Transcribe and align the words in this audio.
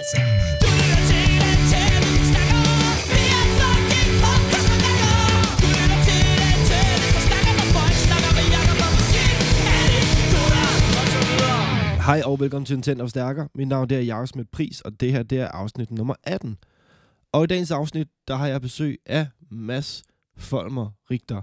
Altså, 0.00 0.20
du 0.62 0.68
lytter 0.78 1.02
til 1.10 1.26
den 1.44 1.58
tætte, 1.70 2.08
vi 2.14 2.20
snakker. 2.32 2.60
Vi 3.12 3.22
er 3.38 3.46
fucking 3.58 4.12
podcast 4.24 4.68
med 4.82 4.92
Jakob. 5.04 5.42
Du 5.62 5.66
lytter 5.76 6.00
til 6.08 6.22
den 6.42 6.58
tætte, 6.68 7.06
vi 7.14 7.20
snakker, 7.28 7.52
hvor 7.58 7.68
folk 7.78 7.96
snakker 8.06 8.30
med 8.38 8.46
Jakob 8.56 8.78
om 8.86 8.92
musik. 8.98 9.32
Anekdoter 9.82 10.66
og 11.00 11.06
så 11.14 11.20
videre. 11.28 11.62
Hej 12.08 12.20
og 12.28 12.34
velkommen 12.42 12.66
til 12.68 12.76
Nintendo 12.76 13.04
Stærker. 13.14 13.44
Mit 13.58 13.68
navn 13.68 13.88
det 13.90 13.96
er 13.98 14.06
Jakob 14.12 14.28
Schmidt 14.28 14.50
Pris, 14.56 14.76
og 14.86 14.90
det 15.00 15.08
her 15.14 15.22
det 15.22 15.38
er 15.44 15.48
afsnit 15.60 15.90
nummer 15.90 16.14
18. 16.24 16.56
Og 17.32 17.44
i 17.44 17.46
dagens 17.46 17.70
afsnit, 17.70 18.08
der 18.28 18.34
har 18.40 18.46
jeg 18.46 18.60
besøg 18.60 18.92
af 19.06 19.26
Mads 19.50 20.02
Folmer 20.36 20.88
Rigter. 21.10 21.42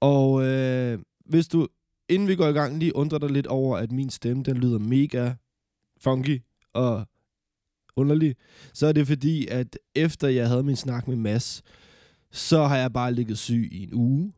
Og 0.00 0.44
øh, 0.44 0.98
hvis 1.32 1.48
du, 1.48 1.68
inden 2.08 2.28
vi 2.28 2.36
går 2.36 2.48
i 2.48 2.56
gang, 2.60 2.78
lige 2.78 2.96
undrer 2.96 3.18
dig 3.18 3.30
lidt 3.30 3.46
over, 3.46 3.76
at 3.76 3.92
min 3.92 4.10
stemme, 4.10 4.42
den 4.42 4.56
lyder 4.56 4.78
mega 4.78 5.32
funky 6.00 6.42
og 6.74 7.06
underlig, 7.96 8.36
så 8.72 8.86
er 8.86 8.92
det 8.92 9.06
fordi, 9.06 9.46
at 9.46 9.78
efter 9.94 10.28
jeg 10.28 10.48
havde 10.48 10.62
min 10.62 10.76
snak 10.76 11.08
med 11.08 11.16
Mads, 11.16 11.62
så 12.32 12.64
har 12.64 12.76
jeg 12.76 12.92
bare 12.92 13.12
ligget 13.12 13.38
syg 13.38 13.68
i 13.72 13.82
en 13.82 13.94
uge. 13.94 14.32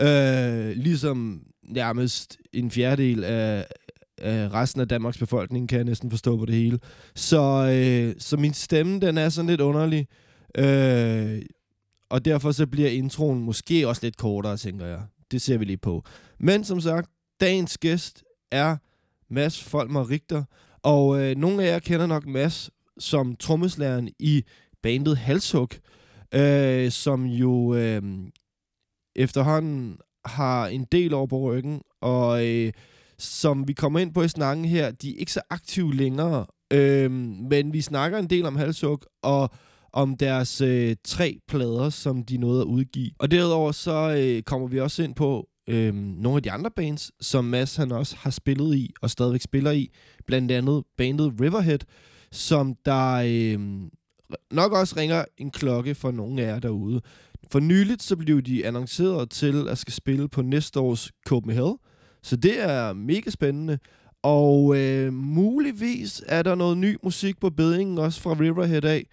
Øh, 0.00 0.76
ligesom 0.76 1.42
nærmest 1.62 2.38
en 2.52 2.70
fjerdedel 2.70 3.24
af, 3.24 3.66
af 4.18 4.52
resten 4.54 4.80
af 4.80 4.88
Danmarks 4.88 5.18
befolkning, 5.18 5.68
kan 5.68 5.78
jeg 5.78 5.84
næsten 5.84 6.10
forstå 6.10 6.36
på 6.36 6.46
det 6.46 6.54
hele. 6.54 6.78
Så, 7.14 7.40
øh, 7.72 8.14
så 8.18 8.36
min 8.36 8.54
stemme, 8.54 9.00
den 9.00 9.18
er 9.18 9.28
sådan 9.28 9.50
lidt 9.50 9.60
underlig. 9.60 10.06
Øh, 10.58 11.42
og 12.10 12.24
derfor 12.24 12.52
så 12.52 12.66
bliver 12.66 12.90
introen 12.90 13.40
måske 13.40 13.88
også 13.88 14.00
lidt 14.02 14.16
kortere, 14.16 14.56
tænker 14.56 14.86
jeg. 14.86 15.00
Det 15.30 15.42
ser 15.42 15.58
vi 15.58 15.64
lige 15.64 15.76
på. 15.76 16.04
Men 16.40 16.64
som 16.64 16.80
sagt, 16.80 17.10
dagens 17.40 17.78
gæst 17.78 18.24
er 18.50 18.76
Mads 19.30 19.62
Folmer 19.62 20.10
Richter. 20.10 20.44
Og 20.82 21.20
øh, 21.20 21.36
nogle 21.36 21.64
af 21.64 21.72
jer 21.72 21.78
kender 21.78 22.06
nok 22.06 22.26
Mads 22.26 22.70
som 23.02 23.36
trommeslæren 23.36 24.08
i 24.18 24.44
bandet 24.82 25.16
Halshug, 25.16 25.68
øh, 26.34 26.90
som 26.90 27.26
jo 27.26 27.74
øh, 27.74 28.02
efterhånden 29.16 29.98
har 30.24 30.66
en 30.66 30.86
del 30.92 31.14
over 31.14 31.26
på 31.26 31.38
ryggen, 31.38 31.82
og 32.00 32.46
øh, 32.46 32.72
som 33.18 33.68
vi 33.68 33.72
kommer 33.72 34.00
ind 34.00 34.14
på 34.14 34.22
i 34.22 34.28
snakken 34.28 34.64
her, 34.64 34.90
de 34.90 35.14
er 35.14 35.18
ikke 35.18 35.32
så 35.32 35.40
aktive 35.50 35.94
længere, 35.94 36.46
øh, 36.72 37.10
men 37.10 37.72
vi 37.72 37.80
snakker 37.80 38.18
en 38.18 38.30
del 38.30 38.46
om 38.46 38.56
Halshug, 38.56 39.02
og 39.22 39.50
om 39.92 40.16
deres 40.16 40.60
øh, 40.60 40.96
tre 41.04 41.38
plader, 41.48 41.90
som 41.90 42.24
de 42.24 42.36
nåede 42.36 42.60
at 42.60 42.66
udgive. 42.66 43.10
Og 43.18 43.30
derudover 43.30 43.72
så 43.72 44.16
øh, 44.18 44.42
kommer 44.42 44.68
vi 44.68 44.80
også 44.80 45.02
ind 45.02 45.14
på 45.14 45.48
øh, 45.68 45.94
nogle 45.94 46.36
af 46.36 46.42
de 46.42 46.50
andre 46.50 46.70
bands, 46.76 47.10
som 47.20 47.44
Mads 47.44 47.76
han 47.76 47.92
også 47.92 48.16
har 48.18 48.30
spillet 48.30 48.76
i, 48.76 48.90
og 49.02 49.10
stadigvæk 49.10 49.40
spiller 49.40 49.70
i, 49.70 49.90
blandt 50.26 50.52
andet 50.52 50.82
bandet 50.96 51.34
Riverhead, 51.40 51.78
som 52.32 52.76
der 52.84 53.14
øh, 53.14 53.60
nok 54.50 54.72
også 54.72 54.96
ringer 54.96 55.24
en 55.38 55.50
klokke 55.50 55.94
for 55.94 56.10
nogle 56.10 56.42
af 56.42 56.46
jer 56.46 56.58
derude. 56.58 57.00
For 57.50 57.60
nyligt 57.60 58.02
så 58.02 58.16
blev 58.16 58.42
de 58.42 58.66
annonceret 58.66 59.30
til 59.30 59.68
at 59.68 59.78
skal 59.78 59.92
spille 59.92 60.28
på 60.28 60.42
næste 60.42 60.80
års 60.80 61.12
Copenhagen, 61.26 61.78
så 62.22 62.36
det 62.36 62.62
er 62.62 62.92
mega 62.92 63.30
spændende. 63.30 63.78
Og 64.22 64.76
øh, 64.76 65.12
muligvis 65.12 66.22
er 66.26 66.42
der 66.42 66.54
noget 66.54 66.78
ny 66.78 66.96
musik 67.02 67.40
på 67.40 67.50
bedingen 67.50 67.98
også 67.98 68.20
fra 68.20 68.36
Riverhead 68.40 68.84
af. 68.84 69.06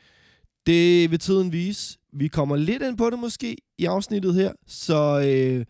Det 0.65 1.11
vil 1.11 1.19
tiden 1.19 1.51
vise. 1.51 1.97
Vi 2.13 2.27
kommer 2.27 2.55
lidt 2.55 2.83
ind 2.83 2.97
på 2.97 3.09
det 3.09 3.19
måske 3.19 3.57
i 3.77 3.85
afsnittet 3.85 4.35
her, 4.35 4.51
så 4.67 5.21
øh, 5.25 5.65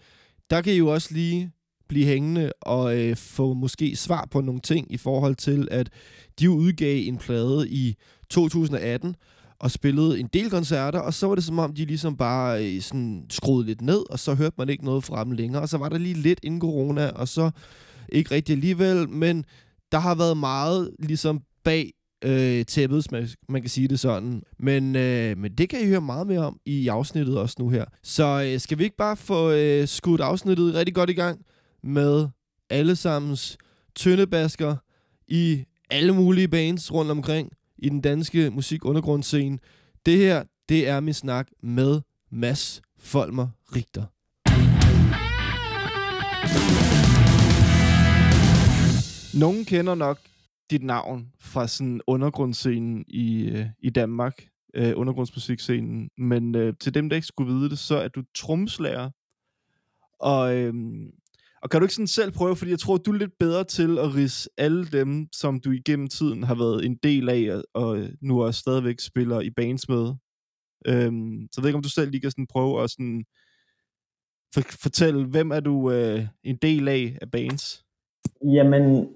der 0.49 0.61
kan 0.61 0.73
I 0.73 0.77
jo 0.77 0.87
også 0.87 1.13
lige 1.13 1.51
blive 1.89 2.05
hængende 2.05 2.51
og 2.61 2.97
øh, 2.97 3.15
få 3.15 3.53
måske 3.53 3.95
svar 3.95 4.27
på 4.31 4.41
nogle 4.41 4.61
ting 4.61 4.93
i 4.93 4.97
forhold 4.97 5.35
til, 5.35 5.67
at 5.71 5.89
de 6.39 6.49
udgav 6.49 7.07
en 7.07 7.17
plade 7.17 7.69
i 7.69 7.95
2018 8.29 9.15
og 9.59 9.71
spillede 9.71 10.19
en 10.19 10.29
del 10.33 10.49
koncerter, 10.49 10.99
og 10.99 11.13
så 11.13 11.27
var 11.27 11.35
det 11.35 11.43
som 11.43 11.59
om, 11.59 11.73
de 11.73 11.85
ligesom 11.85 12.17
bare 12.17 12.65
øh, 12.65 12.81
sådan 12.81 13.25
skruede 13.29 13.65
lidt 13.65 13.81
ned, 13.81 14.03
og 14.09 14.19
så 14.19 14.33
hørte 14.33 14.55
man 14.57 14.69
ikke 14.69 14.85
noget 14.85 15.03
fra 15.03 15.23
dem 15.23 15.31
længere, 15.31 15.61
og 15.61 15.69
så 15.69 15.77
var 15.77 15.89
der 15.89 15.97
lige 15.97 16.13
lidt 16.13 16.39
inden 16.43 16.61
corona, 16.61 17.09
og 17.09 17.27
så 17.27 17.51
ikke 18.09 18.35
rigtig 18.35 18.53
alligevel, 18.53 19.09
men 19.09 19.45
der 19.91 19.99
har 19.99 20.15
været 20.15 20.37
meget 20.37 20.91
ligesom 20.99 21.41
bag 21.63 21.91
øh, 22.25 22.65
tæppet, 22.65 23.11
man, 23.11 23.27
man 23.49 23.61
kan 23.61 23.69
sige 23.69 23.87
det 23.87 23.99
sådan. 23.99 24.43
Men, 24.59 24.95
øh, 24.95 25.37
men 25.37 25.51
det 25.51 25.69
kan 25.69 25.81
I 25.81 25.87
høre 25.87 26.01
meget 26.01 26.27
mere 26.27 26.39
om 26.39 26.59
i 26.65 26.87
afsnittet 26.87 27.37
også 27.37 27.55
nu 27.59 27.69
her. 27.69 27.85
Så 28.03 28.43
øh, 28.45 28.59
skal 28.59 28.77
vi 28.77 28.83
ikke 28.83 28.97
bare 28.97 29.17
få 29.17 29.51
øh, 29.51 29.87
skudt 29.87 30.21
afsnittet 30.21 30.73
rigtig 30.73 30.95
godt 30.95 31.09
i 31.09 31.13
gang 31.13 31.39
med 31.83 32.27
allesammens 32.69 33.57
tyndebasker 33.95 34.75
i 35.27 35.65
alle 35.89 36.13
mulige 36.13 36.47
bands 36.47 36.93
rundt 36.93 37.11
omkring 37.11 37.51
i 37.77 37.89
den 37.89 38.01
danske 38.01 38.49
musikundergrundsscene. 38.49 39.59
Det 40.05 40.17
her, 40.17 40.43
det 40.69 40.87
er 40.87 40.99
min 40.99 41.13
snak 41.13 41.47
med 41.63 42.01
Mads 42.31 42.81
Folmer 42.97 43.47
Richter. 43.75 44.05
Nogen 49.39 49.65
kender 49.65 49.95
nok 49.95 50.19
dit 50.71 50.83
navn 50.83 51.31
fra 51.39 51.67
sådan 51.67 52.01
undergrundsscenen 52.07 53.05
i, 53.07 53.43
øh, 53.43 53.65
i 53.79 53.89
Danmark, 53.89 54.47
øh, 54.73 54.93
undergrundsmusikscenen, 54.95 56.09
men 56.17 56.55
øh, 56.55 56.73
til 56.79 56.93
dem, 56.93 57.09
der 57.09 57.15
ikke 57.15 57.27
skulle 57.27 57.53
vide 57.53 57.69
det, 57.69 57.79
så 57.79 57.95
er 57.95 58.07
du 58.07 58.23
trommeslager. 58.35 59.09
Og, 60.19 60.55
øh, 60.55 60.73
og 61.61 61.69
kan 61.69 61.79
du 61.79 61.85
ikke 61.85 61.93
sådan 61.93 62.07
selv 62.07 62.31
prøve, 62.31 62.55
fordi 62.55 62.71
jeg 62.71 62.79
tror, 62.79 62.97
du 62.97 63.11
er 63.11 63.17
lidt 63.17 63.37
bedre 63.39 63.63
til 63.63 63.99
at 63.99 64.15
rise 64.15 64.49
alle 64.57 64.85
dem, 64.85 65.27
som 65.35 65.59
du 65.59 65.71
igennem 65.71 66.07
tiden 66.07 66.43
har 66.43 66.55
været 66.55 66.85
en 66.85 66.95
del 66.95 67.29
af, 67.29 67.55
og, 67.55 67.63
og 67.73 67.97
nu 68.21 68.43
også 68.43 68.59
stadigvæk 68.59 68.99
spiller 68.99 69.41
i 69.41 69.49
bands 69.49 69.89
med. 69.89 70.05
Øhm, 70.87 71.47
så 71.51 71.55
jeg 71.57 71.63
ved 71.63 71.69
ikke, 71.69 71.77
om 71.77 71.83
du 71.83 71.89
selv 71.89 72.11
lige 72.11 72.21
kan 72.21 72.31
sådan 72.31 72.47
prøve 72.47 72.83
at 72.83 72.89
sådan 72.89 73.25
for, 74.53 74.61
fortælle, 74.81 75.25
hvem 75.25 75.51
er 75.51 75.59
du 75.59 75.91
øh, 75.91 76.21
en 76.43 76.55
del 76.55 76.87
af 76.87 77.17
af 77.21 77.31
bands? 77.31 77.85
Jamen, 78.43 79.09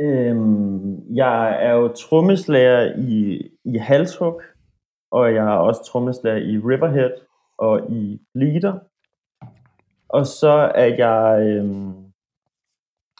øhm, 0.00 1.14
jeg 1.14 1.64
er 1.66 1.72
jo 1.72 1.88
trommeslager 1.88 2.94
i, 2.98 3.42
i 3.64 3.76
Halshug, 3.76 4.42
og 5.10 5.34
jeg 5.34 5.44
er 5.46 5.58
også 5.68 5.84
trommeslager 5.84 6.36
i 6.36 6.58
Riverhead 6.58 7.12
og 7.58 7.90
i 7.90 8.20
Leader. 8.34 8.78
Og 10.08 10.26
så 10.26 10.72
er 10.74 10.84
jeg 10.84 11.46
øhm, 11.46 11.94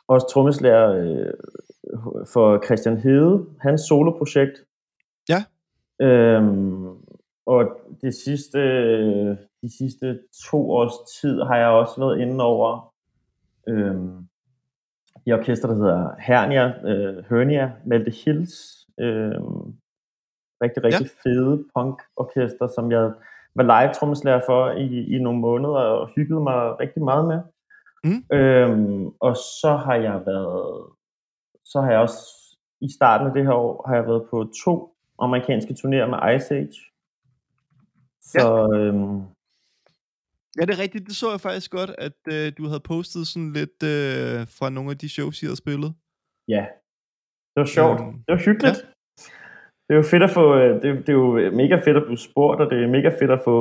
også 0.09 0.27
trommeslager 0.33 0.91
øh, 0.93 1.33
for 2.33 2.65
Christian 2.65 2.97
Hede, 2.97 3.47
hans 3.61 3.81
soloprojekt. 3.81 4.65
Ja. 5.29 5.45
Øhm, 6.07 6.87
og 7.47 7.81
det 8.03 8.15
sidste, 8.15 8.61
de 9.63 9.79
sidste 9.79 10.21
to 10.51 10.71
års 10.71 11.21
tid 11.21 11.43
har 11.43 11.57
jeg 11.57 11.69
også 11.69 12.01
været 12.01 12.21
inde 12.21 12.45
over 12.45 12.95
øhm, 13.69 14.29
i 15.27 15.33
orkester, 15.33 15.69
der 15.69 15.75
hedder 15.75 16.15
Hernia, 16.19 16.89
øh, 16.89 17.25
Hernia, 17.31 17.73
Malte 17.87 18.11
Hills. 18.11 18.87
Øh, 19.01 19.41
rigtig, 20.63 20.85
rigtig 20.85 21.07
ja. 21.07 21.31
fede 21.31 21.65
punk-orkester, 21.75 22.67
som 22.75 22.93
jeg 22.93 23.13
var 23.57 23.63
live 23.63 23.93
trommeslager 23.95 24.41
for 24.47 24.71
i, 24.71 25.17
i 25.17 25.19
nogle 25.19 25.41
måneder 25.41 25.75
og 25.75 26.11
hyggede 26.17 26.41
mig 26.41 26.81
rigtig 26.81 27.03
meget 27.03 27.25
med. 27.29 27.41
Mm. 28.05 28.37
Øhm, 28.37 29.07
og 29.21 29.37
så 29.37 29.81
har 29.85 29.95
jeg 29.95 30.23
været, 30.27 30.87
så 31.65 31.81
har 31.81 31.91
jeg 31.91 32.01
også 32.01 32.19
i 32.81 32.89
starten 32.97 33.27
af 33.27 33.33
det 33.35 33.45
her 33.45 33.53
år, 33.53 33.85
har 33.89 33.95
jeg 33.95 34.07
været 34.07 34.27
på 34.31 34.53
to 34.65 34.95
amerikanske 35.19 35.73
turnéer 35.79 36.07
med 36.07 36.37
Ice 36.37 36.55
Age. 36.55 36.79
Så 38.21 38.69
Ja. 38.73 38.79
øhm, 38.79 39.21
Ja, 40.59 40.65
det 40.67 40.71
er 40.79 40.83
rigtigt. 40.83 41.07
Det 41.07 41.17
så 41.17 41.31
jeg 41.31 41.41
faktisk 41.41 41.71
godt, 41.71 41.91
at 41.99 42.19
øh, 42.29 42.53
du 42.59 42.67
havde 42.67 42.81
postet 42.81 43.27
sådan 43.27 43.53
lidt 43.53 43.83
øh, 43.83 44.47
fra 44.59 44.71
nogle 44.71 44.91
af 44.91 44.99
de 44.99 45.09
shows, 45.09 45.43
I 45.43 45.47
havde 45.47 45.57
spillet. 45.57 45.95
ja, 46.49 46.67
det 47.55 47.61
var 47.61 47.65
sjovt. 47.65 48.01
Øhm, 48.01 48.13
Det 48.13 48.33
var 48.35 48.39
hyggeligt. 48.45 48.87
Det 49.87 49.93
er 49.95 49.97
jo 49.97 50.11
fedt 50.13 50.23
at 50.23 50.31
få, 50.31 50.57
øh, 50.57 50.83
det, 50.83 51.07
det 51.07 51.09
er 51.09 51.13
jo 51.13 51.51
mega 51.51 51.77
fedt 51.77 51.97
at 51.97 52.07
blive 52.07 52.19
spurgt, 52.19 52.61
og 52.61 52.71
det 52.71 52.83
er 52.83 52.89
mega 52.89 53.09
fedt 53.09 53.31
at 53.31 53.41
få, 53.45 53.57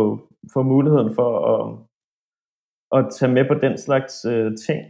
få 0.54 0.64
muligheden 0.64 1.16
for 1.16 1.30
at, 1.54 1.64
at 2.98 3.14
tage 3.14 3.32
med 3.32 3.46
på 3.48 3.54
den 3.54 3.78
slags 3.78 4.26
øh, 4.26 4.52
ting. 4.66 4.82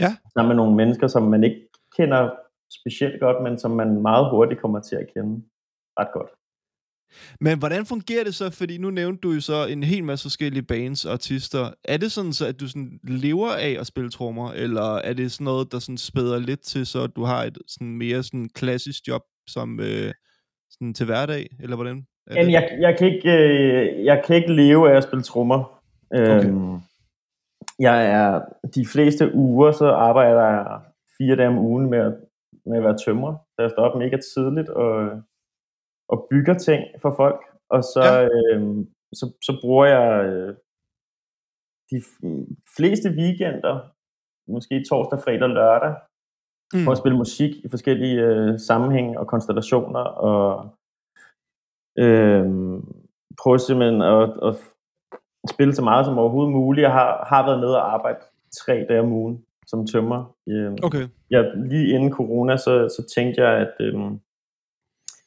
Ja. 0.00 0.10
Sammen 0.32 0.48
med 0.48 0.56
nogle 0.56 0.76
mennesker, 0.76 1.06
som 1.06 1.22
man 1.22 1.44
ikke 1.44 1.68
kender 1.96 2.30
specielt 2.80 3.20
godt, 3.20 3.42
men 3.42 3.58
som 3.58 3.70
man 3.70 4.02
meget 4.02 4.30
hurtigt 4.30 4.60
kommer 4.60 4.80
til 4.80 4.96
at 4.96 5.06
kende 5.14 5.42
ret 5.98 6.12
godt. 6.12 6.30
Men 7.40 7.58
hvordan 7.58 7.86
fungerer 7.86 8.24
det 8.24 8.34
så? 8.34 8.50
Fordi 8.50 8.78
nu 8.78 8.90
nævnte 8.90 9.20
du 9.20 9.30
jo 9.30 9.40
så 9.40 9.66
en 9.66 9.82
hel 9.82 10.04
masse 10.04 10.24
forskellige 10.24 10.62
bands 10.62 11.04
og 11.04 11.12
artister. 11.12 11.70
Er 11.84 11.96
det 11.96 12.12
sådan 12.12 12.32
så, 12.32 12.46
at 12.46 12.60
du 12.60 12.68
sådan 12.68 13.00
lever 13.02 13.50
af 13.52 13.76
at 13.80 13.86
spille 13.86 14.10
trommer, 14.10 14.52
eller 14.52 14.96
er 14.96 15.12
det 15.12 15.32
sådan 15.32 15.44
noget, 15.44 15.72
der 15.72 15.78
sådan 15.78 15.98
spæder 15.98 16.38
lidt 16.38 16.60
til, 16.60 16.86
så 16.86 17.06
du 17.06 17.22
har 17.24 17.44
et 17.44 17.58
sådan 17.66 17.96
mere 17.96 18.22
sådan 18.22 18.48
klassisk 18.48 19.08
job 19.08 19.22
som 19.46 19.80
øh, 19.80 20.12
sådan 20.72 20.94
til 20.94 21.06
hverdag, 21.06 21.46
eller 21.60 21.76
hvordan? 21.76 22.06
Er 22.26 22.34
Jamen, 22.34 22.52
jeg, 22.52 22.78
jeg, 22.80 22.98
kan 22.98 23.06
ikke, 23.14 23.30
øh, 23.30 24.04
jeg 24.04 24.22
kan 24.24 24.36
ikke 24.36 24.52
leve 24.52 24.90
af 24.90 24.96
at 24.96 25.04
spille 25.04 25.22
trommer. 25.22 25.82
Okay. 26.10 26.46
Øhm, 26.46 26.76
jeg 27.78 28.06
er 28.06 28.42
de 28.74 28.86
fleste 28.92 29.34
uger, 29.34 29.72
så 29.72 29.86
arbejder 29.90 30.42
jeg 30.42 30.80
fire 31.18 31.36
dage 31.36 31.48
om 31.48 31.58
ugen 31.58 31.90
med 31.90 31.98
at, 31.98 32.14
med 32.66 32.76
at 32.76 32.84
være 32.84 32.98
tømrer. 33.04 33.34
Så 33.54 33.62
jeg 33.62 33.70
står 33.70 33.82
op 33.82 33.98
mega 33.98 34.18
tidligt 34.34 34.68
og 34.68 35.22
og 36.08 36.26
bygger 36.30 36.54
ting 36.58 36.82
for 37.02 37.14
folk, 37.16 37.40
og 37.68 37.82
så, 37.82 38.02
Ja. 38.04 38.20
ja. 38.20 38.28
øh, 38.28 38.86
så, 39.12 39.26
så 39.42 39.58
bruger 39.62 39.86
jeg 39.86 40.24
øh, 40.26 40.54
de 41.90 42.02
fleste 42.76 43.08
weekender, 43.20 43.74
måske 44.48 44.84
torsdag, 44.88 45.18
fredag 45.24 45.42
og 45.42 45.50
lørdag, 45.50 45.94
Mm. 46.74 46.84
på 46.84 46.90
at 46.90 46.98
spille 46.98 47.18
musik 47.18 47.50
i 47.64 47.68
forskellige 47.68 48.20
øh, 48.22 48.58
sammenhænge 48.58 49.20
og 49.20 49.26
konstellationer, 49.26 50.00
og 50.00 50.70
øh, 51.98 52.44
prøve 53.42 53.58
simpelthen 53.58 54.02
at, 54.02 54.30
at 54.42 54.54
spille 55.50 55.74
så 55.74 55.82
meget 55.82 56.06
som 56.06 56.18
overhovedet 56.18 56.52
muligt. 56.52 56.82
Jeg 56.82 56.92
har, 56.92 57.26
har 57.28 57.46
været 57.46 57.60
nede 57.60 57.76
og 57.76 57.94
arbejde 57.94 58.18
tre 58.60 58.86
dage 58.88 59.00
om 59.00 59.12
ugen 59.12 59.44
som 59.66 59.86
tømmer. 59.86 60.34
Øh, 60.48 60.72
Okay. 60.82 61.08
jeg, 61.30 61.52
lige 61.56 61.88
inden 61.94 62.12
corona, 62.12 62.56
så, 62.56 62.88
så 62.96 63.12
tænkte 63.14 63.42
jeg, 63.42 63.52
at, 63.58 63.74
øhm, 63.80 64.20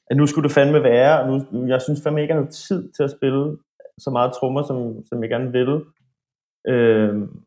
at 0.10 0.18
nu 0.18 0.28
skulle 0.28 0.48
det 0.48 0.56
fandme 0.56 0.84
være, 0.84 1.22
og 1.22 1.28
nu, 1.30 1.68
jeg 1.68 1.82
synes 1.82 2.04
fandme 2.04 2.22
ikke, 2.22 2.34
jeg 2.34 2.42
havde 2.42 2.52
tid 2.52 2.92
til 2.92 3.04
at 3.04 3.12
spille 3.12 3.58
så 3.98 4.10
meget 4.10 4.34
trommer, 4.34 4.64
som, 4.64 5.06
som 5.06 5.22
jeg 5.22 5.30
gerne 5.30 5.52
ville. 5.52 5.82
Øhm, 6.68 7.45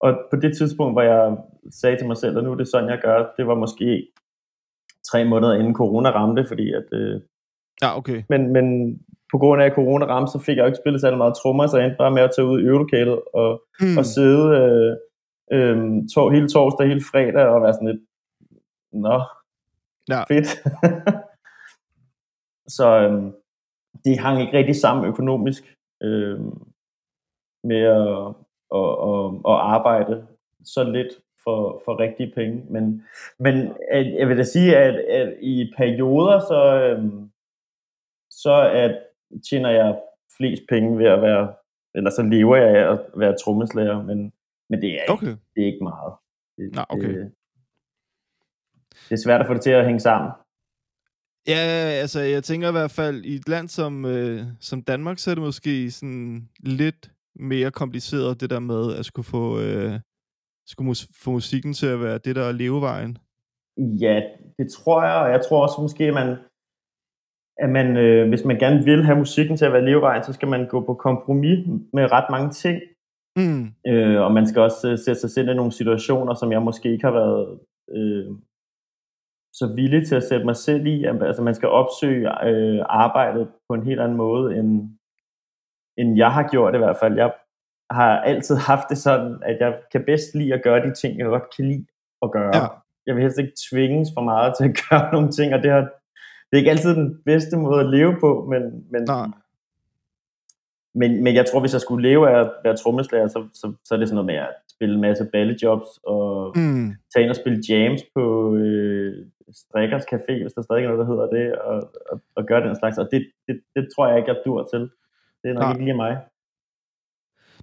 og 0.00 0.18
på 0.30 0.36
det 0.36 0.56
tidspunkt, 0.56 0.94
hvor 0.94 1.02
jeg 1.02 1.36
sagde 1.70 1.96
til 1.96 2.06
mig 2.06 2.16
selv, 2.16 2.38
at 2.38 2.44
nu 2.44 2.52
er 2.52 2.56
det 2.56 2.68
sådan, 2.68 2.88
jeg 2.88 3.00
gør, 3.02 3.32
det 3.36 3.46
var 3.46 3.54
måske 3.54 4.08
tre 5.12 5.24
måneder 5.24 5.54
inden 5.54 5.74
corona 5.74 6.10
ramte, 6.10 6.44
fordi 6.48 6.72
at, 6.72 6.84
øh, 6.92 7.20
Ja, 7.82 7.96
okay. 7.98 8.22
men, 8.28 8.52
men 8.52 8.98
på 9.32 9.38
grund 9.38 9.62
af 9.62 9.66
at 9.66 9.74
corona 9.74 10.06
ramte, 10.06 10.32
så 10.32 10.38
fik 10.38 10.56
jeg 10.56 10.62
jo 10.62 10.66
ikke 10.66 10.78
spillet 10.82 11.00
særlig 11.00 11.18
meget 11.18 11.34
trommer, 11.42 11.66
så 11.66 11.76
jeg 11.76 11.84
endte 11.86 11.98
bare 11.98 12.10
med 12.10 12.22
at 12.22 12.30
tage 12.36 12.46
ud 12.48 12.60
i 12.60 12.64
øvelokalet 12.64 13.20
og, 13.34 13.62
Mm. 13.80 13.98
og 13.98 14.04
sidde 14.04 14.44
øh, 14.60 14.96
øh, 15.52 15.76
tor- 16.14 16.30
hele 16.34 16.48
torsdag, 16.48 16.86
hele 16.88 17.00
fredag 17.12 17.46
og 17.46 17.62
være 17.62 17.72
sådan 17.72 17.88
lidt, 17.88 18.02
nå, 18.92 19.22
Ja. 20.10 20.22
fedt. 20.30 20.48
så 22.76 22.86
øh, 23.00 23.32
det 24.04 24.18
hang 24.18 24.40
ikke 24.40 24.58
rigtig 24.58 24.76
sammen 24.76 25.04
økonomisk 25.06 25.62
øh, 26.02 26.40
med 27.64 27.82
at, 27.82 28.34
at, 28.74 28.90
at, 29.08 29.24
at 29.52 29.56
arbejde 29.74 30.26
så 30.64 30.84
lidt 30.84 31.12
for, 31.44 31.82
for 31.84 32.00
rigtige 32.00 32.32
penge. 32.34 32.64
Men, 32.70 33.04
men 33.38 33.54
at, 33.90 34.14
jeg 34.14 34.28
vil 34.28 34.38
da 34.38 34.44
sige, 34.44 34.76
at, 34.76 34.94
at 34.94 35.36
i 35.40 35.72
perioder, 35.76 36.40
så, 36.40 36.60
øh, 36.82 37.04
så 38.30 38.70
at 38.72 38.98
tjener 39.50 39.70
jeg 39.70 40.00
flest 40.36 40.62
penge 40.68 40.98
ved 40.98 41.06
at 41.06 41.22
være, 41.22 41.54
eller 41.94 42.10
så 42.10 42.22
lever 42.22 42.56
jeg 42.56 42.76
af 42.76 42.92
at 42.92 43.00
være 43.16 43.36
trommeslager, 43.44 44.02
men, 44.02 44.32
men 44.70 44.82
det, 44.82 44.90
er 44.90 45.02
ikke, 45.02 45.12
Okay. 45.12 45.36
det 45.54 45.62
er 45.62 45.66
ikke 45.66 45.84
meget. 45.84 46.12
Det, 46.56 46.74
Nå, 46.74 46.82
okay. 46.88 47.08
det, 47.08 47.32
det 49.08 49.12
er 49.12 49.22
svært 49.24 49.40
at 49.40 49.46
få 49.46 49.54
det 49.54 49.62
til 49.62 49.70
at 49.70 49.84
hænge 49.84 50.00
sammen. 50.00 50.30
Ja, 51.48 51.62
altså 52.02 52.20
jeg 52.20 52.44
tænker 52.44 52.68
i 52.68 52.72
hvert 52.72 52.90
fald, 52.90 53.24
i 53.24 53.34
et 53.34 53.48
land 53.48 53.68
som, 53.68 54.04
øh, 54.04 54.40
som 54.60 54.82
Danmark, 54.82 55.18
så 55.18 55.30
er 55.30 55.34
det 55.34 55.44
måske 55.44 55.90
sådan 55.90 56.48
lidt 56.60 57.10
mere 57.38 57.70
kompliceret, 57.70 58.40
det 58.40 58.50
der 58.50 58.58
med 58.58 58.94
at 58.94 59.04
skulle 59.04 59.26
få, 59.26 59.60
øh, 59.60 59.92
skulle 60.66 60.86
mus- 60.86 61.08
få 61.24 61.30
musikken 61.30 61.72
til 61.72 61.86
at 61.86 62.00
være 62.00 62.18
det, 62.18 62.36
der 62.36 62.42
er 62.42 62.52
levevejen. 62.52 63.18
Ja, 63.76 64.22
det 64.58 64.72
tror 64.72 65.04
jeg, 65.04 65.14
og 65.14 65.30
jeg 65.30 65.40
tror 65.48 65.62
også 65.62 65.80
måske, 65.80 66.04
at 66.04 66.14
man, 66.14 66.36
at 67.58 67.70
man 67.70 67.96
øh, 67.96 68.28
hvis 68.28 68.44
man 68.44 68.58
gerne 68.58 68.84
vil 68.84 69.04
have 69.04 69.18
musikken 69.18 69.56
til 69.56 69.64
at 69.64 69.72
være 69.72 69.84
levevejen, 69.84 70.24
så 70.24 70.32
skal 70.32 70.48
man 70.48 70.68
gå 70.68 70.86
på 70.86 70.94
kompromis 70.94 71.66
med 71.92 72.12
ret 72.12 72.30
mange 72.30 72.50
ting. 72.50 72.82
Mm. 73.36 73.64
Øh, 73.86 74.20
og 74.20 74.32
man 74.32 74.46
skal 74.46 74.62
også 74.62 74.90
øh, 74.90 74.98
sætte 74.98 75.20
sig 75.20 75.30
selv 75.30 75.48
i 75.48 75.54
nogle 75.54 75.72
situationer, 75.72 76.34
som 76.34 76.52
jeg 76.52 76.62
måske 76.62 76.92
ikke 76.92 77.04
har 77.04 77.12
været 77.12 77.58
øh, 77.90 78.26
så 79.52 79.72
villig 79.74 80.06
til 80.06 80.14
at 80.14 80.22
sætte 80.22 80.44
mig 80.44 80.56
selv 80.56 80.86
i. 80.86 81.04
Altså 81.04 81.42
man 81.42 81.54
skal 81.54 81.68
opsøge 81.68 82.46
øh, 82.48 82.84
arbejdet 82.88 83.48
på 83.68 83.74
en 83.74 83.84
helt 83.84 84.00
anden 84.00 84.16
måde, 84.16 84.56
end, 84.56 84.97
end 85.98 86.16
jeg 86.16 86.32
har 86.32 86.48
gjort 86.48 86.74
i 86.74 86.78
hvert 86.78 86.96
fald. 86.96 87.16
Jeg 87.16 87.32
har 87.90 88.20
altid 88.20 88.56
haft 88.56 88.88
det 88.90 88.98
sådan, 88.98 89.38
at 89.42 89.56
jeg 89.60 89.74
kan 89.92 90.04
bedst 90.06 90.34
lide 90.34 90.54
at 90.54 90.62
gøre 90.62 90.86
de 90.88 90.94
ting, 90.94 91.18
jeg 91.18 91.26
godt 91.26 91.56
kan 91.56 91.64
lide 91.68 91.86
at 92.22 92.30
gøre. 92.30 92.56
Ja. 92.56 92.66
Jeg 93.06 93.14
vil 93.14 93.22
helst 93.22 93.38
ikke 93.38 93.52
tvinges 93.70 94.08
for 94.16 94.22
meget 94.22 94.54
til 94.56 94.64
at 94.64 94.76
gøre 94.90 95.12
nogle 95.12 95.30
ting, 95.30 95.54
og 95.54 95.62
det, 95.62 95.70
har, 95.70 95.80
det 95.80 96.52
er 96.52 96.56
ikke 96.56 96.70
altid 96.70 96.94
den 96.94 97.22
bedste 97.24 97.56
måde 97.56 97.80
at 97.80 97.90
leve 97.90 98.16
på, 98.20 98.46
men, 98.50 98.62
men, 98.90 99.02
Nej. 99.02 99.26
men, 100.94 101.24
men 101.24 101.34
jeg 101.34 101.46
tror, 101.46 101.60
hvis 101.60 101.72
jeg 101.72 101.80
skulle 101.80 102.08
leve 102.08 102.30
af 102.30 102.40
at 102.40 102.50
være 102.64 102.76
trommeslager, 102.76 103.28
så, 103.28 103.48
så, 103.54 103.72
så 103.84 103.94
er 103.94 103.98
det 103.98 104.08
sådan 104.08 104.14
noget 104.14 104.26
med 104.26 104.34
at 104.34 104.54
spille 104.70 104.94
en 104.94 105.00
masse 105.00 105.24
ballejobs 105.32 105.88
og 106.06 106.52
Mm. 106.56 106.94
tage 107.14 107.22
ind 107.22 107.30
og 107.30 107.36
spille 107.36 107.62
jams 107.68 108.00
på 108.14 108.54
øh, 108.56 109.26
Strikkers 109.52 110.04
Café, 110.12 110.42
hvis 110.42 110.52
der 110.52 110.62
stadig 110.62 110.84
er 110.84 110.88
noget, 110.88 110.98
der 111.06 111.12
hedder 111.12 111.26
det, 111.36 111.58
og, 111.58 111.92
og, 112.10 112.20
og 112.36 112.44
gøre 112.46 112.68
den 112.68 112.76
slags. 112.76 112.98
Og 112.98 113.08
det, 113.12 113.26
det, 113.48 113.60
det 113.76 113.88
tror 113.96 114.08
jeg 114.08 114.16
ikke, 114.18 114.28
jeg 114.32 114.40
dur 114.44 114.68
til. 114.72 114.90
Det 115.42 115.48
er 115.50 115.54
nok 115.54 115.62
Nej. 115.62 115.72
ikke 115.72 115.84
lige 115.84 115.96
mig. 115.96 116.16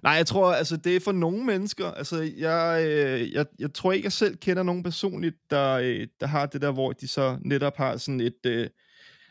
Nej, 0.02 0.12
jeg 0.12 0.26
tror, 0.26 0.52
altså 0.52 0.76
det 0.76 0.96
er 0.96 1.00
for 1.00 1.12
nogle 1.12 1.44
mennesker. 1.44 1.86
Altså, 1.86 2.30
jeg, 2.38 2.84
øh, 2.86 3.32
jeg, 3.32 3.46
jeg 3.58 3.74
tror 3.74 3.92
ikke, 3.92 4.06
jeg 4.06 4.12
selv 4.12 4.36
kender 4.36 4.62
nogen 4.62 4.82
personligt, 4.82 5.36
der, 5.50 5.72
øh, 5.72 6.06
der 6.20 6.26
har 6.26 6.46
det 6.46 6.62
der, 6.62 6.72
hvor 6.72 6.92
de 6.92 7.08
så 7.08 7.38
netop 7.40 7.76
har 7.76 7.96
sådan 7.96 8.20
et... 8.20 8.46
Øh, 8.46 8.66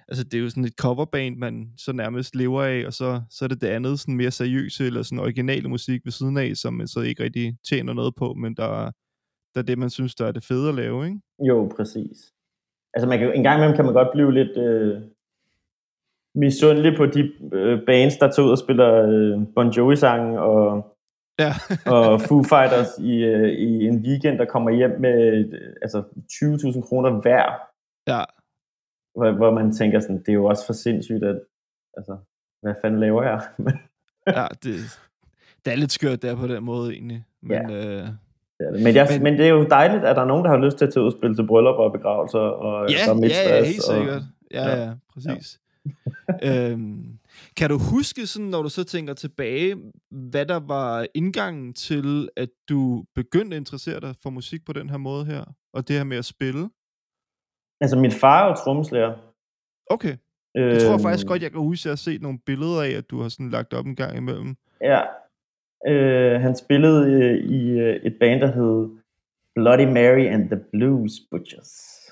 altså, 0.08 0.24
det 0.24 0.34
er 0.34 0.42
jo 0.42 0.50
sådan 0.50 0.66
et 0.66 0.74
coverband, 0.80 1.36
man 1.36 1.74
så 1.78 1.94
nærmest 1.94 2.36
lever 2.36 2.64
af, 2.64 2.86
og 2.86 2.94
så, 2.94 3.22
så 3.30 3.46
er 3.46 3.50
det 3.50 3.62
det 3.62 3.68
andet, 3.68 4.00
sådan 4.00 4.18
mere 4.18 4.32
seriøse, 4.32 4.86
eller 4.86 5.04
sådan 5.04 5.20
originale 5.20 5.70
musik 5.70 6.02
ved 6.06 6.12
siden 6.12 6.38
af, 6.38 6.56
som 6.56 6.74
man 6.74 6.88
så 6.88 7.02
ikke 7.02 7.24
rigtig 7.24 7.58
tjener 7.70 7.94
noget 7.94 8.16
på, 8.16 8.34
men 8.34 8.56
der, 8.56 8.92
der 9.54 9.62
er 9.62 9.66
det, 9.66 9.78
man 9.78 9.90
synes, 9.90 10.16
der 10.16 10.26
er 10.26 10.32
det 10.32 10.44
fede 10.44 10.70
at 10.70 10.76
lave, 10.76 11.06
ikke? 11.06 11.20
Jo, 11.40 11.72
præcis. 11.76 12.32
Altså 12.94 13.08
man 13.08 13.20
kan, 13.20 13.34
en 13.36 13.44
gang 13.44 13.58
imellem 13.58 13.76
kan 13.76 13.86
man 13.86 13.94
godt 13.94 14.08
blive 14.14 14.34
lidt 14.34 14.58
øh, 14.58 15.02
misundelig 16.36 16.98
på 16.98 17.06
de 17.06 17.32
øh, 17.54 17.86
bands, 17.86 18.18
der 18.18 18.32
tager 18.32 18.46
ud 18.46 18.52
og 18.52 18.58
spiller 18.58 19.08
øh, 19.10 19.42
Bon 19.56 19.70
Jovi-sangen 19.70 20.38
og, 20.38 20.92
Ja. 21.40 21.52
og 21.96 22.22
Foo 22.22 22.44
Fighters 22.44 22.88
i, 23.00 23.24
øh, 23.24 23.50
i 23.52 23.86
en 23.88 23.98
weekend, 24.06 24.38
der 24.38 24.46
kommer 24.46 24.72
hjem 24.72 24.92
med 25.00 25.46
øh, 25.54 25.74
altså 25.82 26.04
20.000 26.32 26.88
kroner 26.88 27.22
hver, 27.22 27.44
ja. 28.08 28.24
hvor, 29.16 29.32
hvor 29.32 29.52
man 29.52 29.72
tænker 29.74 30.00
sådan, 30.00 30.18
det 30.20 30.30
er 30.30 30.34
jo 30.34 30.46
også 30.46 30.66
for 30.66 30.74
sindssygt, 30.74 31.24
at 31.24 31.40
altså, 31.98 32.18
hvad 32.62 32.74
fanden 32.82 33.00
laver 33.00 33.24
jeg? 33.24 33.42
ja 34.38 34.46
det, 34.64 34.76
det 35.66 35.74
er 35.74 35.78
lidt 35.78 35.92
skørt 35.92 36.22
der 36.22 36.36
på 36.36 36.48
den 36.48 36.64
måde, 36.64 36.94
egentlig. 36.94 37.24
Men, 37.42 37.72
øh, 37.72 38.08
Det 38.60 38.68
er 38.68 38.72
det. 38.72 38.84
Men, 38.84 38.96
jeg, 38.96 39.08
Men- 39.12 39.24
men, 39.24 39.34
det 39.34 39.46
er 39.46 39.50
jo 39.50 39.64
dejligt, 39.70 40.06
at 40.06 40.16
der 40.16 40.22
er 40.22 40.26
nogen, 40.28 40.44
der 40.46 40.52
har 40.52 40.58
lyst 40.66 40.78
til 40.78 40.86
at 40.86 40.94
tage 40.94 41.02
ud 41.04 41.08
og 41.12 41.18
spille 41.20 41.36
til 41.36 41.48
bryllup 41.48 41.76
og 41.76 41.92
begravelser. 41.92 42.40
Og, 42.40 42.90
Ja, 42.90 43.12
og 43.12 43.20
ja, 43.20 43.56
ja, 43.58 43.64
helt 43.64 43.80
og- 43.90 43.96
sikkert. 43.96 44.22
Ja, 44.52 44.68
ja. 44.70 44.84
ja, 44.84 44.92
præcis. 45.14 45.60
Øhm, 46.48 47.20
kan 47.58 47.70
du 47.70 47.78
huske, 47.78 48.28
sådan, 48.28 48.48
når 48.48 48.62
du 48.62 48.70
så 48.70 48.84
tænker 48.84 49.14
tilbage, 49.14 49.76
hvad 50.12 50.46
der 50.46 50.60
var 50.60 51.08
indgangen 51.14 51.74
til, 51.74 52.30
at 52.38 52.50
du 52.70 53.06
begyndte 53.16 53.56
at 53.56 53.60
interessere 53.60 54.00
dig 54.00 54.16
for 54.24 54.30
musik 54.30 54.66
på 54.66 54.74
den 54.74 54.90
her 54.90 54.98
måde 54.98 55.26
her, 55.26 55.44
og 55.74 55.88
det 55.88 55.96
her 55.96 56.04
med 56.04 56.18
at 56.18 56.26
spille? 56.26 56.70
Altså, 57.82 57.98
min 58.00 58.12
far 58.12 58.44
er 58.44 58.48
jo 58.50 58.56
trommeslager. 58.56 59.14
Okay, 59.90 60.18
Øh, 60.58 60.72
jeg 60.72 60.82
tror 60.82 60.98
faktisk 60.98 61.28
godt, 61.28 61.42
jeg 61.42 61.52
kan 61.52 61.62
huske, 61.62 61.82
at 61.82 61.86
jeg 61.86 61.92
har 61.92 61.96
set 61.96 62.22
nogle 62.22 62.40
billeder 62.46 62.82
af, 62.82 62.90
at 62.90 63.10
du 63.10 63.22
har 63.22 63.30
sådan 63.30 63.50
lagt 63.50 63.74
op 63.74 63.86
en 63.86 63.96
gang 63.96 64.18
imellem. 64.18 64.56
Ja. 64.82 65.02
Øh, 65.88 66.42
han 66.42 66.56
spillede 66.56 67.12
øh, 67.12 67.52
i 67.52 67.80
øh, 67.80 67.96
et 67.96 68.16
band, 68.20 68.42
der 68.42 68.52
hed 68.52 68.90
Bloody 69.56 69.88
Mary 69.94 70.26
and 70.34 70.50
the 70.50 70.60
Blues 70.72 71.12
Butchers. 71.32 72.05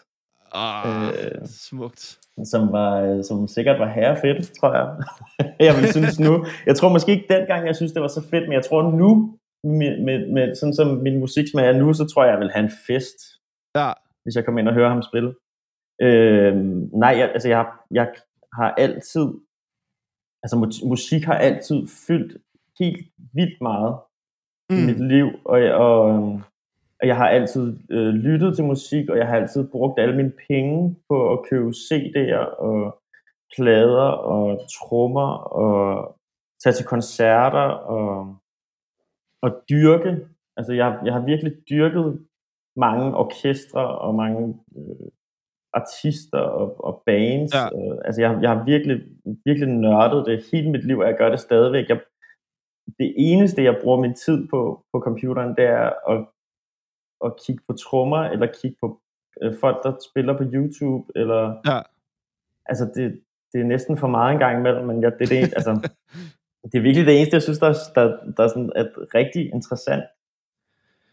Ah, 0.53 1.07
Øh. 1.10 1.48
smukt. 1.48 2.19
Som, 2.43 2.72
var, 2.72 3.01
øh, 3.01 3.24
som 3.24 3.48
sikkert 3.48 3.79
var 3.79 3.89
herrefedt, 3.89 4.51
tror 4.60 4.74
jeg. 4.75 4.88
jeg 5.67 5.74
vil 5.77 5.91
synes 5.91 6.19
nu. 6.19 6.45
Jeg 6.65 6.75
tror 6.75 6.89
måske 6.89 7.12
ikke 7.12 7.33
dengang, 7.36 7.67
jeg 7.67 7.75
synes, 7.75 7.91
det 7.91 8.01
var 8.01 8.07
så 8.07 8.22
fedt, 8.31 8.43
men 8.43 8.53
jeg 8.53 8.65
tror 8.65 8.91
nu, 8.91 9.38
med, 9.63 10.03
med, 10.05 10.31
med 10.36 10.55
sådan 10.55 10.74
som 10.74 10.88
min 10.88 11.19
musiksmag 11.19 11.67
er 11.67 11.74
nu, 11.77 11.93
så 11.93 12.05
tror 12.07 12.24
jeg, 12.24 12.31
jeg 12.31 12.39
vil 12.39 12.51
have 12.51 12.63
en 12.63 12.72
fest. 12.88 13.17
Ja, 13.77 13.91
hvis 14.24 14.36
jeg 14.36 14.45
kommer 14.45 14.60
ind 14.62 14.67
og 14.67 14.74
hører 14.74 14.89
ham 14.89 15.01
spille. 15.01 15.36
Øh, 16.01 16.55
nej, 17.03 17.13
jeg, 17.19 17.29
altså 17.33 17.48
jeg, 17.50 17.57
har- 17.57 17.86
jeg 17.91 18.07
har 18.53 18.69
altid, 18.86 19.25
altså 20.43 20.55
mu- 20.62 20.88
musik 20.89 21.24
har 21.24 21.38
altid 21.38 21.79
fyldt 22.07 22.38
helt 22.79 23.07
vildt 23.33 23.62
meget 23.62 23.93
mm. 24.69 24.77
i 24.77 24.81
mit 24.86 25.07
liv, 25.13 25.27
og, 25.45 25.57
og, 25.86 26.10
øhm, 26.10 26.41
og 27.03 27.07
jeg 27.07 27.17
har 27.17 27.29
altid 27.29 27.77
øh, 27.91 28.13
lyttet 28.13 28.55
til 28.55 28.65
musik, 28.65 29.10
og 29.10 29.17
jeg 29.17 29.27
har 29.27 29.36
altid 29.36 29.67
brugt 29.72 30.00
alle 30.00 30.15
mine 30.15 30.33
penge 30.48 30.95
på 31.10 31.33
at 31.33 31.39
købe 31.50 31.69
CD'er 31.69 32.45
og 32.60 33.00
plader 33.55 34.10
og 34.33 34.60
trommer 34.77 35.29
og 35.33 36.15
tage 36.63 36.74
til 36.74 36.86
koncerter 36.86 37.67
og, 37.95 38.38
og 39.41 39.51
dyrke. 39.69 40.17
Altså 40.57 40.74
jeg, 40.74 41.00
jeg 41.05 41.13
har 41.13 41.25
virkelig 41.25 41.53
dyrket 41.69 42.25
mange 42.75 43.17
orkestre 43.17 44.00
og 44.00 44.15
mange 44.15 44.60
øh, 44.77 45.10
artister 45.74 46.39
og, 46.39 46.86
og 46.86 47.03
bands. 47.05 47.53
Ja. 47.53 47.65
Øh, 47.65 47.98
altså 48.05 48.22
jeg, 48.22 48.39
jeg 48.41 48.50
har 48.50 48.63
virkelig, 48.65 49.01
virkelig 49.45 49.69
nørdet 49.69 50.25
det 50.25 50.45
hele 50.51 50.72
mit 50.72 50.88
liv, 50.88 51.00
og 51.00 51.07
jeg 51.07 51.17
gør 51.17 51.29
det 51.29 51.39
stadigvæk. 51.39 51.89
Jeg, 51.89 52.00
det 53.00 53.13
eneste, 53.17 53.63
jeg 53.63 53.79
bruger 53.81 54.00
min 54.00 54.13
tid 54.13 54.48
på 54.48 54.86
på 54.93 55.00
computeren, 55.00 55.55
det 55.55 55.65
er 55.65 55.89
at, 56.12 56.25
at 57.25 57.34
kigge 57.46 57.63
på 57.68 57.74
trommer, 57.74 58.18
eller 58.18 58.48
kigge 58.62 58.77
på 58.82 59.01
øh, 59.42 59.53
folk, 59.60 59.84
der 59.84 59.94
spiller 60.12 60.38
på 60.38 60.44
YouTube, 60.44 61.12
eller 61.15 61.56
ja, 61.65 61.80
altså 62.65 62.86
det, 62.96 63.22
det 63.53 63.62
er 63.62 63.65
næsten 63.65 63.98
for 63.98 64.08
meget 64.08 64.34
en 64.34 64.39
gang 64.39 64.60
imellem, 64.60 64.86
men 64.86 65.01
ja, 65.01 65.10
det, 65.10 65.22
er 65.22 65.27
det, 65.42 65.53
altså, 65.56 65.89
det 66.72 66.77
er 66.77 66.82
virkelig 66.82 67.06
det 67.08 67.18
eneste, 67.18 67.36
jeg 67.36 67.42
synes, 67.44 67.60
der, 67.60 67.74
der, 67.96 68.18
der 68.38 68.44
er 68.44 68.48
sådan 68.48 68.72
et 68.77 68.92
rigtig 69.15 69.53
interessant. 69.53 70.03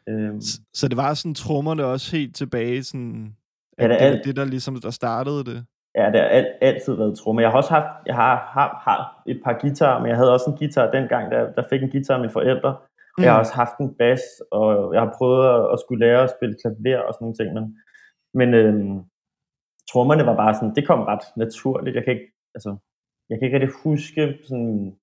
Øhm, 0.09 0.41
S- 0.41 0.61
Så 0.75 0.89
det 0.89 0.97
var 0.97 1.15
sådan 1.15 1.35
trommerne 1.35 1.85
også 1.85 2.17
helt 2.17 2.37
tilbage, 2.37 2.83
sådan, 2.85 3.37
Ja, 3.79 3.85
at 3.85 3.91
det 3.91 3.99
det, 4.01 4.07
er 4.07 4.11
alt- 4.11 4.25
det, 4.25 4.37
der 4.37 4.45
ligesom 4.45 4.81
der 4.81 4.91
startede 4.91 5.45
det. 5.45 5.65
Ja, 5.95 6.07
det 6.07 6.21
har 6.21 6.27
alt, 6.29 6.47
altid 6.61 6.95
været 6.95 7.19
trommer. 7.19 7.43
Jeg 7.43 7.51
har 7.51 7.57
også 7.57 7.71
haft, 7.71 8.07
jeg 8.07 8.15
har, 8.15 8.37
har, 8.37 8.81
har 8.85 9.23
et 9.27 9.41
par 9.45 9.59
guitarer, 9.61 9.99
men 10.01 10.09
jeg 10.09 10.17
havde 10.17 10.33
også 10.33 10.51
en 10.51 10.57
guitar 10.57 10.91
dengang, 10.91 11.31
der, 11.31 11.53
der 11.53 11.63
fik 11.71 11.83
en 11.83 11.91
guitar 11.91 12.15
af 12.15 12.21
mine 12.21 12.33
forældre. 12.33 12.77
Mm. 13.19 13.23
Jeg 13.23 13.33
har 13.33 13.39
også 13.39 13.55
haft 13.63 13.77
en 13.81 13.95
bas, 13.99 14.23
og 14.53 14.95
jeg 14.95 15.01
har 15.03 15.15
prøvet 15.19 15.43
at, 15.55 15.63
at 15.73 15.81
skulle 15.81 16.07
lære 16.07 16.23
at 16.23 16.35
spille 16.37 16.57
klaver 16.63 17.03
og 17.07 17.15
sådan 17.15 17.25
nogle 17.25 17.39
ting, 17.39 17.49
men, 17.57 17.65
men 18.39 18.49
øhm, 18.61 18.97
trommerne 19.91 20.27
var 20.27 20.37
bare 20.43 20.55
sådan, 20.55 20.75
det 20.75 20.87
kom 20.87 21.03
ret 21.13 21.27
naturligt. 21.37 21.97
Jeg 21.97 22.05
kan 22.05 22.13
ikke, 22.17 22.29
altså, 22.55 22.71
jeg 23.29 23.39
kan 23.39 23.47
ikke 23.47 23.59
rigtig 23.59 23.75
huske 23.85 24.39
sådan, 24.49 24.97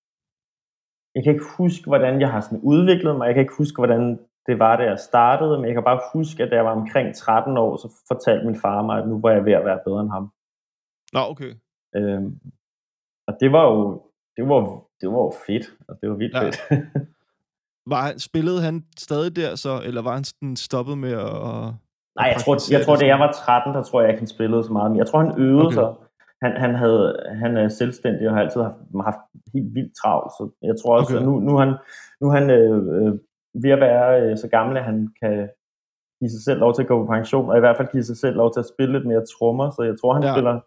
jeg 1.16 1.24
kan 1.24 1.34
ikke 1.34 1.50
huske, 1.58 1.86
hvordan 1.88 2.22
jeg 2.22 2.32
har 2.32 2.42
sådan 2.42 2.64
udviklet 2.64 3.16
mig. 3.16 3.26
Jeg 3.26 3.34
kan 3.36 3.42
ikke 3.42 3.60
huske, 3.62 3.80
hvordan 3.80 4.20
det 4.48 4.60
var, 4.60 4.76
da 4.78 4.84
jeg 4.84 5.00
startede, 5.00 5.58
men 5.58 5.66
jeg 5.66 5.74
kan 5.74 5.84
bare 5.84 6.02
huske, 6.14 6.44
at 6.44 6.50
da 6.52 6.56
jeg 6.56 6.66
var 6.66 6.82
omkring 6.82 7.16
13 7.16 7.58
år, 7.58 7.78
så 7.78 7.88
fortalte 8.08 8.46
min 8.46 8.62
far 8.64 8.82
mig, 8.82 8.98
at 9.02 9.08
nu 9.08 9.22
var 9.22 9.32
jeg 9.32 9.46
ved 9.46 9.54
at 9.54 9.66
være 9.66 9.80
bedre 9.86 10.02
end 10.02 10.12
ham. 10.12 10.32
Nå, 11.14 11.20
okay. 11.32 11.54
Øhm, 11.96 12.40
og 13.28 13.34
det 13.40 13.52
var 13.52 13.66
jo, 13.72 14.02
det 14.38 14.44
var, 14.50 14.60
det 15.02 15.10
var 15.10 15.22
jo 15.28 15.34
fedt, 15.48 15.66
og 15.88 16.02
det 16.02 16.10
var 16.10 16.16
vildt 16.16 16.36
ja. 16.36 16.44
fedt. 16.46 16.58
Var 17.90 18.14
spillede 18.18 18.62
han 18.62 18.84
stadig 19.00 19.36
der 19.36 19.56
så, 19.56 19.82
eller 19.86 20.02
var 20.02 20.14
han 20.14 20.24
sådan 20.24 20.56
stoppet 20.56 20.98
med 20.98 21.14
at... 21.14 21.32
Nej, 22.20 22.28
jeg 22.34 22.42
tror, 22.46 22.74
jeg 22.76 22.86
tror, 22.86 22.96
da 22.96 23.06
jeg 23.06 23.20
var 23.20 23.32
13, 23.32 23.74
der 23.74 23.84
tror 23.84 24.02
jeg 24.02 24.10
ikke, 24.10 24.20
han 24.20 24.28
spillede 24.28 24.64
så 24.64 24.72
meget, 24.74 24.92
men 24.92 24.98
jeg 24.98 25.08
tror, 25.08 25.20
han 25.20 25.34
øvede 25.42 25.68
Okay. 25.68 25.76
sig. 25.76 25.90
Han, 26.44 26.52
han, 26.58 26.76
havde, 26.76 27.16
han 27.44 27.58
er 27.58 27.68
selvstændig 27.70 28.28
og 28.28 28.34
har 28.36 28.42
altid 28.42 28.62
haft, 28.62 28.76
haft 29.04 29.24
helt 29.54 29.76
vildt 29.76 29.94
travlt, 30.02 30.32
så 30.32 30.50
jeg 30.62 30.76
tror 30.82 30.98
også, 30.98 31.14
Okay. 31.14 31.20
at 31.20 31.26
nu, 31.30 31.40
nu 31.40 31.58
han, 31.58 31.74
nu 32.22 32.30
han 32.30 32.50
øh, 32.50 32.78
øh, 32.96 33.14
ved 33.64 33.72
at 33.72 33.80
være 33.80 34.22
øh, 34.22 34.38
så 34.38 34.48
gammel, 34.48 34.78
at 34.78 34.84
han 34.84 35.08
kan 35.22 35.50
give 36.20 36.30
sig 36.30 36.44
selv 36.44 36.60
lov 36.60 36.74
til 36.74 36.82
at 36.82 36.88
gå 36.88 37.06
på 37.06 37.12
pension, 37.12 37.50
og 37.50 37.58
i 37.58 37.60
hvert 37.60 37.78
fald 37.78 37.88
give 37.92 38.04
sig 38.04 38.18
selv 38.18 38.36
lov 38.36 38.54
til 38.54 38.60
at 38.60 38.70
spille 38.74 38.94
lidt 38.94 39.08
mere 39.08 39.24
trommer, 39.34 39.70
så 39.70 39.82
jeg 39.84 39.96
tror, 40.02 40.14
han, 40.14 40.24
ja. 40.24 40.34
spiller, 40.34 40.60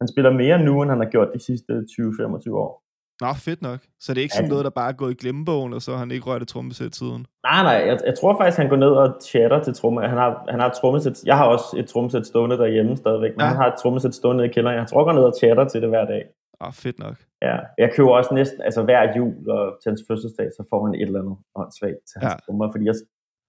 han 0.00 0.08
spiller 0.08 0.30
mere 0.42 0.58
nu, 0.58 0.82
end 0.82 0.90
han 0.90 1.00
har 1.00 1.10
gjort 1.14 1.28
de 1.34 1.40
sidste 1.48 1.72
20-25 1.72 2.50
år. 2.64 2.83
Nå, 3.20 3.26
fedt 3.46 3.62
nok. 3.62 3.80
Så 4.00 4.14
det 4.14 4.18
er 4.20 4.22
ikke 4.22 4.34
sådan 4.34 4.48
noget, 4.50 4.64
der 4.64 4.70
bare 4.70 4.88
er 4.88 4.92
gået 5.02 5.10
i 5.12 5.14
glemmebogen, 5.22 5.72
og 5.72 5.82
så 5.82 5.90
har 5.92 5.98
han 5.98 6.10
ikke 6.10 6.26
rørt 6.26 6.42
et 6.42 6.48
trommesæt 6.48 6.94
siden. 6.96 7.26
Nej, 7.50 7.62
nej, 7.62 7.72
jeg, 7.88 7.98
jeg 8.06 8.14
tror 8.18 8.36
faktisk, 8.40 8.58
han 8.58 8.68
går 8.68 8.76
ned 8.76 8.88
og 9.02 9.08
chatter 9.22 9.62
til 9.62 9.74
trommer. 9.74 10.00
Han 10.08 10.18
har, 10.18 10.44
han 10.48 10.60
har 10.60 10.66
et 10.68 10.76
trommesæt. 10.80 11.24
Jeg 11.26 11.36
har 11.36 11.46
også 11.46 11.68
et 11.78 11.86
trommesæt 11.88 12.26
stående 12.26 12.58
derhjemme 12.58 12.96
stadigvæk, 12.96 13.30
men 13.36 13.40
Ja. 13.40 13.46
han 13.46 13.56
har 13.56 13.66
et 13.72 13.78
trommesæt 13.82 14.14
stående 14.14 14.44
i 14.44 14.48
kælderen. 14.48 14.76
Jeg 14.78 14.86
tror, 14.88 14.98
han 15.00 15.06
går 15.14 15.20
ned 15.20 15.28
og 15.30 15.34
chatter 15.40 15.64
til 15.68 15.80
det 15.82 15.88
hver 15.88 16.04
dag. 16.04 16.22
Åh, 16.64 16.72
fedt 16.72 16.98
nok. 16.98 17.16
Ja. 17.42 17.56
Jeg 17.78 17.92
køber 17.96 18.10
også 18.10 18.34
næsten, 18.34 18.60
altså 18.62 18.82
hver 18.82 19.02
jul 19.16 19.50
og 19.50 19.78
til 19.82 19.90
hans 19.90 20.02
fødselsdag, 20.08 20.48
så 20.56 20.62
får 20.70 20.86
han 20.86 20.94
et 20.94 21.02
eller 21.02 21.20
andet 21.20 21.36
åndssvagt 21.56 22.00
til 22.10 22.16
hans 22.20 22.32
Ja. 22.32 22.36
trommer, 22.46 22.70
fordi 22.72 22.84
jeg, 22.84 22.94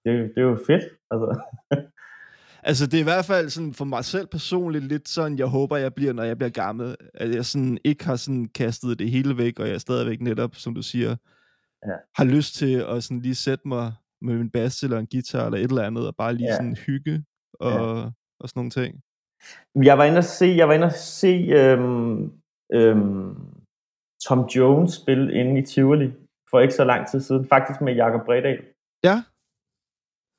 det, 0.04 0.10
er 0.12 0.16
jo- 0.18 0.28
det 0.34 0.38
er 0.44 0.48
jo 0.52 0.58
fedt. 0.70 0.84
Altså, 1.10 1.26
Altså, 2.62 2.86
det 2.86 2.94
er 2.94 3.00
i 3.00 3.10
hvert 3.12 3.24
fald 3.24 3.48
sådan 3.50 3.74
for 3.74 3.84
mig 3.84 4.04
selv 4.04 4.26
personligt 4.26 4.84
lidt 4.84 5.08
sådan, 5.08 5.38
jeg 5.38 5.46
håber, 5.46 5.76
jeg 5.76 5.94
bliver, 5.94 6.12
når 6.12 6.22
jeg 6.22 6.38
bliver 6.38 6.50
gammel. 6.50 6.96
At 7.14 7.34
jeg 7.34 7.44
sådan 7.44 7.78
ikke 7.84 8.04
har 8.04 8.16
sådan 8.16 8.48
kastet 8.48 8.98
det 8.98 9.10
hele 9.10 9.36
væk, 9.38 9.58
og 9.60 9.68
jeg 9.68 9.80
stadigvæk 9.80 10.20
netop, 10.20 10.54
som 10.54 10.74
du 10.74 10.82
siger, 10.82 11.16
Ja. 11.86 11.92
har 12.14 12.24
lyst 12.24 12.54
til 12.54 12.74
at 12.88 13.04
sådan 13.04 13.20
lige 13.20 13.34
sætte 13.34 13.68
mig 13.68 13.92
med 14.22 14.34
min 14.38 14.50
bass 14.50 14.82
eller 14.82 14.98
en 14.98 15.06
guitar 15.06 15.44
eller 15.46 15.58
et 15.58 15.64
eller 15.70 15.82
andet, 15.82 16.06
og 16.06 16.16
bare 16.16 16.34
lige 16.34 16.46
Ja. 16.48 16.56
sådan 16.56 16.76
hygge 16.76 17.24
og, 17.60 18.12
og 18.40 18.48
sådan 18.48 18.58
nogle 18.58 18.70
ting. 18.70 19.00
jeg 19.84 19.98
var 19.98 20.04
inde 20.04 20.18
og 20.18 20.24
se, 20.24 20.46
jeg 20.46 20.68
var 20.68 20.74
inde 20.74 20.86
og 20.86 20.92
se 20.92 21.32
øhm, 21.60 22.32
øhm, 22.72 23.34
Tom 24.24 24.40
Jones 24.46 24.92
spille 24.92 25.34
inde 25.34 25.60
i 25.60 25.64
Tivoli 25.66 26.12
for 26.50 26.60
ikke 26.60 26.74
så 26.74 26.84
lang 26.84 27.08
tid 27.10 27.20
siden, 27.20 27.48
faktisk 27.48 27.80
med 27.80 27.94
Jakob 27.94 28.24
Bredal. 28.26 28.64
Ja, 29.04 29.16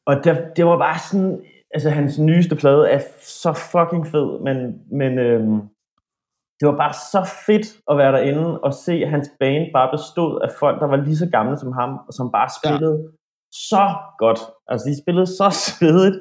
Og 0.05 0.23
der, 0.23 0.53
det 0.53 0.65
var 0.65 0.77
bare 0.77 0.99
sådan, 1.11 1.45
altså 1.73 1.89
hans 1.89 2.19
nyeste 2.19 2.55
plade 2.55 2.89
er 2.89 3.01
så 3.21 3.53
fucking 3.53 4.07
fed, 4.07 4.39
men, 4.47 4.57
men 4.91 5.19
øhm, 5.19 5.59
det 6.59 6.67
var 6.67 6.77
bare 6.77 6.93
så 7.13 7.21
fedt 7.47 7.67
at 7.91 7.97
være 7.97 8.11
derinde 8.11 8.61
og 8.61 8.73
se, 8.73 8.93
at 9.05 9.09
hans 9.09 9.29
band 9.39 9.73
bare 9.73 9.89
bestod 9.95 10.41
af 10.41 10.51
folk, 10.59 10.79
der 10.81 10.87
var 10.87 10.95
lige 10.95 11.17
så 11.17 11.29
gamle 11.29 11.57
som 11.57 11.71
ham, 11.71 11.91
og 12.07 12.13
som 12.13 12.31
bare 12.31 12.49
spillede 12.59 12.97
ja. 13.03 13.09
så 13.69 13.85
godt. 14.23 14.39
Altså, 14.67 14.89
de 14.89 15.01
spillede 15.03 15.27
så 15.39 15.49
svedigt, 15.67 16.17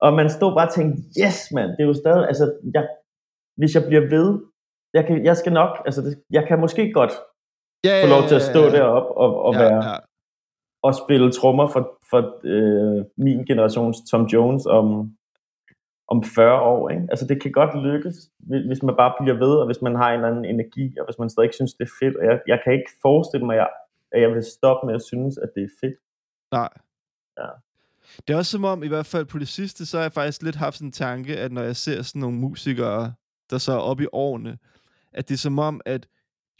og 0.00 0.12
man 0.12 0.30
stod 0.30 0.52
bare 0.54 0.68
og 0.68 0.74
tænkte, 0.74 1.02
yes 1.22 1.38
mand, 1.54 1.70
det 1.70 1.80
er 1.80 1.90
jo 1.92 1.94
stadig, 1.94 2.26
altså, 2.26 2.44
jeg, 2.74 2.88
hvis 3.56 3.74
jeg 3.74 3.84
bliver 3.88 4.04
ved, 4.16 4.28
jeg, 4.94 5.06
kan, 5.06 5.24
jeg 5.24 5.36
skal 5.36 5.52
nok, 5.52 5.72
altså, 5.86 6.00
det, 6.02 6.12
jeg 6.30 6.44
kan 6.48 6.60
måske 6.60 6.92
godt 6.92 7.12
ja, 7.84 8.04
få 8.04 8.08
lov 8.14 8.22
til 8.28 8.34
at 8.40 8.42
stå 8.52 8.62
ja, 8.62 8.66
ja. 8.66 8.76
deroppe 8.76 9.10
og, 9.22 9.30
og 9.46 9.52
ja, 9.54 9.58
være, 9.62 9.84
Ja. 9.90 9.96
Og 10.82 10.94
spille 10.94 11.32
trommer 11.32 11.66
for, 11.68 11.98
for 12.10 12.40
øh, 12.44 13.04
min 13.16 13.44
generations 13.44 13.96
Tom 14.10 14.24
Jones 14.26 14.66
om, 14.66 15.16
om 16.08 16.24
40 16.24 16.60
år. 16.60 16.90
Ikke? 16.90 17.06
Altså 17.10 17.26
det 17.26 17.42
kan 17.42 17.52
godt 17.52 17.82
lykkes, 17.86 18.16
hvis 18.38 18.82
man 18.82 18.96
bare 18.96 19.14
bliver 19.20 19.38
ved, 19.38 19.54
og 19.60 19.66
hvis 19.66 19.82
man 19.82 19.94
har 19.94 20.08
en 20.08 20.14
eller 20.14 20.28
anden 20.28 20.44
energi, 20.44 20.98
og 20.98 21.04
hvis 21.06 21.18
man 21.18 21.30
stadig 21.30 21.54
synes, 21.54 21.74
det 21.74 21.84
er 21.84 21.94
fedt. 22.04 22.16
Og 22.16 22.24
jeg, 22.24 22.40
jeg 22.46 22.60
kan 22.64 22.72
ikke 22.72 22.90
forestille 23.02 23.46
mig, 23.46 23.54
at 23.54 23.58
jeg, 23.58 23.68
at 24.12 24.20
jeg 24.20 24.30
vil 24.34 24.42
stoppe 24.42 24.86
med 24.86 24.94
at 24.94 25.02
synes, 25.02 25.38
at 25.38 25.48
det 25.54 25.62
er 25.62 25.68
fedt. 25.80 25.98
Nej. 26.52 26.68
Ja. 27.38 27.48
Det 28.28 28.34
er 28.34 28.38
også 28.38 28.50
som 28.50 28.64
om, 28.64 28.82
i 28.82 28.88
hvert 28.88 29.06
fald 29.06 29.24
på 29.24 29.38
det 29.38 29.48
sidste, 29.48 29.86
så 29.86 29.96
har 29.96 30.04
jeg 30.04 30.12
faktisk 30.12 30.42
lidt 30.42 30.56
haft 30.56 30.76
sådan 30.76 30.88
en 30.88 30.92
tanke, 30.92 31.36
at 31.36 31.52
når 31.52 31.62
jeg 31.62 31.76
ser 31.76 32.02
sådan 32.02 32.20
nogle 32.20 32.36
musikere, 32.36 33.12
der 33.50 33.58
så 33.58 33.72
er 33.72 33.78
oppe 33.78 34.02
i 34.02 34.06
årene, 34.12 34.58
at 35.12 35.28
det 35.28 35.34
er 35.34 35.38
som 35.38 35.58
om, 35.58 35.80
at 35.84 36.06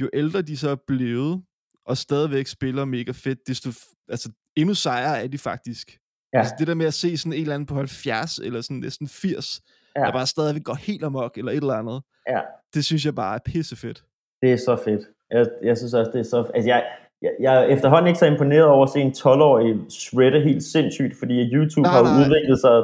jo 0.00 0.10
ældre 0.12 0.42
de 0.42 0.56
så 0.56 0.70
er 0.70 0.76
blevet, 0.86 1.42
og 1.86 1.96
stadigvæk 1.96 2.46
spiller 2.46 2.84
mega 2.84 3.12
fedt, 3.14 3.38
desto 3.48 3.70
altså, 4.08 4.30
endnu 4.56 4.74
sejere 4.74 5.22
er 5.24 5.28
de 5.28 5.38
faktisk. 5.38 5.98
Ja. 6.32 6.38
Altså 6.38 6.54
det 6.58 6.66
der 6.66 6.74
med 6.74 6.86
at 6.86 6.94
se 6.94 7.16
sådan 7.16 7.32
en 7.32 7.40
eller 7.40 7.54
anden 7.54 7.66
på 7.66 7.74
70, 7.74 8.38
eller 8.38 8.60
sådan 8.60 8.76
næsten 8.76 9.08
80, 9.08 9.60
ja. 9.96 10.00
Ja. 10.00 10.06
der 10.06 10.12
bare 10.12 10.26
stadigvæk 10.26 10.64
går 10.64 10.74
helt 10.74 11.04
amok, 11.04 11.38
eller 11.38 11.52
et 11.52 11.56
eller 11.56 11.74
andet, 11.74 12.02
Ja. 12.28 12.40
det 12.74 12.84
synes 12.84 13.04
jeg 13.04 13.14
bare 13.14 13.34
er 13.34 13.38
pissefedt. 13.44 14.04
Det 14.42 14.52
er 14.52 14.56
så 14.56 14.76
fedt. 14.84 15.02
Jeg, 15.30 15.46
jeg 15.62 15.76
synes 15.76 15.94
også, 15.94 16.10
det 16.14 16.20
er 16.20 16.28
så... 16.34 16.50
Altså 16.54 16.68
jeg, 16.68 16.84
jeg, 17.22 17.32
jeg 17.40 17.54
er 17.62 17.64
efterhånden 17.74 18.06
ikke 18.08 18.18
så 18.18 18.26
imponeret 18.26 18.64
over 18.64 18.84
at 18.86 18.92
se 18.92 19.00
en 19.00 19.10
12-årig 19.12 19.70
shredde 19.90 20.40
helt 20.40 20.62
sindssygt, 20.62 21.14
fordi 21.18 21.34
YouTube 21.54 21.82
Nej, 21.82 21.92
har 21.92 21.98
jo 21.98 22.04
nej. 22.04 22.20
udviklet 22.24 22.58
sig, 22.60 22.74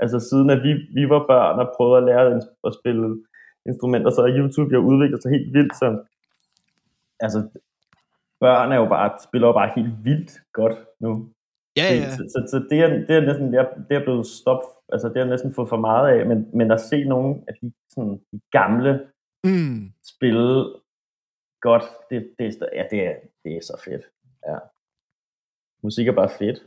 altså 0.00 0.18
siden 0.30 0.50
at 0.50 0.60
vi, 0.66 0.72
vi 0.98 1.08
var 1.08 1.22
børn 1.32 1.58
og 1.62 1.72
prøvede 1.76 1.96
at 2.00 2.04
lære 2.10 2.40
at 2.66 2.72
spille 2.80 3.06
instrumenter, 3.68 4.10
så 4.10 4.20
har 4.24 4.30
YouTube 4.38 4.70
jo 4.74 4.80
udviklet 4.90 5.22
sig 5.22 5.30
helt 5.36 5.52
vildt, 5.56 5.74
så 5.80 5.86
altså 7.20 7.38
børn 8.40 8.72
er 8.72 8.76
jo 8.76 8.88
bare, 8.88 9.18
spiller 9.28 9.48
jo 9.48 9.52
bare 9.52 9.72
helt 9.76 10.04
vildt 10.04 10.32
godt 10.52 10.78
nu. 11.00 11.30
Ja, 11.76 11.82
Det, 11.94 12.12
så, 12.12 12.22
så, 12.32 12.38
så 12.50 12.66
det, 12.70 12.78
er, 12.80 12.88
det 12.88 13.10
er 13.10 13.20
næsten, 13.20 13.52
det 13.52 13.60
er, 13.60 13.68
det 13.88 13.96
er 13.96 14.04
blevet 14.04 14.26
stop, 14.26 14.62
altså 14.92 15.08
det 15.08 15.16
har 15.16 15.24
næsten 15.24 15.54
fået 15.54 15.68
for 15.68 15.76
meget 15.76 16.18
af, 16.18 16.26
men, 16.26 16.48
men 16.58 16.70
at 16.70 16.80
se 16.80 17.04
nogle 17.04 17.42
af 17.48 17.54
de, 17.60 17.72
sådan, 17.90 18.20
de 18.32 18.40
gamle 18.50 19.00
Mm. 19.44 19.92
spille 20.04 20.74
godt, 21.60 21.84
det, 22.10 22.34
det, 22.38 22.46
er, 22.46 22.68
ja, 22.72 22.84
det, 22.90 23.06
er, 23.06 23.14
det 23.44 23.56
er 23.56 23.60
så 23.60 23.82
fedt. 23.84 24.04
Ja. 24.48 24.58
Musik 25.82 26.08
er 26.08 26.12
bare 26.12 26.30
fedt. 26.38 26.58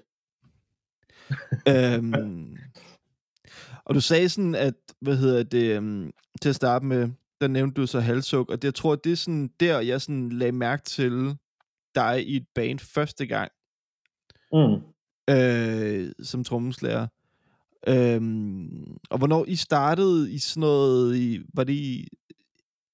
øhm, 1.74 2.58
og 3.86 3.96
du 3.96 4.02
sagde 4.02 4.30
sådan, 4.30 4.56
at, 4.56 4.74
hvad 5.02 5.18
hedder 5.18 5.44
det, 5.44 5.78
um, 5.78 6.14
til 6.42 6.50
at 6.50 6.56
starte 6.56 6.86
med, 6.86 7.10
der 7.42 7.48
nævnte 7.48 7.82
du 7.82 7.88
så 7.88 8.00
halsuk, 8.00 8.50
og 8.50 8.62
det, 8.62 8.64
jeg 8.64 8.76
tror, 8.76 8.96
det 8.96 9.12
er 9.12 9.16
sådan 9.16 9.48
der, 9.60 9.80
jeg 9.80 10.02
sådan 10.02 10.30
lagde 10.30 10.52
mærke 10.52 10.84
til 10.84 11.38
dig 12.02 12.28
i 12.28 12.36
et 12.36 12.46
band 12.56 12.80
første 12.80 13.26
gang, 13.26 13.52
Mm. 14.54 14.78
øh, 15.36 16.12
som 16.24 16.44
trommeslager. 16.44 17.08
Øhm, 17.88 18.98
og 19.10 19.18
hvornår 19.18 19.46
I 19.48 19.56
startede 19.56 20.32
i 20.32 20.40
sådan 20.40 20.62
noget, 20.62 21.16
i, 21.16 21.40
var 21.54 21.64
det 21.64 21.74
i, 21.74 22.08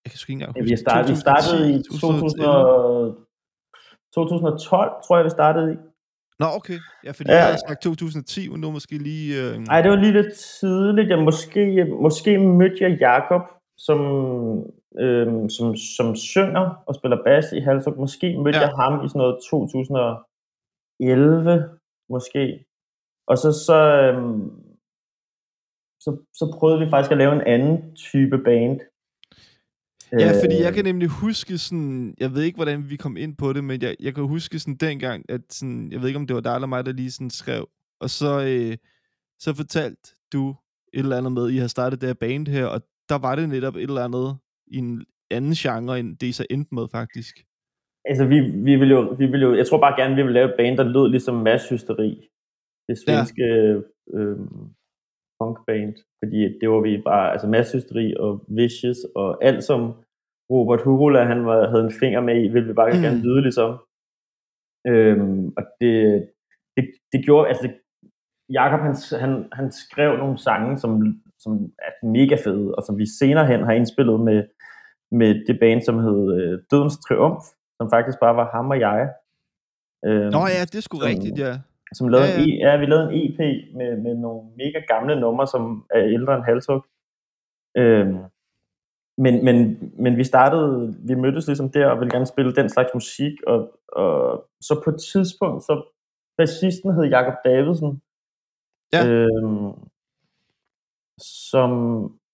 jeg 0.06 0.12
kan 0.12 0.18
sgu 0.18 0.32
ikke 0.32 0.42
engang 0.42 0.54
huske, 0.60 0.70
vi, 0.72 0.78
startede, 0.78 1.14
vi 1.14 1.20
startede 1.20 1.80
i 1.80 1.84
2000 2.00 2.42
og, 2.42 3.18
2012, 4.16 4.92
tror 5.08 5.18
jeg, 5.18 5.26
vi 5.26 5.30
startede 5.30 5.74
i. 5.74 5.76
Nå, 6.40 6.46
okay. 6.56 6.80
Ja, 7.04 7.12
fordi 7.12 7.30
Ja. 7.30 7.36
jeg 7.36 7.46
havde 7.46 7.58
sagt 7.68 7.82
2010, 7.82 8.50
men 8.50 8.62
nu 8.62 8.72
måske 8.72 8.98
lige... 8.98 9.42
Øh, 9.42 9.54
det 9.84 9.90
var 9.92 9.96
lige 9.96 10.14
lidt 10.22 10.34
tidligt. 10.60 11.10
Jeg 11.10 11.20
måske, 11.20 11.86
måske 12.02 12.38
mødte 12.38 12.78
jeg 12.82 12.98
Jakob, 13.00 13.42
som, 13.78 14.00
øhm, 15.00 15.50
som, 15.50 15.76
som 15.76 16.16
synger 16.16 16.84
og 16.88 16.96
spiller 16.96 17.24
bas 17.26 17.46
i 17.54 17.60
Halsuk. 17.60 17.98
Måske 17.98 18.38
mødte 18.38 18.60
Ja. 18.60 18.66
jeg 18.68 18.76
ham 18.76 19.06
i 19.06 19.10
sådan 19.10 19.20
noget 19.20 19.40
2011, 19.50 21.70
måske. 22.10 22.66
Og 23.28 23.38
så, 23.38 23.52
så, 23.66 23.76
øhm, 24.02 24.52
så, 26.00 26.18
så 26.34 26.56
prøvede 26.60 26.80
vi 26.80 26.90
faktisk 26.90 27.12
at 27.12 27.18
lave 27.18 27.34
en 27.36 27.42
anden 27.42 27.96
type 27.96 28.38
band. 28.38 28.80
Ja, 30.12 30.32
fordi 30.44 30.56
jeg 30.62 30.68
Øh, 30.70 30.74
kan 30.74 30.86
nemlig 30.86 31.08
huske 31.10 31.58
sådan, 31.58 32.16
jeg 32.20 32.34
ved 32.34 32.42
ikke, 32.42 32.56
hvordan 32.56 32.90
vi 32.90 32.96
kom 32.96 33.18
ind 33.18 33.38
på 33.38 33.54
det, 33.54 33.64
men 33.64 33.82
jeg, 33.82 33.96
jeg 34.00 34.16
kan 34.16 34.24
huske 34.24 34.60
sådan 34.60 34.76
dengang, 34.76 35.26
at 35.30 35.42
sådan, 35.50 35.92
jeg 35.92 36.00
ved 36.02 36.08
ikke, 36.08 36.20
om 36.20 36.28
det 36.28 36.36
var 36.36 36.42
dig 36.42 36.56
eller 36.56 36.68
mig, 36.68 36.86
der 36.86 36.92
lige 36.92 37.12
sådan 37.12 37.30
skrev, 37.30 37.70
og 38.02 38.10
så, 38.10 38.44
øh, 38.48 38.78
så 39.40 39.54
fortalte 39.56 40.02
du 40.34 40.50
et 40.94 41.00
eller 41.00 41.18
andet 41.18 41.32
med, 41.32 41.48
at 41.48 41.54
I 41.54 41.58
har 41.58 41.68
startet 41.68 42.02
det 42.02 42.10
her 42.10 42.14
band 42.14 42.48
her, 42.48 42.66
og 42.66 42.82
der 43.10 43.18
var 43.18 43.36
det 43.36 43.50
netop 43.50 43.76
et 43.76 43.82
eller 43.82 44.04
andet, 44.04 44.38
i 44.74 44.78
en, 44.78 45.06
anden 45.38 45.56
genre, 45.64 46.00
end 46.00 46.18
det 46.18 46.28
I 46.28 46.32
så 46.32 46.46
endte 46.50 46.76
med, 46.76 46.86
faktisk. 46.98 47.36
Altså, 48.10 48.26
vi, 48.26 48.38
vi 48.68 48.76
vil 48.82 48.90
jo, 48.90 49.02
vi 49.20 49.26
vil 49.26 49.42
jo, 49.42 49.56
jeg 49.56 49.68
tror 49.68 49.80
bare 49.80 50.00
gerne, 50.02 50.16
vi 50.16 50.24
vil 50.24 50.34
lave 50.34 50.50
et 50.50 50.58
band, 50.58 50.78
der 50.78 50.84
lød 50.84 51.08
ligesom 51.10 51.36
masshysteri. 51.36 52.30
Det 52.90 52.98
svenske 53.06 53.44
ja. 53.44 54.18
øh, 54.18 54.40
punkband. 55.40 55.94
Fordi 56.20 56.40
det 56.60 56.70
var 56.70 56.82
vi 56.82 57.02
bare, 57.12 57.32
altså 57.32 57.48
masshysteri 57.48 58.14
og 58.20 58.46
Vicious 58.48 58.98
og 59.16 59.44
alt 59.48 59.64
som 59.64 59.82
Robert 60.52 60.82
Hurula, 60.84 61.24
han 61.24 61.46
var, 61.46 61.70
havde 61.70 61.84
en 61.84 62.00
finger 62.00 62.22
med 62.22 62.36
i, 62.44 62.48
ville 62.48 62.68
vi 62.68 62.74
bare 62.74 62.94
mm. 62.94 63.02
gerne 63.02 63.22
lyde 63.26 63.42
ligesom. 63.42 63.72
Øhm, 64.88 65.54
og 65.58 65.64
det, 65.82 65.94
det, 66.76 66.84
det 67.12 67.26
gjorde, 67.26 67.48
altså 67.48 67.70
Jakob 68.50 68.80
han, 68.80 68.96
han, 69.24 69.48
han 69.52 69.72
skrev 69.72 70.18
nogle 70.18 70.38
sange, 70.38 70.78
som, 70.78 70.92
som 71.40 71.52
er 71.88 72.08
mega 72.18 72.36
fede, 72.46 72.76
og 72.76 72.84
som 72.84 72.98
vi 72.98 73.06
senere 73.20 73.48
hen 73.48 73.64
har 73.64 73.74
indspillet 73.74 74.20
med, 74.20 74.44
med 75.20 75.46
det 75.48 75.60
band, 75.60 75.82
som 75.82 76.00
hed 76.00 76.22
øh, 76.38 76.60
Dødens 76.72 76.98
Triumf, 76.98 77.44
som 77.78 77.90
faktisk 77.90 78.18
bare 78.20 78.36
var 78.36 78.50
ham 78.56 78.70
og 78.70 78.80
jeg. 78.80 79.02
Øhm, 80.06 80.32
Nå 80.36 80.40
ja, 80.58 80.62
det 80.72 80.76
er 80.76 80.82
som, 80.82 80.98
rigtigt, 80.98 81.38
ja. 81.40 81.54
Som 81.94 82.08
lavede 82.08 82.28
Ja, 82.28 82.34
ja, 82.34 82.46
ja. 82.46 82.56
ja. 82.66 82.72
ja, 82.72 82.78
vi 82.80 82.86
lavede 82.86 83.14
en 83.14 83.14
EP 83.24 83.40
med, 83.78 83.98
med 84.06 84.16
nogle 84.16 84.42
mega 84.58 84.80
gamle 84.88 85.20
numre, 85.20 85.48
som 85.48 85.86
er 85.90 86.04
ældre 86.04 86.36
end 86.36 86.44
Halshug. 86.44 86.86
Øhm, 87.78 88.18
men, 89.18 89.46
men, 89.46 89.58
men 90.00 90.18
vi 90.18 90.24
startede, 90.24 90.96
vi 91.08 91.16
mødtes 91.16 91.48
ligesom 91.48 91.70
der 91.70 91.88
og 91.88 92.00
ville 92.00 92.12
gerne 92.12 92.26
spille 92.26 92.56
den 92.56 92.70
slags 92.70 92.90
musik, 92.94 93.34
og, 93.48 93.80
og 93.88 94.46
så 94.62 94.82
på 94.84 94.90
et 94.90 95.02
tidspunkt, 95.14 95.64
så 95.64 95.84
bassisten 96.38 96.94
hed 96.94 97.04
Jakob 97.04 97.34
Davidsen, 97.46 98.02
Ja. 98.94 99.08
øhm, 99.08 99.72
som 101.20 101.72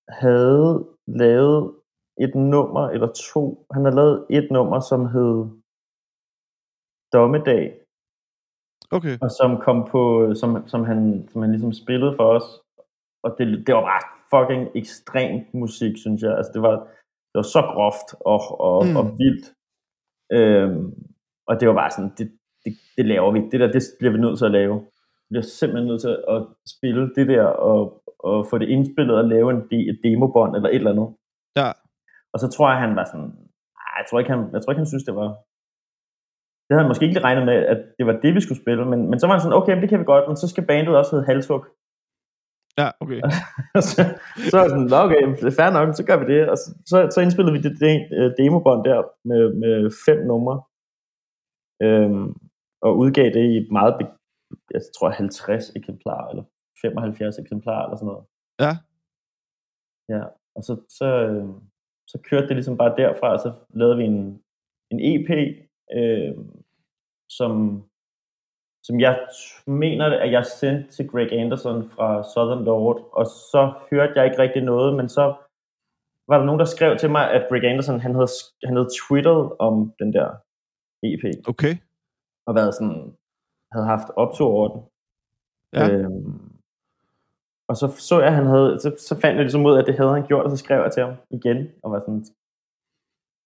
havde 0.09 0.88
lavet 1.07 1.71
et 2.19 2.35
nummer 2.35 2.83
eller 2.89 3.07
to. 3.33 3.65
Han 3.73 3.85
har 3.85 3.91
lavet 3.91 4.25
et 4.29 4.47
nummer, 4.51 4.79
som 4.79 5.05
hed 5.05 5.45
Dommedag, 7.13 7.63
Okay. 8.91 9.17
og 9.21 9.31
som 9.31 9.57
kom 9.65 9.88
på, 9.91 10.01
som, 10.35 10.67
som, 10.67 10.83
han, 10.83 11.27
som 11.31 11.41
han 11.41 11.51
ligesom 11.51 11.73
spillede 11.73 12.13
for 12.15 12.23
os. 12.23 12.47
Og 13.23 13.35
det, 13.38 13.67
det 13.67 13.75
var 13.75 13.81
bare 13.91 14.03
fucking 14.33 14.63
ekstrem 14.75 15.33
musik, 15.53 15.93
synes 15.97 16.21
jeg. 16.21 16.38
Altså 16.38 16.51
det 16.53 16.61
var, 16.61 16.75
det 17.29 17.35
var 17.41 17.47
så 17.57 17.61
groft 17.73 18.09
og, 18.31 18.41
og, 18.59 18.85
Mm. 18.85 18.95
og 18.99 19.05
vildt. 19.21 19.45
Øhm, 20.38 20.85
og 21.47 21.53
det 21.59 21.67
var 21.67 21.73
bare 21.81 21.91
sådan, 21.91 22.11
det, 22.17 22.27
det, 22.65 22.73
det 22.97 23.05
laver 23.05 23.31
vi. 23.31 23.39
Det 23.51 23.59
der, 23.59 23.71
det 23.71 23.83
bliver 23.99 24.11
vi 24.13 24.19
nødt 24.19 24.38
til 24.38 24.45
at 24.45 24.51
lave. 24.59 24.75
Vi 25.23 25.27
bliver 25.29 25.43
simpelthen 25.59 25.88
nødt 25.88 26.01
til 26.01 26.15
at 26.33 26.39
spille 26.75 27.03
det 27.15 27.27
der, 27.27 27.43
og, 27.45 28.01
og 28.19 28.47
få 28.49 28.57
det 28.57 28.69
indspillet 28.69 29.15
og 29.17 29.23
lave 29.25 29.51
en 29.51 29.61
de, 29.71 29.89
et 29.89 29.99
demobånd 30.03 30.55
eller 30.55 30.69
et 30.69 30.75
eller 30.75 30.91
andet. 30.91 31.09
Og 32.33 32.38
så 32.43 32.48
tror 32.53 32.67
jeg, 32.71 32.79
han 32.86 32.95
var 33.00 33.05
sådan, 33.12 33.29
"Ej, 33.86 33.93
jeg 34.00 34.05
tror 34.07 34.19
ikke, 34.19 34.31
han, 34.36 34.41
jeg 34.53 34.59
tror 34.62 34.71
ikke, 34.71 34.83
han 34.86 34.93
synes, 34.93 35.05
det 35.09 35.15
var, 35.21 35.29
det 36.65 36.71
havde 36.71 36.83
han 36.83 36.91
måske 36.91 37.07
ikke 37.07 37.25
regnet 37.27 37.43
med, 37.50 37.57
at 37.74 37.79
det 37.98 38.05
var 38.09 38.15
det, 38.24 38.31
vi 38.38 38.41
skulle 38.41 38.62
spille, 38.63 38.83
men, 38.91 39.00
men 39.09 39.17
så 39.19 39.25
var 39.27 39.33
han 39.36 39.43
sådan, 39.43 39.59
okay, 39.59 39.74
men 39.74 39.81
det 39.83 39.89
kan 39.91 40.00
vi 40.01 40.12
godt, 40.13 40.25
men 40.27 40.38
så 40.41 40.48
skal 40.50 40.65
bandet 40.71 40.98
også 41.00 41.12
hedde 41.15 41.29
Halshug. 41.29 41.63
Ja, 42.81 42.88
okay. 43.03 43.19
så, 43.89 44.00
så 44.50 44.53
var 44.55 44.63
jeg 44.65 44.71
sådan, 44.74 44.89
"Nå, 44.93 44.98
okay, 45.07 45.24
det 45.39 45.48
er 45.51 45.57
fair 45.62 45.71
nok, 45.77 45.88
så 46.00 46.03
gør 46.09 46.17
vi 46.21 46.25
det. 46.33 46.41
Og 46.51 46.57
så, 46.62 46.67
så, 46.91 46.95
så 47.13 47.17
indspillede 47.24 47.55
vi 47.57 47.62
det, 47.65 47.74
det 47.83 47.93
øh, 48.17 48.29
demobånd 48.39 48.81
der 48.89 49.00
med, 49.29 49.43
med 49.63 49.75
fem 50.07 50.19
numre, 50.31 50.55
øhm, 51.86 52.27
og 52.86 52.91
udgav 53.01 53.27
det 53.38 53.43
i 53.53 53.55
et 53.63 53.69
meget, 53.77 53.93
jeg 54.75 54.81
tror 54.95 55.09
50 55.09 55.75
eksemplarer, 55.79 56.27
eller 56.31 56.45
75 56.81 57.39
eksemplarer, 57.43 57.83
eller 57.86 57.98
sådan 57.98 58.12
noget. 58.13 58.25
Ja. 58.63 58.74
Ja, 60.15 60.24
og 60.55 60.62
så, 60.67 60.74
så, 61.00 61.07
øh, 61.29 61.48
så 62.11 62.17
kørte 62.29 62.47
det 62.47 62.55
ligesom 62.55 62.77
bare 62.77 62.97
derfra, 62.97 63.33
og 63.33 63.39
så 63.39 63.53
lavede 63.73 63.97
vi 63.97 64.03
en, 64.03 64.43
en 64.91 64.99
EP, 65.11 65.29
øh, 65.97 66.35
som, 67.37 67.51
som 68.83 69.00
jeg 69.00 69.27
mener, 69.67 70.05
at 70.05 70.31
jeg 70.31 70.45
sendte 70.45 70.91
til 70.91 71.07
Greg 71.07 71.31
Anderson 71.33 71.89
fra 71.89 72.24
Southern 72.33 72.63
Lord, 72.63 73.09
og 73.11 73.25
så 73.51 73.74
hørte 73.91 74.13
jeg 74.15 74.25
ikke 74.25 74.41
rigtig 74.41 74.63
noget, 74.63 74.95
men 74.95 75.09
så 75.09 75.24
var 76.29 76.37
der 76.37 76.45
nogen, 76.45 76.59
der 76.59 76.65
skrev 76.65 76.98
til 76.98 77.09
mig, 77.09 77.31
at 77.31 77.50
Greg 77.50 77.63
Anderson, 77.63 78.00
han 78.00 78.15
havde, 78.15 78.31
han 78.63 78.75
havde 78.75 78.89
twitteret 79.00 79.53
om 79.59 79.93
den 80.00 80.13
der 80.13 80.27
EP, 81.03 81.24
Okay. 81.51 81.74
og 82.48 82.55
været 82.55 82.74
sådan, 82.75 83.17
havde 83.74 83.85
haft 83.85 84.09
optog 84.15 84.50
over 84.57 84.67
den. 84.74 84.81
Ja. 85.77 85.85
Øhm, 85.91 86.49
og 87.70 87.75
så 87.77 87.88
så 88.10 88.20
jeg, 88.20 88.27
at 88.27 88.36
han 88.36 88.46
havde, 88.46 88.79
så, 88.79 88.90
så 89.08 89.16
fandt 89.22 89.36
jeg 89.36 89.46
ligesom 89.46 89.66
ud 89.66 89.75
af, 89.75 89.82
at 89.82 89.88
det 89.88 89.98
havde 89.98 90.14
han 90.14 90.27
gjort, 90.27 90.46
og 90.46 90.51
så 90.51 90.58
skrev 90.58 90.82
jeg 90.82 90.92
til 90.92 91.03
ham 91.03 91.16
igen, 91.29 91.58
og 91.84 91.92
var 91.92 92.00
sådan, 92.00 92.25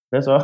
hvad 0.09 0.21
så? 0.21 0.37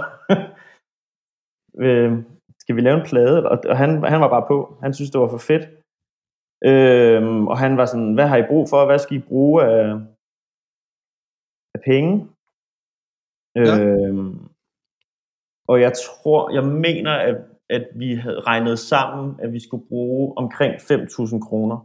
øhm, 1.86 2.26
skal 2.60 2.76
vi 2.76 2.82
lave 2.82 2.98
en 3.00 3.10
plade? 3.10 3.50
Og, 3.50 3.58
og 3.70 3.78
han, 3.78 3.90
han 4.04 4.22
var 4.22 4.30
bare 4.30 4.46
på. 4.48 4.78
Han 4.82 4.94
synes, 4.94 5.12
det 5.12 5.22
var 5.22 5.28
for 5.28 5.44
fedt. 5.52 5.66
Øhm, 6.70 7.48
og 7.48 7.58
han 7.64 7.78
var 7.78 7.86
sådan, 7.86 8.14
hvad 8.14 8.28
har 8.28 8.38
I 8.38 8.50
brug 8.52 8.70
for? 8.70 8.86
Hvad 8.86 9.00
skal 9.00 9.18
I 9.18 9.28
bruge 9.32 9.64
af, 9.64 9.86
af 11.76 11.82
penge? 11.86 12.12
Ja. 13.56 13.76
Øhm, 13.80 14.50
og 15.68 15.82
jeg 15.82 15.94
tror, 16.06 16.50
jeg 16.58 16.64
mener, 16.64 17.14
at, 17.30 17.38
at 17.70 17.88
vi 17.96 18.16
havde 18.16 18.42
regnet 18.42 18.80
sammen, 18.80 19.40
at 19.44 19.54
vi 19.54 19.60
skulle 19.60 19.88
bruge 19.88 20.38
omkring 20.38 20.74
5.000 20.74 21.48
kroner. 21.48 21.78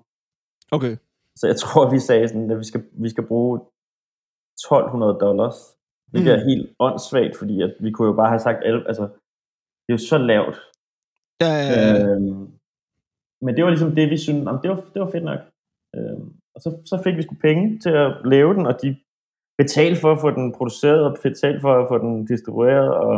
Okay. 0.77 0.97
Så 1.39 1.45
jeg 1.51 1.57
tror, 1.63 1.91
vi 1.95 1.99
sagde 2.09 2.29
sådan, 2.29 2.51
at 2.51 2.59
vi 2.59 2.65
skal, 2.71 2.83
vi 3.05 3.09
skal 3.15 3.27
bruge 3.27 3.55
1200 3.59 5.19
dollars. 5.27 5.59
Det 6.13 6.21
er 6.35 6.41
Mm. 6.41 6.49
helt 6.51 6.67
åndssvagt, 6.87 7.37
fordi 7.41 7.57
at 7.67 7.73
vi 7.85 7.91
kunne 7.93 8.09
jo 8.11 8.17
bare 8.21 8.29
have 8.35 8.45
sagt, 8.49 8.59
altså, 8.91 9.03
det 9.83 9.89
er 9.93 9.97
jo 9.99 10.05
så 10.13 10.19
lavt. 10.33 10.57
Ja, 11.43 11.53
ja, 11.61 11.69
ja. 11.75 11.93
Øhm, 12.11 12.43
men 13.45 13.51
det 13.55 13.65
var 13.65 13.71
ligesom 13.71 13.95
det, 13.99 14.11
vi 14.11 14.19
syntes, 14.19 14.47
om 14.53 14.59
det 14.63 14.69
var, 14.71 14.79
det 14.95 15.01
var 15.03 15.11
fedt 15.15 15.25
nok. 15.31 15.41
Øhm, 15.97 16.27
og 16.55 16.59
så, 16.65 16.69
så 16.91 16.95
fik 17.05 17.17
vi 17.17 17.23
sgu 17.23 17.35
penge 17.49 17.79
til 17.85 17.91
at 18.05 18.11
lave 18.35 18.55
den, 18.55 18.67
og 18.71 18.75
de 18.83 18.89
betalte 19.61 20.01
for 20.01 20.13
at 20.13 20.21
få 20.25 20.31
den 20.39 20.47
produceret, 20.59 21.01
og 21.07 21.11
betalte 21.23 21.61
for 21.61 21.73
at 21.83 21.89
få 21.91 21.97
den 21.99 22.27
distribueret, 22.33 22.91
og, 23.05 23.15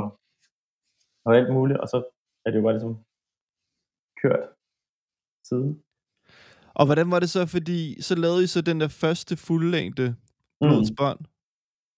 og 1.25 1.31
alt 1.39 1.53
muligt. 1.57 1.79
Og 1.83 1.89
så 1.93 1.99
er 2.45 2.51
det 2.51 2.59
jo 2.59 2.63
bare 2.67 2.73
ligesom 2.77 2.97
kørt 4.23 4.45
siden. 5.49 5.71
Og 6.81 6.85
hvordan 6.87 7.11
var 7.11 7.19
det 7.21 7.31
så, 7.31 7.47
fordi 7.47 8.03
så 8.03 8.15
lavede 8.15 8.45
I 8.45 8.47
så 8.47 8.61
den 8.63 8.81
der 8.81 8.89
første 8.89 9.37
fuldlængde 9.37 10.15
Blodets? 10.61 10.91
Mm. 11.01 11.25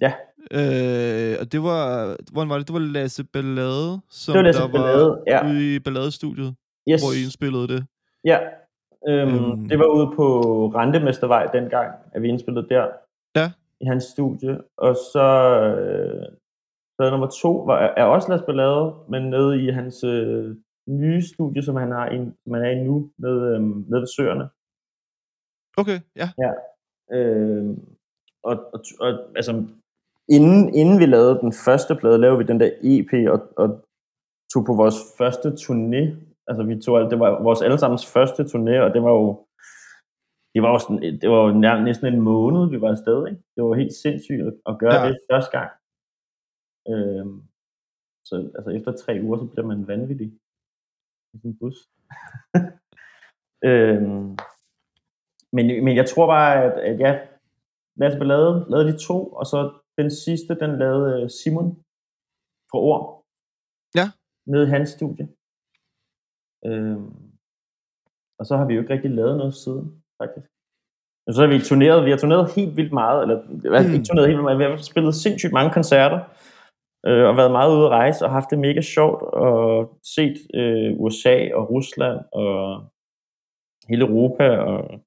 Ja. 0.05 0.13
Øh, 0.59 1.37
og 1.41 1.53
det 1.53 1.61
var, 1.63 1.83
hvordan 2.33 2.49
var 2.51 2.59
det? 2.59 2.67
Det 2.69 2.75
var 2.75 2.81
Lasse 2.97 3.25
Ballade, 3.25 4.01
som 4.11 4.33
Det 4.33 4.39
var 4.39 4.43
Lasse 4.43 4.63
der 4.63 4.69
Ballade, 4.73 5.07
var 5.09 5.23
ja. 5.27 5.47
ude 5.49 5.75
i 5.77 5.79
Balladestudiet, 5.79 6.55
Yes. 6.91 7.01
hvor 7.03 7.13
I 7.17 7.21
indspillede 7.25 7.69
det. 7.69 7.81
Ja, 8.25 8.39
øhm, 9.09 9.35
Øhm. 9.35 9.69
det 9.69 9.79
var 9.79 9.87
ude 9.97 10.07
på 10.17 10.27
Rentemestervej 10.79 11.45
dengang, 11.57 11.89
at 12.13 12.23
vi 12.23 12.29
indspillede 12.29 12.67
der. 12.69 12.87
Ja. 13.37 13.47
I 13.81 13.85
hans 13.85 14.05
studie. 14.05 14.59
Og 14.79 14.95
så, 15.13 15.27
øh, 15.81 16.27
så 16.97 17.11
nummer 17.11 17.29
to 17.43 17.53
var, 17.69 17.79
er 17.97 18.05
også 18.05 18.29
Lars 18.29 18.43
Ballade, 18.47 18.95
men 19.09 19.23
nede 19.31 19.63
i 19.65 19.67
hans 19.79 20.05
øh, 20.05 20.57
nye 20.89 21.23
studie, 21.33 21.63
som 21.63 21.77
han, 21.77 21.91
har 21.91 22.07
i, 22.11 22.17
som 22.45 22.55
han 22.55 22.63
er 22.65 22.71
i 22.71 22.85
nu, 22.85 23.11
nede, 23.19 23.41
øh, 23.55 23.61
nede 23.91 24.01
ved 24.05 24.07
Søerne. 24.17 24.49
Okay, 25.81 26.01
ja. 26.17 26.29
Øh, 27.17 27.77
og, 28.43 28.55
og, 28.75 28.81
og 29.01 29.11
altså, 29.37 29.53
inden, 30.29 30.75
inden 30.75 30.99
vi 30.99 31.07
lavede 31.07 31.41
den 31.41 31.53
første 31.53 31.97
plade, 32.01 32.19
lavede 32.19 32.39
vi 32.39 32.45
den 32.45 32.61
der 32.61 32.71
EP 32.83 33.13
og, 33.35 33.41
og 33.57 33.85
tog 34.53 34.65
på 34.67 34.75
vores 34.75 34.99
første 35.19 35.49
turné. 35.49 36.03
Altså 36.49 36.63
vi 36.63 36.75
tog, 36.81 37.11
det 37.11 37.19
var 37.21 37.43
vores 37.43 37.63
allesammens 37.63 38.07
første 38.15 38.43
turné, 38.43 38.75
og 38.85 38.95
det 38.95 39.03
var 39.03 39.11
jo 39.11 39.45
det 40.55 40.63
var 40.63 40.71
jo, 40.75 40.79
sådan, 40.79 41.03
det 41.21 41.29
var 41.31 41.41
jo 41.47 41.51
nærmest 41.67 41.85
næsten 41.85 42.07
en 42.15 42.21
måned, 42.21 42.71
vi 42.71 42.81
var 42.81 42.91
afsted. 42.91 43.27
Ikke? 43.29 43.43
Det 43.55 43.65
var 43.65 43.75
helt 43.75 43.95
sindssygt 43.95 44.43
at, 44.47 44.55
at 44.71 44.79
gøre 44.79 44.95
Ja. 44.95 45.03
ja. 45.05 45.09
det 45.09 45.21
første 45.31 45.51
gang. 45.59 45.71
Øhm, 46.93 47.37
så 48.29 48.35
altså 48.57 48.71
efter 48.79 48.93
tre 48.93 49.13
uger, 49.25 49.39
så 49.39 49.47
bliver 49.53 49.67
man 49.67 49.87
vanvittig 49.87 50.29
i 51.35 51.39
en 51.45 51.59
bus. 51.61 51.77
øhm, 53.71 54.37
men, 55.53 55.85
men 55.85 55.97
jeg 55.97 56.07
tror 56.09 56.27
bare, 56.27 56.65
at, 56.65 56.75
at 56.89 57.01
ja, 57.01 57.13
Lasse 58.01 58.19
Ballade 58.19 58.67
lavede 58.71 58.93
de 58.93 58.99
to, 59.09 59.19
og 59.39 59.47
så 59.47 59.59
den 59.99 60.11
sidste, 60.11 60.55
den 60.63 60.79
lavede 60.79 61.23
øh, 61.23 61.31
Simon 61.31 61.69
fra 62.71 62.79
Ord. 62.89 63.03
Ja. 63.99 64.07
Nede 64.47 64.67
i 64.67 64.71
hans 64.77 64.91
studie. 64.91 65.29
Øhm, 66.67 67.29
og 68.39 68.47
så 68.47 68.57
har 68.57 68.67
vi 68.67 68.75
jo 68.75 68.81
ikke 68.81 68.95
rigtig 68.95 69.11
lavet 69.11 69.37
noget 69.37 69.55
siden, 69.55 70.03
faktisk. 70.23 70.49
Og 71.27 71.35
så 71.35 71.41
har 71.43 71.49
vi 71.49 71.69
turneret, 71.71 72.05
vi 72.05 72.11
har 72.11 72.19
turneret 72.19 72.55
helt 72.57 72.77
vildt 72.77 72.93
meget, 72.93 73.23
eller. 73.23 73.39
Mm. 73.43 73.95
ikke 73.95 74.09
turneret 74.09 74.29
helt 74.29 74.39
vildt 74.39 74.49
meget, 74.49 74.59
vi 74.59 74.65
har 74.65 74.77
spillet 74.77 75.15
sindssygt 75.15 75.53
mange 75.53 75.73
koncerter, 75.79 76.21
øh, 77.07 77.25
og 77.29 77.37
været 77.37 77.57
meget 77.59 77.75
ude 77.77 77.87
at 77.87 77.91
rejse, 78.01 78.25
og 78.25 78.31
haft 78.31 78.51
det 78.51 78.59
mega 78.59 78.81
sjovt, 78.81 79.23
og 79.23 79.63
set 80.17 80.37
øh, 80.55 80.91
USA 81.03 81.37
og 81.55 81.71
Rusland, 81.71 82.19
og 82.33 82.55
hele 83.89 84.05
Europa, 84.09 84.47
og 84.71 85.01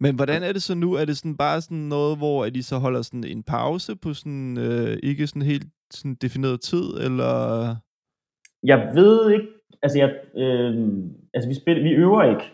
Men 0.00 0.14
hvordan 0.14 0.42
er 0.42 0.52
det 0.52 0.62
så 0.62 0.74
nu? 0.74 0.94
Er 0.94 1.04
det 1.04 1.16
sådan 1.16 1.36
bare 1.36 1.60
sådan 1.60 1.76
noget, 1.76 2.18
hvor 2.18 2.44
at 2.44 2.56
I 2.56 2.62
så 2.62 2.78
holder 2.78 3.02
sådan 3.02 3.24
en 3.24 3.42
pause 3.42 3.96
på 3.96 4.14
sådan 4.14 4.58
øh, 4.58 4.98
ikke 5.02 5.26
sådan 5.26 5.42
helt 5.42 5.66
sådan 5.90 6.14
defineret 6.14 6.60
tid, 6.60 6.84
eller... 7.00 7.76
Jeg 8.62 8.92
ved 8.94 9.30
ikke, 9.30 9.46
altså, 9.82 9.98
jeg, 9.98 10.14
øh, 10.34 10.88
altså 11.34 11.48
vi, 11.48 11.54
spiller, 11.54 11.82
vi 11.82 11.90
øver 11.90 12.22
ikke. 12.22 12.52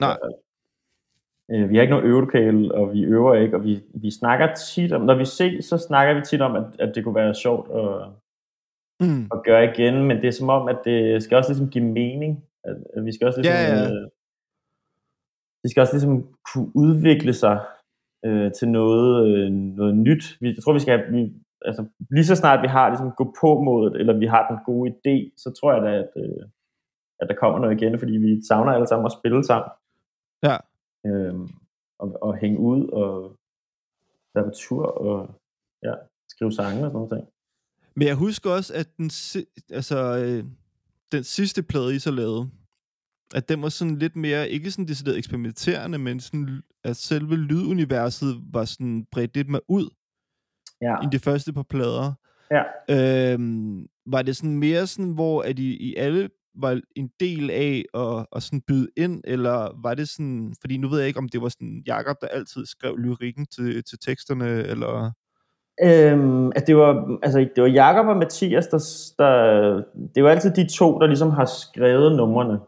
Nej. 0.00 0.16
Øh, 1.50 1.70
vi 1.70 1.74
har 1.76 1.82
ikke 1.82 1.90
noget 1.90 2.04
øvelokale, 2.04 2.74
og 2.74 2.92
vi 2.92 3.04
øver 3.04 3.34
ikke, 3.34 3.56
og 3.56 3.64
vi, 3.64 3.80
vi 3.94 4.10
snakker 4.10 4.54
tit 4.54 4.92
om, 4.92 5.02
når 5.02 5.14
vi 5.14 5.24
ses, 5.24 5.64
så 5.64 5.78
snakker 5.78 6.14
vi 6.14 6.20
tit 6.20 6.40
om, 6.40 6.56
at, 6.56 6.64
at 6.78 6.94
det 6.94 7.04
kunne 7.04 7.14
være 7.14 7.34
sjovt 7.34 7.70
at, 7.70 8.08
Mm. 9.00 9.24
at 9.32 9.42
gøre 9.44 9.64
igen, 9.64 10.04
men 10.04 10.16
det 10.16 10.26
er 10.28 10.30
som 10.32 10.48
om, 10.48 10.68
at 10.68 10.78
det 10.84 11.22
skal 11.22 11.36
også 11.36 11.50
ligesom 11.50 11.70
give 11.70 11.84
mening. 11.84 12.44
At, 12.64 12.76
at 12.96 13.04
vi 13.04 13.12
skal 13.12 13.26
også 13.26 13.40
ligesom, 13.40 13.56
Ja, 13.56 13.82
ja. 13.82 13.90
Øh, 13.90 14.08
det 15.62 15.70
skal 15.70 15.80
også 15.80 15.94
ligesom 15.94 16.26
kunne 16.52 16.70
udvikle 16.76 17.32
sig 17.32 17.66
øh, 18.24 18.52
til 18.52 18.68
noget, 18.68 19.26
øh, 19.28 19.50
noget 19.52 19.94
nyt. 19.96 20.24
Vi, 20.40 20.46
jeg 20.54 20.62
tror, 20.64 20.72
vi 20.72 20.78
skal 20.80 20.98
have, 20.98 21.12
vi, 21.12 21.32
altså, 21.64 21.86
lige 22.10 22.24
så 22.24 22.34
snart 22.36 22.62
vi 22.62 22.68
har 22.68 22.88
ligesom 22.88 23.12
gå 23.16 23.34
på 23.40 23.60
modet, 23.60 23.96
eller 24.00 24.18
vi 24.18 24.26
har 24.26 24.48
den 24.50 24.58
gode 24.66 24.90
idé, 24.90 25.34
så 25.36 25.48
tror 25.60 25.72
jeg 25.72 25.82
da, 25.82 25.92
at, 25.98 26.08
øh, 26.16 26.42
at 27.20 27.28
der 27.28 27.34
kommer 27.34 27.58
noget 27.58 27.82
igen, 27.82 27.98
fordi 27.98 28.12
vi 28.12 28.40
savner 28.48 28.72
alle 28.72 28.86
sammen 28.86 29.06
at 29.06 29.12
spille 29.18 29.44
sammen, 29.44 29.70
Ja. 30.42 30.56
øh, 31.06 31.34
og, 31.98 32.18
og 32.22 32.36
hænge 32.36 32.58
ud, 32.58 32.88
og 32.88 33.36
være 34.34 34.44
på 34.44 34.50
tur, 34.54 34.84
og 34.86 35.30
ja, 35.82 35.92
skrive 36.28 36.52
sange 36.52 36.84
og 36.84 36.90
sådan 36.90 37.06
noget. 37.10 37.26
Men 37.94 38.06
jeg 38.08 38.16
husker 38.16 38.50
også, 38.50 38.74
at 38.74 38.88
den, 38.96 39.10
si- 39.10 39.48
altså, 39.70 39.98
øh, 40.24 40.44
den 41.12 41.24
sidste 41.24 41.62
plade, 41.62 41.94
I 41.96 41.98
så 41.98 42.10
lavede, 42.10 42.50
at 43.34 43.48
den 43.48 43.62
var 43.62 43.68
sådan 43.68 43.96
lidt 43.98 44.16
mere, 44.16 44.48
ikke 44.50 44.70
sådan 44.70 44.88
decideret 44.88 45.18
eksperimenterende, 45.18 45.98
men 45.98 46.20
sådan, 46.20 46.62
at 46.84 46.96
selve 46.96 47.36
lyduniverset 47.36 48.36
var 48.52 48.64
sådan 48.64 49.04
bredt 49.12 49.36
lidt 49.36 49.48
mere 49.48 49.60
ud 49.68 49.88
Ja, 50.82 50.96
end 51.02 51.10
de 51.12 51.18
første 51.18 51.52
par 51.52 51.62
plader. 51.70 52.12
ja. 52.50 52.62
Øhm, 53.32 53.86
var 54.06 54.22
det 54.22 54.36
sådan 54.36 54.58
mere 54.58 54.86
sådan, 54.86 55.12
hvor 55.12 55.42
at 55.42 55.58
I, 55.58 55.76
I 55.76 55.94
alle 55.96 56.28
var 56.54 56.80
en 56.96 57.10
del 57.20 57.50
af 57.50 57.84
at, 57.94 58.26
at 58.36 58.42
sådan 58.42 58.60
byde 58.60 58.88
ind, 58.96 59.22
eller 59.24 59.82
var 59.82 59.94
det 59.94 60.08
sådan, 60.08 60.54
fordi 60.60 60.76
nu 60.76 60.88
ved 60.88 60.98
jeg 60.98 61.08
ikke, 61.08 61.18
om 61.18 61.28
det 61.28 61.42
var 61.42 61.48
sådan 61.48 61.82
Jakob 61.86 62.16
der 62.20 62.26
altid 62.28 62.66
skrev 62.66 62.96
lyrikken 62.96 63.46
til, 63.46 63.84
til 63.84 63.98
teksterne, 63.98 64.48
eller... 64.62 65.12
Øhm, 65.84 66.52
at 66.56 66.66
det 66.66 66.76
var, 66.76 67.18
altså, 67.22 67.38
det 67.38 67.62
var 67.62 67.68
Jakob 67.68 68.06
og 68.06 68.16
Mathias, 68.16 68.66
der, 68.66 68.78
der, 69.18 69.82
det 70.14 70.24
var 70.24 70.30
altid 70.30 70.50
de 70.50 70.68
to, 70.78 70.98
der 70.98 71.06
ligesom 71.06 71.30
har 71.30 71.44
skrevet 71.44 72.16
numrene. 72.16 72.58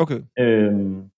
Okay. 0.00 0.20
Øhm, 0.38 1.10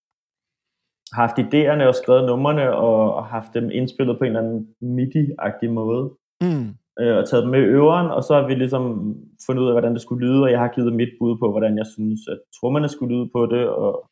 har 1.13 1.27
haft 1.27 1.39
idéerne 1.39 1.85
og 1.89 1.95
skrevet 1.95 2.27
numrene, 2.27 2.77
og, 2.77 3.15
og 3.15 3.27
haft 3.27 3.55
dem 3.55 3.71
indspillet 3.71 4.19
på 4.19 4.25
en 4.25 4.37
eller 4.37 4.41
anden 4.41 4.75
MIDI-agtig 4.81 5.71
måde. 5.71 6.11
Mm. 6.41 6.69
Øh, 7.01 7.17
og 7.17 7.29
taget 7.29 7.43
dem 7.43 7.51
med 7.51 7.61
i 7.61 7.73
øveren, 7.79 8.07
og 8.07 8.23
så 8.25 8.35
har 8.35 8.47
vi 8.47 8.55
ligesom 8.55 9.15
fundet 9.47 9.63
ud 9.63 9.69
af, 9.69 9.75
hvordan 9.75 9.93
det 9.93 10.03
skulle 10.03 10.27
lyde, 10.27 10.43
og 10.43 10.51
jeg 10.51 10.59
har 10.59 10.69
givet 10.75 10.93
mit 10.93 11.13
bud 11.19 11.39
på, 11.39 11.51
hvordan 11.51 11.79
jeg 11.79 11.87
synes, 11.87 12.21
at 12.29 12.39
trommerne 12.61 12.89
skulle 12.89 13.15
lyde 13.17 13.29
på 13.35 13.47
det, 13.47 13.69
og 13.69 14.11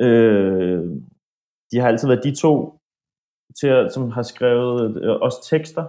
øh, 0.00 0.82
de 1.70 1.78
har 1.80 1.88
altid 1.88 2.08
været 2.08 2.24
de 2.24 2.34
to, 2.34 2.78
til 3.60 3.66
at, 3.66 3.92
som 3.92 4.10
har 4.10 4.22
skrevet 4.22 5.02
øh, 5.04 5.16
også 5.20 5.48
tekster. 5.50 5.84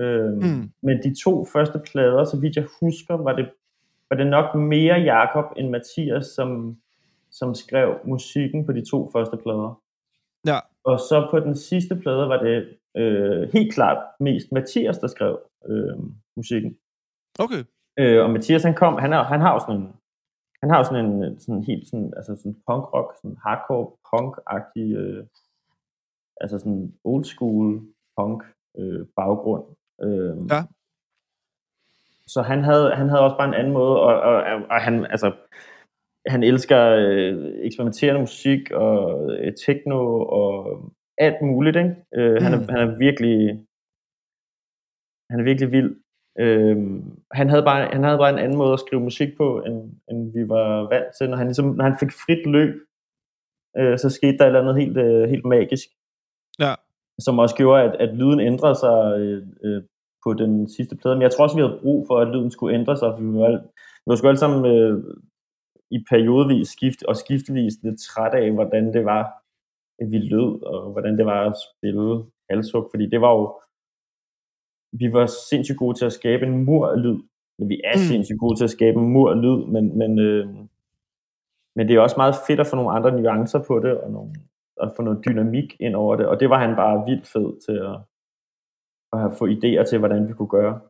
Øh, 0.00 0.32
Mm. 0.32 0.70
Men 0.82 1.02
de 1.02 1.22
to 1.24 1.44
første 1.52 1.78
plader, 1.92 2.24
så 2.24 2.40
vidt 2.40 2.56
jeg 2.56 2.66
husker, 2.80 3.14
var 3.16 3.32
det, 3.36 3.50
var 4.10 4.16
det 4.16 4.26
nok 4.26 4.54
mere 4.54 4.94
Jakob 4.94 5.44
end 5.56 5.68
Mathias, 5.70 6.26
som, 6.26 6.76
som 7.38 7.54
skrev 7.54 7.98
musikken 8.04 8.66
på 8.66 8.72
de 8.72 8.90
to 8.90 9.10
første 9.12 9.36
plader. 9.36 9.80
Ja. 10.46 10.58
Og 10.84 11.00
så 11.00 11.28
på 11.30 11.40
den 11.40 11.56
sidste 11.56 11.96
plade 11.96 12.28
var 12.28 12.42
det 12.42 12.78
øh, 12.96 13.52
helt 13.52 13.74
klart 13.74 13.98
mest 14.20 14.52
Mathias, 14.52 14.98
der 14.98 15.06
skrev 15.06 15.40
øh, 15.66 15.98
musikken. 16.36 16.76
Okay. 17.38 17.64
Øh, 17.98 18.24
og 18.24 18.30
Mathias, 18.30 18.62
han 18.62 18.74
kom, 18.74 18.98
han, 18.98 19.12
er, 19.12 19.22
han 19.22 19.40
har 19.40 19.52
jo 19.52 19.60
sådan 19.60 19.76
en, 19.76 19.92
han 20.60 20.70
har 20.70 20.78
jo 20.78 20.84
sådan 20.84 21.04
en 21.04 21.40
sådan 21.40 21.62
helt 21.62 21.88
sådan, 21.88 22.12
altså 22.16 22.36
sådan 22.36 22.56
punk 22.66 22.84
rock, 22.94 23.16
sådan 23.16 23.36
hardcore 23.44 23.86
punk-agtig, 24.08 24.96
øh, 24.96 25.26
altså 26.40 26.58
sådan 26.58 26.94
old 27.04 27.24
school 27.24 27.80
punk 28.16 28.44
øh, 28.78 29.06
baggrund. 29.16 29.64
Øh, 30.02 30.36
Ja. 30.50 30.62
Så 32.26 32.42
han 32.42 32.64
havde, 32.64 32.94
han 32.94 33.08
havde 33.08 33.22
også 33.22 33.36
bare 33.36 33.48
en 33.48 33.54
anden 33.54 33.72
måde, 33.72 34.00
og, 34.00 34.20
og, 34.20 34.34
og 34.70 34.80
han, 34.80 35.06
altså, 35.06 35.32
han 36.28 36.42
elsker 36.42 36.80
øh, 36.90 37.52
eksperimenterende 37.66 38.20
musik 38.20 38.70
og 38.70 39.30
øh, 39.32 39.52
techno 39.66 39.98
og 40.40 40.52
alt 41.18 41.42
muligt, 41.42 41.76
ikke? 41.76 41.94
Øh, 42.16 42.42
han, 42.42 42.52
Mm. 42.52 42.62
er, 42.62 42.72
han 42.72 42.88
er 42.88 42.98
virkelig, 42.98 43.38
han 45.30 45.40
er 45.40 45.44
virkelig 45.44 45.72
vild. 45.72 45.90
Øh, 46.38 46.76
han, 47.32 47.48
havde 47.48 47.62
bare, 47.62 47.88
han 47.92 48.04
havde 48.04 48.18
bare 48.18 48.32
en 48.32 48.38
anden 48.44 48.58
måde 48.58 48.72
at 48.72 48.80
skrive 48.80 49.02
musik 49.02 49.28
på, 49.36 49.62
end, 49.66 49.78
end 50.10 50.32
vi 50.32 50.48
var 50.48 50.88
vant 50.92 51.10
til. 51.18 51.30
Når 51.30 51.36
han, 51.36 51.46
ligesom, 51.46 51.66
når 51.76 51.84
han 51.84 51.96
fik 52.00 52.12
frit 52.24 52.46
løb, 52.46 52.74
øh, 53.78 53.98
så 53.98 54.10
skete 54.10 54.36
der 54.38 54.44
et 54.44 54.46
eller 54.46 54.60
andet 54.60 54.76
helt, 54.82 54.96
øh, 54.98 55.28
helt 55.32 55.44
magisk 55.44 55.88
Ja. 56.64 56.74
som 57.20 57.38
også 57.38 57.56
gjorde, 57.56 57.82
at, 57.82 57.94
at 58.04 58.14
lyden 58.16 58.40
ændrede 58.40 58.74
sig 58.84 58.96
øh, 59.20 59.42
øh, 59.64 59.82
på 60.24 60.32
den 60.42 60.68
sidste 60.68 60.96
plade. 60.96 61.14
Men 61.16 61.22
jeg 61.22 61.30
tror 61.32 61.44
også, 61.44 61.56
vi 61.56 61.62
havde 61.62 61.80
brug 61.82 62.06
for, 62.08 62.16
at 62.20 62.28
lyden 62.34 62.50
skulle 62.50 62.74
ændre 62.78 62.96
sig, 62.96 63.08
for 63.14 63.22
vi 63.22 63.38
var, 63.38 63.50
vi 64.04 64.08
var 64.10 64.16
sgu 64.16 64.28
alle 64.28 64.38
sammen 64.44 64.60
øh, 64.74 64.94
i 65.90 66.04
periodevis 66.10 66.68
skift, 66.68 67.02
og 67.04 67.16
skiftevis 67.16 67.74
lidt 67.82 68.00
træt 68.00 68.34
af, 68.34 68.52
hvordan 68.52 68.92
det 68.92 69.04
var, 69.04 69.22
at 69.98 70.10
vi 70.10 70.18
lød, 70.18 70.62
og 70.62 70.92
hvordan 70.92 71.18
det 71.18 71.26
var 71.26 71.46
at 71.50 71.54
spille 71.70 72.24
halshug, 72.50 72.88
fordi 72.92 73.06
det 73.10 73.20
var 73.20 73.32
jo, 73.32 73.60
vi 74.92 75.12
var 75.12 75.26
sindssygt 75.50 75.78
gode 75.78 75.98
til 75.98 76.04
at 76.04 76.12
skabe 76.12 76.46
en 76.46 76.64
mur 76.64 76.88
af 76.88 77.02
lyd, 77.02 77.18
men 77.58 77.68
vi 77.68 77.80
er 77.84 77.96
Mm. 77.96 78.02
sindssygt 78.10 78.38
gode 78.38 78.56
til 78.58 78.64
at 78.64 78.70
skabe 78.70 79.00
en 79.00 79.08
mur 79.08 79.30
af 79.30 79.42
lyd, 79.42 79.66
men, 79.66 79.98
men, 79.98 80.18
øh, 80.18 80.46
men 81.76 81.88
det 81.88 81.96
er 81.96 82.00
også 82.00 82.16
meget 82.16 82.34
fedt 82.46 82.60
at 82.60 82.66
få 82.66 82.76
nogle 82.76 82.90
andre 82.90 83.20
nuancer 83.20 83.62
på 83.66 83.78
det, 83.78 84.00
og 84.00 84.10
nogle, 84.10 84.34
at 84.82 84.92
få 84.96 85.02
noget 85.02 85.24
dynamik 85.24 85.76
ind 85.80 85.94
over 85.94 86.16
det, 86.16 86.26
og 86.26 86.40
det 86.40 86.50
var 86.50 86.58
han 86.66 86.76
bare 86.76 87.04
vildt 87.06 87.26
fed 87.26 87.60
til 87.66 87.72
at, 87.72 87.96
at 89.12 89.18
have, 89.20 89.32
få 89.38 89.46
idéer 89.46 89.84
til, 89.90 89.98
hvordan 89.98 90.28
vi 90.28 90.32
kunne 90.32 90.48
gøre. 90.48 90.80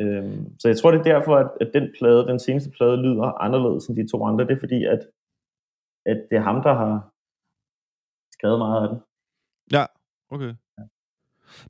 Øhm, 0.00 0.58
så 0.60 0.68
jeg 0.68 0.76
tror, 0.78 0.90
det 0.90 0.98
er 1.00 1.12
derfor, 1.14 1.36
at, 1.36 1.50
at 1.60 1.70
den 1.74 1.86
plade, 1.98 2.26
den 2.26 2.38
seneste 2.38 2.70
plade, 2.70 2.96
lyder 2.96 3.42
anderledes 3.46 3.86
end 3.86 3.96
de 3.96 4.10
to 4.10 4.24
andre. 4.24 4.46
Det 4.46 4.52
er 4.56 4.60
fordi, 4.60 4.84
at, 4.84 5.00
at 6.06 6.18
det 6.30 6.36
er 6.36 6.42
ham, 6.50 6.62
der 6.62 6.74
har 6.82 6.92
skrevet 8.36 8.58
meget 8.58 8.82
af 8.82 8.88
den. 8.88 8.98
Ja, 9.72 9.84
okay. 10.30 10.54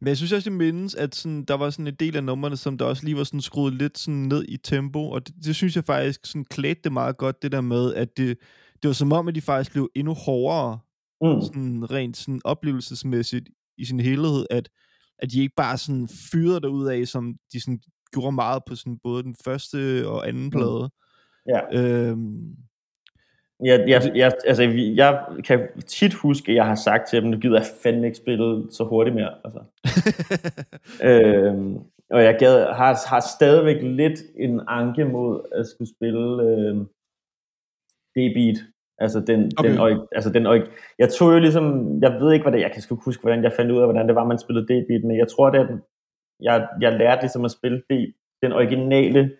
Men 0.01 0.09
jeg 0.09 0.17
synes 0.17 0.33
også, 0.33 0.51
det 0.51 0.59
mindes, 0.59 0.95
at 0.95 1.15
sådan, 1.15 1.45
der 1.45 1.55
var 1.55 1.71
sådan 1.71 1.87
en 1.87 1.95
del 1.95 2.17
af 2.17 2.25
numrene, 2.25 2.57
som 2.57 2.79
der 2.79 2.85
også 2.85 3.05
lige 3.05 3.17
var 3.17 3.25
sådan 3.25 3.41
skruet 3.41 3.75
lidt 3.75 3.99
sådan 3.99 4.23
ned 4.23 4.45
i 4.49 4.57
tempo, 4.57 5.11
og 5.11 5.27
det, 5.27 5.35
det 5.45 5.57
synes 5.57 5.77
jeg 5.77 5.85
faktisk 5.85 6.27
sådan 6.27 6.45
klædte 6.45 6.81
det 6.85 6.93
meget 6.93 7.17
godt, 7.17 7.43
det 7.43 7.53
der 7.53 7.61
med, 7.61 7.95
at 7.95 8.17
det, 8.17 8.39
det 8.83 8.89
var 8.89 8.93
som 8.93 9.13
om, 9.13 9.29
at 9.29 9.35
de 9.35 9.41
faktisk 9.41 9.73
blev 9.73 9.91
endnu 9.95 10.15
hårdere, 10.15 10.79
Mm. 11.23 11.41
sådan 11.43 11.91
rent 11.91 12.17
sådan 12.17 12.41
oplevelsesmæssigt 12.45 13.49
i 13.79 13.85
sin 13.85 14.01
helhed, 14.01 14.47
at, 14.51 14.69
at 15.19 15.33
de 15.33 15.41
ikke 15.41 15.55
bare 15.57 15.79
sådan 15.79 16.09
fyrede 16.33 16.61
derud 16.61 16.87
af, 16.87 17.07
som 17.09 17.35
de 17.53 17.61
sådan 17.61 17.81
gjorde 18.15 18.33
meget 18.33 18.63
på 18.69 18.75
sådan 18.77 18.99
både 19.03 19.23
den 19.23 19.37
første 19.45 19.77
og 20.09 20.29
anden 20.29 20.51
plade. 20.51 20.91
Ja. 21.49 21.61
Øhm, 21.73 22.57
Jeg, 23.65 23.85
jeg, 23.89 24.13
jeg, 24.15 24.33
altså, 24.47 24.63
jeg 24.97 25.25
kan 25.45 25.69
tit 25.87 26.15
huske, 26.15 26.53
at 26.53 26.57
jeg 26.57 26.67
har 26.67 26.75
sagt 26.75 27.09
til 27.09 27.23
dem, 27.23 27.31
nu 27.31 27.39
gider 27.39 27.57
jeg 27.59 27.67
fandme 27.83 28.07
ikke 28.07 28.17
spille 28.19 28.73
så 28.73 28.85
hurtigt 28.85 29.17
mere. 29.17 29.35
Altså. 29.45 29.61
øhm, 31.09 31.77
og 32.11 32.23
jeg 32.23 32.37
gad, 32.39 32.65
har, 32.75 33.09
har 33.09 33.21
stadigvæk 33.39 33.83
lidt 33.83 34.21
en 34.39 34.61
anke 34.69 35.05
mod 35.05 35.41
at 35.55 35.67
skulle 35.67 35.91
spille 35.97 36.43
øh, 36.43 36.77
D-beat. 38.17 38.59
Altså 38.99 39.21
den, 39.21 39.51
Okay. 39.59 39.71
den, 39.71 39.79
ori- 39.81 40.07
altså 40.13 40.31
den 40.31 40.47
ori- 40.47 40.71
jeg 40.99 41.09
tog 41.13 41.33
jo 41.35 41.39
ligesom, 41.39 41.65
jeg 42.03 42.13
ved 42.21 42.33
ikke, 42.33 42.43
hvad 42.45 42.53
det 42.53 42.61
jeg 42.61 42.73
kan 42.73 42.83
sgu 42.83 42.95
huske, 43.05 43.21
hvordan 43.23 43.45
jeg 43.45 43.53
fandt 43.57 43.71
ud 43.73 43.79
af, 43.79 43.87
hvordan 43.87 44.07
det 44.09 44.15
var, 44.15 44.25
man 44.25 44.39
spillede 44.39 44.67
D-beat, 44.67 45.05
men 45.05 45.19
jeg 45.19 45.29
tror, 45.29 45.51
det 45.51 45.61
er, 45.61 45.67
den- 45.67 45.83
jeg, 46.43 46.69
jeg 46.81 46.93
lærte 46.99 47.23
ligesom 47.23 47.45
at 47.45 47.51
spille 47.51 47.83
D, 47.91 47.93
den 48.43 48.53
originale 48.53 49.37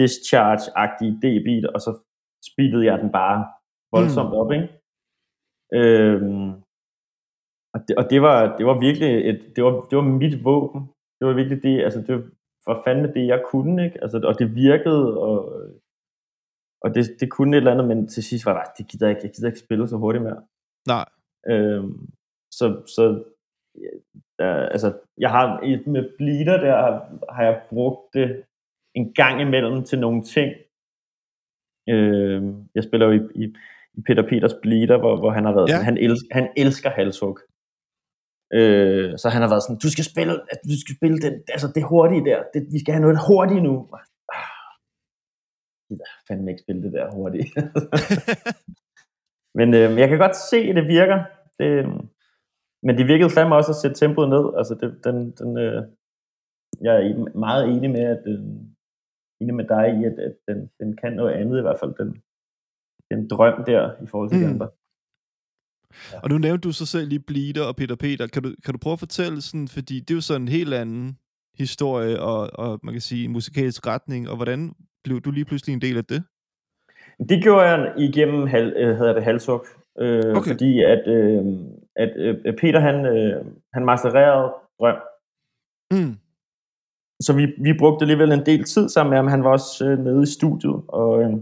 discharge-agtige 0.00 1.14
D-beat, 1.22 1.66
og 1.74 1.80
så 1.80 1.90
speedede 2.52 2.84
jeg 2.84 2.98
den 2.98 3.12
bare 3.12 3.38
voldsomt 3.92 4.30
Mm. 4.30 4.36
op, 4.40 4.52
ikke? 4.52 4.68
Øhm, 5.74 6.50
og 7.74 7.80
det, 7.88 7.96
og 7.96 8.10
det 8.10 8.22
var, 8.22 8.56
det 8.56 8.66
var 8.66 8.78
virkelig 8.78 9.28
et, 9.30 9.52
det 9.56 9.64
var, 9.64 9.86
det 9.90 9.96
var 9.96 10.02
mit 10.04 10.44
våben. 10.44 10.80
Det 11.18 11.28
var 11.28 11.34
virkelig 11.34 11.62
det, 11.62 11.82
altså 11.84 12.00
det 12.00 12.14
var 12.66 12.82
fandme 12.86 13.12
det, 13.14 13.26
jeg 13.26 13.42
kunne, 13.50 13.84
ikke? 13.84 14.02
Altså, 14.02 14.20
og 14.24 14.38
det 14.38 14.54
virkede, 14.54 15.18
og, 15.20 15.38
og 16.84 16.94
det, 16.94 17.16
det 17.20 17.30
kunne 17.30 17.56
et 17.56 17.60
eller 17.60 17.72
andet, 17.72 17.88
men 17.88 18.08
til 18.08 18.22
sidst 18.22 18.46
var 18.46 18.54
bare, 18.54 18.72
det 18.78 18.88
gider 18.88 19.06
jeg 19.06 19.16
ikke, 19.16 19.26
jeg 19.26 19.34
gider 19.34 19.48
ikke 19.48 19.58
spille 19.66 19.88
så 19.88 19.96
hurtigt 19.96 20.24
mere. 20.24 20.42
Nej. 20.88 21.08
Øhm, 21.48 22.10
så, 22.52 22.66
så 22.96 23.24
ja, 24.38 24.66
altså, 24.74 24.98
jeg 25.18 25.30
har 25.30 25.46
med 25.90 26.04
bleeder 26.18 26.56
der, 26.60 26.76
har, 27.32 27.42
jeg 27.42 27.62
brugt 27.70 28.14
det 28.14 28.44
en 28.94 29.14
gang 29.14 29.40
imellem 29.40 29.84
til 29.84 29.98
nogle 29.98 30.22
ting. 30.22 30.50
Øhm, 31.88 32.68
jeg 32.74 32.82
spiller 32.84 33.06
jo 33.06 33.12
i, 33.12 33.20
i, 33.44 33.44
i 33.94 34.00
Peter 34.06 34.28
Peters 34.28 34.54
bleeder, 34.62 34.98
hvor, 34.98 35.16
hvor 35.16 35.30
han 35.30 35.44
har 35.44 35.54
været, 35.54 35.68
Ja. 35.68 35.76
ja. 35.76 35.82
han, 35.82 35.96
elsker, 35.98 36.28
han 36.32 36.48
elsker 36.56 36.90
halshug. 36.90 37.38
Øh, 38.58 39.18
så 39.18 39.26
han 39.34 39.42
har 39.42 39.48
været 39.52 39.62
sådan, 39.62 39.78
du 39.86 39.90
skal 39.94 40.04
spille, 40.12 40.34
at 40.52 40.58
du 40.70 40.76
skal 40.82 40.94
spille 40.98 41.18
den, 41.24 41.34
altså 41.54 41.68
det 41.74 41.84
hurtige 41.92 42.24
der, 42.30 42.38
det, 42.54 42.60
vi 42.72 42.78
skal 42.80 42.92
have 42.94 43.02
noget 43.06 43.18
hurtigt 43.28 43.62
nu. 43.68 43.74
Ah, 43.92 44.48
Jeg 45.90 45.96
gider 45.98 46.10
fandme 46.28 46.50
ikke 46.50 46.62
spille 46.66 46.82
det 46.82 46.92
der 46.92 47.10
hurtigt. 47.18 47.48
men 49.58 49.68
øh, 49.74 49.98
jeg 50.02 50.08
kan 50.08 50.18
godt 50.18 50.36
se, 50.50 50.56
at 50.70 50.76
det 50.76 50.86
virker. 50.98 51.18
Det, 51.58 51.70
men 52.84 52.98
det 52.98 53.06
virkede 53.06 53.30
fandme 53.30 53.56
også 53.56 53.72
at 53.72 53.80
sætte 53.82 53.96
tempoet 53.96 54.28
ned. 54.28 54.44
Altså 54.58 54.74
det, 54.80 55.04
den, 55.04 55.16
den, 55.40 55.58
øh, 55.58 55.82
jeg 56.80 56.94
er 56.96 57.38
meget 57.38 57.68
enig 57.68 57.90
med, 57.90 58.04
at 58.14 58.22
øh, 58.26 58.40
enig 59.40 59.54
med 59.54 59.66
dig 59.74 59.86
i, 59.98 60.04
at, 60.04 60.16
at 60.28 60.34
den, 60.48 60.70
den 60.80 60.96
kan 60.96 61.12
noget 61.12 61.32
andet 61.32 61.58
i 61.58 61.62
hvert 61.62 61.80
fald. 61.80 61.94
Den, 62.00 62.10
den 63.10 63.28
drøm 63.28 63.64
der 63.64 64.02
i 64.04 64.06
forhold 64.06 64.30
til 64.30 64.38
mm. 64.38 64.44
de 64.44 64.50
andre. 64.50 64.68
Og 66.22 66.28
nu 66.30 66.38
nævnte 66.38 66.68
du 66.68 66.72
så 66.72 66.86
selv 66.86 67.08
lige 67.08 67.26
Bleeder 67.28 67.64
og 67.64 67.76
Peter 67.76 67.96
Peter. 67.96 68.26
Kan 68.26 68.42
du, 68.42 68.54
kan 68.64 68.74
du 68.74 68.78
prøve 68.78 68.92
at 68.92 68.98
fortælle 68.98 69.40
sådan, 69.40 69.68
fordi 69.68 70.00
det 70.00 70.10
er 70.10 70.14
jo 70.14 70.20
sådan 70.20 70.42
en 70.42 70.48
helt 70.48 70.74
anden 70.74 71.18
historie, 71.58 72.20
og, 72.20 72.50
og 72.54 72.80
man 72.82 72.94
kan 72.94 73.00
sige 73.00 73.24
en 73.24 73.32
musikalsk 73.32 73.86
retning, 73.86 74.28
og 74.30 74.36
hvordan 74.36 74.72
blev 75.04 75.20
du 75.20 75.30
lige 75.30 75.44
pludselig 75.44 75.72
en 75.72 75.80
del 75.80 75.96
af 75.96 76.04
det? 76.04 76.22
Det 77.28 77.42
gjorde 77.42 77.62
jeg 77.62 77.94
igennem 77.98 78.46
hal, 78.46 78.72
øh, 78.76 78.96
hedder 78.96 79.12
det 79.12 79.24
halshug, 79.24 79.66
øh, 79.98 80.36
okay. 80.36 80.50
fordi 80.50 80.82
at, 80.82 81.06
øh, 81.06 81.44
at 81.96 82.12
øh, 82.16 82.56
Peter 82.60 82.80
han, 82.80 83.06
øh, 83.06 83.46
han 83.74 83.84
mastererede 83.84 84.52
drøm, 84.80 84.96
Mm. 85.92 86.14
så 87.26 87.32
vi, 87.36 87.44
vi 87.66 87.78
brugte 87.78 88.02
alligevel 88.02 88.32
en 88.32 88.46
del 88.46 88.64
tid 88.64 88.88
sammen 88.88 89.10
med 89.10 89.18
ham. 89.18 89.26
Han 89.26 89.44
var 89.44 89.50
også 89.50 89.86
øh, 89.88 89.98
nede 89.98 90.22
i 90.22 90.26
studiet, 90.26 90.82
og 90.88 91.22
øh, 91.22 91.32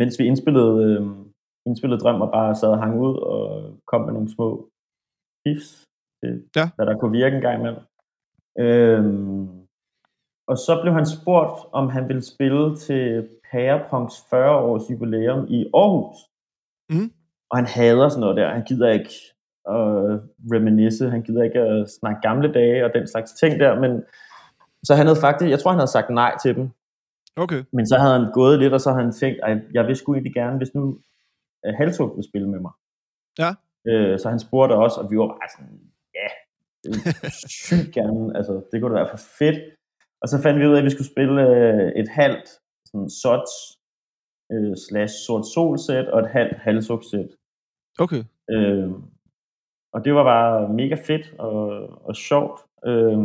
mens 0.00 0.18
vi 0.18 0.24
indspillede, 0.26 0.74
øh, 0.84 1.02
indspillede 1.66 2.00
drøm 2.00 2.20
og 2.20 2.30
bare 2.32 2.54
sad 2.54 2.68
og 2.68 2.78
hang 2.78 3.00
ud 3.00 3.16
og 3.16 3.42
kom 3.86 4.00
med 4.00 4.12
nogle 4.12 4.30
små 4.34 4.68
tips 5.46 5.84
til, 6.22 6.32
Ja. 6.56 6.70
hvad 6.76 6.86
der 6.86 6.98
kunne 6.98 7.12
virke 7.20 7.36
en 7.36 7.42
gang 7.42 7.58
imellem. 7.60 7.82
Øhm, 8.58 9.48
og 10.46 10.56
så 10.58 10.78
blev 10.82 10.92
han 10.94 11.06
spurgt, 11.06 11.58
om 11.72 11.88
han 11.88 12.08
ville 12.08 12.22
spille 12.22 12.76
til 12.76 13.28
Pærepunks 13.50 14.14
40 14.30 14.56
års 14.60 14.90
jubilæum 14.90 15.46
i 15.48 15.60
Aarhus. 15.74 16.18
Mm. 16.90 17.10
Og 17.54 17.58
han 17.60 17.66
hader 17.66 18.08
sådan 18.08 18.20
noget 18.20 18.36
der. 18.36 18.54
Han 18.58 18.64
gider 18.64 18.90
ikke 18.98 19.14
at 19.76 19.84
reminisce. 20.54 21.10
Han 21.10 21.22
gider 21.22 21.42
ikke 21.42 21.60
at 21.60 21.90
snakke 21.90 22.20
gamle 22.28 22.52
dage 22.52 22.84
og 22.84 22.90
den 22.94 23.06
slags 23.08 23.32
ting 23.32 23.60
der. 23.60 23.80
Men 23.80 23.92
så 24.86 24.94
han 24.94 25.06
havde 25.06 25.20
faktisk, 25.20 25.50
jeg 25.50 25.58
tror 25.58 25.70
han 25.70 25.78
havde 25.78 25.96
sagt 25.96 26.10
nej 26.10 26.32
til 26.42 26.54
dem. 26.54 26.70
Okay. 27.36 27.62
Men 27.72 27.86
så 27.86 27.96
havde 27.98 28.18
han 28.18 28.32
gået 28.32 28.58
lidt, 28.58 28.72
og 28.72 28.80
så 28.80 28.90
havde 28.90 29.04
han 29.04 29.12
tænkt, 29.12 29.38
Ej, 29.42 29.60
jeg 29.72 29.86
vil 29.86 29.96
sgu 29.96 30.14
egentlig 30.14 30.34
gerne, 30.34 30.56
hvis 30.56 30.74
nu 30.74 30.82
uh, 31.66 31.74
Halsuk 31.78 32.16
vil 32.16 32.24
spille 32.30 32.48
med 32.48 32.60
mig. 32.60 32.72
Ja. 33.38 33.50
Øh, 33.88 34.18
så 34.18 34.28
han 34.28 34.40
spurgte 34.40 34.72
os, 34.72 34.98
og 34.98 35.10
vi 35.10 35.16
var 35.18 35.26
bare 35.26 35.50
sådan, 35.56 35.80
ja, 36.18 36.28
sygt 37.66 37.94
gerne, 37.94 38.36
altså 38.36 38.52
det 38.72 38.80
kunne 38.80 38.94
da 38.94 39.00
være 39.00 39.10
for 39.10 39.22
fedt. 39.38 39.58
Og 40.22 40.28
så 40.28 40.42
fandt 40.42 40.60
vi 40.60 40.66
ud 40.66 40.74
af, 40.74 40.78
at 40.78 40.84
vi 40.84 40.90
skulle 40.90 41.12
spille 41.14 41.42
øh, 41.48 41.92
et 42.02 42.08
halvt 42.08 42.48
sådan 42.90 43.10
sots 43.10 43.54
øh, 44.52 44.74
slash 44.88 45.14
sort 45.26 45.46
sol 45.54 45.78
sæt 45.78 46.08
og 46.08 46.20
et 46.20 46.30
halvt 46.36 46.56
halsuk 46.66 47.02
sæt. 47.10 47.30
Okay. 47.98 48.22
Øh, 48.50 48.90
og 49.94 50.04
det 50.04 50.14
var 50.14 50.24
bare 50.24 50.68
mega 50.68 50.96
fedt 51.06 51.34
og, 51.38 51.58
og 52.08 52.16
sjovt. 52.16 52.60
Øh, 52.86 53.18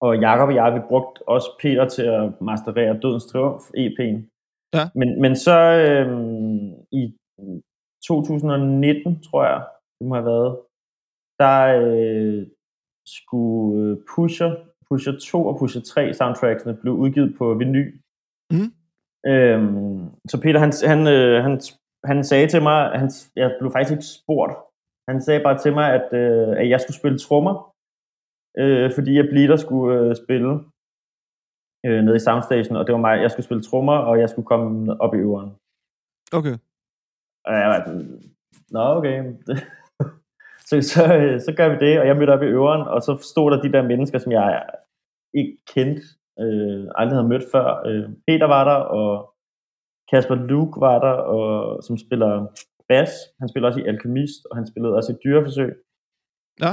og 0.00 0.20
Jakob 0.20 0.48
og 0.48 0.54
jeg, 0.54 0.74
vi 0.74 0.88
brugte 0.88 1.28
også 1.28 1.48
Peter 1.60 1.88
til 1.88 2.02
at 2.02 2.40
masterere 2.40 3.00
Dødens 3.02 3.26
Triumf 3.26 3.62
EP'en. 3.62 4.18
Ja. 4.76 4.84
Men, 4.94 5.20
men 5.22 5.36
så 5.36 5.56
øh, 5.86 6.08
i 6.92 7.02
2019, 8.06 9.22
tror 9.22 9.44
jeg, 9.44 9.66
det 9.98 10.06
må 10.08 10.14
have 10.14 10.26
været, 10.26 10.52
der 11.38 11.58
øh, 11.82 12.46
skulle 13.06 13.90
øh, 13.90 13.96
Pusher, 14.14 14.50
Pusher 14.88 15.18
2 15.18 15.46
og 15.46 15.58
Pusher 15.58 15.82
3 15.82 16.14
soundtracksene 16.14 16.74
blev 16.82 16.94
udgivet 16.94 17.34
på 17.38 17.54
vinyl. 17.54 17.92
Mhm. 18.52 18.68
Øhm, 19.26 20.10
så 20.30 20.40
Peter, 20.42 20.60
han, 20.64 20.72
han, 20.92 21.00
øh, 21.16 21.42
han, 21.44 21.60
han 22.04 22.24
sagde 22.24 22.48
til 22.48 22.62
mig, 22.62 22.98
han, 23.00 23.10
jeg 23.36 23.56
blev 23.60 23.70
faktisk 23.72 23.92
ikke 23.92 24.12
spurgt, 24.18 24.54
han 25.08 25.22
sagde 25.22 25.42
bare 25.42 25.58
til 25.58 25.72
mig, 25.72 25.92
at, 25.92 26.12
øh, 26.12 26.56
at 26.60 26.68
jeg 26.68 26.80
skulle 26.80 26.96
spille 26.96 27.18
trommer, 27.18 27.54
øh, 28.58 28.92
fordi 28.94 29.16
jeg 29.16 29.28
Bleeder 29.30 29.56
skulle 29.56 30.00
øh, 30.00 30.16
spille 30.16 30.52
øh, 31.86 32.00
nede 32.04 32.16
i 32.16 32.24
Soundstation, 32.26 32.76
og 32.76 32.86
det 32.86 32.92
var 32.92 33.00
mig, 33.00 33.22
jeg 33.22 33.30
skulle 33.30 33.46
spille 33.46 33.62
trommer, 33.62 33.96
og 33.96 34.20
jeg 34.20 34.30
skulle 34.30 34.46
komme 34.46 35.00
op 35.00 35.14
i 35.14 35.18
øveren. 35.18 35.50
Okay. 36.32 36.56
Og 37.46 37.52
jeg 37.60 37.68
var 37.68 37.84
sådan, 37.86 38.22
nå 38.70 38.80
okay. 38.80 39.18
så, 40.68 40.74
så, 40.92 41.02
øh, 41.16 41.40
så 41.40 41.54
gør 41.56 41.68
vi 41.68 41.76
det, 41.86 42.00
og 42.00 42.06
jeg 42.06 42.16
mødte 42.16 42.30
op 42.30 42.42
i 42.42 42.54
øveren, 42.58 42.82
og 42.82 43.02
så 43.02 43.12
stod 43.32 43.50
der 43.50 43.62
de 43.62 43.72
der 43.72 43.82
mennesker, 43.82 44.18
som 44.18 44.32
jeg 44.32 44.66
ikke 45.34 45.56
kendte, 45.74 46.02
øh, 46.40 46.84
aldrig 46.94 47.16
havde 47.16 47.28
mødt 47.28 47.50
før. 47.52 47.82
Øh, 47.86 48.08
Peter 48.26 48.46
var 48.46 48.64
der, 48.64 48.80
og 49.00 49.33
Kasper 50.10 50.34
Luke 50.34 50.80
var 50.80 50.98
der, 51.06 51.14
og, 51.34 51.82
som 51.82 51.98
spiller 51.98 52.46
bass. 52.88 53.12
Han 53.40 53.48
spiller 53.48 53.68
også 53.68 53.80
i 53.80 53.86
Alchemist, 53.90 54.46
og 54.50 54.56
han 54.56 54.66
spillede 54.66 54.94
også 54.94 55.12
i 55.12 55.20
Dyreforsøg. 55.24 55.72
Ja. 56.64 56.72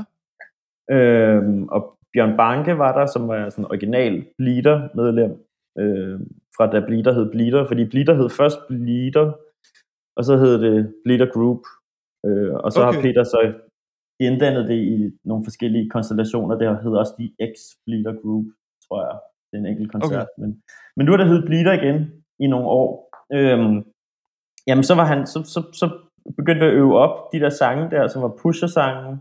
Øhm, 0.95 1.67
og 1.67 1.81
Bjørn 2.13 2.37
Banke 2.37 2.77
var 2.77 2.91
der, 2.99 3.05
som 3.05 3.27
var 3.27 3.49
sådan 3.49 3.71
original 3.71 4.25
Bleeder-medlem, 4.37 5.31
øh, 5.79 6.19
fra 6.55 6.71
da 6.71 6.79
Bleeder 6.87 7.13
hed 7.13 7.31
Bleeder, 7.31 7.67
fordi 7.67 7.85
Bleeder 7.85 8.13
hed 8.13 8.29
først 8.29 8.59
Bleeder, 8.67 9.33
og 10.17 10.23
så 10.25 10.37
hed 10.37 10.55
det 10.65 10.93
Bleeder 11.03 11.29
Group. 11.35 11.61
Øh, 12.25 12.53
og 12.63 12.71
så 12.71 12.79
okay. 12.79 12.87
Okay. 12.87 12.95
har 12.95 13.01
Peter 13.01 13.23
så 13.23 13.39
gendannet 14.21 14.63
det 14.71 14.79
i 14.95 14.97
nogle 15.23 15.43
forskellige 15.45 15.89
konstellationer. 15.89 16.55
Det 16.57 16.83
hedder 16.83 16.99
også 16.99 17.15
de 17.19 17.27
X 17.51 17.55
Bleeder 17.85 18.13
Group, 18.21 18.45
tror 18.85 18.99
jeg. 19.07 19.15
Det 19.47 19.55
er 19.57 19.61
en 19.63 19.71
enkelt 19.73 19.91
koncert. 19.91 20.27
Okay. 20.27 20.41
Men, 20.41 20.49
men 20.95 21.05
nu 21.05 21.13
er 21.13 21.17
det 21.17 21.27
heddet 21.27 21.45
Bleeder 21.45 21.73
igen 21.73 21.97
i 22.39 22.47
nogle 22.47 22.67
år. 22.67 23.10
Øhm, 23.37 23.75
jamen 24.67 24.83
så 24.83 24.93
var 24.95 25.05
han, 25.11 25.27
så, 25.27 25.39
så, 25.53 25.59
så 25.79 25.85
begyndte 26.37 26.61
vi 26.65 26.71
at 26.71 26.77
øve 26.81 26.97
op 27.03 27.15
de 27.33 27.39
der 27.39 27.49
sange 27.49 27.91
der, 27.91 28.07
som 28.07 28.21
var 28.21 28.37
Pusher-sangen, 28.41 29.15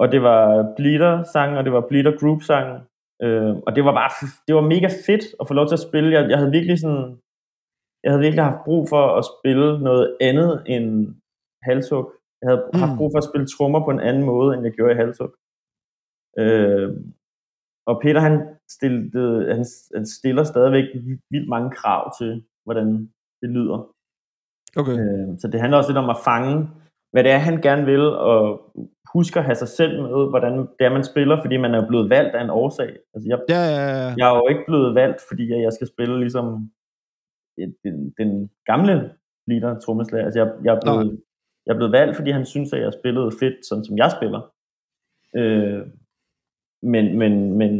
og 0.00 0.12
det 0.12 0.22
var 0.22 0.74
Bleeder-sangen, 0.76 1.56
og 1.58 1.64
det 1.64 1.72
var 1.72 1.88
Bleeder 1.88 2.18
Group-sangen. 2.20 2.78
Øh, 3.24 3.54
og 3.66 3.70
det 3.76 3.84
var 3.84 3.94
bare, 4.00 4.10
det 4.46 4.54
var 4.54 4.70
mega 4.74 4.88
fedt 5.06 5.24
at 5.40 5.48
få 5.48 5.54
lov 5.54 5.66
til 5.68 5.78
at 5.80 5.86
spille. 5.88 6.12
Jeg, 6.16 6.30
jeg 6.30 6.38
havde 6.38 6.56
virkelig 6.58 6.78
sådan, 6.78 7.06
jeg 8.02 8.10
havde 8.10 8.24
virkelig 8.26 8.44
haft 8.44 8.64
brug 8.64 8.82
for 8.92 9.04
at 9.18 9.24
spille 9.32 9.68
noget 9.88 10.16
andet 10.20 10.52
end 10.74 10.86
halshug. 11.62 12.04
Jeg 12.40 12.46
havde 12.50 12.62
mm. 12.72 12.80
haft 12.82 12.98
brug 12.98 13.10
for 13.12 13.18
at 13.18 13.28
spille 13.30 13.46
trommer 13.46 13.80
på 13.84 13.90
en 13.90 14.06
anden 14.08 14.24
måde, 14.32 14.54
end 14.54 14.64
jeg 14.64 14.72
gjorde 14.72 14.94
i 14.94 15.00
halshug. 15.02 15.32
Øh, 16.42 16.88
og 17.90 17.94
Peter, 18.02 18.20
han, 18.28 18.34
stillede, 18.76 19.54
han, 19.56 19.64
han 19.96 20.06
stiller 20.16 20.44
stadigvæk 20.44 20.86
vildt 21.32 21.48
mange 21.54 21.70
krav 21.70 22.02
til, 22.18 22.30
hvordan 22.64 23.12
det 23.42 23.50
lyder. 23.50 23.78
Okay. 24.76 24.92
Øh, 24.92 25.38
så 25.38 25.48
det 25.52 25.60
handler 25.60 25.78
også 25.78 25.90
lidt 25.90 26.04
om 26.04 26.10
at 26.10 26.22
fange, 26.24 26.68
hvad 27.12 27.24
det 27.24 27.32
er, 27.32 27.38
han 27.38 27.60
gerne 27.62 27.84
vil, 27.84 28.00
og 28.00 28.72
huske 29.14 29.38
at 29.38 29.44
have 29.44 29.54
sig 29.54 29.68
selv 29.68 30.02
med, 30.02 30.28
hvordan 30.28 30.58
det 30.58 30.84
er, 30.86 30.92
man 30.92 31.04
spiller, 31.04 31.40
fordi 31.40 31.56
man 31.56 31.74
er 31.74 31.88
blevet 31.88 32.10
valgt 32.10 32.34
af 32.34 32.44
en 32.44 32.50
årsag. 32.50 32.96
Altså, 33.14 33.28
jeg, 33.28 33.38
Ja, 33.48 33.62
ja, 33.76 33.84
ja. 34.02 34.14
jeg 34.18 34.26
er 34.30 34.36
jo 34.36 34.48
ikke 34.48 34.64
blevet 34.66 34.94
valgt, 34.94 35.20
fordi 35.28 35.48
jeg 35.48 35.72
skal 35.72 35.86
spille 35.86 36.20
ligesom 36.20 36.70
den, 37.84 38.14
den 38.18 38.50
gamle 38.64 39.14
leader 39.46 39.80
trommeslager. 39.80 40.24
Altså, 40.24 40.38
jeg, 40.40 40.52
jeg, 40.64 40.74
er 40.76 40.80
blevet, 40.80 41.20
jeg 41.66 41.72
er 41.72 41.76
blevet 41.76 41.92
valgt, 41.92 42.16
fordi 42.16 42.30
han 42.30 42.46
synes, 42.46 42.72
at 42.72 42.80
jeg 42.80 42.92
spillede 42.92 43.30
fedt, 43.40 43.66
sådan 43.66 43.84
som 43.84 43.98
jeg 43.98 44.10
spiller. 44.16 44.40
Øh, 45.36 45.86
men, 46.82 47.18
men, 47.18 47.52
men, 47.58 47.72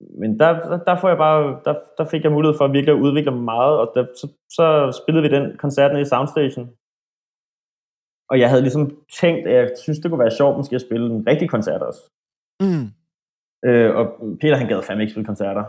men 0.00 0.38
der, 0.38 0.50
der, 0.86 0.96
får 1.00 1.08
jeg 1.08 1.18
bare, 1.18 1.60
der, 1.64 1.74
der 1.98 2.04
fik 2.04 2.22
jeg 2.24 2.32
mulighed 2.32 2.56
for 2.58 2.64
at 2.64 2.72
virkelig 2.72 2.94
at 2.94 3.00
udvikle 3.00 3.30
mig 3.30 3.42
meget, 3.42 3.78
og 3.78 3.92
der, 3.94 4.06
så, 4.20 4.26
så 4.50 4.66
spillede 5.02 5.22
vi 5.22 5.36
den 5.36 5.56
koncert 5.56 5.90
nede 5.92 6.02
i 6.02 6.12
Soundstation. 6.12 6.66
Og 8.30 8.40
jeg 8.40 8.48
havde 8.50 8.62
ligesom 8.62 8.84
tænkt, 9.20 9.48
at 9.48 9.54
jeg 9.54 9.70
synes, 9.82 9.98
det 9.98 10.10
kunne 10.10 10.24
være 10.26 10.38
sjovt 10.40 10.56
måske 10.56 10.74
at 10.74 10.86
spille 10.86 11.06
en 11.06 11.26
rigtig 11.26 11.48
koncert 11.50 11.82
også. 11.82 12.02
Mm. 12.60 12.86
Øh, 13.68 13.90
og 13.98 14.06
Peter 14.40 14.56
han 14.56 14.68
gad 14.68 14.82
fandme 14.82 15.02
ikke 15.02 15.12
spille 15.12 15.30
koncerter. 15.32 15.64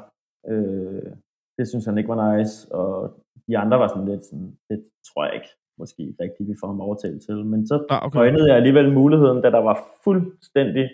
Øh, 0.52 1.12
det 1.58 1.68
synes 1.68 1.86
han 1.86 1.98
ikke 1.98 2.14
var 2.14 2.38
nice, 2.38 2.72
og 2.72 2.92
de 3.48 3.58
andre 3.58 3.80
var 3.80 3.88
sådan 3.88 4.06
lidt 4.06 4.26
sådan, 4.26 4.58
det 4.70 4.80
tror 5.08 5.26
jeg 5.26 5.36
ikke 5.36 5.52
måske 5.80 6.16
rigtigt, 6.24 6.50
vi 6.50 6.56
får 6.60 6.68
ham 6.68 6.82
overtalt 6.82 7.22
til. 7.28 7.46
Men 7.46 7.68
så 7.68 7.86
Ah, 7.90 8.06
okay. 8.06 8.20
øjnede 8.20 8.48
jeg 8.48 8.56
alligevel 8.56 8.94
muligheden, 8.94 9.42
da 9.42 9.50
der 9.52 9.64
var 9.70 9.78
fuldstændig 10.04 10.90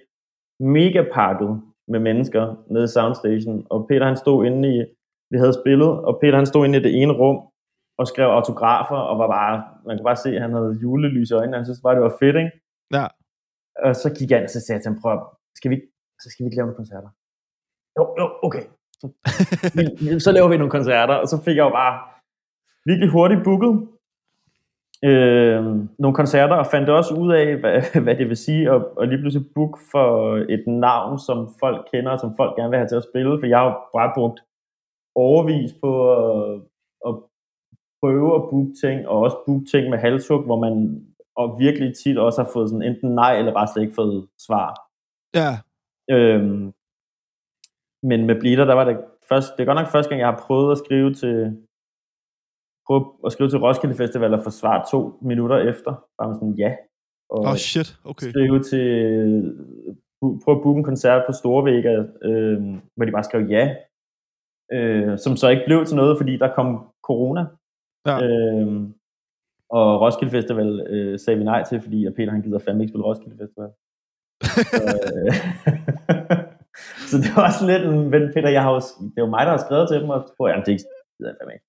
mega 0.60 1.02
pakket 1.14 1.62
med 1.88 2.00
mennesker 2.00 2.44
nede 2.74 2.84
i 2.84 2.94
Soundstation, 2.96 3.68
og 3.70 3.88
Peter 3.88 4.06
han 4.06 4.18
stod 4.18 4.46
inde 4.46 4.64
i, 4.76 4.86
vi 5.32 5.38
havde 5.38 5.60
spillet, 5.62 5.92
og 6.08 6.20
Peter 6.22 6.36
han 6.36 6.46
stod 6.46 6.66
inde 6.66 6.80
i 6.80 6.84
det 6.84 7.02
ene 7.02 7.14
rum, 7.14 7.38
og 8.00 8.08
skrev 8.08 8.28
autografer, 8.40 8.96
og 9.10 9.20
var 9.20 9.28
bare, 9.28 9.56
man 9.86 9.98
kunne 9.98 10.10
bare 10.12 10.24
se, 10.26 10.30
at 10.36 10.42
han 10.42 10.54
havde 10.54 10.80
julelys 10.82 11.30
i 11.30 11.34
øjnene, 11.34 11.58
han 11.58 11.66
synes 11.66 11.82
bare, 11.84 11.96
det 11.96 12.04
var 12.04 12.16
fedt, 12.20 12.36
ikke? 12.36 12.52
Ja. 12.98 13.06
Og 13.86 13.96
så 13.96 14.08
gik 14.18 14.30
jeg 14.32 14.40
ind, 14.40 14.48
og 14.50 14.50
så 14.50 14.60
sagde 14.60 14.78
jeg 14.78 14.84
til 14.84 14.92
ham, 14.92 15.02
prøv, 15.02 15.18
skal 15.56 15.72
vi, 15.72 15.78
så 16.22 16.28
skal 16.30 16.44
vi 16.44 16.48
ikke 16.48 16.58
lave 16.58 16.68
nogle 16.68 16.82
koncerter? 16.82 17.10
Jo, 17.98 18.04
jo, 18.20 18.26
okay. 18.48 18.64
Så, 19.02 19.06
så 20.26 20.32
laver 20.32 20.50
vi 20.50 20.58
nogle 20.58 20.76
koncerter, 20.78 21.16
og 21.24 21.28
så 21.32 21.38
fik 21.46 21.58
jeg 21.58 21.66
jo 21.70 21.74
bare 21.82 21.94
virkelig 22.90 23.10
hurtigt 23.16 23.44
booket 23.44 23.74
øh, 25.06 25.66
nogle 26.00 26.16
koncerter, 26.16 26.56
og 26.56 26.68
fandt 26.68 26.90
også 26.90 27.14
ud 27.16 27.32
af, 27.34 27.58
hvad, 27.58 27.82
hvad 28.04 28.16
det 28.16 28.28
vil 28.28 28.38
sige 28.38 28.70
at, 28.72 28.86
at 29.02 29.10
lige 29.10 29.22
pludselig 29.22 29.48
book 29.56 29.80
for 29.92 30.36
et 30.50 30.64
navn, 30.68 31.20
som 31.20 31.50
folk 31.60 31.88
kender, 31.94 32.12
og 32.12 32.20
som 32.20 32.36
folk 32.38 32.56
gerne 32.56 32.70
vil 32.70 32.80
have 32.80 32.88
til 32.90 32.96
at 33.02 33.08
spille, 33.12 33.40
for 33.40 33.46
jeg 33.46 33.58
har 33.58 33.66
jo 33.66 33.74
bare 33.98 34.12
brugt 34.16 34.40
overvis 35.16 35.72
på 35.84 35.92
at, 36.14 36.62
at 37.08 37.14
prøve 38.02 38.36
at 38.36 38.42
booke 38.50 38.74
ting, 38.84 39.08
og 39.08 39.20
også 39.20 39.38
booke 39.46 39.66
ting 39.72 39.90
med 39.90 39.98
halshug, 39.98 40.42
hvor 40.42 40.60
man 40.60 41.06
og 41.36 41.60
virkelig 41.60 41.96
tit 41.96 42.18
også 42.18 42.44
har 42.44 42.50
fået 42.54 42.70
sådan 42.70 42.88
enten 42.90 43.16
nej, 43.16 43.38
eller 43.38 43.54
bare 43.54 43.68
slet 43.68 43.84
ikke 43.84 43.96
fået 43.96 44.28
svar. 44.48 44.68
Ja. 45.40 45.52
Øhm, 46.16 46.74
men 48.04 48.26
med 48.26 48.40
Bleeder, 48.40 48.66
der 48.66 48.74
var 48.74 48.84
det 48.84 48.98
først, 49.30 49.54
det 49.58 49.62
er 49.62 49.66
godt 49.66 49.80
nok 49.80 49.92
første 49.92 50.10
gang, 50.10 50.20
jeg 50.20 50.28
har 50.28 50.44
prøvet 50.48 50.72
at 50.72 50.78
skrive 50.78 51.14
til, 51.14 51.67
prøve 52.88 53.06
at 53.26 53.32
skrive 53.32 53.50
til 53.50 53.60
Roskilde 53.60 53.96
Festival 53.96 54.34
og 54.34 54.44
få 54.44 54.50
svar 54.50 54.88
to 54.92 55.20
minutter 55.22 55.58
efter. 55.58 55.92
Bare 56.18 56.36
sådan 56.36 56.54
ja. 56.54 56.76
Og 57.30 57.40
oh, 57.40 57.56
shit. 57.56 58.00
Okay. 58.06 58.30
skrive 58.30 58.64
til, 58.64 58.86
bu- 60.26 60.40
prøve 60.44 60.58
at 60.58 60.64
booke 60.64 60.78
en 60.78 60.84
koncert 60.84 61.24
på 61.28 61.34
Storvega, 61.34 61.94
øh, 62.22 62.60
hvor 62.96 63.06
de 63.06 63.12
bare 63.12 63.24
skrev 63.24 63.42
ja. 63.50 63.76
Øh, 64.72 65.20
som 65.20 65.36
så 65.36 65.50
ikke 65.50 65.64
blev 65.66 65.86
til 65.86 65.96
noget, 65.96 66.18
fordi 66.18 66.38
der 66.38 66.56
kom 66.56 66.88
corona. 67.04 67.46
Ja. 68.08 68.16
Øh, 68.24 68.90
og 69.70 70.02
Roskilde 70.02 70.32
Festival 70.32 70.70
øh, 70.90 71.20
sagde 71.20 71.38
vi 71.38 71.44
nej 71.44 71.64
til, 71.64 71.82
fordi 71.82 72.06
at 72.06 72.14
Peter 72.16 72.32
han 72.32 72.42
gider 72.42 72.60
fandme 72.60 72.84
ikke 72.84 72.92
spille 72.92 73.06
Roskilde 73.06 73.38
Festival. 73.42 73.70
så, 74.82 74.84
øh, 75.18 75.34
så 77.10 77.16
det 77.24 77.30
var 77.36 77.44
også 77.48 77.62
lidt 77.72 77.84
en, 77.86 78.10
men 78.14 78.24
Peter, 78.34 78.50
jeg 78.50 78.64
har 78.64 78.72
jo, 78.72 78.80
det 79.12 79.18
er 79.18 79.26
jo 79.26 79.34
mig, 79.36 79.44
der 79.46 79.54
har 79.56 79.64
skrevet 79.66 79.88
til 79.88 80.02
dem, 80.02 80.10
og 80.10 80.20
spurgte, 80.34 80.52
jamen 80.52 80.66
det 80.66 80.72
er 80.72 80.78
ikke, 80.78 80.90
det 81.20 81.26
jeg 81.32 81.36
fandme 81.40 81.54
ikke. 81.58 81.67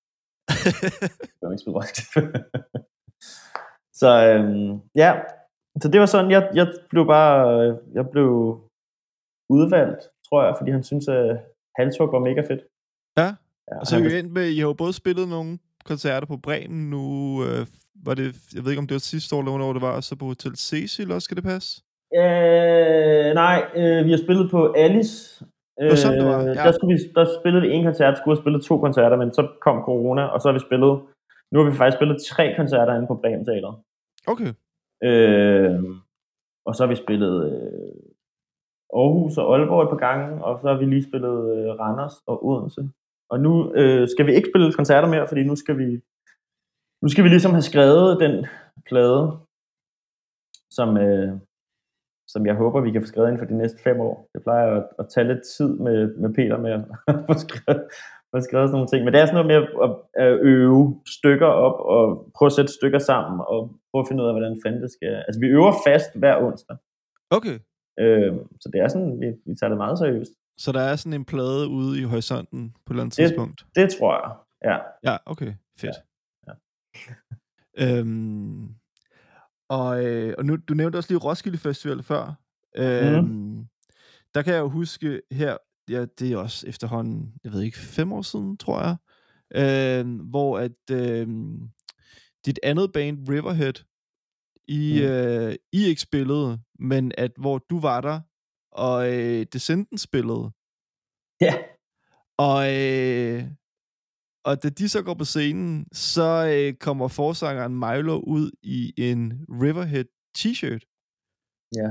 Jeg 1.39 1.45
vil 1.45 1.53
ikke 1.53 1.61
spille 1.63 1.77
Roskilde. 1.77 2.43
så 4.01 4.09
øhm, 4.29 4.81
ja, 4.95 5.11
så 5.81 5.87
det 5.89 5.99
var 5.99 6.05
sådan, 6.05 6.31
jeg, 6.31 6.51
jeg 6.53 6.67
blev 6.89 7.05
bare, 7.07 7.67
øh, 7.67 7.75
jeg 7.93 8.09
blev 8.09 8.29
udvalgt, 9.49 10.01
tror 10.29 10.43
jeg, 10.45 10.55
fordi 10.57 10.71
han 10.71 10.83
synes, 10.83 11.07
at 11.07 11.39
Halshug 11.75 12.11
var 12.11 12.19
mega 12.19 12.41
fedt. 12.41 12.61
Ja, 13.17 13.35
Ja, 13.71 13.79
og 13.79 13.87
så 13.87 13.99
vi 13.99 14.19
endt 14.19 14.33
med, 14.33 14.47
I 14.49 14.59
har 14.59 14.67
jo 14.67 14.73
både 14.73 14.93
spillet 14.93 15.27
nogle 15.27 15.59
koncerter 15.85 16.27
på 16.27 16.37
Bremen 16.37 16.89
nu, 16.89 17.05
øh, 17.45 17.65
var 18.05 18.13
det, 18.13 18.35
jeg 18.55 18.63
ved 18.63 18.71
ikke 18.71 18.79
om 18.79 18.87
det 18.87 18.95
var 18.95 18.99
sidste 18.99 19.35
år, 19.35 19.39
eller 19.39 19.51
hvornår 19.51 19.73
det 19.73 19.81
var, 19.81 19.91
og 19.91 20.03
så 20.03 20.15
på 20.15 20.25
Hotel 20.25 20.55
Cecil 20.57 21.11
også, 21.11 21.25
skal 21.25 21.37
det 21.37 21.43
passe? 21.43 21.81
Øh, 22.15 23.33
nej, 23.43 23.65
øh, 23.75 24.05
vi 24.05 24.11
har 24.11 24.17
spillet 24.17 24.51
på 24.51 24.73
Alice. 24.77 25.45
Var 25.87 25.95
sådan, 25.95 26.19
det 26.19 26.27
var, 26.27 26.41
ja. 26.41 26.53
der, 26.65 26.71
skulle 26.71 26.93
vi, 26.93 26.99
der 27.15 27.25
spillede 27.39 27.61
vi 27.65 27.69
en 27.75 27.83
koncert, 27.83 28.17
skulle 28.17 28.35
have 28.35 28.43
spillet 28.43 28.61
to 28.63 28.75
koncerter, 28.85 29.17
men 29.17 29.33
så 29.37 29.41
kom 29.65 29.77
corona, 29.89 30.23
og 30.33 30.41
så 30.41 30.47
har 30.47 30.53
vi 30.53 30.67
spillet, 30.67 30.93
nu 31.51 31.55
har 31.59 31.65
vi 31.69 31.77
faktisk 31.77 31.97
spillet 31.99 32.17
tre 32.31 32.45
koncerter 32.59 32.95
inde 32.95 33.07
på 33.07 33.15
Bremen 33.21 33.45
Teater. 33.45 33.73
Okay. 34.31 34.51
Øh, 35.09 35.83
og 36.67 36.75
så 36.75 36.79
har 36.83 36.89
vi 36.93 37.03
spillet 37.03 37.35
øh, 37.49 38.01
Aarhus 38.99 39.37
og 39.37 39.45
Aalborg 39.51 39.83
et 39.83 39.89
par 39.89 40.03
gange, 40.07 40.45
og 40.45 40.59
så 40.61 40.67
har 40.67 40.77
vi 40.81 40.85
lige 40.85 41.09
spillet 41.09 41.37
øh, 41.55 41.69
Randers 41.81 42.15
og 42.27 42.45
Odense. 42.47 42.81
Og 43.31 43.39
nu 43.39 43.73
øh, 43.79 44.07
skal 44.13 44.25
vi 44.27 44.33
ikke 44.33 44.49
spille 44.51 44.73
koncerter 44.73 45.07
mere, 45.07 45.27
fordi 45.27 45.43
nu 45.43 45.55
skal 45.55 45.77
vi 45.77 45.89
nu 47.01 47.07
skal 47.09 47.23
vi 47.23 47.29
ligesom 47.29 47.51
have 47.51 47.69
skrevet 47.71 48.19
den 48.19 48.45
plade, 48.89 49.21
som, 50.77 50.97
øh, 50.97 51.31
som 52.33 52.45
jeg 52.45 52.55
håber, 52.55 52.81
vi 52.81 52.91
kan 52.91 53.01
få 53.01 53.07
skrevet 53.07 53.27
inden 53.27 53.39
for 53.39 53.45
de 53.53 53.57
næste 53.57 53.79
fem 53.83 53.99
år. 53.99 54.29
Det 54.33 54.41
plejer 54.43 54.67
at, 54.77 54.83
at 54.99 55.05
tage 55.13 55.27
lidt 55.27 55.43
tid 55.57 55.69
med, 55.85 56.15
med 56.21 56.33
Peter 56.33 56.57
med 56.65 56.71
at 56.71 56.81
få 57.27 57.33
skrevet, 57.45 57.83
få 58.35 58.37
skrevet 58.47 58.67
sådan 58.69 58.71
nogle 58.77 58.87
ting. 58.87 59.01
Men 59.05 59.13
det 59.13 59.21
er 59.21 59.25
sådan 59.25 59.45
noget 59.45 59.51
med 59.53 59.59
at, 59.85 59.91
at 60.25 60.39
øve 60.55 61.01
stykker 61.17 61.47
op 61.67 61.77
og 61.95 62.31
prøve 62.37 62.47
at 62.47 62.53
sætte 62.53 62.73
stykker 62.73 62.99
sammen 62.99 63.35
og 63.53 63.59
prøve 63.91 64.01
at 64.03 64.07
finde 64.07 64.23
ud 64.23 64.27
af, 64.27 64.33
hvordan 64.33 64.59
fanden 64.65 64.81
det 64.81 64.91
skal... 64.91 65.11
Altså, 65.27 65.39
vi 65.43 65.47
øver 65.47 65.73
fast 65.87 66.09
hver 66.21 66.35
onsdag. 66.45 66.77
Okay. 67.37 67.57
Øh, 67.99 68.33
så 68.61 68.69
det 68.73 68.79
er 68.81 68.87
sådan, 68.87 69.19
vi, 69.21 69.27
vi 69.45 69.55
tager 69.55 69.69
det 69.69 69.77
meget 69.77 69.97
seriøst. 69.99 70.31
Så 70.57 70.71
der 70.71 70.79
er 70.81 70.95
sådan 70.95 71.13
en 71.19 71.25
plade 71.25 71.67
ude 71.67 72.01
i 72.01 72.03
horisonten 72.03 72.71
på 72.85 72.93
et 72.93 72.95
eller 72.95 73.03
andet 73.03 73.17
Det- 73.17 73.27
tidspunkt? 73.27 73.65
Det 73.75 73.87
tror 73.99 74.11
jeg, 74.21 74.31
ja. 74.71 74.77
Ja, 75.11 75.17
okay. 75.25 75.53
Fedt. 75.81 75.95
Ja, 76.47 76.53
øhm, 77.99 78.75
og, 79.69 80.05
øh, 80.05 80.33
og 80.37 80.45
nu, 80.45 80.55
du 80.55 80.73
nævnte 80.73 80.97
også 80.97 81.09
lige 81.13 81.19
Roskilde 81.19 81.57
Festival 81.57 82.03
før. 82.03 82.33
Øhm, 82.77 83.23
Mhm. 83.23 83.65
Der 84.35 84.41
kan 84.41 84.53
jeg 84.53 84.59
jo 84.59 84.69
huske 84.69 85.21
her, 85.31 85.57
ja, 85.89 86.05
det 86.05 86.31
er 86.33 86.37
også 86.37 86.67
efterhånden, 86.67 87.33
jeg 87.43 87.51
ved 87.51 87.61
ikke, 87.61 87.77
fem 87.77 88.13
år 88.13 88.21
siden, 88.21 88.57
tror 88.57 88.81
jeg, 88.81 88.95
øhm, 89.55 90.17
hvor 90.17 90.59
at 90.59 90.91
øhm, 90.91 91.69
dit 92.45 92.59
andet 92.63 92.91
band, 92.93 93.29
Riverhead, 93.29 93.73
I, 94.67 94.99
Mm. 95.01 95.07
øh, 95.07 95.55
I 95.73 95.85
ikke 95.85 96.01
spillede, 96.01 96.59
men 96.79 97.11
at 97.17 97.31
hvor 97.37 97.57
du 97.57 97.79
var 97.79 98.01
der, 98.01 98.19
og 98.71 99.13
øh, 99.13 99.45
Descendants 99.53 100.03
spillede. 100.03 100.51
Ja. 101.41 101.53
Og, 102.37 102.77
øh, 102.77 103.43
og 104.49 104.63
da 104.63 104.69
de 104.69 104.89
så 104.89 105.01
går 105.01 105.13
på 105.13 105.25
scenen, 105.25 105.85
så 105.91 106.47
øh, 106.53 106.73
kommer 106.73 107.07
forsangeren 107.07 107.73
Milo 107.79 108.19
ud 108.19 108.51
i 108.63 108.93
en 108.97 109.33
Riverhead 109.49 110.05
t-shirt. 110.37 110.83
Ja. 111.75 111.89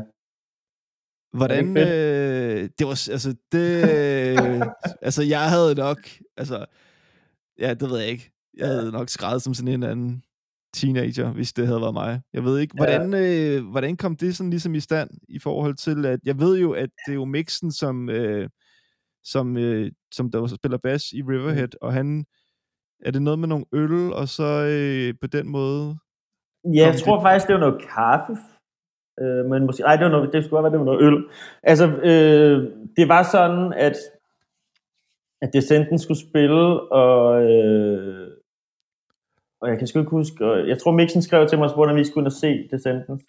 Hvordan, 1.38 1.74
fedt? 1.76 1.88
øh, 1.88 2.70
det 2.78 2.86
var, 2.86 3.08
altså, 3.12 3.34
det, 3.52 3.82
øh, 3.90 4.66
altså, 5.06 5.22
jeg 5.22 5.50
havde 5.50 5.74
nok, 5.74 5.98
altså, 6.36 6.66
ja, 7.58 7.74
det 7.74 7.90
ved 7.90 7.98
jeg 7.98 8.08
ikke, 8.08 8.32
jeg 8.56 8.66
havde 8.68 8.92
nok 8.92 9.08
skrevet 9.08 9.42
som 9.42 9.54
sådan 9.54 9.74
en 9.74 9.82
anden 9.82 10.22
teenager, 10.74 11.32
hvis 11.32 11.52
det 11.52 11.66
havde 11.66 11.80
været 11.80 11.94
mig. 11.94 12.20
Jeg 12.32 12.44
ved 12.44 12.58
ikke, 12.58 12.74
Ja. 12.78 12.84
hvordan, 12.84 13.14
øh, 13.14 13.70
hvordan 13.70 13.96
kom 13.96 14.16
det 14.16 14.36
sådan 14.36 14.50
ligesom 14.50 14.74
i 14.74 14.80
stand 14.80 15.10
i 15.28 15.38
forhold 15.38 15.74
til, 15.74 16.06
at 16.06 16.20
jeg 16.24 16.38
ved 16.40 16.58
jo, 16.58 16.72
at 16.72 16.90
det 17.06 17.12
er 17.12 17.14
jo 17.14 17.24
Mixen, 17.24 17.72
som, 17.72 18.08
øh, 18.10 18.48
som, 19.24 19.56
øh, 19.56 19.92
som 20.14 20.30
der 20.30 20.46
spiller 20.46 20.78
bass 20.78 21.12
i 21.12 21.22
Riverhead, 21.22 21.68
og 21.82 21.92
han, 21.92 22.26
er 23.04 23.10
det 23.10 23.22
noget 23.22 23.38
med 23.38 23.48
nogle 23.48 23.64
øl, 23.72 24.12
og 24.12 24.28
så 24.28 24.48
øh, 24.74 25.14
på 25.20 25.26
den 25.26 25.48
måde, 25.48 25.98
Ja, 26.64 26.86
jeg 26.86 26.96
tror 27.00 27.20
faktisk, 27.20 27.46
det 27.46 27.54
var 27.54 27.60
noget 27.60 27.82
kaffe. 27.82 28.32
Øh, 29.20 29.44
men 29.50 29.66
måske, 29.66 29.82
nej, 29.82 29.96
det, 29.96 30.04
var 30.04 30.10
noget, 30.10 30.32
det 30.32 30.44
skulle 30.44 30.62
være, 30.62 30.72
det 30.72 30.78
var 30.78 30.84
noget 30.84 31.02
øl. 31.02 31.28
Altså, 31.62 31.86
øh, 31.86 32.56
det 32.96 33.08
var 33.08 33.22
sådan, 33.22 33.72
at, 33.72 33.96
at 35.42 35.50
Descenten 35.52 35.98
skulle 35.98 36.28
spille, 36.28 36.92
og, 36.92 37.42
øh, 37.42 38.30
og 39.60 39.68
jeg 39.68 39.78
kan 39.78 39.86
sgu 39.86 39.98
ikke 39.98 40.10
huske, 40.10 40.44
og 40.46 40.68
jeg 40.68 40.78
tror 40.78 40.92
Mixen 40.92 41.22
skrev 41.22 41.48
til 41.48 41.58
mig, 41.58 41.68
hvordan 41.74 41.96
vi 41.96 42.04
skulle 42.04 42.22
ind 42.22 42.26
og 42.26 42.32
se 42.32 42.68
Descenten. 42.70 43.20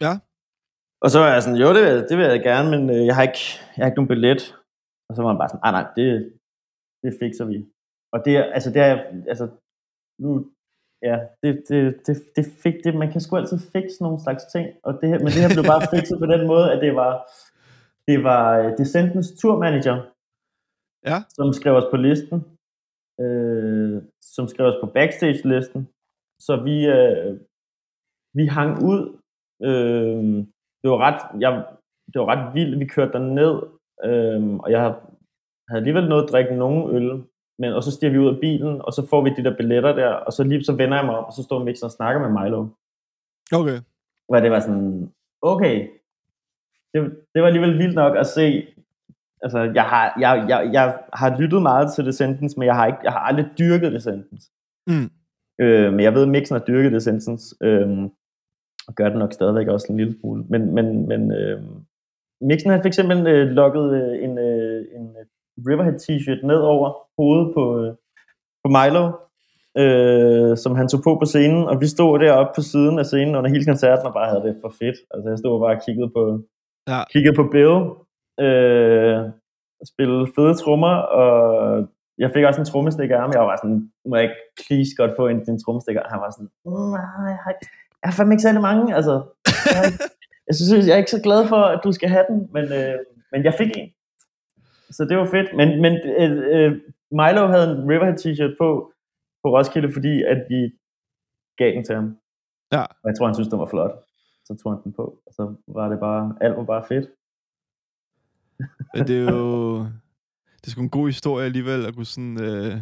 Ja. 0.00 0.12
Og 1.00 1.10
så 1.10 1.18
var 1.18 1.32
jeg 1.32 1.42
sådan, 1.42 1.58
jo, 1.58 1.68
det 1.74 1.82
vil, 1.82 2.08
det 2.08 2.18
vil 2.18 2.26
jeg 2.26 2.42
gerne, 2.42 2.70
men 2.70 2.90
øh, 2.90 3.06
jeg, 3.06 3.14
har 3.14 3.22
ikke, 3.22 3.44
jeg 3.76 3.82
har 3.82 3.86
ikke 3.86 3.98
nogen 3.98 4.08
billet. 4.08 4.56
Og 5.08 5.16
så 5.16 5.22
var 5.22 5.32
man 5.32 5.38
bare 5.38 5.48
sådan, 5.48 5.60
nej, 5.64 5.72
nej, 5.72 5.86
det, 5.96 6.32
det 7.02 7.16
fikser 7.20 7.44
vi. 7.44 7.66
Og 8.16 8.24
det, 8.24 8.32
er- 8.36 8.52
altså, 8.56 8.70
det 8.74 8.82
er, 8.90 8.96
altså, 9.32 9.46
nu, 10.24 10.30
ja, 11.08 11.16
det, 11.42 11.52
det, 11.68 11.80
det, 12.06 12.14
det 12.36 12.44
fik, 12.62 12.74
det, 12.84 12.94
man 13.02 13.10
kan 13.12 13.20
sgu 13.20 13.36
altid 13.36 13.58
fikse 13.74 14.02
nogle 14.02 14.20
slags 14.24 14.44
ting, 14.54 14.66
og 14.86 14.92
det 15.00 15.08
her, 15.10 15.18
men 15.24 15.30
det 15.34 15.42
her 15.44 15.52
blev 15.56 15.64
bare 15.74 15.84
fikset 15.94 16.16
på 16.22 16.26
den 16.34 16.42
måde, 16.52 16.66
at 16.74 16.80
det 16.84 16.92
var, 17.02 17.12
det 18.08 18.18
var 18.28 18.42
øh, 18.60 18.68
Descentens 18.78 19.28
turmanager, 19.40 19.96
Ja. 21.10 21.18
som 21.36 21.46
skrev 21.58 21.74
os 21.80 21.88
på 21.92 21.96
listen, 22.06 22.38
øh, 23.24 23.96
som 24.34 24.44
skrev 24.52 24.66
os 24.72 24.78
på 24.82 24.88
backstage-listen, 24.96 25.80
så 26.46 26.52
vi, 26.68 26.76
øh, 26.96 27.30
vi 28.38 28.44
hang 28.56 28.72
ud, 28.92 29.00
øh, 29.68 30.24
det 30.82 30.88
var 30.92 30.98
ret, 31.06 31.20
jeg, 31.44 31.52
det 32.12 32.16
var 32.20 32.28
ret 32.32 32.54
vildt, 32.54 32.80
vi 32.80 32.86
kørte 32.96 33.18
ned, 33.40 33.54
øh, 34.08 34.42
og 34.64 34.68
jeg 34.74 34.80
havde 35.68 35.80
alligevel 35.80 36.08
nået 36.08 36.22
at 36.24 36.30
drikke 36.32 36.54
nogen 36.64 36.82
øl, 36.96 37.08
men 37.58 37.72
og 37.72 37.82
så 37.82 37.90
stiger 37.90 38.12
vi 38.12 38.18
ud 38.18 38.34
af 38.34 38.40
bilen, 38.40 38.82
og 38.82 38.92
så 38.92 39.06
får 39.06 39.24
vi 39.24 39.30
de 39.36 39.44
der 39.44 39.56
billetter 39.56 39.92
der, 39.94 40.08
og 40.08 40.32
så 40.32 40.44
lige 40.44 40.64
så 40.64 40.72
vender 40.72 40.96
jeg 40.96 41.06
mig 41.06 41.16
om, 41.18 41.24
og 41.24 41.32
så 41.32 41.42
står 41.42 41.64
Mixer 41.64 41.86
og 41.86 41.92
snakker 41.92 42.20
med 42.20 42.42
Milo. 42.42 42.66
okay, 43.52 43.78
Hvor 44.28 44.40
det 44.40 44.50
var 44.50 44.60
sådan, 44.60 45.12
okay, 45.42 45.88
det, 46.94 47.00
det 47.34 47.42
var 47.42 47.46
alligevel 47.46 47.78
vildt 47.78 47.94
nok 47.94 48.16
at 48.16 48.26
se, 48.26 48.66
altså 49.42 49.58
jeg 49.74 49.84
har, 49.84 50.16
jeg, 50.20 50.46
jeg, 50.48 50.70
jeg 50.72 50.98
har 51.12 51.38
lyttet 51.40 51.62
meget 51.62 51.92
til 51.94 52.06
Descendants, 52.06 52.56
men 52.56 52.66
jeg 52.66 52.74
har, 52.74 52.86
ikke, 52.86 52.98
jeg 53.04 53.12
har 53.12 53.20
aldrig 53.20 53.46
dyrket 53.58 53.92
Descendants. 53.92 54.50
Mm. 54.86 55.10
Øh, 55.60 55.92
men 55.92 56.00
jeg 56.00 56.14
ved, 56.14 56.22
at 56.22 56.28
Mixen 56.28 56.56
har 56.56 56.64
dyrket 56.64 56.92
Descendants, 56.92 57.54
øh, 57.62 57.88
og 58.88 58.94
gør 58.94 59.08
det 59.08 59.18
nok 59.18 59.32
stadigvæk 59.32 59.68
også 59.68 59.86
en 59.90 59.96
lille 59.96 60.14
smule. 60.20 60.44
Men, 60.48 60.74
men, 60.74 61.08
men 61.08 61.32
øh, 61.32 61.62
Mixen 62.40 62.70
har 62.70 62.80
for 62.80 62.86
eksempel 62.86 63.26
øh, 63.26 63.46
lukket 63.48 63.92
øh, 63.92 64.24
en, 64.24 64.38
øh, 64.38 64.86
en 64.94 65.15
Riverhead 65.68 65.98
t-shirt 66.04 66.46
ned 66.46 66.60
over 66.74 66.86
hovedet 67.18 67.54
på, 67.56 67.62
øh, 67.82 67.90
på 68.64 68.68
Milo, 68.76 69.04
øh, 69.82 70.56
som 70.62 70.72
han 70.78 70.88
tog 70.88 71.00
på 71.04 71.12
på 71.22 71.26
scenen, 71.32 71.62
og 71.70 71.80
vi 71.80 71.86
stod 71.86 72.18
deroppe 72.18 72.52
på 72.56 72.62
siden 72.72 72.98
af 72.98 73.06
scenen 73.06 73.34
under 73.36 73.50
hele 73.50 73.64
koncerten 73.64 74.06
og 74.06 74.14
bare 74.14 74.28
havde 74.30 74.44
det 74.48 74.56
for 74.62 74.72
fedt. 74.80 74.96
Altså 75.14 75.26
jeg 75.30 75.38
stod 75.38 75.60
bare 75.60 75.76
og 75.76 75.82
kiggede 75.86 76.10
på, 76.16 76.22
Ja. 76.88 77.00
kiggede 77.12 77.36
på 77.40 77.44
Bill, 77.54 77.74
øh, 78.46 79.18
spille 79.92 80.18
fede 80.36 80.54
trommer, 80.62 80.94
og 81.20 81.30
jeg 82.18 82.30
fik 82.34 82.44
også 82.44 82.60
en 82.60 82.66
trommestikker 82.72 83.16
af 83.16 83.22
ham. 83.22 83.32
Jeg 83.34 83.40
var 83.40 83.56
sådan, 83.62 83.90
må 84.08 84.16
jeg 84.16 84.24
ikke 84.24 84.40
please 84.66 84.90
godt 85.00 85.12
få 85.18 85.24
en, 85.28 85.40
en 85.50 85.62
trommestikker? 85.64 86.00
Og 86.02 86.10
han 86.12 86.20
var 86.24 86.30
sådan, 86.30 86.50
nej, 86.66 87.28
jeg 87.34 87.38
har, 87.44 87.52
jeg 88.02 88.08
har 88.08 88.12
fandme 88.18 88.34
ikke 88.34 88.42
særlig 88.48 88.62
mange. 88.70 88.94
Altså, 88.98 89.12
jeg, 89.74 89.82
ikke- 89.90 90.04
jeg 90.48 90.54
synes, 90.54 90.86
jeg 90.88 90.94
er 90.94 91.02
ikke 91.04 91.10
så 91.16 91.22
glad 91.28 91.40
for, 91.52 91.56
at 91.74 91.80
du 91.84 91.92
skal 91.92 92.08
have 92.08 92.24
den, 92.30 92.38
men, 92.54 92.64
øh, 92.78 92.94
men 93.32 93.44
jeg 93.44 93.54
fik 93.60 93.70
en. 93.76 93.88
Så 94.90 95.04
det 95.04 95.16
var 95.16 95.24
fedt. 95.24 95.48
Men, 95.56 95.68
men 95.82 95.92
øh, 96.20 96.30
øh, 96.54 96.72
Milo 97.10 97.46
havde 97.46 97.70
en 97.70 97.88
Riverhead 97.90 98.18
t-shirt 98.18 98.56
på, 98.60 98.92
på 99.42 99.56
Roskilde, 99.56 99.92
fordi 99.92 100.22
at 100.22 100.46
vi 100.48 100.72
gav 101.56 101.70
den 101.72 101.84
til 101.84 101.94
ham. 101.94 102.16
Ja. 102.72 102.80
Og 102.82 103.06
jeg 103.08 103.14
tror, 103.18 103.26
han 103.26 103.34
synes, 103.34 103.48
den 103.48 103.58
var 103.58 103.66
flot. 103.66 103.94
Så 104.44 104.56
tog 104.62 104.72
han 104.72 104.80
den 104.84 104.92
på, 104.92 105.04
og 105.26 105.32
så 105.32 105.54
var 105.66 105.88
det 105.88 106.00
bare, 106.00 106.36
alt 106.40 106.56
var 106.56 106.64
bare 106.64 106.84
fedt. 106.88 107.06
Men 108.94 109.06
det 109.06 109.16
er 109.28 109.32
jo... 109.32 109.78
Det 110.60 110.66
er 110.66 110.70
sgu 110.70 110.82
en 110.82 110.90
god 110.90 111.06
historie 111.06 111.44
alligevel, 111.46 111.86
at 111.86 111.94
kunne 111.94 112.04
sådan... 112.06 112.40
Øh, 112.42 112.72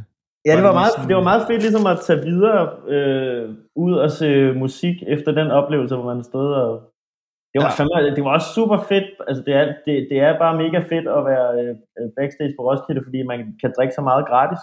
Ja, 0.47 0.57
det 0.57 0.63
var, 0.63 0.73
meget, 0.73 0.93
sådan- 0.93 1.09
det 1.09 1.17
var 1.17 1.23
meget 1.23 1.47
fedt 1.47 1.63
ligesom 1.63 1.87
at 1.87 1.99
tage 2.07 2.21
videre 2.25 2.63
øh, 2.95 3.57
ud 3.75 3.93
og 3.95 4.11
se 4.11 4.53
musik 4.53 4.97
efter 5.07 5.33
den 5.33 5.51
oplevelse, 5.51 5.95
hvor 5.97 6.15
man 6.15 6.25
stod 6.25 6.53
og... 6.55 6.94
Det 7.55 7.59
var, 7.63 7.69
Ja. 7.69 7.73
ja. 7.73 7.79
fandme, 7.79 8.17
det 8.17 8.25
var 8.25 8.33
også 8.39 8.51
super 8.59 8.79
fedt. 8.91 9.09
Altså, 9.29 9.43
det, 9.47 9.55
er, 9.61 9.65
det, 9.87 9.93
det 10.11 10.19
er 10.27 10.39
bare 10.45 10.55
mega 10.63 10.79
fedt 10.93 11.07
at 11.19 11.23
være 11.31 11.49
øh, 11.63 12.09
backstage 12.17 12.55
på 12.59 12.63
Roskilde, 12.69 13.03
fordi 13.07 13.21
man 13.23 13.39
kan 13.61 13.71
drikke 13.77 13.95
så 13.99 14.03
meget 14.11 14.25
gratis. 14.31 14.63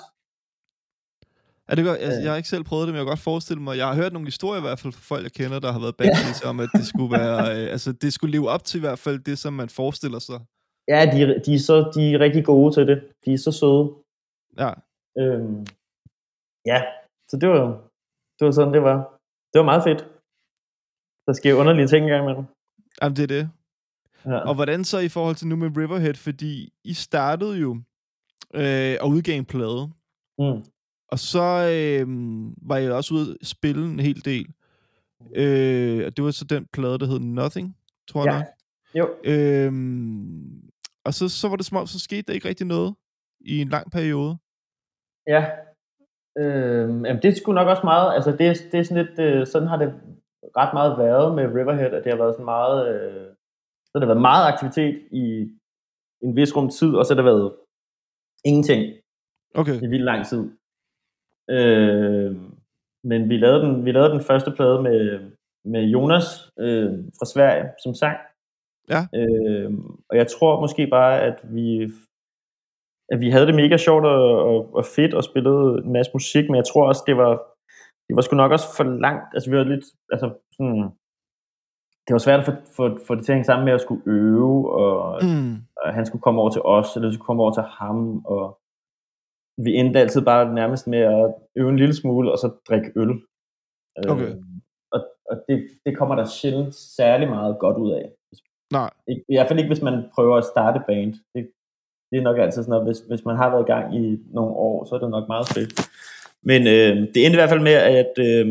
er 1.71 1.75
det 1.75 1.85
godt, 1.89 1.99
altså, 2.05 2.19
Øh. 2.19 2.23
jeg 2.23 2.31
har 2.31 2.37
ikke 2.41 2.53
selv 2.55 2.63
prøvet 2.69 2.85
det, 2.87 2.91
men 2.93 2.97
jeg 2.99 3.05
kan 3.05 3.11
godt 3.15 3.27
forestille 3.31 3.61
mig... 3.65 3.73
Jeg 3.81 3.87
har 3.87 3.95
hørt 4.01 4.13
nogle 4.13 4.27
historier 4.33 4.59
i 4.61 4.67
hvert 4.67 4.79
fald 4.81 4.93
fra 4.97 5.03
folk, 5.11 5.23
jeg 5.27 5.35
kender, 5.39 5.59
der 5.65 5.71
har 5.75 5.81
været 5.85 5.97
backstage 6.01 6.43
om, 6.51 6.55
at 6.65 6.69
det 6.77 6.85
skulle 6.91 7.11
være... 7.19 7.37
Øh, 7.55 7.65
altså, 7.75 7.89
det 8.03 8.09
skulle 8.15 8.31
leve 8.37 8.47
op 8.55 8.63
til 8.69 8.77
i 8.81 8.85
hvert 8.87 8.99
fald 9.05 9.19
det, 9.29 9.35
som 9.43 9.53
man 9.61 9.69
forestiller 9.79 10.19
sig. 10.29 10.39
Ja, 10.93 10.99
de, 11.13 11.17
de, 11.45 11.51
er 11.57 11.63
så, 11.69 11.75
de 11.95 12.01
er 12.13 12.19
rigtig 12.25 12.43
gode 12.51 12.69
til 12.75 12.83
det. 12.89 12.97
De 13.25 13.29
er 13.33 13.37
så 13.47 13.51
søde. 13.59 13.85
Ja. 14.63 14.71
Øhm, 15.21 15.59
ja, 16.71 16.79
så 17.29 17.35
det 17.41 17.49
var, 17.49 17.63
det 18.37 18.43
var 18.47 18.51
sådan, 18.51 18.73
det 18.73 18.83
var. 18.89 18.97
Det 19.51 19.57
var 19.61 19.67
meget 19.71 19.83
fedt. 19.83 20.01
Der 21.27 21.33
sker 21.39 21.53
underlige 21.61 21.87
ting 21.87 22.03
engang 22.03 22.25
med 22.25 22.35
Jamen, 23.01 23.15
det 23.15 23.23
er 23.23 23.27
det. 23.27 23.49
Ja. 24.25 24.37
Og 24.37 24.55
hvordan 24.55 24.83
så 24.83 24.99
i 24.99 25.09
forhold 25.09 25.35
til 25.35 25.47
nu 25.47 25.55
med 25.55 25.77
Riverhead? 25.77 26.13
Fordi 26.13 26.73
I 26.83 26.93
startede 26.93 27.57
jo 27.57 27.77
øh, 28.53 28.95
og 29.01 29.09
udgav 29.09 29.37
en 29.37 29.45
plade. 29.45 29.89
Mm. 30.39 30.63
Og 31.07 31.19
så 31.19 31.41
øh, 31.73 32.07
var 32.67 32.77
jeg 32.77 32.91
også 32.91 33.13
ude 33.13 33.37
at 33.41 33.47
spille 33.47 33.85
en 33.85 33.99
hel 33.99 34.25
del. 34.25 34.53
Øh, 35.35 36.05
og 36.05 36.17
det 36.17 36.25
var 36.25 36.31
så 36.31 36.45
den 36.45 36.65
plade, 36.73 36.99
der 36.99 37.05
hed 37.05 37.19
Nothing, 37.19 37.77
tror 38.07 38.23
jeg 38.25 38.33
Ja. 38.33 38.37
nok. 38.39 38.47
Jo, 38.95 39.09
Øhm, 39.23 40.61
og 41.05 41.13
så, 41.13 41.29
så 41.29 41.47
var 41.49 41.55
det 41.55 41.65
som 41.65 41.77
om, 41.77 41.87
så 41.87 41.99
skete 41.99 42.21
der 42.21 42.33
ikke 42.33 42.47
rigtig 42.49 42.67
noget 42.67 42.95
i 43.39 43.61
en 43.61 43.69
lang 43.69 43.91
periode. 43.91 44.37
Ja. 45.27 45.45
Øhm, 46.39 47.05
jamen 47.05 47.21
det 47.21 47.37
skulle 47.37 47.55
nok 47.55 47.67
også 47.67 47.83
meget, 47.83 48.15
altså 48.15 48.31
det, 48.31 48.67
det 48.71 48.79
er 48.79 48.83
sådan 48.83 49.05
lidt, 49.05 49.19
øh, 49.19 49.47
sådan 49.47 49.67
har 49.67 49.77
det 49.77 49.93
ret 50.57 50.73
meget 50.73 50.97
været 50.97 51.35
med 51.35 51.45
Riverhead, 51.45 51.93
at 51.93 52.03
det 52.03 52.11
har 52.11 52.17
været 52.17 52.33
sådan 52.33 52.45
meget, 52.45 52.77
øh, 52.93 53.27
så 53.85 53.91
har 53.95 53.99
der 53.99 54.13
været 54.13 54.21
meget 54.21 54.53
aktivitet 54.53 55.01
i 55.11 55.51
en 56.23 56.35
vis 56.35 56.55
rum 56.55 56.69
tid, 56.69 56.95
og 56.95 57.05
så 57.05 57.13
har 57.13 57.21
der 57.21 57.31
været 57.31 57.55
ingenting 58.45 58.83
Okay. 59.55 59.81
i 59.81 59.87
vildt 59.87 60.05
lang 60.05 60.25
tid. 60.25 60.51
Øh, 61.49 62.35
men 63.03 63.29
vi 63.29 63.37
lavede, 63.37 63.61
den, 63.65 63.85
vi 63.85 63.91
lavede 63.91 64.11
den 64.11 64.21
første 64.21 64.51
plade 64.51 64.81
med, 64.81 65.31
med 65.65 65.83
Jonas 65.83 66.51
øh, 66.59 66.91
fra 67.19 67.25
Sverige, 67.25 67.69
som 67.83 67.93
sang. 67.93 68.17
Ja. 68.89 69.01
Øh, 69.15 69.73
og 70.09 70.17
jeg 70.17 70.27
tror 70.27 70.59
måske 70.59 70.87
bare, 70.87 71.21
at 71.21 71.39
vi, 71.43 71.91
at 73.09 73.19
vi 73.19 73.29
havde 73.29 73.47
det 73.47 73.55
mega 73.55 73.77
sjovt 73.77 74.05
og, 74.05 74.43
og, 74.43 74.75
og 74.75 74.85
fedt 74.85 75.13
og 75.13 75.23
spillede 75.23 75.81
en 75.85 75.93
masse 75.93 76.11
musik, 76.13 76.49
men 76.49 76.55
jeg 76.55 76.65
tror 76.65 76.87
også, 76.87 77.03
det 77.07 77.17
var, 77.17 77.41
det 78.11 78.15
var 78.15 78.21
sgu 78.21 78.35
nok 78.35 78.51
også 78.51 78.75
for 78.77 78.83
langt. 78.83 79.23
Altså 79.33 79.49
vi 79.49 79.57
var 79.57 79.63
lidt, 79.63 79.85
altså 80.13 80.27
sådan, 80.57 80.83
det 82.05 82.11
var 82.13 82.17
svært 82.25 82.39
at 82.39 82.45
få, 82.45 82.51
få, 82.77 82.83
få 83.07 83.15
det 83.15 83.23
til 83.25 83.31
at 83.31 83.35
hænge 83.35 83.45
sammen 83.45 83.65
med 83.65 83.73
at 83.73 83.81
skulle 83.81 84.03
øve, 84.05 84.71
og, 84.73 85.19
Mm. 85.25 85.55
og 85.81 85.93
han 85.97 86.05
skulle 86.05 86.21
komme 86.21 86.41
over 86.41 86.49
til 86.51 86.61
os, 86.61 86.95
eller 86.95 87.09
vi 87.09 87.13
skulle 87.13 87.25
komme 87.29 87.43
over 87.43 87.53
til 87.53 87.63
ham, 87.63 88.25
og 88.25 88.43
vi 89.65 89.71
endte 89.79 89.99
altid 89.99 90.21
bare 90.21 90.53
nærmest 90.53 90.87
med 90.87 90.99
at 90.99 91.33
øve 91.55 91.69
en 91.69 91.77
lille 91.81 91.95
smule, 91.95 92.31
og 92.31 92.37
så 92.37 92.47
drikke 92.69 92.91
øl. 92.95 93.11
Okay. 94.09 94.29
Øh, 94.29 94.35
og 94.91 94.99
og 95.29 95.35
det, 95.47 95.57
det 95.85 95.97
kommer 95.97 96.15
der 96.15 96.25
sjældent 96.25 96.75
særlig 96.75 97.27
meget 97.29 97.59
godt 97.59 97.77
ud 97.77 97.91
af. 97.91 98.05
Nej. 98.71 98.89
Ikke, 99.07 99.23
I 99.29 99.35
hvert 99.35 99.47
fald 99.47 99.59
ikke, 99.59 99.73
hvis 99.73 99.81
man 99.89 100.09
prøver 100.15 100.37
at 100.37 100.45
starte 100.53 100.79
band. 100.87 101.13
Det, 101.33 101.51
det 102.11 102.17
er 102.19 102.21
nok 102.23 102.37
altid 102.37 102.63
sådan 102.63 102.69
noget, 102.69 102.87
hvis, 102.87 102.99
hvis 103.09 103.25
man 103.25 103.35
har 103.35 103.49
været 103.49 103.63
i 103.67 103.71
gang 103.73 103.95
i 103.95 104.03
nogle 104.37 104.51
år, 104.67 104.85
så 104.85 104.95
er 104.95 104.99
det 104.99 105.09
nok 105.09 105.27
meget 105.27 105.47
fedt. 105.55 105.71
Men 106.49 106.61
øh, 106.75 106.95
det 107.13 107.19
endte 107.21 107.37
i 107.37 107.41
hvert 107.41 107.53
fald 107.53 107.67
med, 107.69 107.77
at, 108.01 108.13
øh, 108.27 108.47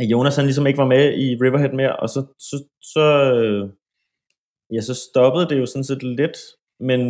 at 0.00 0.06
Jonas 0.12 0.36
han 0.36 0.44
ligesom 0.46 0.66
ikke 0.66 0.82
var 0.84 0.92
med 0.94 1.04
i 1.24 1.26
Riverhead 1.42 1.72
mere, 1.80 1.96
og 2.02 2.08
så, 2.14 2.20
så, 2.48 2.56
så, 2.94 3.04
øh, 3.38 3.62
ja, 4.74 4.80
så 4.80 4.94
stoppede 5.08 5.48
det 5.50 5.60
jo 5.60 5.66
sådan 5.66 5.84
set 5.90 6.02
lidt, 6.02 6.38
men, 6.88 7.00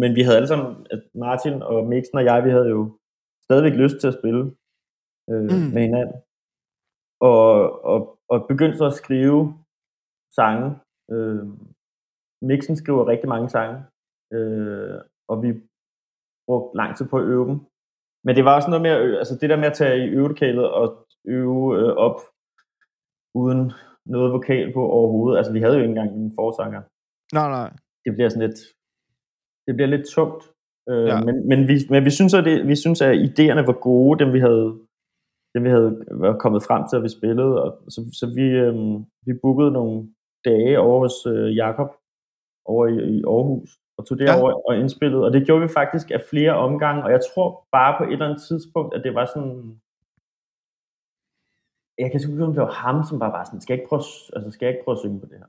men 0.00 0.10
vi 0.16 0.22
havde 0.22 0.36
alle 0.36 0.48
sammen, 0.52 0.86
at 0.90 1.02
Martin 1.14 1.62
og 1.62 1.86
Mixen 1.86 2.18
og 2.18 2.24
jeg, 2.24 2.44
vi 2.44 2.50
havde 2.50 2.68
jo 2.76 2.98
stadigvæk 3.46 3.72
lyst 3.82 3.96
til 4.00 4.08
at 4.08 4.18
spille 4.20 4.42
øh, 5.30 5.46
Mm. 5.50 5.56
mm. 5.58 5.70
med 5.74 5.82
hinanden. 5.88 6.16
Og, 7.20 7.48
og, 7.92 8.00
og 8.32 8.38
begyndte 8.48 8.78
så 8.78 8.86
at 8.86 8.98
skrive 9.02 9.40
sange. 10.38 10.66
Øh, 11.12 11.44
Mixen 12.48 12.76
skriver 12.76 13.08
rigtig 13.08 13.28
mange 13.28 13.48
sange, 13.56 13.76
øh, 14.36 15.00
og 15.30 15.42
vi 15.42 15.50
brugte 16.46 16.76
lang 16.76 16.96
tid 16.96 17.06
på 17.08 17.16
at 17.18 17.24
øve 17.34 17.46
dem. 17.50 17.58
Men 18.24 18.36
det 18.36 18.44
var 18.44 18.54
også 18.56 18.70
noget 18.70 18.82
med, 18.82 18.90
at 18.90 19.18
altså 19.18 19.38
det 19.40 19.50
der 19.50 19.56
med 19.56 19.70
at 19.72 19.78
tage 19.80 20.04
i 20.04 20.08
øvelokalet 20.08 20.70
og 20.70 21.06
øve 21.24 21.78
øh, 21.78 21.92
op 22.06 22.18
uden 23.34 23.72
noget 24.06 24.32
vokal 24.32 24.72
på 24.72 24.82
overhovedet. 24.98 25.38
Altså 25.38 25.52
vi 25.52 25.60
havde 25.60 25.74
jo 25.74 25.80
ikke 25.80 25.88
engang 25.88 26.10
en 26.16 26.32
forsanger. 26.34 26.82
Nej, 27.38 27.48
nej. 27.58 27.70
Det 28.04 28.12
bliver 28.14 28.28
sådan 28.28 28.48
lidt, 28.48 28.60
det 29.66 29.74
bliver 29.74 29.88
lidt 29.88 30.06
tungt. 30.14 30.42
Øh, 30.90 31.06
Ja. 31.06 31.14
ja. 31.14 31.24
men, 31.24 31.48
men, 31.48 31.68
vi, 31.68 31.74
men 31.90 32.04
vi 32.04 32.10
synes, 32.10 32.34
at 32.34 32.44
det, 32.44 32.68
vi 32.68 32.76
synes, 32.76 33.02
at 33.02 33.14
idéerne 33.28 33.66
var 33.70 33.78
gode, 33.80 34.24
dem 34.24 34.32
vi 34.32 34.40
havde, 34.40 34.66
dem 35.54 35.64
vi 35.64 35.68
havde 35.68 35.90
var 36.10 36.36
kommet 36.38 36.62
frem 36.62 36.82
til, 36.88 36.96
at 36.96 37.02
vi 37.02 37.08
spillede. 37.18 37.62
Og, 37.62 37.70
så, 37.94 38.00
så 38.20 38.26
vi, 38.38 38.46
øh, 38.64 38.74
vi 39.26 39.32
bookede 39.42 39.72
nogle 39.72 40.08
dage 40.44 40.80
over 40.80 40.98
hos 41.04 41.16
øh, 41.26 41.56
Jakob 41.56 41.90
over 42.64 42.86
i, 42.86 42.96
i 43.16 43.22
Aarhus 43.34 43.70
og 44.02 44.08
tog 44.08 44.18
derover 44.18 44.50
ja. 44.50 44.56
og 44.68 44.80
indspillede. 44.80 45.24
Og 45.24 45.32
det 45.32 45.46
gjorde 45.46 45.62
vi 45.62 45.68
faktisk 45.68 46.10
af 46.10 46.22
flere 46.30 46.52
omgange, 46.52 47.04
og 47.04 47.10
jeg 47.10 47.20
tror 47.28 47.66
bare 47.72 47.94
på 47.98 48.04
et 48.04 48.12
eller 48.12 48.26
andet 48.28 48.42
tidspunkt, 48.48 48.94
at 48.94 49.04
det 49.04 49.14
var 49.14 49.26
sådan... 49.26 49.80
Jeg 51.98 52.10
kan 52.10 52.20
ikke 52.20 52.44
om 52.44 52.54
det 52.54 52.62
var 52.62 52.72
ham, 52.72 53.04
som 53.04 53.18
bare 53.18 53.32
var 53.32 53.44
sådan, 53.44 53.60
skal 53.60 53.74
jeg 53.74 53.80
ikke 53.80 53.88
prøve, 53.88 54.02
altså, 54.36 54.50
skal 54.50 54.66
jeg 54.66 54.74
ikke 54.74 54.84
prøve 54.84 54.96
at 54.96 55.00
synge 55.00 55.20
på 55.20 55.26
det 55.26 55.38
her? 55.38 55.48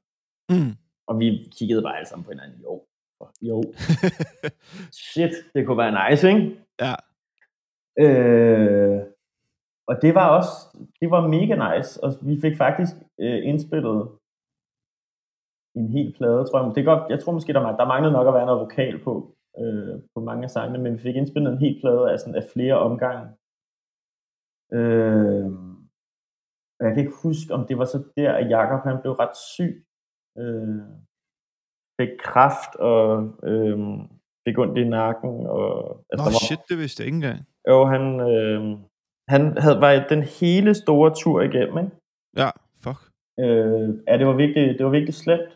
Mm. 0.50 0.74
Og 1.08 1.20
vi 1.20 1.52
kiggede 1.58 1.82
bare 1.82 1.98
alle 1.98 2.10
sammen 2.10 2.26
på 2.26 2.32
hinanden, 2.32 2.62
jo, 2.62 2.82
jo, 3.42 3.64
shit, 5.08 5.32
det 5.56 5.66
kunne 5.66 5.78
være 5.78 6.10
nice, 6.10 6.28
ikke? 6.28 6.58
ja. 6.82 6.96
Øh, 8.00 9.02
og 9.88 10.02
det 10.02 10.16
var 10.16 10.28
også, 10.38 10.78
det 11.02 11.12
var 11.12 11.28
mega 11.28 11.76
nice, 11.76 12.04
og 12.04 12.14
vi 12.22 12.42
fik 12.42 12.58
faktisk 12.58 12.94
øh, 13.20 13.48
indspillet 13.48 14.10
en 15.76 15.88
hel 15.90 16.14
plade, 16.18 16.46
tror 16.46 16.58
jeg. 16.64 16.76
Det 16.76 16.86
godt, 16.86 17.10
jeg 17.10 17.20
tror 17.20 17.32
måske, 17.38 17.54
der, 17.54 17.78
der 17.78 17.88
manglede 17.94 18.14
nok 18.14 18.28
at 18.28 18.34
være 18.34 18.46
noget 18.46 18.62
vokal 18.66 19.04
på, 19.04 19.14
øh, 19.62 19.94
på 20.16 20.20
mange 20.30 20.44
af 20.44 20.50
sangene, 20.50 20.80
men 20.84 20.94
vi 20.94 21.00
fik 21.00 21.16
indspillet 21.16 21.52
en 21.52 21.58
hel 21.66 21.76
plade 21.82 22.12
af, 22.12 22.20
sådan, 22.20 22.36
af 22.42 22.46
flere 22.54 22.76
omgange. 22.88 23.26
Øh, 24.80 25.46
og 26.80 26.84
jeg 26.86 26.92
kan 26.94 27.04
ikke 27.04 27.22
huske, 27.24 27.54
om 27.54 27.62
det 27.68 27.78
var 27.78 27.86
så 27.86 28.00
der, 28.18 28.32
at 28.34 28.50
Jacob 28.50 28.80
han 28.90 29.02
blev 29.02 29.14
ret 29.14 29.38
syg. 29.54 29.74
Øh, 30.42 30.82
fik 32.02 32.14
kraft 32.20 32.76
og 32.76 33.06
øh, 33.50 33.78
fik 34.48 34.58
ondt 34.64 34.78
i 34.78 34.84
nakken. 34.98 35.32
Og, 35.48 35.68
altså, 36.12 36.24
Nå, 36.26 36.32
var- 36.34 36.46
shit, 36.48 36.64
det 36.70 36.78
vidste 36.78 36.98
jeg 37.02 37.06
ikke 37.08 37.16
engang. 37.22 37.40
jo, 37.72 37.78
han, 37.94 38.04
øh, 38.32 38.62
han 39.34 39.42
havde, 39.64 39.82
var 39.86 39.92
den 40.14 40.24
hele 40.40 40.72
store 40.84 41.10
tur 41.22 41.42
igennem, 41.42 41.78
ikke? 41.84 41.96
Ja, 42.42 42.50
fuck. 42.84 43.02
Øh, 43.44 43.88
ja, 44.08 44.14
det 44.20 44.26
var 44.28 44.36
virkelig, 44.44 44.66
det 44.78 44.86
var 44.86 44.92
virkelig 44.98 45.14
slemt. 45.24 45.52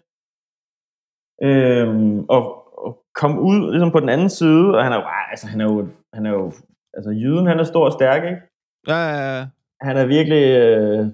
Øh, 1.44 1.88
og, 2.30 2.44
og 2.86 3.06
kom 3.16 3.40
ud 3.40 3.72
ligesom 3.72 3.92
på 3.92 4.00
den 4.00 4.10
anden 4.10 4.30
side, 4.30 4.76
og 4.76 4.84
han 4.84 4.94
er 4.94 4.98
jo, 4.98 5.06
altså, 5.32 5.48
han 5.48 5.62
er 5.62 5.66
jo, 5.66 5.88
han 6.14 6.26
er 6.26 6.30
jo, 6.30 6.52
altså 6.94 7.12
jyden, 7.12 7.48
han 7.48 7.60
er 7.60 7.64
stor 7.64 7.86
og 7.86 7.94
stærk, 7.94 8.24
ikke? 8.24 8.42
Ja, 8.88 9.00
ja, 9.14 9.38
ja. 9.38 9.48
Han 9.82 9.98
er 9.98 10.06
virkelig, 10.06 10.44
øh, 10.62 11.06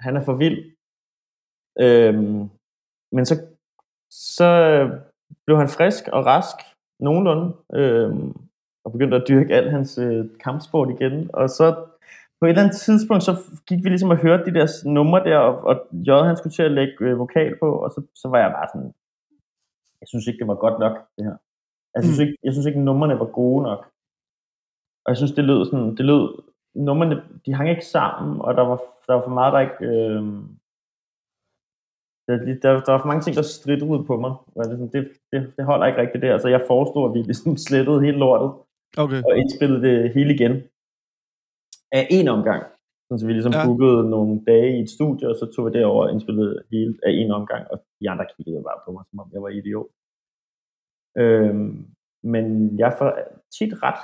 han 0.00 0.16
er 0.16 0.24
for 0.24 0.34
vild. 0.34 0.58
Øh, 1.80 2.14
men 3.12 3.26
så, 3.26 3.34
så 4.10 4.50
blev 5.46 5.58
han 5.58 5.68
frisk 5.68 6.08
og 6.08 6.26
rask, 6.26 6.56
nogenlunde, 7.00 7.56
øh, 7.74 8.10
og 8.84 8.92
begyndte 8.92 9.16
at 9.16 9.28
dyrke 9.28 9.54
al 9.54 9.70
hans 9.70 9.98
øh, 9.98 10.24
kampsport 10.40 10.90
igen. 10.90 11.30
Og 11.34 11.50
så 11.50 11.86
på 12.40 12.46
et 12.46 12.50
eller 12.50 12.62
andet 12.62 12.76
tidspunkt, 12.76 13.22
så 13.22 13.32
gik 13.68 13.84
vi 13.84 13.88
ligesom 13.88 14.10
og 14.10 14.16
hørte 14.16 14.44
de 14.46 14.54
der 14.58 14.66
numre 14.96 15.24
der, 15.24 15.38
og, 15.38 15.54
og 15.70 15.76
J, 15.92 16.10
han 16.10 16.36
skulle 16.36 16.52
til 16.54 16.62
at 16.62 16.70
lægge 16.78 16.94
øh, 17.00 17.18
vokal 17.18 17.58
på, 17.62 17.68
og 17.84 17.90
så, 17.90 18.02
så 18.14 18.28
var 18.28 18.38
jeg 18.38 18.50
bare 18.58 18.68
sådan, 18.74 18.92
jeg 20.00 20.08
synes 20.08 20.26
ikke, 20.26 20.38
det 20.38 20.48
var 20.48 20.54
godt 20.54 20.78
nok, 20.78 20.94
det 21.16 21.24
her. 21.24 21.36
Jeg, 21.94 22.02
synes 22.04 22.18
Mm. 22.18 22.22
ikke, 22.22 22.36
jeg 22.42 22.52
synes 22.52 22.66
ikke, 22.66 22.80
numrene 22.80 23.18
var 23.18 23.30
gode 23.40 23.62
nok. 23.62 23.78
Og 25.04 25.08
jeg 25.10 25.16
synes, 25.16 25.32
det 25.32 25.44
lød 25.44 25.64
sådan, 25.64 25.96
det 25.96 26.04
lød, 26.04 26.42
numrene, 26.74 27.22
de 27.46 27.54
hang 27.54 27.70
ikke 27.70 27.86
sammen, 27.86 28.40
og 28.40 28.54
der 28.54 28.62
var, 28.62 28.80
der 29.06 29.14
var 29.14 29.22
for 29.22 29.30
meget, 29.40 29.52
der 29.52 29.60
ikke, 29.60 29.80
øh, 29.90 30.22
der, 32.26 32.36
der, 32.62 32.80
der 32.84 32.92
var 32.92 33.00
for 33.00 33.06
mange 33.06 33.22
ting, 33.22 33.36
der 33.36 33.42
strittede 33.42 34.04
på 34.04 34.16
mig. 34.20 34.30
Og 34.30 34.64
det, 34.64 34.72
er 34.72 34.76
sådan, 34.76 34.92
det, 34.92 35.12
det, 35.32 35.52
det 35.56 35.64
holder 35.64 35.86
ikke 35.86 36.00
rigtigt 36.00 36.22
der, 36.22 36.38
så 36.38 36.48
jeg 36.48 36.64
foreslog, 36.66 37.08
at 37.08 37.14
vi 37.14 37.22
ligesom 37.22 37.56
slettede 37.66 38.00
hele 38.00 38.18
lortet, 38.18 38.50
Okay. 38.96 39.22
og 39.22 39.36
indspillede 39.36 39.82
det 39.88 40.14
hele 40.14 40.34
igen. 40.34 40.62
Af 41.92 42.06
en 42.10 42.28
omgang. 42.28 42.62
Så 43.18 43.26
vi 43.26 43.32
ligesom 43.32 43.52
Ja. 43.52 43.66
bookede 43.66 44.10
nogle 44.10 44.40
dage 44.46 44.78
i 44.78 44.80
et 44.82 44.90
studie, 44.90 45.28
og 45.28 45.36
så 45.36 45.52
tog 45.56 45.66
vi 45.66 45.70
derover 45.78 46.04
og 46.04 46.12
indspillede 46.12 46.62
hele 46.72 46.94
af 47.06 47.10
en 47.10 47.30
omgang, 47.30 47.66
og 47.70 47.84
de 48.00 48.10
andre 48.10 48.26
kiggede 48.36 48.62
bare 48.62 48.80
på 48.86 48.92
mig, 48.92 49.04
som 49.10 49.18
om 49.20 49.30
jeg 49.32 49.42
var 49.42 49.48
idiot. 49.48 49.86
Øhm, 51.18 51.86
men 52.22 52.78
jeg 52.78 52.94
får 52.98 53.10
tit 53.58 53.72
ret. 53.82 54.00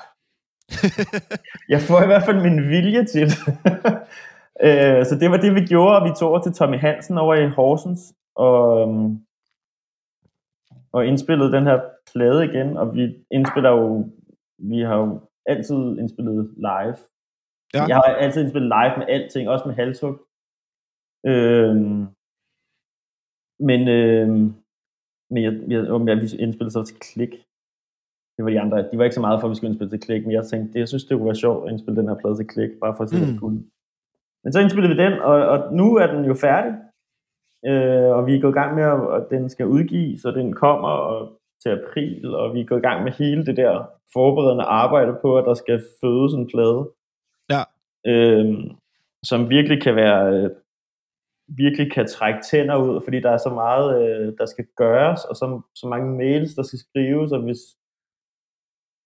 Jeg 1.75 1.81
får 1.81 2.03
i 2.03 2.07
hvert 2.07 2.23
fald 2.27 2.43
min 2.43 2.69
vilje 2.69 3.05
til 3.05 3.27
øh, 4.67 5.01
så 5.09 5.17
det 5.21 5.31
var 5.31 5.37
det, 5.37 5.55
vi 5.55 5.61
gjorde, 5.67 5.97
og 5.99 6.05
vi 6.05 6.11
tog 6.19 6.29
over 6.29 6.43
til 6.43 6.53
Tommy 6.53 6.79
Hansen 6.79 7.19
over 7.19 7.35
i 7.35 7.49
Horsens, 7.49 8.15
og, 8.35 8.81
øhm, 8.81 9.19
og 10.93 11.07
indspillede 11.07 11.53
den 11.53 11.65
her 11.65 11.81
plade 12.13 12.45
igen, 12.45 12.77
og 12.77 12.95
vi 12.95 13.03
indspiller 13.31 13.71
jo, 13.71 14.11
vi 14.59 14.81
har 14.81 14.97
jo 14.97 15.21
altid 15.47 15.99
indspillet 15.99 16.55
live. 16.57 16.97
Ja. 17.75 17.85
Jeg 17.89 17.97
har 17.97 18.03
altid 18.03 18.41
indspillet 18.43 18.73
live 18.77 18.95
med 18.99 19.07
alting, 19.15 19.49
også 19.49 19.65
med 19.69 19.75
halshug. 19.75 20.15
Øhm, 21.31 22.01
men 23.69 23.81
øhm, 23.89 24.47
men 25.33 25.41
jeg, 25.47 25.53
jeg, 25.73 25.81
jeg, 25.91 26.07
jeg, 26.09 26.17
vi 26.23 26.37
indspillede 26.45 26.71
så 26.71 26.83
til 26.85 26.97
klik. 27.09 27.33
Det 28.37 28.45
var 28.45 28.51
de 28.51 28.61
andre. 28.61 28.91
De 28.91 28.99
var 28.99 29.05
ikke 29.05 29.15
så 29.15 29.21
meget 29.27 29.41
for, 29.41 29.47
at 29.47 29.51
vi 29.51 29.57
skulle 29.57 29.71
indspille 29.71 29.91
til 29.91 30.01
klik, 30.07 30.23
men 30.23 30.33
jeg 30.33 30.45
tænkte, 30.47 30.73
det, 30.73 30.79
jeg 30.79 30.89
synes, 30.89 31.05
det 31.05 31.17
kunne 31.17 31.27
være 31.33 31.45
sjovt 31.45 31.65
at 31.67 31.71
indspille 31.73 32.01
den 32.01 32.09
her 32.09 32.19
plade 32.21 32.37
til 32.37 32.47
klik, 32.47 32.71
bare 32.81 32.95
for 32.97 33.03
at 33.05 33.11
se, 33.11 33.17
hvad 33.17 33.27
Mm. 33.27 33.33
det 33.33 33.41
kunne. 33.41 33.63
Men 34.45 34.53
så 34.53 34.61
indspillede 34.61 34.95
vi 34.95 35.03
den, 35.05 35.13
og, 35.31 35.35
og 35.53 35.59
nu 35.75 35.87
er 35.97 36.07
den 36.15 36.25
jo 36.25 36.35
færdig. 36.35 36.73
Øh, 37.71 38.11
og 38.17 38.27
vi 38.27 38.33
er 38.37 38.41
gået 38.41 38.53
i 38.57 38.61
gang 38.61 38.75
med, 38.75 38.85
at, 38.85 39.01
at 39.19 39.25
den 39.31 39.49
skal 39.55 39.67
udgives, 39.67 40.25
og 40.25 40.33
den 40.35 40.53
kommer 40.53 40.89
og, 40.89 41.19
til 41.63 41.69
april, 41.79 42.35
og 42.35 42.55
vi 42.55 42.61
er 42.61 42.65
gået 42.71 42.79
i 42.79 42.89
gang 42.89 43.05
med 43.05 43.13
hele 43.13 43.47
det 43.47 43.57
der 43.57 43.73
forberedende 44.13 44.65
arbejde 44.65 45.13
på, 45.23 45.39
at 45.39 45.45
der 45.45 45.55
skal 45.55 45.79
fødes 46.01 46.33
en 46.35 46.47
plade 46.55 46.81
øh, 48.07 48.47
som 49.23 49.51
virkelig 49.51 49.83
kan 49.83 49.97
være 49.97 50.35
øh, 50.35 50.51
virkelig 51.57 51.93
kan 51.93 52.07
trække 52.07 52.41
tænder 52.51 52.77
ud, 52.77 53.01
fordi 53.05 53.21
der 53.21 53.31
er 53.31 53.37
så 53.37 53.51
meget, 53.51 54.03
øh, 54.03 54.39
der 54.39 54.47
skal 54.47 54.67
gøres, 54.77 55.25
og 55.25 55.37
så, 55.37 55.61
så 55.75 55.89
mange 55.89 56.17
mails, 56.17 56.55
der 56.55 56.63
skal 56.63 56.79
skrives, 56.79 57.33
og 57.33 57.43
hvis 57.43 57.59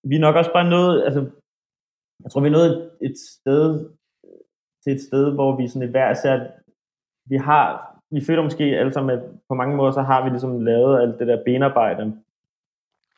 vi 0.05 0.17
er 0.17 0.21
nok 0.21 0.37
også 0.37 0.53
bare 0.53 0.71
nået, 0.71 1.05
altså, 1.05 1.31
jeg 2.23 2.31
tror, 2.31 2.41
vi 2.41 2.47
er 2.47 2.53
nået 2.53 2.71
et, 2.71 2.91
et 3.01 3.19
sted, 3.19 3.91
til 4.83 4.93
et 4.93 5.01
sted, 5.01 5.35
hvor 5.35 5.57
vi 5.57 5.69
sådan 5.69 5.89
i 5.89 5.91
hver 5.91 6.11
især, 6.11 6.47
vi 7.27 7.37
har, 7.37 7.67
vi 8.11 8.21
føler 8.27 8.43
måske 8.43 8.65
alle 8.65 8.93
sammen, 8.93 9.19
at 9.19 9.25
på 9.49 9.55
mange 9.55 9.77
måder, 9.77 9.93
så 9.93 10.03
har 10.03 10.25
vi 10.25 10.31
ligesom 10.31 10.61
lavet 10.61 11.01
alt 11.03 11.19
det 11.19 11.27
der 11.27 11.45
benarbejde, 11.45 12.23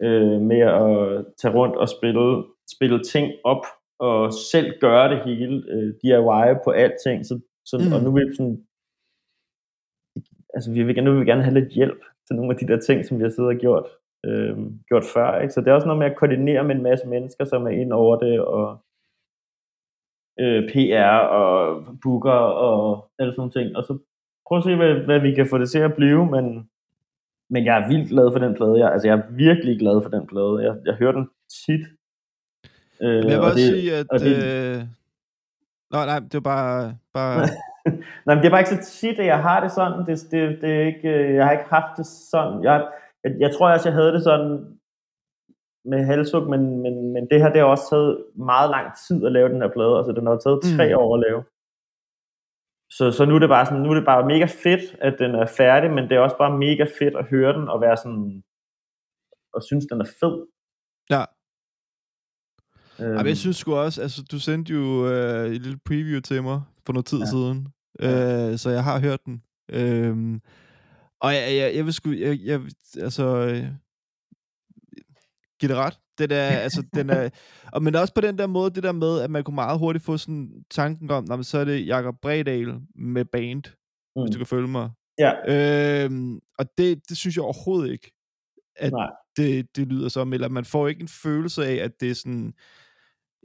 øh, 0.02 0.40
med 0.40 0.60
at 0.60 1.26
tage 1.38 1.54
rundt 1.54 1.76
og 1.76 1.88
spille, 1.88 2.44
spille 2.74 3.04
ting 3.04 3.32
op, 3.44 3.64
og 3.98 4.32
selv 4.52 4.80
gøre 4.80 5.06
det 5.12 5.24
hele, 5.24 5.56
øh, 5.72 5.94
DIY 6.02 6.48
på 6.64 6.70
alting, 6.70 7.26
så, 7.26 7.40
så, 7.70 7.76
Mm. 7.80 7.92
og 7.94 8.00
nu 8.04 8.10
vil 8.14 8.28
vi 8.28 8.34
sådan, 8.36 8.58
altså 10.54 10.72
vi 10.72 10.82
vil, 10.82 11.04
nu 11.04 11.10
vil 11.12 11.20
vi 11.20 11.30
gerne 11.30 11.42
have 11.42 11.54
lidt 11.60 11.72
hjælp 11.72 12.00
til 12.26 12.36
nogle 12.36 12.52
af 12.52 12.58
de 12.58 12.66
der 12.70 12.80
ting, 12.80 13.04
som 13.04 13.18
vi 13.18 13.22
har 13.22 13.30
siddet 13.30 13.52
og 13.54 13.60
gjort, 13.64 13.86
øh, 14.26 14.56
gjort 14.88 15.04
før. 15.14 15.40
Ikke? 15.40 15.52
Så 15.54 15.60
det 15.60 15.68
er 15.68 15.72
også 15.74 15.86
noget 15.86 15.98
med 16.02 16.10
at 16.10 16.16
koordinere 16.16 16.64
med 16.64 16.74
en 16.76 16.82
masse 16.82 17.06
mennesker, 17.08 17.44
som 17.44 17.66
er 17.66 17.70
ind 17.82 17.92
over 17.92 18.14
det, 18.24 18.40
og 18.40 18.66
øh, 20.42 20.60
PR 20.72 21.18
og 21.40 21.84
booker 22.02 22.40
og 22.68 23.08
alle 23.18 23.32
sådan 23.32 23.40
nogle 23.40 23.52
ting. 23.58 23.76
Og 23.76 23.82
så 23.84 23.92
prøv 24.46 24.58
at 24.58 24.64
se, 24.64 24.76
hvad, 24.76 24.94
hvad 25.08 25.20
vi 25.20 25.34
kan 25.34 25.46
få 25.50 25.58
det 25.58 25.70
til 25.70 25.78
at 25.78 25.96
blive, 25.96 26.22
men, 26.34 26.44
men 27.50 27.64
jeg 27.64 27.74
er 27.82 27.88
vildt 27.88 28.08
glad 28.12 28.32
for 28.32 28.38
den 28.38 28.54
plade. 28.58 28.78
Jeg, 28.82 28.92
altså 28.92 29.08
jeg 29.08 29.18
er 29.18 29.36
virkelig 29.46 29.78
glad 29.78 30.02
for 30.02 30.10
den 30.16 30.26
plade. 30.26 30.54
Jeg, 30.66 30.74
jeg 30.88 30.94
hører 30.94 31.12
den 31.12 31.26
tit. 31.66 31.84
Øh, 33.00 33.14
jeg 33.16 33.24
vil 33.24 33.38
og 33.38 33.44
også 33.44 33.56
det- 33.58 33.68
sige, 33.74 33.94
at... 33.96 34.06
og 34.10 34.20
det- 34.20 34.76
Øh... 34.76 34.82
Nå, 35.90 35.98
nej, 36.04 36.18
det 36.18 36.34
var 36.34 36.40
bare... 36.40 36.98
bare... 37.12 37.46
Nej, 38.26 38.34
men 38.34 38.38
det 38.38 38.46
er 38.46 38.50
bare 38.50 38.60
ikke 38.60 38.76
så 38.76 38.90
tit, 39.00 39.18
at 39.18 39.26
jeg 39.26 39.42
har 39.42 39.60
det 39.60 39.72
sådan. 39.72 39.98
Det, 40.06 40.16
det, 40.30 40.40
det 40.62 40.70
er 40.80 40.86
ikke, 40.86 41.08
øh, 41.08 41.34
jeg 41.34 41.44
har 41.44 41.52
ikke 41.52 41.70
haft 41.70 41.96
det 41.96 42.06
sådan. 42.06 42.62
Jeg, 42.64 42.88
jeg, 43.24 43.32
jeg 43.40 43.50
tror 43.54 43.70
også, 43.72 43.88
jeg 43.88 43.94
havde 43.94 44.12
det 44.12 44.22
sådan 44.22 44.78
med 45.84 46.04
halshug, 46.04 46.42
men, 46.50 46.62
men, 46.82 47.12
men 47.12 47.28
det 47.30 47.40
her, 47.40 47.48
det 47.52 47.60
har 47.60 47.66
også 47.68 47.86
taget 47.90 48.24
meget 48.36 48.70
lang 48.70 48.86
tid 49.08 49.26
at 49.26 49.32
lave 49.32 49.48
den 49.48 49.60
her 49.62 49.68
plade. 49.76 49.96
Altså, 49.98 50.12
den 50.12 50.26
har 50.26 50.36
taget 50.36 50.60
tre 50.76 50.86
Mm. 50.88 51.00
år 51.02 51.14
at 51.16 51.20
lave. 51.26 51.40
Så, 52.96 53.04
så 53.16 53.24
nu 53.24 53.34
er 53.34 53.38
det 53.38 53.48
bare 53.48 53.66
sådan, 53.66 53.82
nu 53.82 53.90
er 53.90 53.94
det 53.94 54.04
bare 54.04 54.26
mega 54.26 54.44
fedt, 54.64 54.84
at 55.00 55.14
den 55.18 55.34
er 55.34 55.46
færdig, 55.46 55.90
men 55.90 56.04
det 56.04 56.12
er 56.16 56.20
også 56.20 56.38
bare 56.38 56.58
mega 56.58 56.84
fedt 56.98 57.16
at 57.16 57.24
høre 57.32 57.52
den 57.58 57.68
og 57.68 57.80
være 57.80 57.96
sådan, 57.96 58.42
og 59.54 59.62
synes, 59.62 59.86
den 59.92 60.00
er 60.00 60.08
fed. 60.20 60.34
Ja. 61.10 61.22
Øhm, 63.00 63.10
Ej, 63.10 63.16
men 63.16 63.26
jeg 63.26 63.36
synes 63.36 63.56
sgu 63.56 63.74
også, 63.74 64.02
altså 64.02 64.22
du 64.22 64.38
sendte 64.38 64.72
jo 64.72 65.08
øh, 65.10 65.52
et 65.54 65.62
lille 65.62 65.78
preview 65.84 66.20
til 66.20 66.42
mig 66.42 66.62
for 66.86 66.92
noget 66.92 67.06
tid 67.06 67.18
Ja. 67.18 67.24
siden, 67.26 67.68
øh, 68.00 68.58
så 68.58 68.70
jeg 68.70 68.84
har 68.84 69.00
hørt 69.00 69.20
den. 69.26 69.42
Øhm, 69.70 70.40
og 71.20 71.34
jeg, 71.34 71.56
jeg, 71.56 71.74
jeg 71.76 71.84
vil 71.84 71.92
sgu, 71.94 72.10
jeg, 72.12 72.38
jeg, 72.44 72.60
altså, 73.00 73.24
øh, 73.36 73.64
giv 75.60 75.68
det 75.68 75.76
ret. 75.76 75.98
Det 76.18 76.30
der, 76.30 76.42
altså, 76.42 76.82
den 76.94 77.10
er, 77.10 77.30
og, 77.72 77.82
men 77.82 77.94
også 77.94 78.14
på 78.14 78.20
den 78.20 78.38
der 78.38 78.46
måde, 78.46 78.70
det 78.70 78.82
der 78.82 78.92
med, 78.92 79.20
at 79.20 79.30
man 79.30 79.44
kunne 79.44 79.54
meget 79.54 79.78
hurtigt 79.78 80.04
få 80.04 80.16
sådan 80.16 80.64
tanken 80.70 81.10
om, 81.10 81.24
"Nå, 81.28 81.36
men 81.36 81.44
så 81.44 81.58
er 81.58 81.64
det 81.64 81.86
Jakob 81.86 82.14
Bredal 82.22 82.80
med 82.94 83.24
band, 83.24 83.62
mm. 84.16 84.22
hvis 84.22 84.32
du 84.32 84.38
kan 84.38 84.46
følge 84.46 84.68
mig. 84.68 84.90
Ja. 85.18 85.32
Øhm, 86.04 86.40
og 86.58 86.66
det, 86.78 87.00
det 87.08 87.16
synes 87.16 87.36
jeg 87.36 87.44
overhovedet 87.44 87.92
ikke, 87.92 88.12
at 88.76 88.92
Nej. 88.92 89.10
det, 89.36 89.76
det 89.76 89.86
lyder 89.88 90.08
som, 90.08 90.32
eller 90.32 90.48
man 90.48 90.64
får 90.64 90.88
ikke 90.88 91.00
en 91.00 91.08
følelse 91.08 91.66
af, 91.66 91.74
at 91.74 92.00
det 92.00 92.10
er 92.10 92.14
sådan 92.14 92.52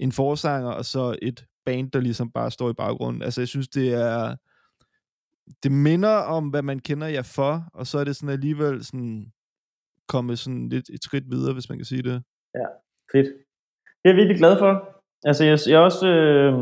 en 0.01 0.11
forsanger, 0.11 0.71
og 0.71 0.85
så 0.85 1.15
et 1.21 1.45
band, 1.65 1.91
der 1.91 1.99
ligesom 1.99 2.31
bare 2.31 2.51
står 2.51 2.69
i 2.69 2.73
baggrunden. 2.73 3.21
Altså, 3.21 3.41
jeg 3.41 3.47
synes, 3.47 3.67
det 3.67 3.93
er... 3.93 4.35
Det 5.63 5.71
minder 5.71 6.15
om, 6.37 6.49
hvad 6.49 6.61
man 6.61 6.79
kender 6.79 7.07
jer 7.07 7.27
for, 7.35 7.53
og 7.73 7.87
så 7.87 7.97
er 7.99 8.03
det 8.03 8.15
sådan 8.15 8.33
alligevel 8.33 8.85
sådan 8.85 9.31
kommet 10.07 10.39
sådan 10.39 10.69
lidt 10.69 10.89
et 10.89 11.03
skridt 11.03 11.31
videre, 11.31 11.53
hvis 11.53 11.69
man 11.69 11.77
kan 11.77 11.85
sige 11.85 12.03
det. 12.03 12.23
Ja, 12.55 12.67
Fedt. 13.11 13.27
Det 13.99 14.05
er 14.05 14.09
jeg 14.09 14.15
virkelig 14.15 14.37
glad 14.37 14.57
for. 14.57 14.71
Altså, 15.23 15.43
jeg, 15.43 15.59
jeg 15.67 15.75
er 15.81 15.85
også... 15.89 16.07
Øh, 16.07 16.53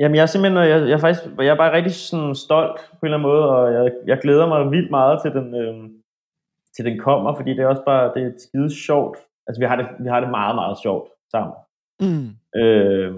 jamen, 0.00 0.14
jeg 0.16 0.22
er 0.22 0.26
simpelthen... 0.26 0.68
Jeg, 0.72 0.88
jeg, 0.88 0.96
er 0.98 1.04
faktisk, 1.06 1.22
jeg 1.38 1.46
er 1.46 1.62
bare 1.62 1.76
rigtig 1.76 1.94
sådan, 1.94 2.34
stolt 2.34 2.78
på 2.90 3.02
en 3.02 3.06
eller 3.06 3.18
anden 3.18 3.30
måde, 3.30 3.44
og 3.54 3.72
jeg, 3.74 3.92
jeg 4.06 4.18
glæder 4.22 4.46
mig 4.48 4.70
vildt 4.70 4.90
meget 4.90 5.22
til 5.22 5.30
den, 5.30 5.54
øh, 5.54 5.90
til 6.76 6.84
den 6.84 6.98
kommer, 6.98 7.36
fordi 7.36 7.50
det 7.50 7.60
er 7.60 7.66
også 7.66 7.84
bare... 7.84 8.14
Det 8.14 8.22
er 8.22 8.32
skide 8.38 8.70
sjovt. 8.86 9.18
Altså, 9.46 9.58
vi 9.62 9.66
har 9.66 9.76
det, 9.76 9.86
vi 10.04 10.08
har 10.08 10.20
det 10.20 10.30
meget, 10.30 10.54
meget 10.54 10.78
sjovt 10.82 11.08
sammen. 11.34 11.54
Mm. 12.04 12.28
Øh, 12.60 13.12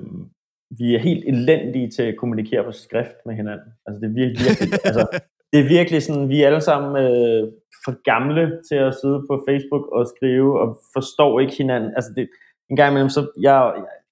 vi 0.78 0.94
er 0.94 0.98
helt 0.98 1.24
elendige 1.32 1.90
til 1.90 2.02
at 2.02 2.16
kommunikere 2.16 2.64
på 2.64 2.72
skrift 2.72 3.16
med 3.26 3.34
hinanden. 3.34 3.68
Altså, 3.86 4.00
det 4.00 4.08
er 4.10 4.14
virkelig... 4.22 4.46
virkelig 4.48 4.80
altså, 4.88 5.04
det 5.52 5.60
er 5.60 5.68
virkelig 5.68 6.02
sådan, 6.02 6.28
vi 6.28 6.42
er 6.42 6.46
alle 6.46 6.60
sammen 6.60 6.90
øh, 7.04 7.42
for 7.84 7.92
gamle 8.10 8.44
til 8.68 8.74
at 8.74 8.94
sidde 9.00 9.20
på 9.30 9.44
Facebook 9.48 9.84
og 9.96 10.06
skrive, 10.12 10.60
og 10.60 10.68
forstår 10.96 11.40
ikke 11.40 11.56
hinanden. 11.62 11.90
Altså 11.96 12.10
det, 12.16 12.28
en 12.70 12.76
gang 12.76 12.90
imellem, 12.90 13.10
så 13.10 13.20
jeg, 13.46 13.58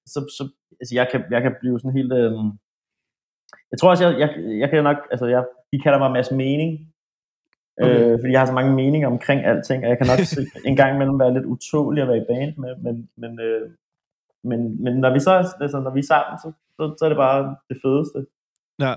så, 0.05 0.19
så 0.37 0.43
altså 0.79 0.93
jeg, 0.99 1.07
kan, 1.11 1.21
jeg 1.31 1.41
kan 1.41 1.53
blive 1.61 1.79
sådan 1.79 1.97
helt... 1.99 2.13
Øh, 2.13 2.31
jeg 3.71 3.77
tror 3.79 3.89
også, 3.89 4.03
jeg, 4.07 4.19
jeg, 4.19 4.29
jeg 4.61 4.69
kan 4.69 4.83
nok... 4.83 4.97
Altså, 5.11 5.25
jeg, 5.25 5.45
de 5.71 5.79
kalder 5.79 5.99
mig 5.99 6.11
masse 6.11 6.35
mening. 6.35 6.71
Okay. 7.81 8.11
Øh, 8.11 8.19
fordi 8.19 8.31
jeg 8.31 8.41
har 8.41 8.45
så 8.45 8.53
mange 8.53 8.75
meninger 8.75 9.07
omkring 9.07 9.39
alting, 9.45 9.83
og 9.83 9.89
jeg 9.89 9.97
kan 9.97 10.07
nok 10.07 10.19
se, 10.19 10.41
en 10.69 10.75
gang 10.75 10.95
imellem 10.95 11.19
være 11.19 11.33
lidt 11.33 11.45
utålig 11.45 12.01
at 12.01 12.07
være 12.07 12.17
i 12.23 12.29
band 12.29 12.53
med, 12.57 12.75
men, 12.85 13.09
men, 13.17 13.39
øh, 13.39 13.69
men, 14.43 14.83
men 14.83 14.93
når 14.93 15.13
vi 15.13 15.19
så 15.19 15.53
altså, 15.61 15.79
når 15.79 15.93
vi 15.93 15.99
er 15.99 16.03
sammen, 16.03 16.39
så, 16.39 16.51
så, 16.75 16.95
så 16.99 17.05
er 17.05 17.09
det 17.09 17.17
bare 17.17 17.55
det 17.69 17.77
fedeste. 17.81 18.25
Ja. 18.79 18.93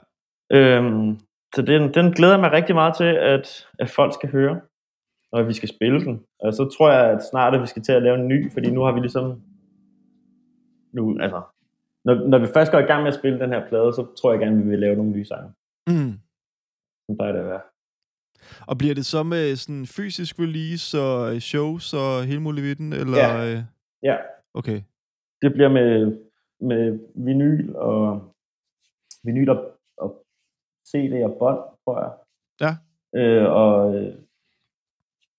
Øhm, 0.52 1.18
så 1.54 1.62
den, 1.62 1.94
den 1.94 2.12
glæder 2.12 2.32
jeg 2.32 2.40
mig 2.40 2.52
rigtig 2.52 2.74
meget 2.74 2.96
til, 2.96 3.04
at, 3.04 3.66
at 3.78 3.90
folk 3.90 4.14
skal 4.14 4.30
høre, 4.30 4.60
og 5.32 5.40
at 5.40 5.48
vi 5.48 5.52
skal 5.52 5.68
spille 5.68 6.00
den. 6.04 6.22
Og 6.40 6.54
så 6.54 6.74
tror 6.78 6.90
jeg 6.92 7.10
at 7.10 7.22
snart, 7.30 7.54
at 7.54 7.60
vi 7.62 7.66
skal 7.66 7.82
til 7.82 7.92
at 7.92 8.02
lave 8.02 8.18
en 8.18 8.28
ny, 8.28 8.52
fordi 8.52 8.70
nu 8.70 8.82
har 8.82 8.92
vi 8.92 9.00
ligesom... 9.00 9.42
Nu, 10.92 11.18
altså, 11.20 11.42
når, 12.04 12.14
når 12.28 12.38
vi 12.38 12.46
først 12.54 12.72
går 12.72 12.78
i 12.78 12.82
gang 12.90 13.02
med 13.02 13.12
at 13.12 13.18
spille 13.18 13.38
den 13.40 13.50
her 13.50 13.68
plade, 13.68 13.92
så 13.92 14.06
tror 14.20 14.30
jeg 14.30 14.40
gerne, 14.40 14.58
at 14.58 14.64
vi 14.64 14.70
vil 14.70 14.78
lave 14.78 14.96
nogle 14.96 15.10
nye 15.12 15.24
sange. 15.24 15.52
Mm. 15.86 16.12
Som 17.06 17.16
plejer 17.16 17.32
det 17.32 17.40
at 17.40 17.46
være. 17.46 17.60
Og 18.66 18.78
bliver 18.78 18.94
det 18.94 19.06
så 19.06 19.22
med 19.22 19.56
sådan 19.56 19.86
fysisk 19.86 20.38
release 20.38 21.00
og 21.00 21.42
shows 21.42 21.94
og 21.94 22.24
hele 22.24 22.40
muligheden, 22.40 22.92
eller? 22.92 23.18
Ja. 23.18 23.52
øh, 23.52 23.62
Ja, 24.02 24.16
Okay. 24.54 24.80
Det 25.44 25.52
bliver 25.52 25.68
med, 25.68 26.18
med 26.60 26.98
vinyl 27.14 27.74
og 27.76 28.32
vinyl 29.24 29.48
og, 29.48 29.58
og 29.96 30.24
CD 30.88 31.24
og 31.24 31.36
bånd, 31.38 31.60
tror 31.84 31.96
jeg. 32.02 32.12
Ja. 32.64 32.72
Øh, 33.18 33.50
og 33.50 33.96
øh, 33.96 34.14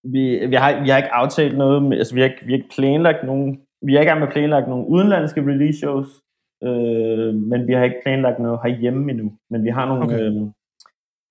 vi, 0.03 0.45
vi, 0.51 0.56
har, 0.56 0.84
vi 0.84 0.89
har 0.89 0.97
ikke 0.97 1.12
aftalt 1.12 1.58
noget, 1.58 1.84
med, 1.84 1.97
altså 1.97 2.14
vi 2.16 2.22
har, 2.22 2.28
ikke, 2.30 2.45
vi 2.45 2.51
har 2.51 2.58
ikke 2.58 2.76
planlagt 2.76 3.24
nogen, 3.26 3.62
vi 3.82 3.95
er 3.95 3.99
ikke 3.99 4.10
i 4.10 4.12
gang 4.12 4.20
med 4.20 4.28
at 4.28 4.34
planlagt 4.34 4.68
nogle 4.68 4.88
udenlandske 4.88 5.41
release 5.41 5.78
shows, 5.78 6.10
øh, 6.64 7.36
men 7.36 7.68
vi 7.68 7.74
har 7.74 7.84
ikke 7.84 8.01
planlagt 8.03 8.39
noget 8.39 8.60
herhjemme 8.64 9.12
endnu. 9.12 9.38
Men 9.49 9.64
vi 9.64 9.70
har 9.70 9.86
nogle, 9.86 10.03
okay. 10.03 10.22
øh, 10.22 10.41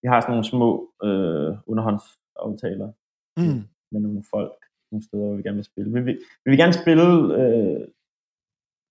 vi 0.03 0.09
har 0.09 0.21
sådan 0.21 0.33
nogle 0.33 0.45
små 0.45 0.91
øh, 1.05 1.57
underhåndsaftaler 1.67 2.93
Mm. 3.37 3.63
med 3.93 4.01
nogle 4.01 4.23
folk, 4.35 4.59
nogle 4.91 5.05
steder, 5.05 5.27
hvor 5.27 5.37
vi 5.37 5.43
gerne 5.43 5.57
vil 5.57 5.65
spille. 5.65 5.93
Vi 5.93 6.01
vil, 6.01 6.19
vi 6.45 6.51
vil 6.51 6.59
gerne 6.59 6.73
spille 6.83 7.07
øh, 7.41 7.81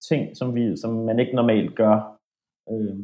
ting, 0.09 0.37
som, 0.37 0.47
vi, 0.55 0.63
som 0.81 0.91
man 1.09 1.19
ikke 1.19 1.35
normalt 1.35 1.75
gør. 1.81 1.95
Øh, 2.71 2.95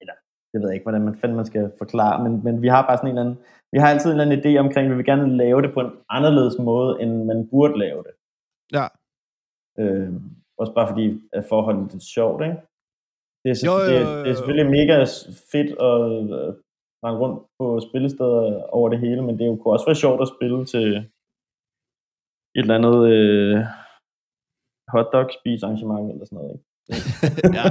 eller, 0.00 0.16
det 0.50 0.58
ved 0.60 0.68
jeg 0.68 0.74
ikke, 0.76 0.88
hvordan 0.88 1.04
man, 1.08 1.16
fanden 1.20 1.36
man 1.36 1.50
skal 1.52 1.72
forklare, 1.82 2.16
men, 2.24 2.32
men 2.46 2.62
vi 2.64 2.68
har 2.74 2.82
bare 2.86 2.96
sådan 2.98 3.10
en 3.10 3.18
eller 3.18 3.26
anden, 3.26 3.38
vi 3.72 3.78
har 3.80 3.88
altid 3.88 4.08
en 4.10 4.14
eller 4.20 4.24
anden 4.26 4.40
idé 4.42 4.52
omkring, 4.64 4.84
at 4.86 4.92
vi 4.92 4.96
vil 4.96 5.10
gerne 5.12 5.36
lave 5.42 5.62
det 5.62 5.70
på 5.74 5.80
en 5.80 5.92
anderledes 6.16 6.56
måde, 6.58 6.90
end 7.02 7.12
man 7.30 7.48
burde 7.50 7.78
lave 7.84 8.00
det. 8.06 8.14
Ja. 8.76 8.86
Øh, 9.80 10.12
også 10.60 10.72
bare 10.78 10.88
fordi, 10.88 11.06
at 11.32 11.44
forholdet 11.52 11.94
er 11.94 12.04
sjovt, 12.16 12.40
ikke? 12.48 12.58
Det 13.42 13.50
er, 13.50 13.58
Jo, 13.68 13.74
jo, 13.78 13.84
det, 13.88 13.94
jo, 13.94 14.06
jo, 14.08 14.18
det 14.18 14.28
er 14.28 14.32
jo. 14.32 14.36
selvfølgelig 14.36 14.70
mega 14.78 14.96
fedt 15.52 15.70
at 15.90 15.98
rende 17.04 17.18
rundt 17.22 17.38
på 17.58 17.66
spillesteder 17.88 18.62
over 18.78 18.88
det 18.88 18.98
hele, 19.04 19.22
men 19.22 19.34
det 19.34 19.42
er 19.42 19.50
jo, 19.50 19.56
kunne 19.56 19.74
også 19.76 19.86
være 19.90 20.02
sjovt 20.04 20.20
at 20.22 20.32
spille 20.34 20.60
til 20.72 20.86
et 22.56 22.64
eller 22.64 22.78
andet 22.78 22.96
øh, 23.14 23.58
hotdog 24.88 25.30
spise 25.40 25.66
arrangement 25.66 26.12
eller 26.12 26.24
sådan 26.24 26.36
noget, 26.36 26.52
ikke? 26.54 27.58
ja. 27.58 27.64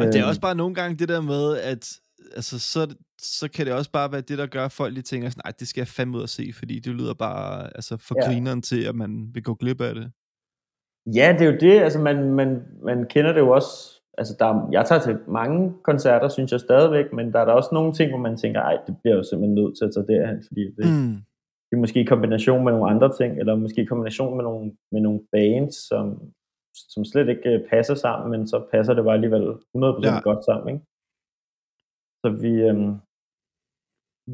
Og 0.00 0.06
det 0.06 0.14
er 0.16 0.22
Øh, 0.24 0.28
også 0.28 0.40
bare 0.40 0.54
nogle 0.54 0.74
gange 0.74 0.96
det 0.98 1.08
der 1.08 1.20
med, 1.20 1.56
at 1.56 1.92
altså, 2.36 2.58
så, 2.58 2.94
så 3.20 3.48
kan 3.50 3.66
det 3.66 3.74
også 3.74 3.90
bare 3.90 4.12
være 4.12 4.20
det, 4.20 4.38
der 4.38 4.46
gør, 4.46 4.64
at 4.64 4.72
folk 4.72 4.92
lige 4.94 5.02
tænker 5.02 5.28
sådan, 5.30 5.42
nej, 5.44 5.52
det 5.60 5.68
skal 5.68 5.80
jeg 5.80 5.88
fandme 5.88 6.16
ud 6.16 6.22
at 6.22 6.28
se, 6.28 6.50
fordi 6.54 6.78
det 6.78 6.92
lyder 6.94 7.14
bare 7.14 7.64
altså, 7.76 7.96
for 7.96 8.14
Ja. 8.22 8.26
grineren 8.28 8.62
til, 8.62 8.84
at 8.84 8.94
man 8.94 9.30
vil 9.34 9.42
gå 9.42 9.54
glip 9.54 9.80
af 9.80 9.94
det. 9.94 10.10
Ja, 11.14 11.36
det 11.38 11.46
er 11.46 11.52
jo 11.52 11.58
det. 11.60 11.80
Altså, 11.80 11.98
man, 11.98 12.32
man, 12.32 12.62
man 12.84 13.06
kender 13.10 13.32
det 13.32 13.40
jo 13.40 13.50
også. 13.50 13.70
Altså, 14.18 14.36
der, 14.38 14.46
er- 14.46 14.68
jeg 14.72 14.86
tager 14.86 15.00
til 15.00 15.18
mange 15.28 15.72
koncerter, 15.84 16.28
synes 16.28 16.52
jeg 16.52 16.60
stadigvæk, 16.60 17.12
men 17.12 17.32
der 17.32 17.40
er 17.40 17.44
der 17.44 17.52
også 17.52 17.70
nogle 17.72 17.92
ting, 17.92 18.10
hvor 18.10 18.18
man 18.18 18.36
tænker, 18.36 18.60
ej, 18.60 18.76
det 18.86 18.96
bliver 19.02 19.16
jo 19.16 19.22
simpelthen 19.22 19.54
nødt 19.54 19.78
til 19.78 19.84
at 19.84 19.90
tage 19.94 20.06
derhen, 20.20 20.44
fordi 20.46 20.64
det, 20.76 20.86
mm. 20.92 21.16
Det 21.70 21.76
er 21.76 21.80
måske 21.80 22.00
i 22.00 22.04
kombination 22.04 22.64
med 22.64 22.72
nogle 22.72 22.90
andre 22.90 23.16
ting, 23.16 23.38
eller 23.40 23.56
måske 23.56 23.82
i 23.82 23.90
kombination 23.92 24.36
med 24.36 24.44
nogle, 24.44 24.76
med 24.92 25.00
nogle 25.00 25.20
bands, 25.32 25.74
som, 25.88 26.32
som 26.74 27.04
slet 27.04 27.28
ikke 27.28 27.48
øh, 27.50 27.68
passer 27.70 27.94
sammen, 27.94 28.30
men 28.30 28.48
så 28.48 28.66
passer 28.72 28.94
det 28.94 29.04
bare 29.04 29.14
alligevel 29.14 29.44
100% 29.50 29.56
Ja. 30.04 30.14
ja. 30.14 30.20
godt 30.20 30.44
sammen, 30.44 30.68
ikke? 30.74 30.86
Så 32.22 32.28
vi, 32.42 32.52
øhm, 32.68 32.92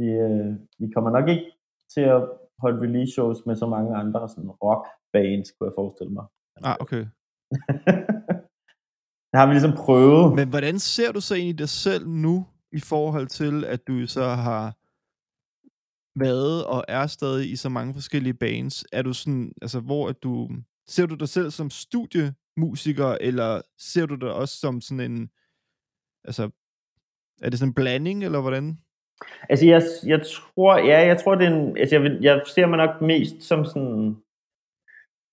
vi, 0.00 0.08
øh, 0.26 0.52
vi 0.78 0.86
kommer 0.94 1.10
nok 1.10 1.28
ikke 1.28 1.46
til 1.94 2.00
at 2.00 2.20
holde 2.58 2.80
release 2.86 3.12
shows 3.12 3.46
med 3.46 3.56
så 3.56 3.66
mange 3.66 3.96
andre 3.96 4.28
sådan 4.28 4.50
rock 4.50 4.86
bands, 5.12 5.50
kunne 5.52 5.68
jeg 5.68 5.74
forestille 5.80 6.12
mig. 6.12 6.26
Ah, 6.62 6.76
okay. 6.80 7.04
det 9.30 9.36
har 9.40 9.46
vi 9.46 9.52
ligesom 9.52 9.76
prøvet. 9.84 10.34
Men 10.34 10.48
hvordan 10.48 10.78
ser 10.78 11.12
du 11.12 11.20
så 11.20 11.34
egentlig 11.34 11.58
dig 11.58 11.68
selv 11.68 12.08
nu, 12.08 12.46
i 12.72 12.80
forhold 12.80 13.26
til, 13.26 13.64
at 13.64 13.80
du 13.88 14.06
så 14.06 14.24
har 14.46 14.76
været 16.16 16.64
og 16.64 16.84
er 16.88 17.06
stadig 17.06 17.50
i 17.50 17.56
så 17.56 17.68
mange 17.68 17.94
forskellige 17.94 18.34
bands? 18.34 18.84
Er 18.92 19.02
du 19.02 19.12
sådan, 19.12 19.52
altså 19.62 19.80
hvor 19.80 20.08
er 20.08 20.12
du, 20.12 20.50
ser 20.86 21.06
du 21.06 21.14
dig 21.14 21.28
selv 21.28 21.50
som 21.50 21.70
studiemusiker, 21.70 23.16
eller 23.20 23.62
ser 23.78 24.06
du 24.06 24.14
dig 24.14 24.32
også 24.32 24.56
som 24.56 24.80
sådan 24.80 25.12
en, 25.12 25.30
altså, 26.24 26.50
er 27.42 27.50
det 27.50 27.58
sådan 27.58 27.70
en 27.70 27.74
blanding, 27.74 28.24
eller 28.24 28.40
hvordan? 28.40 28.78
Altså, 29.48 29.66
jeg, 29.66 29.82
jeg 30.06 30.20
tror, 30.26 30.78
ja, 30.78 31.06
jeg 31.06 31.20
tror, 31.20 31.34
det 31.34 31.46
er 31.46 31.50
en, 31.50 31.78
altså, 31.78 31.96
jeg, 31.96 32.18
jeg 32.20 32.42
ser 32.46 32.66
mig 32.66 32.76
nok 32.76 33.00
mest 33.00 33.42
som 33.42 33.64
sådan 33.64 34.16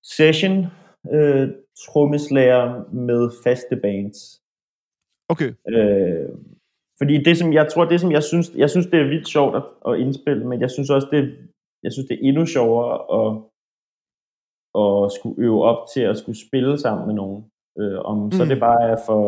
session 0.03 0.65
øh, 1.13 1.49
trommeslager 1.85 2.93
med 2.93 3.29
faste 3.43 3.75
bands. 3.75 4.41
Okay, 5.29 5.53
Øh, 5.67 6.29
fordi 7.01 7.23
det, 7.27 7.37
som 7.37 7.53
jeg 7.53 7.67
tror, 7.67 7.85
det 7.85 8.01
som 8.01 8.11
jeg 8.11 8.23
synes, 8.23 8.47
jeg 8.55 8.69
synes, 8.69 8.87
det 8.87 8.99
er 8.99 9.11
vildt 9.13 9.27
sjovt 9.27 9.55
at, 9.55 9.63
at 9.87 9.99
indspille, 9.99 10.47
men 10.47 10.61
jeg 10.61 10.71
synes 10.71 10.89
også, 10.89 11.07
det, 11.11 11.21
jeg 11.83 11.91
synes, 11.91 12.07
det 12.07 12.15
er 12.15 12.27
endnu 12.29 12.45
sjovere 12.45 12.93
at, 13.19 13.27
at 14.81 15.11
skulle 15.15 15.37
øve 15.45 15.63
op 15.63 15.81
til 15.93 16.01
at 16.01 16.17
skulle 16.17 16.39
spille 16.47 16.77
sammen 16.77 17.07
med 17.07 17.15
nogen. 17.15 17.41
Øh, 17.79 17.99
om 18.11 18.17
mm. 18.17 18.31
så 18.31 18.43
Mm. 18.43 18.49
det 18.49 18.59
bare 18.59 18.81
er 18.93 18.97
for 19.07 19.21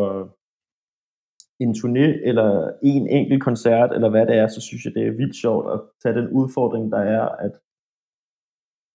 en 1.64 1.72
turné, 1.80 2.06
eller 2.30 2.48
en 2.82 3.08
enkelt 3.08 3.42
koncert, 3.42 3.90
eller 3.94 4.10
hvad 4.10 4.26
det 4.26 4.36
er, 4.36 4.46
så 4.46 4.60
synes 4.60 4.84
jeg, 4.84 4.94
det 4.94 5.06
er 5.06 5.18
vildt 5.20 5.36
sjovt 5.36 5.72
at 5.74 5.80
tage 6.02 6.14
den 6.20 6.28
udfordring, 6.28 6.92
der 6.92 7.02
er, 7.18 7.28
at 7.28 7.54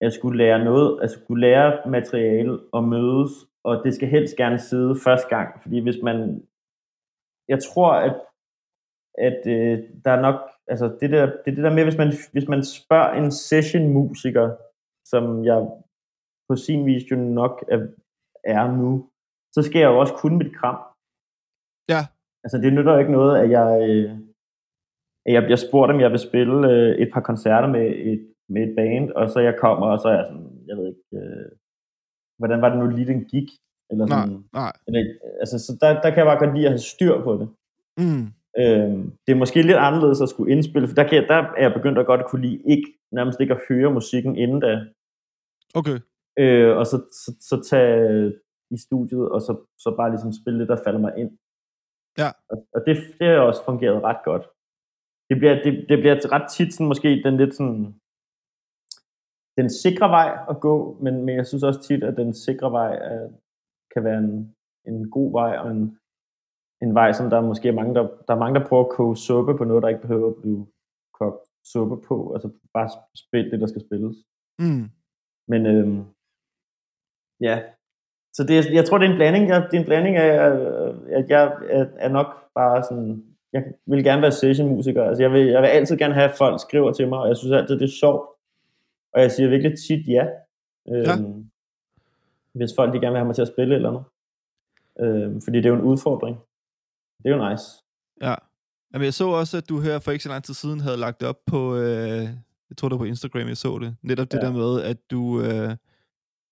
jeg 0.00 0.12
skulle 0.12 0.38
lære 0.38 0.64
noget, 0.64 0.98
altså 1.02 1.20
skulle 1.20 1.40
lære 1.40 1.90
materiale 1.90 2.58
og 2.72 2.84
mødes, 2.84 3.32
og 3.64 3.74
det 3.84 3.94
skal 3.94 4.08
helst 4.08 4.36
gerne 4.36 4.58
sidde 4.58 4.94
første 5.04 5.28
gang, 5.36 5.62
fordi 5.62 5.78
hvis 5.80 6.00
man, 6.02 6.18
jeg 7.48 7.62
tror, 7.62 7.92
at, 7.92 8.16
at 9.18 9.40
øh, 9.46 9.78
der 10.04 10.10
er 10.10 10.20
nok, 10.20 10.40
altså 10.66 10.96
det 11.00 11.10
der, 11.10 11.26
det, 11.26 11.56
det 11.56 11.64
der 11.64 11.74
med, 11.74 11.84
hvis 11.84 11.98
man, 11.98 12.12
hvis 12.32 12.48
man 12.48 12.64
spørger 12.64 13.12
en 13.12 13.32
session-musiker, 13.32 14.56
som 15.06 15.44
jeg 15.44 15.68
på 16.48 16.56
sin 16.56 16.86
vis 16.86 17.10
jo 17.10 17.16
nok 17.16 17.64
er, 17.68 17.86
er 18.44 18.76
nu, 18.76 19.10
så 19.54 19.62
skal 19.62 19.80
jeg 19.80 19.88
jo 19.88 19.98
også 19.98 20.14
kunne 20.14 20.38
mit 20.38 20.56
kram. 20.56 20.78
ja, 21.88 22.02
Altså, 22.44 22.58
det 22.58 22.72
nytter 22.72 22.92
jo 22.92 22.98
ikke 22.98 23.12
noget, 23.12 23.38
at 23.42 23.50
jeg, 23.50 23.88
øh, 23.88 24.10
at 25.26 25.32
jeg 25.32 25.42
bliver 25.42 25.56
spurgt, 25.66 25.92
om 25.92 26.00
jeg 26.00 26.10
vil 26.10 26.18
spille 26.28 26.70
øh, 26.72 26.92
et 27.02 27.10
par 27.12 27.20
koncerter 27.20 27.68
med 27.68 27.86
et, 28.10 28.22
med 28.48 28.62
et 28.68 28.76
band, 28.76 29.10
og 29.10 29.30
så 29.30 29.40
jeg 29.40 29.54
kommer, 29.60 29.86
og 29.86 29.98
så 30.00 30.08
er 30.08 30.16
jeg 30.16 30.26
sådan, 30.28 30.64
jeg 30.68 30.76
ved 30.76 30.86
ikke, 30.88 31.26
øh, 31.26 31.48
hvordan 32.38 32.62
var 32.62 32.68
det 32.68 32.78
nu 32.78 32.86
lige, 32.86 33.06
den 33.12 33.24
gik? 33.24 33.48
Eller 33.90 34.06
nej, 34.06 34.26
sådan, 34.26 34.44
nej. 34.52 34.72
eller, 34.86 35.00
altså, 35.42 35.58
så 35.58 35.78
der, 35.80 35.88
der 36.02 36.10
kan 36.10 36.18
jeg 36.18 36.30
bare 36.30 36.42
godt 36.42 36.54
lide 36.54 36.66
at 36.66 36.72
have 36.72 36.88
styr 36.94 37.22
på 37.26 37.32
det. 37.40 37.48
Mm. 38.02 38.26
Øhm, 38.58 39.02
det 39.26 39.32
er 39.32 39.42
måske 39.42 39.62
lidt 39.62 39.76
anderledes 39.76 40.20
at 40.20 40.28
skulle 40.28 40.52
indspille, 40.52 40.88
for 40.88 40.94
der, 40.94 41.08
kan 41.08 41.18
jeg, 41.18 41.28
der 41.28 41.34
er 41.34 41.62
jeg 41.62 41.74
begyndt 41.74 41.98
at 41.98 42.06
godt 42.06 42.26
kunne 42.26 42.42
lide 42.46 42.62
ikke, 42.74 42.88
nærmest 43.12 43.40
ikke 43.40 43.54
at 43.54 43.60
høre 43.68 43.90
musikken 43.92 44.36
inden 44.36 44.60
da, 44.60 44.84
Okay, 45.74 45.98
øh, 46.38 46.76
og 46.76 46.86
så, 46.86 46.96
så, 47.12 47.30
så 47.40 47.62
tage 47.70 48.32
i 48.70 48.76
studiet, 48.76 49.28
og 49.28 49.40
så, 49.40 49.52
så 49.78 49.94
bare 49.96 50.10
ligesom 50.10 50.32
spille 50.32 50.60
det, 50.60 50.68
der 50.68 50.84
falder 50.84 51.00
mig 51.00 51.12
ind. 51.16 51.38
Ja. 52.18 52.30
Og, 52.50 52.66
og 52.74 52.80
det, 52.86 52.96
det 53.18 53.26
har 53.28 53.40
også 53.40 53.64
fungeret 53.64 54.02
ret 54.02 54.24
godt. 54.24 54.44
Det 55.28 55.36
bliver, 55.38 55.54
det, 55.64 55.72
det 55.88 55.98
bliver 55.98 56.32
ret 56.32 56.50
tit 56.50 56.74
sådan, 56.74 56.86
måske 56.86 57.22
den 57.24 57.36
lidt 57.36 57.54
sådan, 57.54 58.00
den 59.58 59.70
sikre 59.70 60.08
vej 60.08 60.38
at 60.50 60.60
gå, 60.60 60.98
men, 61.02 61.24
men 61.24 61.36
jeg 61.36 61.46
synes 61.46 61.62
også 61.62 61.82
tit, 61.82 62.02
at 62.04 62.16
den 62.16 62.34
sikre 62.34 62.72
vej 62.72 62.94
er, 62.94 63.30
kan 63.94 64.04
være 64.04 64.18
en, 64.18 64.56
en 64.86 65.10
god 65.10 65.32
vej, 65.32 65.56
og 65.58 65.70
en, 65.70 65.98
en 66.82 66.94
vej, 66.94 67.12
som 67.12 67.30
der 67.30 67.36
er 67.36 67.40
måske 67.40 67.68
er 67.68 67.72
mange, 67.72 67.94
der, 67.94 68.02
der 68.02 68.34
er 68.34 68.38
mange, 68.38 68.60
der 68.60 68.66
prøver 68.66 68.84
at 68.84 68.90
koge 68.90 69.16
suppe 69.16 69.56
på 69.56 69.64
noget, 69.64 69.82
der 69.82 69.88
ikke 69.88 70.00
behøver 70.00 70.28
at 70.28 70.36
blive 70.42 70.66
kogt 71.20 71.44
suppe 71.72 72.06
på. 72.08 72.32
Altså 72.34 72.50
bare 72.74 72.88
spil 73.16 73.50
det, 73.50 73.60
der 73.60 73.66
skal 73.66 73.80
spilles. 73.80 74.16
mm. 74.58 74.90
Men 75.48 75.66
øhm, 75.66 76.04
ja, 77.40 77.62
så 78.32 78.44
det, 78.44 78.72
jeg 78.72 78.84
tror, 78.84 78.98
det 78.98 79.06
er 79.06 79.10
en 79.10 79.16
blanding. 79.16 79.48
Jeg, 79.48 79.62
det 79.70 79.76
er 79.76 79.80
en 79.80 79.86
blanding 79.86 80.16
af, 80.16 80.50
øh, 80.50 80.94
at 81.08 81.30
jeg 81.30 81.42
er, 81.68 81.86
er 81.96 82.08
nok 82.08 82.26
bare 82.54 82.82
sådan, 82.82 83.24
jeg 83.52 83.64
vil 83.86 84.04
gerne 84.04 84.22
være 84.22 84.32
sessionmusiker. 84.32 85.04
Altså 85.04 85.22
jeg 85.22 85.32
vil, 85.32 85.46
jeg 85.46 85.62
vil 85.62 85.68
altid 85.68 85.96
gerne 85.98 86.14
have, 86.14 86.30
at 86.30 86.38
folk 86.38 86.60
skriver 86.60 86.92
til 86.92 87.08
mig, 87.08 87.18
og 87.18 87.28
jeg 87.28 87.36
synes 87.36 87.52
altid, 87.52 87.78
det 87.78 87.84
er 87.84 87.98
sjovt. 88.00 88.28
Og 89.12 89.20
jeg 89.20 89.30
siger 89.32 89.48
virkelig 89.48 89.78
tit 89.88 90.08
ja. 90.08 90.26
Øhm, 90.88 91.06
Ja. 91.06 91.16
Hvis 92.52 92.70
folk 92.76 92.92
de 92.94 93.00
gerne 93.00 93.12
vil 93.12 93.18
have 93.18 93.26
mig 93.26 93.34
til 93.34 93.42
at 93.42 93.48
spille 93.48 93.74
eller 93.74 93.90
noget. 93.90 94.06
Øhm, 95.00 95.40
fordi 95.40 95.56
det 95.58 95.66
er 95.66 95.70
jo 95.70 95.76
en 95.76 95.84
udfordring. 95.92 96.36
Det 97.22 97.32
er 97.32 97.36
jo 97.36 97.50
nice. 97.50 97.64
Ja. 98.22 98.34
Jamen, 98.92 99.04
jeg 99.04 99.14
så 99.14 99.28
også, 99.28 99.56
at 99.56 99.68
du 99.68 99.80
her 99.80 99.98
for 99.98 100.10
ikke 100.10 100.24
så 100.24 100.28
lang 100.28 100.44
tid 100.44 100.54
siden 100.54 100.80
havde 100.80 100.96
lagt 100.96 101.20
det 101.20 101.28
op 101.28 101.40
på, 101.46 101.76
øh, 101.76 102.22
jeg 102.68 102.76
tror 102.76 102.88
det 102.88 102.94
var 102.98 102.98
på 103.04 103.04
Instagram, 103.04 103.48
jeg 103.48 103.56
så 103.56 103.78
det. 103.78 103.96
Netop 104.02 104.32
det 104.32 104.38
Ja. 104.38 104.46
der 104.46 104.52
med, 104.52 104.82
at 104.82 104.96
du, 105.10 105.42
øh, 105.42 105.70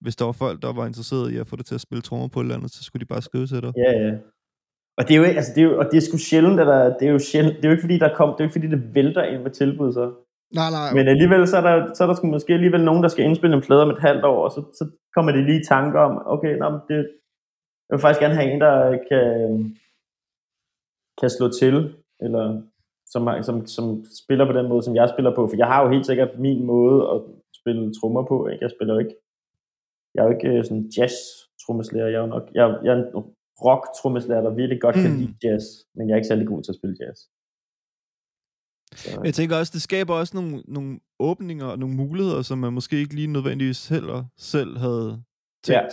hvis 0.00 0.16
der 0.16 0.24
var 0.24 0.32
folk, 0.32 0.62
der 0.62 0.72
var 0.72 0.86
interesseret 0.86 1.32
i 1.32 1.36
at 1.36 1.46
få 1.46 1.56
dig 1.56 1.64
til 1.66 1.74
at 1.74 1.80
spille 1.80 2.02
trommer 2.02 2.28
på 2.28 2.40
et 2.40 2.44
eller 2.44 2.56
andet, 2.56 2.70
så 2.70 2.84
skulle 2.84 3.00
de 3.00 3.06
bare 3.14 3.22
skrive 3.22 3.46
til 3.46 3.62
dig. 3.62 3.72
Ja, 3.76 3.92
ja. 4.06 4.12
Og 4.98 5.08
det 5.08 5.12
er 5.14 5.18
jo, 5.18 5.24
ikke- 5.24 5.36
altså 5.36 5.52
det 5.54 5.60
er 5.60 5.64
jo, 5.70 5.78
og 5.78 5.84
det 5.90 5.96
er 5.96 6.00
sgu 6.00 6.16
sjældent, 6.18 6.60
at 6.60 6.66
der, 6.66 6.98
det 6.98 7.08
er 7.08 7.12
jo 7.12 7.18
sjældent, 7.18 7.56
det 7.56 7.64
er 7.64 7.68
jo 7.68 7.72
ikke 7.72 7.80
fordi, 7.86 7.98
der 7.98 8.14
kom, 8.16 8.28
det 8.28 8.40
er 8.40 8.44
jo 8.44 8.48
ikke 8.48 8.58
fordi, 8.58 8.68
det 8.76 8.94
vælter 8.94 9.22
ind 9.22 9.42
med 9.42 9.50
tilbud, 9.50 9.92
så. 9.92 10.04
Nej, 10.54 10.70
nej. 10.70 10.94
Men 10.94 11.08
alligevel, 11.08 11.48
så 11.48 11.56
er 11.56 11.60
der, 11.68 11.94
så 11.94 12.02
er 12.02 12.06
der 12.08 12.14
sgu 12.14 12.26
måske 12.26 12.52
alligevel 12.54 12.84
nogen, 12.84 13.02
der 13.02 13.08
skal 13.08 13.24
indspille 13.24 13.56
en 13.56 13.62
plade 13.62 13.82
om 13.82 13.90
et 13.90 13.98
halvt 14.00 14.24
år, 14.24 14.44
og 14.44 14.50
så, 14.50 14.60
så 14.78 14.84
kommer 15.14 15.32
de 15.32 15.44
lige 15.46 15.60
i 15.60 15.64
tanker 15.68 16.00
om, 16.00 16.22
okay, 16.26 16.52
nå, 16.58 16.70
men 16.70 16.80
det, 16.88 16.96
jeg 17.88 17.92
vil 17.94 18.00
faktisk 18.00 18.20
gerne 18.20 18.34
have 18.34 18.50
en, 18.52 18.60
der 18.60 18.76
kan, 19.08 19.22
kan 21.20 21.30
slå 21.30 21.46
til, 21.60 21.94
eller 22.20 22.62
som, 23.12 23.28
som, 23.42 23.66
som 23.66 24.04
spiller 24.22 24.46
på 24.46 24.52
den 24.58 24.68
måde, 24.68 24.82
som 24.82 24.96
jeg 24.96 25.08
spiller 25.14 25.34
på, 25.34 25.48
for 25.48 25.56
jeg 25.56 25.66
har 25.66 25.82
jo 25.84 25.90
helt 25.90 26.06
sikkert 26.06 26.38
min 26.38 26.66
måde 26.66 26.98
at 27.14 27.20
spille 27.60 27.94
trommer 27.94 28.24
på, 28.26 28.46
ikke? 28.48 28.62
Jeg 28.64 28.70
spiller 28.76 28.94
jo 28.94 29.00
ikke, 29.04 29.16
jeg 30.14 30.20
er 30.20 30.26
jo 30.28 30.34
ikke 30.36 30.48
øh, 30.48 30.64
sådan 30.64 30.90
jazz 30.96 31.14
trommeslager, 31.66 32.06
jeg 32.06 32.18
er 32.18 32.20
jo 32.20 32.26
nok, 32.36 32.44
jeg, 32.54 32.78
jeg 32.84 32.92
er 32.94 32.98
en 33.02 33.24
rock 33.66 33.84
trommeslager, 34.02 34.42
der 34.42 34.54
virkelig 34.54 34.80
godt 34.80 34.94
kan 34.94 35.10
Mm. 35.12 35.18
lide 35.18 35.34
jazz, 35.44 35.64
men 35.94 36.08
jeg 36.08 36.14
er 36.14 36.18
ikke 36.18 36.28
særlig 36.28 36.46
god 36.46 36.62
til 36.62 36.72
at 36.72 36.76
spille 36.76 36.96
jazz. 37.00 37.18
Så, 38.96 39.20
jeg 39.24 39.34
tænker 39.34 39.56
også, 39.56 39.72
det 39.74 39.82
skaber 39.82 40.14
også 40.14 40.36
nogle, 40.36 40.62
nogle 40.68 41.00
åbninger 41.20 41.66
og 41.66 41.78
nogle 41.78 41.96
muligheder, 41.96 42.42
som 42.42 42.58
man 42.58 42.72
måske 42.72 42.96
ikke 42.96 43.14
lige 43.14 43.26
nødvendigvis 43.26 43.88
heller 43.88 44.24
selv 44.36 44.76
havde 44.78 45.22
tænkt. 45.64 45.78
Ja, 45.78 45.86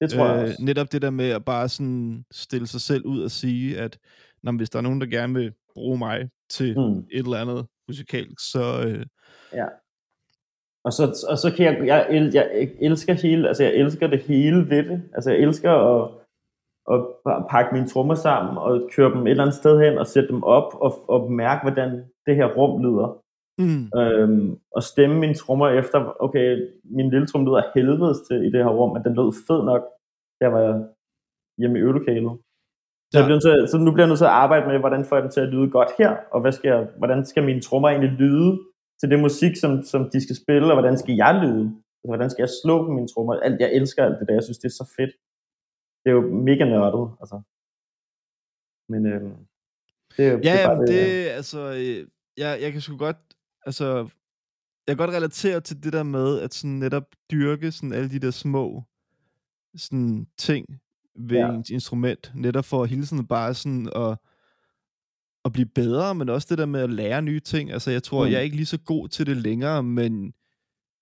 det 0.00 0.10
tror 0.10 0.26
jeg 0.26 0.42
også. 0.42 0.56
Øh, 0.60 0.66
netop 0.66 0.92
det 0.92 1.02
der 1.02 1.10
med 1.10 1.30
at 1.30 1.44
bare 1.44 1.68
sådan 1.68 2.24
stille 2.32 2.66
sig 2.66 2.80
selv 2.80 3.04
ud 3.06 3.20
og 3.22 3.30
sige, 3.30 3.78
at 3.78 3.98
når, 4.46 4.56
hvis 4.56 4.70
der 4.70 4.78
er 4.78 4.82
nogen, 4.82 5.00
der 5.00 5.06
gerne 5.06 5.34
vil 5.34 5.52
bruge 5.74 5.98
mig 5.98 6.30
til 6.50 6.78
Mm. 6.78 6.98
et 6.98 7.24
eller 7.26 7.38
andet 7.44 7.66
musikalsk, 7.88 8.40
så 8.52 8.64
øh, 8.86 9.06
Ja. 9.52 9.66
Og 10.84 10.92
så, 10.92 11.26
og 11.30 11.38
så 11.38 11.52
kan 11.56 11.64
jeg, 11.66 11.86
jeg, 11.86 12.06
el- 12.10 12.34
jeg 12.34 12.68
elsker 12.80 13.12
hele, 13.12 13.48
altså 13.48 13.62
jeg 13.62 13.74
elsker 13.74 14.06
det 14.06 14.20
hele 14.20 14.70
ved 14.70 14.82
det. 14.90 15.02
Altså 15.14 15.30
jeg 15.30 15.40
elsker 15.40 15.70
at, 15.70 16.10
at 16.92 17.00
pa- 17.28 17.46
pakke 17.50 17.74
mine 17.74 17.88
trommer 17.88 18.14
sammen 18.14 18.58
og 18.58 18.88
køre 18.92 19.10
dem 19.14 19.26
et 19.26 19.30
eller 19.30 19.42
andet 19.44 19.56
sted 19.56 19.80
hen 19.84 19.98
og 19.98 20.06
sætte 20.06 20.28
dem 20.28 20.42
op 20.42 20.74
og, 20.74 21.10
og 21.10 21.32
mærke, 21.32 21.62
hvordan 21.64 21.90
det 22.26 22.36
her 22.36 22.46
rum 22.56 22.82
lyder. 22.82 23.08
mm, 23.58 24.00
Øhm, 24.00 24.58
og 24.76 24.82
stemme 24.82 25.16
mine 25.20 25.34
trommer 25.34 25.68
efter, 25.68 26.16
okay, 26.20 26.68
min 26.84 27.10
lille 27.10 27.26
trum 27.26 27.44
lyder 27.46 27.62
helvedes 27.74 28.18
til 28.28 28.36
i 28.42 28.50
det 28.50 28.64
her 28.64 28.70
rum, 28.78 28.92
men 28.92 29.04
den 29.04 29.14
lød 29.14 29.32
fed 29.46 29.62
nok, 29.64 29.82
der 30.40 30.46
var 30.46 30.60
jeg 30.60 30.86
hjemme 31.58 31.78
i 31.78 31.82
øvelokalet. 31.82 32.38
Så, 33.16 33.20
jeg 33.20 33.28
bliver 33.28 33.40
til, 33.46 33.68
så 33.70 33.76
nu 33.78 33.90
bliver 33.92 34.04
jeg 34.04 34.10
nødt 34.12 34.22
til 34.24 34.32
at 34.32 34.38
arbejde 34.44 34.66
med, 34.66 34.78
hvordan 34.78 35.04
får 35.04 35.16
jeg 35.16 35.22
den 35.22 35.32
til 35.32 35.40
at 35.46 35.52
lyde 35.54 35.70
godt 35.70 35.90
her, 35.98 36.10
og 36.34 36.40
hvad 36.40 36.52
skal 36.52 36.68
jeg, 36.68 36.80
hvordan 37.00 37.26
skal 37.26 37.42
mine 37.44 37.62
trommer 37.66 37.88
egentlig 37.88 38.10
lyde 38.10 38.50
til 39.00 39.10
det 39.10 39.18
musik, 39.26 39.56
som, 39.62 39.82
som 39.82 40.10
de 40.12 40.20
skal 40.26 40.36
spille, 40.42 40.66
og 40.72 40.76
hvordan 40.80 40.98
skal 41.02 41.14
jeg 41.14 41.34
lyde? 41.44 41.64
Altså, 42.00 42.10
hvordan 42.12 42.30
skal 42.30 42.42
jeg 42.42 42.52
slå 42.62 42.74
på 42.84 42.90
mine 42.96 43.08
trommer? 43.08 43.34
Alt, 43.46 43.60
jeg 43.60 43.70
elsker 43.78 44.04
alt 44.04 44.18
det 44.20 44.28
der, 44.28 44.34
jeg 44.34 44.46
synes, 44.46 44.58
det 44.58 44.68
er 44.68 44.78
så 44.82 44.86
fedt. 44.96 45.12
Det 46.02 46.08
er 46.10 46.16
jo 46.18 46.24
mega 46.48 46.64
nørdet, 46.64 47.06
altså. 47.20 47.36
Men 48.92 49.06
øhm, 49.06 49.36
det 50.16 50.22
er 50.26 50.32
jo 50.32 50.38
Ja, 50.48 50.52
det, 50.52 50.62
er 50.62 50.66
bare 50.66 50.74
jamen, 50.74 50.86
det, 50.86 51.28
altså, 51.38 51.60
øh, 51.80 52.08
jeg, 52.42 52.58
jeg 52.62 52.72
kan 52.72 52.80
sgu 52.80 52.96
godt, 52.96 53.22
altså, 53.66 53.86
jeg 54.86 54.90
kan 54.96 55.02
godt 55.06 55.16
relatere 55.16 55.60
til 55.60 55.82
det 55.84 55.92
der 55.92 56.02
med, 56.02 56.40
at 56.40 56.54
sådan 56.54 56.78
netop 56.78 57.06
dyrke 57.30 57.72
sådan 57.72 57.92
alle 57.92 58.10
de 58.10 58.18
der 58.18 58.30
små 58.30 58.82
sådan 59.76 60.26
ting 60.38 60.80
ved 61.18 61.36
Ja. 61.38 61.52
ens 61.52 61.70
instrument, 61.70 62.32
netop 62.34 62.64
for 62.64 62.84
hele 62.84 63.06
tiden 63.06 63.26
bare 63.26 63.54
sådan 63.54 63.88
at, 63.96 64.18
at 65.44 65.52
blive 65.52 65.66
bedre, 65.74 66.14
men 66.14 66.28
også 66.28 66.46
det 66.50 66.58
der 66.58 66.66
med 66.66 66.80
at 66.80 66.90
lære 66.90 67.22
nye 67.22 67.40
ting. 67.40 67.70
Altså, 67.72 67.90
jeg 67.90 68.02
tror, 68.02 68.22
Mm. 68.24 68.26
mm. 68.28 68.32
jeg 68.32 68.38
er 68.38 68.42
ikke 68.42 68.56
lige 68.56 68.66
så 68.66 68.78
god 68.78 69.08
til 69.08 69.26
det 69.26 69.36
længere, 69.36 69.82
men 69.82 70.32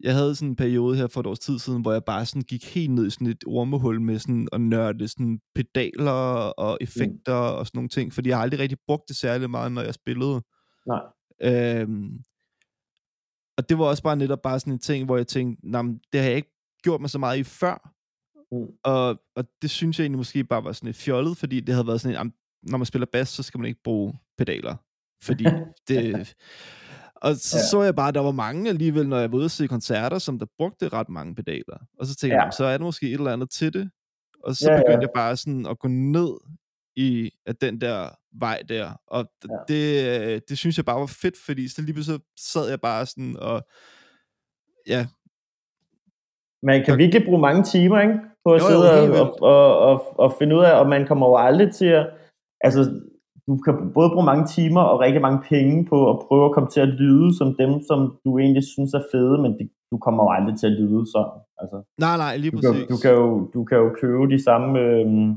jeg 0.00 0.14
havde 0.14 0.34
sådan 0.34 0.48
en 0.48 0.56
periode 0.56 0.96
her 0.96 1.06
for 1.06 1.20
et 1.20 1.26
års 1.26 1.38
tid 1.38 1.58
siden, 1.58 1.82
hvor 1.82 1.92
jeg 1.92 2.04
bare 2.04 2.26
sådan 2.26 2.42
gik 2.42 2.74
helt 2.74 2.90
ned 2.92 3.06
i 3.06 3.10
sådan 3.10 3.26
et 3.26 3.44
ormehul 3.46 4.00
med 4.00 4.18
sådan 4.18 4.48
at 4.52 4.60
nørde 4.60 5.08
sådan 5.08 5.40
pedaler 5.54 6.12
og 6.58 6.78
effekter 6.80 7.50
mm. 7.50 7.56
og 7.58 7.66
sådan 7.66 7.78
nogle 7.78 7.88
ting, 7.88 8.12
fordi 8.12 8.28
jeg 8.28 8.36
har 8.36 8.42
aldrig 8.42 8.60
rigtig 8.60 8.78
brugt 8.86 9.02
det 9.08 9.16
særlig 9.16 9.50
meget, 9.50 9.72
når 9.72 9.82
jeg 9.82 9.94
spillede. 9.94 10.42
Nej. 10.86 11.02
Øhm, 11.42 12.18
og 13.58 13.68
det 13.68 13.78
var 13.78 13.84
også 13.84 14.02
bare 14.02 14.16
netop 14.16 14.42
bare 14.42 14.60
sådan 14.60 14.72
en 14.72 14.78
ting, 14.78 15.04
hvor 15.04 15.16
jeg 15.16 15.26
tænkte, 15.26 15.70
"Nå, 15.70 15.82
men 15.82 16.00
det 16.12 16.20
har 16.20 16.28
jeg 16.28 16.36
ikke 16.36 16.52
gjort 16.82 17.00
mig 17.00 17.10
så 17.10 17.18
meget 17.18 17.38
i 17.38 17.42
før. 17.44 17.93
Mm. 18.60 18.74
Og, 18.82 19.20
og 19.36 19.44
det 19.62 19.70
synes 19.70 19.98
jeg 19.98 20.04
egentlig 20.04 20.18
måske 20.18 20.44
bare 20.44 20.64
var 20.64 20.72
sådan 20.72 20.88
et 20.90 20.96
fjollet, 20.96 21.36
fordi 21.36 21.60
det 21.60 21.74
havde 21.74 21.86
været 21.86 22.00
sådan 22.00 22.12
en, 22.14 22.18
"Jamen, 22.18 22.32
når 22.62 22.78
man 22.78 22.86
spiller 22.86 23.06
bas, 23.12 23.28
så 23.28 23.42
skal 23.42 23.60
man 23.60 23.68
ikke 23.68 23.80
bruge 23.84 24.14
pedaler. 24.38 24.76
Fordi 25.22 25.44
det... 25.88 26.34
Og 27.14 27.36
så 27.36 27.56
Ja. 27.58 27.62
så 27.70 27.82
jeg 27.82 27.94
bare, 27.94 28.08
at 28.08 28.14
der 28.14 28.20
var 28.20 28.30
mange 28.32 28.68
alligevel, 28.70 29.08
når 29.08 29.18
jeg 29.18 29.32
var 29.32 29.38
ude 29.38 29.44
og 29.44 29.50
se 29.50 29.66
koncerter, 29.68 30.18
som 30.18 30.38
der 30.38 30.46
brugte 30.58 30.88
ret 30.88 31.08
mange 31.08 31.34
pedaler. 31.34 31.78
Og 31.98 32.06
så 32.06 32.14
tænkte 32.16 32.26
Ja. 32.34 32.38
jeg, 32.38 32.42
"Jamen, 32.42 32.52
så 32.52 32.64
er 32.64 32.78
der 32.78 32.84
måske 32.84 33.06
et 33.06 33.12
eller 33.12 33.32
andet 33.32 33.50
til 33.50 33.72
det. 33.72 33.90
Og 34.44 34.56
så 34.56 34.64
Ja, 34.70 34.72
ja, 34.72 34.78
ja. 34.78 34.82
begyndte 34.84 35.02
jeg 35.04 35.10
bare 35.14 35.36
sådan 35.36 35.66
at 35.66 35.78
gå 35.78 35.88
ned 35.88 36.30
i 36.96 37.30
at 37.46 37.60
den 37.60 37.80
der 37.80 38.10
vej 38.32 38.62
der. 38.68 38.92
Og 39.06 39.30
Ja. 39.48 39.56
det, 39.74 40.48
det 40.48 40.58
synes 40.58 40.76
jeg 40.76 40.84
bare 40.84 41.00
var 41.00 41.06
fedt, 41.06 41.34
fordi 41.46 41.68
så 41.68 41.82
lige 41.82 41.92
pludselig 41.94 42.20
så 42.36 42.50
sad 42.52 42.68
jeg 42.68 42.80
bare 42.80 43.06
sådan 43.06 43.36
og... 43.36 43.66
Ja, 44.86 45.06
Man 46.62 46.84
kan 46.84 46.98
virkelig 46.98 47.24
bruge 47.26 47.40
mange 47.40 47.64
timer 47.64 48.00
ikke? 48.00 48.14
På 48.44 48.48
at 48.54 48.60
Jo, 48.60 48.64
jo, 48.64 48.70
sidde 48.70 49.00
helt 49.00 49.16
og, 49.22 49.28
og, 49.52 49.78
og, 49.88 49.96
og, 50.22 50.28
finde 50.38 50.56
ud 50.56 50.64
af, 50.68 50.74
og 50.80 50.86
man 50.94 51.06
kommer 51.06 51.26
jo 51.30 51.36
aldrig 51.36 51.68
til 51.72 51.90
at... 52.00 52.06
Altså, 52.66 52.80
du 53.46 53.52
kan 53.64 53.74
både 53.96 54.10
bruge 54.14 54.30
mange 54.30 54.46
timer 54.56 54.80
og 54.80 55.00
rigtig 55.00 55.22
mange 55.26 55.40
penge 55.48 55.86
på 55.90 55.98
at 56.12 56.16
prøve 56.26 56.44
at 56.46 56.54
komme 56.54 56.70
til 56.70 56.80
at 56.80 56.92
lyde 57.00 57.36
som 57.38 57.48
dem, 57.60 57.70
som 57.88 57.98
du 58.24 58.38
egentlig 58.38 58.64
synes 58.74 58.94
er 58.94 59.04
fede, 59.12 59.36
men 59.42 59.52
det, 59.58 59.66
du 59.92 59.96
kommer 59.98 60.22
jo 60.24 60.30
aldrig 60.36 60.56
til 60.58 60.66
at 60.66 60.78
lyde 60.80 61.04
sådan. 61.14 61.38
Altså, 61.60 61.76
nej, 62.04 62.16
nej, 62.24 62.36
lige 62.36 62.50
du, 62.50 62.60
kan, 62.60 62.72
præcis. 62.72 62.88
du, 62.92 62.96
kan 63.02 63.12
jo, 63.20 63.26
du 63.54 63.64
kan 63.64 63.78
jo 63.78 63.88
købe 64.00 64.24
de 64.34 64.44
samme... 64.48 64.78
øhm, 64.80 65.28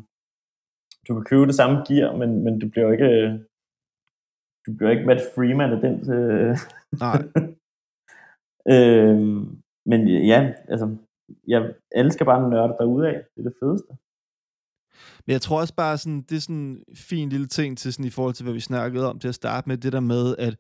du 1.08 1.12
kan 1.16 1.26
købe 1.32 1.46
det 1.46 1.56
samme 1.56 1.76
gear, 1.88 2.16
men, 2.22 2.30
men 2.44 2.60
du 2.60 2.70
bliver 2.70 2.86
jo 2.88 2.92
ikke... 2.92 3.12
Du 4.66 4.70
bliver 4.78 4.92
ikke 4.92 5.06
Matt 5.06 5.22
Freeman 5.36 5.72
af 5.76 5.80
den... 5.86 5.96
Øh, 6.16 6.56
Nej. 7.04 7.18
øhm, 8.76 9.62
men 9.90 10.00
ja, 10.08 10.54
altså, 10.68 10.86
jeg 11.48 11.74
elsker 11.92 12.26
bare 12.26 12.44
at 12.44 12.50
nørde 12.50 12.76
derude 12.80 13.08
af. 13.08 13.14
Det 13.36 13.46
er 13.46 13.50
det 13.50 13.58
fedeste. 13.60 13.88
Men 15.26 15.34
jeg 15.34 15.42
tror 15.42 15.60
også 15.62 15.76
bare, 15.76 15.98
sådan, 15.98 16.22
det 16.22 16.36
er 16.36 16.40
sådan 16.40 16.56
en 16.56 16.84
fin 16.96 17.30
lille 17.30 17.48
ting 17.48 17.78
til 17.78 17.94
sådan, 17.94 18.06
i 18.06 18.10
forhold 18.10 18.34
til, 18.34 18.44
hvad 18.44 18.54
vi 18.54 18.60
snakkede 18.60 19.10
om 19.10 19.20
til 19.20 19.28
at 19.28 19.36
starte 19.36 19.70
med, 19.70 19.78
det 19.78 19.94
der 19.94 20.00
med, 20.00 20.36
at 20.38 20.56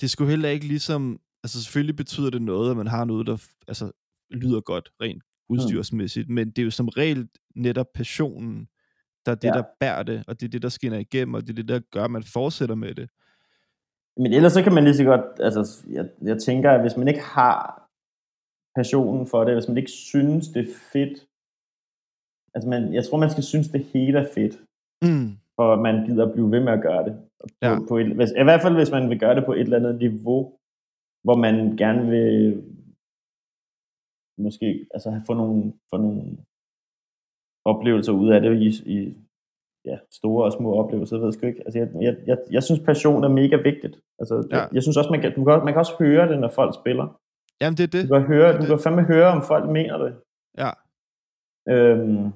det 0.00 0.10
skulle 0.10 0.30
heller 0.30 0.48
ikke 0.48 0.66
ligesom, 0.66 1.20
altså 1.44 1.62
selvfølgelig 1.62 1.96
betyder 1.96 2.30
det 2.30 2.42
noget, 2.42 2.70
at 2.70 2.76
man 2.76 2.86
har 2.86 3.04
noget, 3.04 3.26
der 3.26 3.36
altså, 3.68 3.90
lyder 4.30 4.60
godt 4.60 4.90
rent 5.00 5.22
udstyrsmæssigt, 5.48 6.28
mm. 6.28 6.34
men 6.34 6.50
det 6.50 6.58
er 6.58 6.64
jo 6.64 6.70
som 6.70 6.88
regel 6.88 7.28
netop 7.54 7.86
passionen, 7.94 8.68
der 9.26 9.32
er 9.32 9.36
det, 9.36 9.48
ja. 9.48 9.52
der 9.52 9.62
bærer 9.80 10.02
det, 10.02 10.24
og 10.28 10.40
det 10.40 10.46
er 10.46 10.50
det, 10.50 10.62
der 10.62 10.68
skinner 10.68 10.98
igennem, 10.98 11.34
og 11.34 11.42
det 11.42 11.50
er 11.50 11.54
det, 11.54 11.68
der 11.68 11.80
gør, 11.92 12.04
at 12.04 12.10
man 12.10 12.22
fortsætter 12.22 12.74
med 12.74 12.94
det. 12.94 13.08
Men 14.16 14.32
ellers 14.32 14.52
så 14.52 14.62
kan 14.62 14.74
man 14.74 14.84
lige 14.84 14.94
så 14.94 15.04
godt, 15.04 15.20
altså 15.40 15.86
jeg, 15.90 16.08
jeg 16.22 16.38
tænker, 16.42 16.70
at 16.70 16.80
hvis 16.80 16.96
man 16.96 17.08
ikke 17.08 17.20
har 17.20 17.85
passionen 18.76 19.26
for 19.26 19.44
det, 19.44 19.54
hvis 19.54 19.68
man 19.68 19.76
ikke 19.76 19.90
synes, 20.10 20.44
det 20.48 20.60
er 20.66 20.72
fedt, 20.92 21.16
altså 22.54 22.68
man, 22.74 22.82
jeg 22.96 23.04
tror, 23.04 23.18
man 23.24 23.30
skal 23.30 23.44
synes, 23.52 23.68
det 23.68 23.82
hele 23.94 24.18
er 24.18 24.28
fedt, 24.38 24.56
Mm. 25.02 25.28
for 25.56 25.66
at 25.74 25.80
man 25.86 26.06
gider 26.06 26.24
at 26.26 26.32
blive 26.32 26.50
ved 26.54 26.60
med 26.66 26.72
at 26.72 26.82
gøre 26.88 27.04
det. 27.04 27.14
På, 27.40 27.46
Ja. 27.62 27.78
på 27.88 27.94
et, 27.98 28.08
hvis, 28.18 28.30
I 28.30 28.42
hvert 28.48 28.62
fald, 28.62 28.74
hvis 28.74 28.90
man 28.96 29.10
vil 29.10 29.18
gøre 29.24 29.34
det 29.34 29.44
på 29.46 29.52
et 29.52 29.60
eller 29.60 29.76
andet 29.76 29.98
niveau, 29.98 30.40
hvor 31.24 31.36
man 31.36 31.76
gerne 31.76 32.02
vil 32.10 32.62
måske 34.38 34.86
altså 34.94 35.20
få 35.26 35.34
nogle, 35.34 35.72
få 35.90 35.96
nogle 35.96 36.22
oplevelser 37.64 38.12
ud 38.12 38.28
af 38.34 38.40
det 38.40 38.62
i, 38.62 38.68
i 38.96 39.14
ja, 39.84 39.98
store 40.12 40.44
og 40.44 40.52
små 40.52 40.74
oplevelser, 40.74 41.16
jeg 41.16 41.24
ved 41.24 41.32
sgu 41.32 41.46
ikke. 41.46 41.62
Altså, 41.66 41.78
jeg, 41.78 41.88
jeg, 42.02 42.16
jeg, 42.26 42.38
jeg 42.50 42.62
synes, 42.62 42.80
passion 42.80 43.24
er 43.24 43.28
mega 43.28 43.56
vigtigt. 43.56 44.00
Altså, 44.18 44.34
ja. 44.50 44.56
Ja. 44.56 44.62
jeg, 44.62 44.68
jeg 44.74 44.82
synes 44.82 44.96
også, 44.96 45.10
man 45.10 45.20
kan, 45.20 45.34
du 45.34 45.44
kan, 45.44 45.64
man 45.64 45.72
kan 45.72 45.78
også 45.84 45.96
høre 45.98 46.28
det, 46.28 46.38
når 46.40 46.48
folk 46.48 46.74
spiller. 46.82 47.20
Jamen, 47.60 47.76
det 47.76 47.84
er 47.84 47.92
det. 47.96 48.02
Du 48.08 48.14
kan, 48.18 48.26
høre, 48.26 48.50
du 48.60 48.66
kan 48.66 48.80
fandme 48.84 49.02
høre, 49.12 49.28
om 49.36 49.42
folk 49.52 49.66
mener 49.78 49.96
det. 50.04 50.12
Ja. 50.62 50.70
Øhm, 51.72 52.26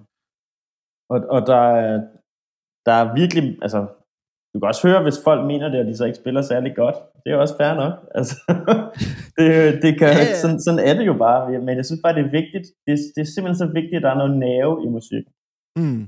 og, 1.13 1.19
og 1.35 1.41
der, 1.51 1.65
er, 1.85 1.93
der 2.87 2.93
er 2.93 3.15
virkelig, 3.15 3.59
altså, 3.63 3.81
du 4.51 4.57
kan 4.59 4.69
også 4.69 4.89
høre, 4.89 5.03
hvis 5.03 5.25
folk 5.25 5.43
mener 5.53 5.69
det, 5.69 5.81
og 5.81 5.87
de 5.87 5.97
så 5.97 6.05
ikke 6.05 6.23
spiller 6.23 6.43
særlig 6.43 6.77
godt. 6.77 6.97
Det 7.25 7.33
er 7.33 7.37
også 7.37 7.57
fair 7.57 7.75
nok. 7.83 7.95
Altså, 8.19 8.37
det, 9.37 9.49
det 9.85 9.93
kan, 10.01 10.09
ja. 10.09 10.41
sådan, 10.43 10.61
sådan 10.61 10.83
er 10.89 10.95
det 10.99 11.07
jo 11.07 11.17
bare. 11.27 11.59
Men 11.67 11.77
jeg 11.77 11.87
synes 11.87 12.01
bare, 12.05 12.15
det 12.15 12.25
er 12.25 12.37
vigtigt. 12.41 12.67
Det, 12.87 12.95
det 13.15 13.21
er 13.23 13.31
simpelthen 13.35 13.63
så 13.63 13.69
vigtigt, 13.79 13.97
at 13.97 14.03
der 14.03 14.11
er 14.11 14.21
noget 14.23 14.39
nerve 14.47 14.75
i 14.87 14.89
musik. 14.97 15.25
Mm. 15.81 16.03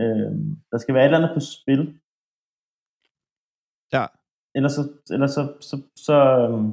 Øhm, 0.00 0.44
der 0.70 0.78
skal 0.78 0.94
være 0.94 1.04
et 1.04 1.08
eller 1.08 1.18
andet 1.18 1.36
på 1.36 1.42
spil. 1.56 1.82
Ja. 3.94 4.04
Ellers 4.56 4.72
så, 4.78 4.82
ellers 5.14 5.32
så, 5.38 5.42
så, 5.68 5.76
så 6.06 6.16
øhm, 6.40 6.72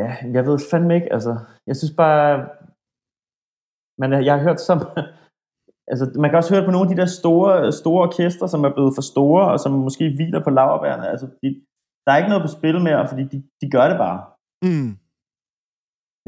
ja, 0.00 0.08
jeg 0.36 0.42
ved 0.48 0.58
fandme 0.70 0.94
ikke, 0.98 1.12
altså, 1.16 1.32
jeg 1.68 1.76
synes 1.76 1.94
bare, 2.02 2.30
men 4.00 4.08
jeg 4.26 4.34
har 4.36 4.42
hørt 4.46 4.60
som, 4.68 4.78
altså, 5.90 6.04
man 6.22 6.28
kan 6.30 6.38
også 6.40 6.52
høre 6.54 6.66
på 6.66 6.72
nogle 6.74 6.86
af 6.86 6.92
de 6.92 7.00
der 7.02 7.10
store, 7.20 7.54
store 7.82 8.02
orkester, 8.08 8.46
som 8.52 8.60
er 8.68 8.72
blevet 8.76 8.96
for 8.96 9.04
store, 9.12 9.42
og 9.52 9.58
som 9.64 9.72
måske 9.86 10.04
hviler 10.16 10.40
på 10.44 10.50
laverbærene, 10.58 11.06
altså, 11.12 11.26
de, 11.42 11.48
der 12.04 12.10
er 12.12 12.18
ikke 12.20 12.32
noget 12.32 12.46
på 12.46 12.54
spil 12.58 12.78
mere, 12.88 13.02
fordi 13.10 13.24
de, 13.32 13.38
de 13.60 13.66
gør 13.76 13.86
det 13.90 13.98
bare. 14.06 14.18
Mm. 14.68 14.90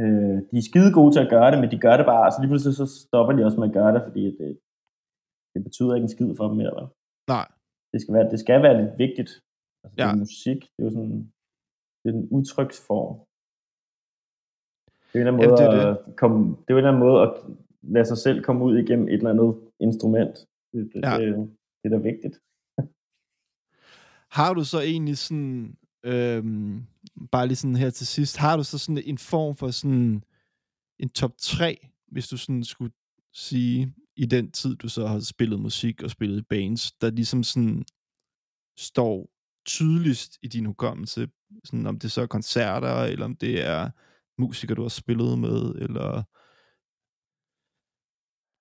Øh, 0.02 0.38
de 0.50 0.56
er 0.60 0.68
skide 0.70 0.90
gode 0.98 1.12
til 1.12 1.24
at 1.24 1.32
gøre 1.34 1.50
det, 1.52 1.58
men 1.60 1.70
de 1.74 1.78
gør 1.86 1.96
det 1.96 2.06
bare, 2.12 2.24
altså 2.26 2.38
lige 2.40 2.50
pludselig 2.52 2.74
så 2.82 2.86
stopper 3.04 3.32
de 3.34 3.44
også 3.46 3.58
med 3.60 3.68
at 3.70 3.76
gøre 3.80 3.92
det, 3.96 4.02
fordi 4.06 4.22
det, 4.38 4.50
det 5.52 5.60
betyder 5.66 5.94
ikke 5.94 6.06
en 6.08 6.14
skid 6.16 6.30
for 6.38 6.44
dem 6.48 6.56
mere, 6.60 6.74
vel? 6.78 6.86
Nej. 7.34 7.46
det 7.92 7.98
skal 8.02 8.14
være, 8.16 8.30
det 8.34 8.40
skal 8.44 8.58
være 8.66 8.76
lidt 8.82 8.94
vigtigt. 9.04 9.30
Altså, 9.82 9.94
det 9.96 10.02
er 10.04 10.12
Ja. 10.14 10.22
musik, 10.24 10.60
det 10.72 10.78
er 10.82 10.88
jo 10.88 10.94
sådan, 10.96 11.18
det 12.00 12.06
er 12.10 12.16
en 12.20 12.28
udtryksform. 12.36 13.14
Det 15.12 15.18
er 15.18 15.22
en 15.22 15.26
eller 15.26 15.32
anden 15.32 15.42
Jamen, 15.42 15.72
måde, 15.72 15.80
det 15.80 15.86
er 15.86 15.94
at 16.08 16.16
komme, 16.16 16.38
det 16.48 16.68
er 16.68 16.72
en 16.72 16.76
eller 16.78 16.90
anden 16.90 17.02
måde 17.06 17.22
at 17.22 17.32
lade 17.82 18.04
sig 18.06 18.18
selv 18.18 18.42
komme 18.44 18.64
ud 18.64 18.78
igennem 18.78 19.08
et 19.08 19.14
eller 19.14 19.30
andet 19.30 19.54
instrument. 19.80 20.34
Det, 20.72 20.90
det, 20.94 21.00
Ja. 21.04 21.18
det, 21.18 21.50
det 21.82 21.92
er 21.92 21.96
da 21.96 21.96
vigtigt. 21.96 22.40
Har 24.38 24.54
du 24.54 24.64
så 24.64 24.80
egentlig 24.80 25.18
sådan, 25.18 25.76
øhm, 26.04 26.82
bare 27.30 27.46
lige 27.46 27.56
sådan 27.56 27.76
her 27.76 27.90
til 27.90 28.06
sidst, 28.06 28.36
har 28.36 28.56
du 28.56 28.62
så 28.64 28.78
sådan 28.78 29.02
en 29.06 29.18
form 29.18 29.54
for 29.56 29.70
sådan 29.70 30.22
en 30.98 31.08
top 31.08 31.32
3, 31.38 31.88
hvis 32.06 32.28
du 32.28 32.36
sådan 32.36 32.64
skulle 32.64 32.92
sige, 33.32 33.94
i 34.16 34.26
den 34.26 34.50
tid, 34.50 34.76
du 34.76 34.88
så 34.88 35.06
har 35.06 35.20
spillet 35.20 35.60
musik 35.60 36.02
og 36.02 36.10
spillet 36.10 36.38
i 36.38 36.42
bands, 36.42 36.92
der 36.92 37.10
ligesom 37.10 37.42
sådan 37.42 37.84
står 38.78 39.30
tydeligst 39.66 40.38
i 40.42 40.48
din 40.48 40.66
hukommelse? 40.66 41.28
Sådan, 41.64 41.86
om 41.86 41.98
det 41.98 42.12
så 42.12 42.22
er 42.22 42.26
koncerter, 42.26 43.02
eller 43.02 43.24
om 43.24 43.36
det 43.36 43.66
er 43.66 43.90
musikere, 44.38 44.76
du 44.76 44.82
har 44.82 44.88
spillet 44.88 45.38
med, 45.38 45.74
eller... 45.74 46.22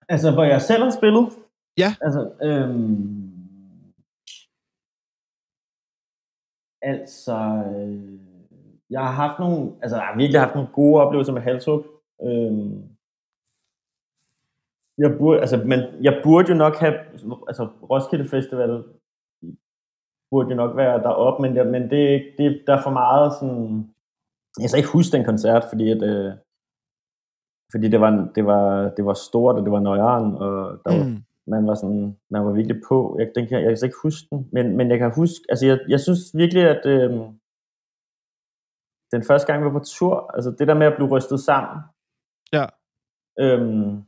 Altså, 0.09 0.31
hvor 0.31 0.43
jeg 0.43 0.61
selv 0.61 0.83
har 0.83 0.89
spillet? 0.89 1.29
Ja. 1.77 1.95
Altså, 2.01 2.31
øhm, 2.43 3.21
altså, 6.81 7.35
øh, 7.75 8.19
jeg 8.89 9.01
har 9.01 9.11
haft 9.11 9.39
nogle, 9.39 9.71
altså, 9.81 9.97
jeg 9.97 10.05
har 10.05 10.15
virkelig 10.15 10.41
haft 10.41 10.55
nogle 10.55 10.69
gode 10.73 11.01
oplevelser 11.01 11.33
med 11.33 11.41
Halshug. 11.41 11.85
Øhm, 12.23 12.83
jeg 14.97 15.17
burde, 15.17 15.39
altså, 15.39 15.57
men 15.57 15.79
jeg 16.03 16.21
burde 16.23 16.49
jo 16.49 16.55
nok 16.55 16.75
have, 16.75 16.95
altså, 17.47 17.69
Roskilde 17.89 18.29
Festival 18.29 18.83
burde 20.31 20.49
jo 20.49 20.55
nok 20.55 20.77
være 20.77 21.01
deroppe, 21.01 21.41
men, 21.41 21.55
jeg, 21.55 21.67
men 21.67 21.89
det, 21.89 22.33
det, 22.37 22.63
der 22.67 22.77
er 22.77 22.83
for 22.83 22.89
meget 22.89 23.33
sådan, 23.33 23.93
jeg 24.59 24.69
kan 24.69 24.77
ikke 24.79 24.93
huske 24.97 25.17
den 25.17 25.25
koncert, 25.25 25.63
fordi 25.69 25.91
at, 25.91 26.01
øh, 26.11 26.31
fordi 27.71 27.87
det 27.93 28.01
var, 28.01 28.31
det 28.35 28.45
var, 28.45 28.89
det 28.97 29.05
var 29.05 29.13
stort, 29.13 29.55
og 29.55 29.63
det 29.63 29.71
var 29.71 29.79
nøjeren, 29.79 30.35
og 30.35 30.53
der 30.85 30.97
var, 30.97 31.05
Mm. 31.05 31.23
man 31.47 31.67
var 31.67 31.75
sådan, 31.75 32.17
man 32.29 32.45
var 32.45 32.51
virkelig 32.51 32.81
på. 32.89 33.15
Jeg, 33.19 33.31
den 33.35 33.47
kan, 33.47 33.55
jeg 33.57 33.63
kan 33.63 33.69
altså 33.69 33.85
ikke 33.85 34.03
huske 34.03 34.27
den, 34.31 34.49
men, 34.51 34.77
men 34.77 34.91
jeg 34.91 34.99
kan 34.99 35.11
huske, 35.15 35.41
altså 35.49 35.65
jeg, 35.65 35.79
jeg 35.89 35.99
synes 35.99 36.21
virkelig, 36.35 36.63
at 36.75 36.85
øh, 36.85 37.11
den 39.13 39.23
første 39.27 39.47
gang, 39.47 39.61
vi 39.61 39.65
var 39.65 39.79
på 39.79 39.85
tur, 39.85 40.31
altså 40.35 40.49
det 40.59 40.67
der 40.67 40.73
med 40.73 40.87
at 40.87 40.95
blive 40.97 41.09
rystet 41.15 41.39
sammen, 41.39 41.77
Ja. 42.53 42.65
øhm, 43.39 44.03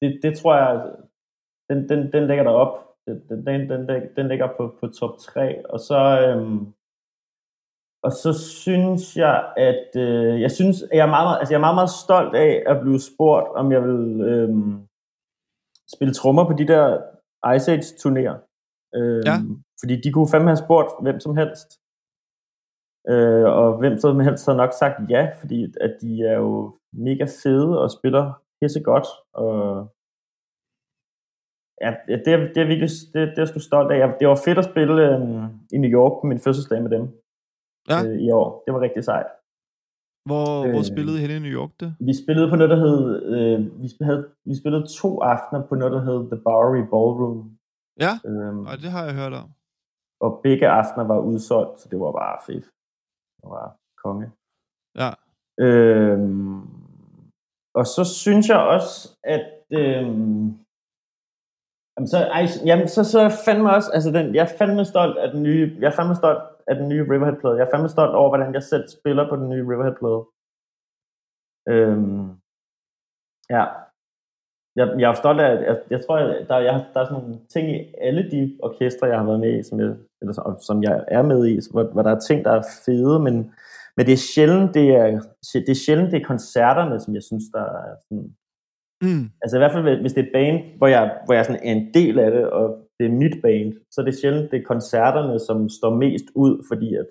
det, 0.00 0.20
det 0.22 0.38
tror 0.38 0.54
jeg, 0.56 0.72
den, 1.70 1.88
den, 1.88 2.12
den 2.12 2.26
ligger 2.26 2.44
derop. 2.44 2.72
Den, 3.06 3.28
den, 3.46 3.46
den, 3.70 3.88
den, 3.88 4.02
den 4.16 4.28
ligger 4.28 4.48
på, 4.56 4.76
på 4.80 4.86
top 4.88 5.18
3, 5.18 5.66
og 5.72 5.80
så, 5.80 6.00
øhm, 6.26 6.72
og 8.02 8.12
så 8.12 8.32
synes 8.62 9.16
jeg, 9.16 9.52
at 9.56 9.88
øh, 9.96 10.40
jeg 10.40 10.50
synes, 10.50 10.82
at 10.82 10.96
jeg 10.98 11.06
er 11.06 11.14
meget, 11.18 11.38
altså 11.38 11.52
jeg 11.52 11.58
er 11.58 11.66
meget, 11.66 11.80
meget 11.80 11.90
stolt 12.04 12.34
af 12.34 12.62
at 12.66 12.80
blive 12.80 13.00
spurgt, 13.00 13.48
om 13.60 13.72
jeg 13.72 13.82
vil 13.82 14.20
øhm, 14.20 14.86
spille 15.94 16.14
trommer 16.14 16.44
på 16.46 16.52
de 16.52 16.66
der 16.72 16.86
Ice 17.54 17.72
Age 17.72 17.88
turnéer. 18.02 18.36
Øhm, 18.94 19.22
Ja. 19.28 19.36
Fordi 19.80 19.94
de 20.00 20.12
kunne 20.12 20.28
fandme 20.32 20.50
have 20.50 20.64
spurgt 20.66 20.90
hvem 21.02 21.20
som 21.20 21.36
helst. 21.36 21.68
Øh, 23.08 23.44
og 23.60 23.78
hvem 23.78 23.98
som 23.98 24.20
helst 24.20 24.46
havde 24.46 24.56
nok 24.56 24.72
sagt 24.72 24.96
ja, 25.10 25.22
fordi 25.40 25.74
at 25.80 25.92
de 26.00 26.22
er 26.32 26.36
jo 26.44 26.78
mega 26.92 27.26
fede 27.42 27.82
og 27.82 27.90
spiller 27.90 28.24
pisse 28.60 28.80
godt. 28.80 29.06
Og 29.32 29.56
ja, 31.84 31.90
det, 32.24 32.32
er, 32.34 32.38
det 32.54 32.60
er 32.62 32.66
virkelig 32.72 32.90
det, 33.14 33.28
det 33.28 33.38
er 33.38 33.42
jeg 33.42 33.48
sgu 33.48 33.58
stolt 33.60 33.92
af. 33.92 34.14
Det 34.20 34.28
var 34.28 34.40
fedt 34.44 34.58
at 34.58 34.70
spille 34.72 34.94
øhm, 35.08 35.44
i 35.72 35.78
New 35.78 35.90
York 35.98 36.12
på 36.20 36.26
min 36.26 36.40
fødselsdag 36.40 36.82
med 36.82 36.90
dem 36.90 37.19
Ja. 37.90 37.98
øh, 38.06 38.18
i 38.26 38.30
år. 38.30 38.48
Det 38.64 38.74
var 38.74 38.80
rigtig 38.80 39.04
sejt. 39.04 39.26
Hvor, 40.28 40.64
øh... 40.64 40.70
hvor 40.72 40.82
spillede 40.92 41.16
I 41.18 41.20
henne 41.22 41.36
i 41.36 41.44
New 41.46 41.54
York 41.60 41.70
det? 41.80 41.90
Vi 42.00 42.12
spillede 42.22 42.50
på 42.50 42.56
noget, 42.56 42.70
der 42.74 42.80
hed, 42.86 43.00
øh, 43.34 43.82
vi, 43.82 43.88
havde, 44.08 44.22
vi 44.44 44.54
spillede 44.60 44.84
to 45.00 45.10
aftener 45.32 45.60
på 45.68 45.74
noget, 45.74 45.92
der 45.96 46.02
hed 46.08 46.18
The 46.32 46.40
Bowery 46.48 46.84
Ballroom. 46.92 47.38
Ja, 48.04 48.12
Øhm, 48.30 48.60
og 48.70 48.74
det 48.82 48.90
har 48.94 49.04
jeg 49.04 49.14
hørt 49.14 49.32
om. 49.42 49.48
og 50.24 50.40
begge 50.42 50.68
aftener 50.68 51.04
var 51.06 51.18
udsolgt, 51.30 51.80
så 51.80 51.88
det 51.90 52.00
var 52.00 52.12
bare 52.12 52.38
fedt. 52.46 52.64
Det 53.40 53.48
var 53.54 53.76
konge. 54.04 54.26
Ja. 55.00 55.10
Øhm, 55.66 56.60
og 57.74 57.86
så 57.86 58.02
synes 58.22 58.48
jeg 58.48 58.58
også, 58.74 59.18
at 59.24 59.46
øhm, 59.72 60.44
jamen 61.94 62.08
så, 62.14 62.18
ej, 62.38 62.44
jamen, 62.66 62.88
så, 62.88 63.04
så 63.04 63.20
jeg 63.20 63.32
fandme 63.44 63.70
også, 63.76 63.90
altså 63.94 64.10
den, 64.10 64.34
jeg 64.34 64.42
er 64.42 64.56
fandme 64.58 64.84
stolt 64.84 65.18
af 65.18 65.28
den 65.32 65.42
nye, 65.42 65.76
jeg 65.80 65.86
er 65.86 65.96
fandme 65.96 66.14
stolt 66.14 66.42
af 66.70 66.76
den 66.76 66.88
nye 66.88 67.04
Riverhead-plade. 67.12 67.56
Jeg 67.56 67.66
er 67.66 67.70
fandme 67.72 67.88
stolt 67.88 68.14
over, 68.14 68.28
hvordan 68.28 68.54
jeg 68.54 68.62
selv 68.62 68.84
spiller 68.88 69.24
på 69.28 69.36
den 69.36 69.48
nye 69.48 69.64
Riverhead-plade. 69.70 70.22
Øhm, 71.72 72.26
ja. 73.56 73.64
Jeg, 74.78 74.86
jeg 75.00 75.10
er 75.10 75.14
stolt 75.22 75.40
af, 75.40 75.50
jeg, 75.68 75.76
jeg 75.90 76.00
tror, 76.04 76.16
at 76.16 76.48
der, 76.48 76.58
jeg, 76.58 76.74
der 76.94 77.00
er 77.00 77.06
sådan 77.06 77.22
nogle 77.22 77.38
ting 77.54 77.64
i 77.76 77.94
alle 78.00 78.30
de 78.30 78.58
orkestre, 78.62 79.06
jeg 79.06 79.18
har 79.18 79.26
været 79.26 79.40
med 79.40 79.58
i, 79.58 79.62
som 79.62 79.80
jeg, 79.80 79.96
eller 80.20 80.32
som, 80.32 80.58
som 80.68 80.82
jeg 80.82 81.04
er 81.08 81.22
med 81.22 81.46
i, 81.46 81.54
hvor, 81.72 81.84
hvor 81.92 82.02
der 82.02 82.12
er 82.14 82.20
ting, 82.20 82.44
der 82.44 82.52
er 82.52 82.62
fede, 82.84 83.20
men, 83.26 83.34
men 83.96 84.06
det 84.06 84.12
er 84.12 84.26
sjældent, 84.34 84.74
det 84.74 84.88
er, 84.96 85.06
det 85.66 85.68
er 85.68 85.82
sjældent, 85.84 86.12
det 86.12 86.22
er 86.22 86.30
koncerterne, 86.32 87.00
som 87.00 87.14
jeg 87.14 87.22
synes, 87.22 87.44
der 87.54 87.64
er 87.64 87.96
sådan, 88.04 88.36
Mm. 89.02 89.24
altså 89.42 89.56
i 89.56 89.60
hvert 89.60 89.72
fald, 89.72 90.00
hvis 90.00 90.12
det 90.12 90.22
er 90.22 90.26
et 90.26 90.32
band, 90.32 90.76
hvor 90.78 90.86
jeg, 90.86 91.20
hvor 91.24 91.34
jeg 91.34 91.44
sådan 91.44 91.62
er 91.62 91.72
en 91.72 91.94
del 91.94 92.18
af 92.18 92.30
det, 92.30 92.50
og 92.50 92.89
det 93.00 93.06
er 93.08 93.20
mit 93.22 93.36
band, 93.42 93.72
så 93.90 94.00
er 94.00 94.04
det 94.04 94.18
sjældent, 94.20 94.50
det 94.50 94.58
er 94.60 94.70
koncerterne, 94.72 95.38
som 95.38 95.68
står 95.68 95.94
mest 95.94 96.24
ud, 96.34 96.64
fordi 96.68 96.94
at 96.94 97.06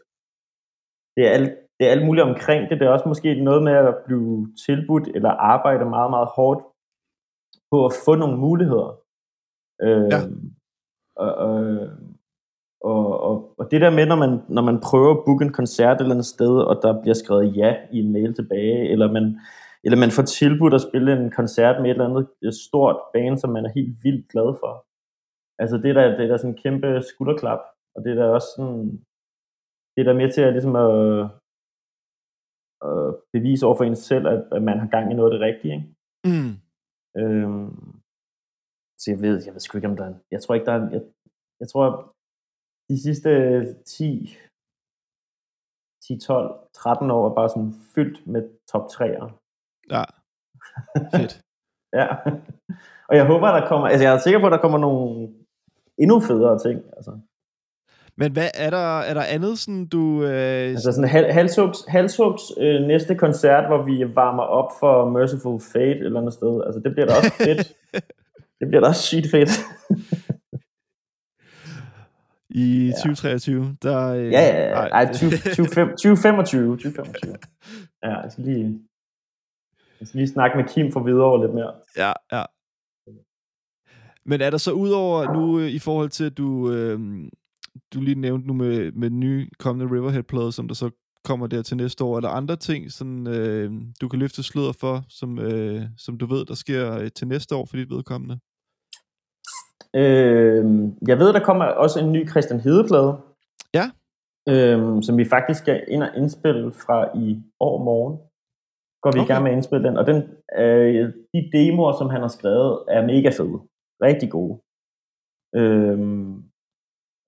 det 1.15 1.27
er 1.27 1.31
alt, 1.31 1.51
det 1.79 1.87
er 1.87 1.91
alt 1.91 2.05
muligt 2.05 2.27
omkring 2.31 2.69
det. 2.69 2.79
Det 2.79 2.85
er 2.87 2.91
også 2.91 3.07
måske 3.07 3.43
noget 3.43 3.63
med 3.63 3.71
at 3.71 3.95
blive 4.05 4.53
tilbudt, 4.65 5.07
eller 5.15 5.29
arbejde 5.29 5.85
meget, 5.85 6.09
meget 6.09 6.29
hårdt 6.35 6.61
på 7.71 7.85
at 7.85 7.93
få 8.05 8.15
nogle 8.15 8.37
muligheder. 8.37 8.89
Øh, 9.81 10.07
Ja. 10.13 10.19
og, 11.15 11.31
og, 11.35 11.53
og, 12.81 13.19
og, 13.29 13.55
og 13.59 13.71
det 13.71 13.81
der 13.81 13.89
med, 13.89 14.05
når 14.05 14.15
man, 14.15 14.39
når 14.49 14.61
man 14.61 14.79
prøver 14.81 15.11
at 15.11 15.23
booke 15.25 15.45
en 15.45 15.53
koncert 15.53 15.95
et 15.95 16.01
eller 16.01 16.15
andet 16.15 16.25
sted, 16.25 16.53
og 16.69 16.75
der 16.83 17.01
bliver 17.01 17.13
skrevet 17.13 17.57
ja 17.57 17.75
i 17.91 17.99
en 17.99 18.11
mail 18.13 18.33
tilbage, 18.35 18.89
eller 18.91 19.11
man, 19.11 19.39
eller 19.83 19.97
man 19.97 20.11
får 20.11 20.23
tilbudt 20.23 20.73
at 20.73 20.81
spille 20.81 21.13
en 21.13 21.31
koncert 21.31 21.81
med 21.81 21.89
et 21.89 21.93
eller 21.93 22.09
andet 22.09 22.27
et 22.41 22.55
stort 22.67 22.97
band, 23.13 23.37
som 23.37 23.49
man 23.49 23.65
er 23.65 23.69
helt 23.75 23.95
vildt 24.03 24.31
glad 24.31 24.49
for. 24.61 24.85
Altså 25.61 25.75
det 25.77 25.89
er 25.89 25.93
der, 25.93 26.07
det 26.17 26.23
er 26.23 26.27
der 26.31 26.37
sådan 26.37 26.53
en 26.53 26.61
kæmpe 26.63 26.89
skulderklap, 27.09 27.61
og 27.95 28.03
det 28.03 28.11
er 28.11 28.15
der 28.15 28.27
også 28.37 28.49
sådan, 28.55 28.85
det 29.93 29.99
er 30.01 30.07
der 30.09 30.21
med 30.21 30.29
til 30.33 30.41
at, 30.41 30.53
ligesom 30.53 30.75
at, 30.75 30.93
at 32.89 33.15
bevise 33.33 33.65
over 33.65 33.77
for 33.77 33.83
en 33.83 33.95
selv, 33.95 34.25
at, 34.27 34.41
at 34.55 34.61
man 34.63 34.79
har 34.79 34.89
gang 34.95 35.11
i 35.11 35.15
noget 35.15 35.31
af 35.31 35.35
det 35.35 35.47
rigtige. 35.47 35.73
Ikke? 35.77 35.87
Mm. 36.29 36.53
Øhm, 37.21 37.99
så 38.99 39.05
jeg 39.11 39.21
ved, 39.21 39.35
jeg 39.45 39.53
ved 39.53 39.59
sgu 39.59 39.77
ikke, 39.77 39.87
om 39.87 39.97
der 39.97 40.05
er, 40.05 40.15
jeg 40.31 40.41
tror 40.41 40.55
ikke, 40.55 40.65
der 40.65 40.73
er, 40.73 40.89
jeg, 40.95 41.03
jeg 41.59 41.67
tror, 41.69 42.15
de 42.89 43.01
sidste 43.05 43.29
10, 43.83 44.37
10, 46.03 46.19
12, 46.19 46.69
13 46.73 47.11
år 47.11 47.29
er 47.29 47.35
bare 47.35 47.49
sådan 47.49 47.73
fyldt 47.95 48.27
med 48.27 48.41
top 48.71 48.85
3'ere. 48.93 49.27
Ja. 49.93 50.03
Fedt. 51.13 51.33
Ja. 51.93 52.07
Og 53.09 53.15
jeg 53.15 53.25
håber, 53.27 53.47
der 53.47 53.67
kommer, 53.67 53.87
altså 53.87 54.03
jeg 54.05 54.13
er 54.13 54.19
sikker 54.19 54.39
på, 54.39 54.45
at 54.45 54.51
der 54.51 54.61
kommer 54.61 54.77
nogle 54.77 55.33
endnu 55.99 56.19
federe 56.19 56.59
ting. 56.59 56.81
Altså, 56.97 57.11
Men 58.17 58.31
hvad 58.31 58.47
er 58.53 58.69
der, 58.69 58.99
er 58.99 59.13
der 59.13 59.23
andet, 59.23 59.59
sådan 59.59 59.85
du... 59.87 60.23
Øh, 60.23 60.69
altså 60.69 60.91
sådan 60.91 61.09
Hal- 61.09 61.31
Halshugs, 61.31 61.77
Halshugs 61.87 62.41
øh, 62.57 62.81
næste 62.81 63.15
koncert, 63.15 63.67
hvor 63.67 63.83
vi 63.83 64.15
varmer 64.15 64.43
op 64.43 64.71
for 64.79 65.09
Merciful 65.09 65.61
Fate 65.73 65.99
eller 65.99 66.19
andet 66.19 66.33
sted. 66.33 66.63
Altså 66.65 66.79
det 66.85 66.91
bliver 66.91 67.07
da 67.07 67.13
også 67.15 67.33
fedt. 67.37 67.73
det 68.59 68.67
bliver 68.67 68.81
da 68.81 68.87
også 68.87 69.01
sygt 69.01 69.31
fedt. 69.31 69.49
I 72.49 72.85
Ja. 72.87 72.91
2023, 72.91 73.75
der... 73.83 74.07
Øh, 74.13 74.31
Ja, 74.31 74.41
ja, 74.41 74.67
ja. 74.69 74.73
ej, 74.73 74.87
Ej, 74.87 75.05
det- 75.05 75.15
20, 75.15 75.29
20, 75.29 75.65
2025. 75.65 76.77
2025. 76.77 77.35
Ja, 78.03 78.19
jeg 78.19 78.31
skal 78.31 78.43
lige... 78.43 78.79
Jeg 79.99 80.07
skal 80.07 80.17
lige 80.17 80.27
snakke 80.29 80.57
med 80.57 80.65
Kim 80.65 80.91
for 80.91 81.03
videre 81.03 81.41
lidt 81.41 81.53
mere. 81.53 81.73
Ja, 81.97 82.11
ja. 82.31 82.43
Men 84.25 84.41
er 84.41 84.49
der 84.49 84.57
så 84.57 84.71
udover 84.71 85.33
nu 85.33 85.59
øh, 85.59 85.69
i 85.69 85.79
forhold 85.79 86.09
til, 86.09 86.23
at 86.23 86.37
du, 86.37 86.71
øh, 86.71 86.99
du 87.93 88.01
lige 88.01 88.19
nævnte 88.19 88.47
nu 88.47 88.53
med, 88.53 88.91
med 88.91 89.09
den 89.09 89.19
nye 89.19 89.49
kommende 89.59 89.95
Riverhead-plade, 89.95 90.51
som 90.51 90.67
der 90.67 90.75
så 90.75 90.89
kommer 91.23 91.47
der 91.47 91.61
til 91.61 91.77
næste 91.77 92.03
år, 92.03 92.17
er 92.17 92.21
der 92.21 92.29
andre 92.29 92.55
ting, 92.55 92.91
sådan, 92.91 93.27
øh, 93.27 93.71
du 94.01 94.07
kan 94.07 94.19
løfte 94.19 94.43
sløret 94.43 94.75
for, 94.75 95.03
som, 95.09 95.39
øh, 95.39 95.81
som 95.97 96.17
du 96.17 96.25
ved, 96.25 96.45
der 96.45 96.53
sker 96.53 96.93
øh, 96.97 97.11
til 97.15 97.27
næste 97.27 97.55
år 97.55 97.65
for 97.65 97.77
dit 97.77 97.89
vedkommende? 97.89 98.39
Øh, 99.95 100.65
jeg 101.07 101.19
ved, 101.19 101.33
der 101.33 101.39
kommer 101.39 101.65
også 101.65 101.99
en 101.99 102.11
ny 102.11 102.29
Christian 102.29 102.59
Hedeplade. 102.59 103.17
Ja. 103.73 103.85
Øh, 104.49 105.03
som 105.03 105.17
vi 105.17 105.25
faktisk 105.25 105.59
skal 105.59 105.83
ind 105.87 106.03
og 106.03 106.09
indspille 106.17 106.73
fra 106.73 107.17
i 107.17 107.43
år 107.59 107.83
morgen. 107.83 108.17
Går 109.01 109.11
vi 109.11 109.19
okay. 109.19 109.27
i 109.27 109.31
gang 109.31 109.43
med 109.43 109.51
at 109.51 109.55
indspille 109.55 109.87
den. 109.87 109.97
Og 109.97 110.07
den, 110.07 110.17
øh, 110.57 111.13
de 111.33 111.49
demoer, 111.53 111.93
som 111.97 112.09
han 112.09 112.21
har 112.21 112.27
skrevet, 112.27 112.83
er 112.87 113.05
mega 113.05 113.29
fede. 113.29 113.59
Rigtig 114.07 114.29
gode. 114.37 114.55
Øh, 115.59 115.99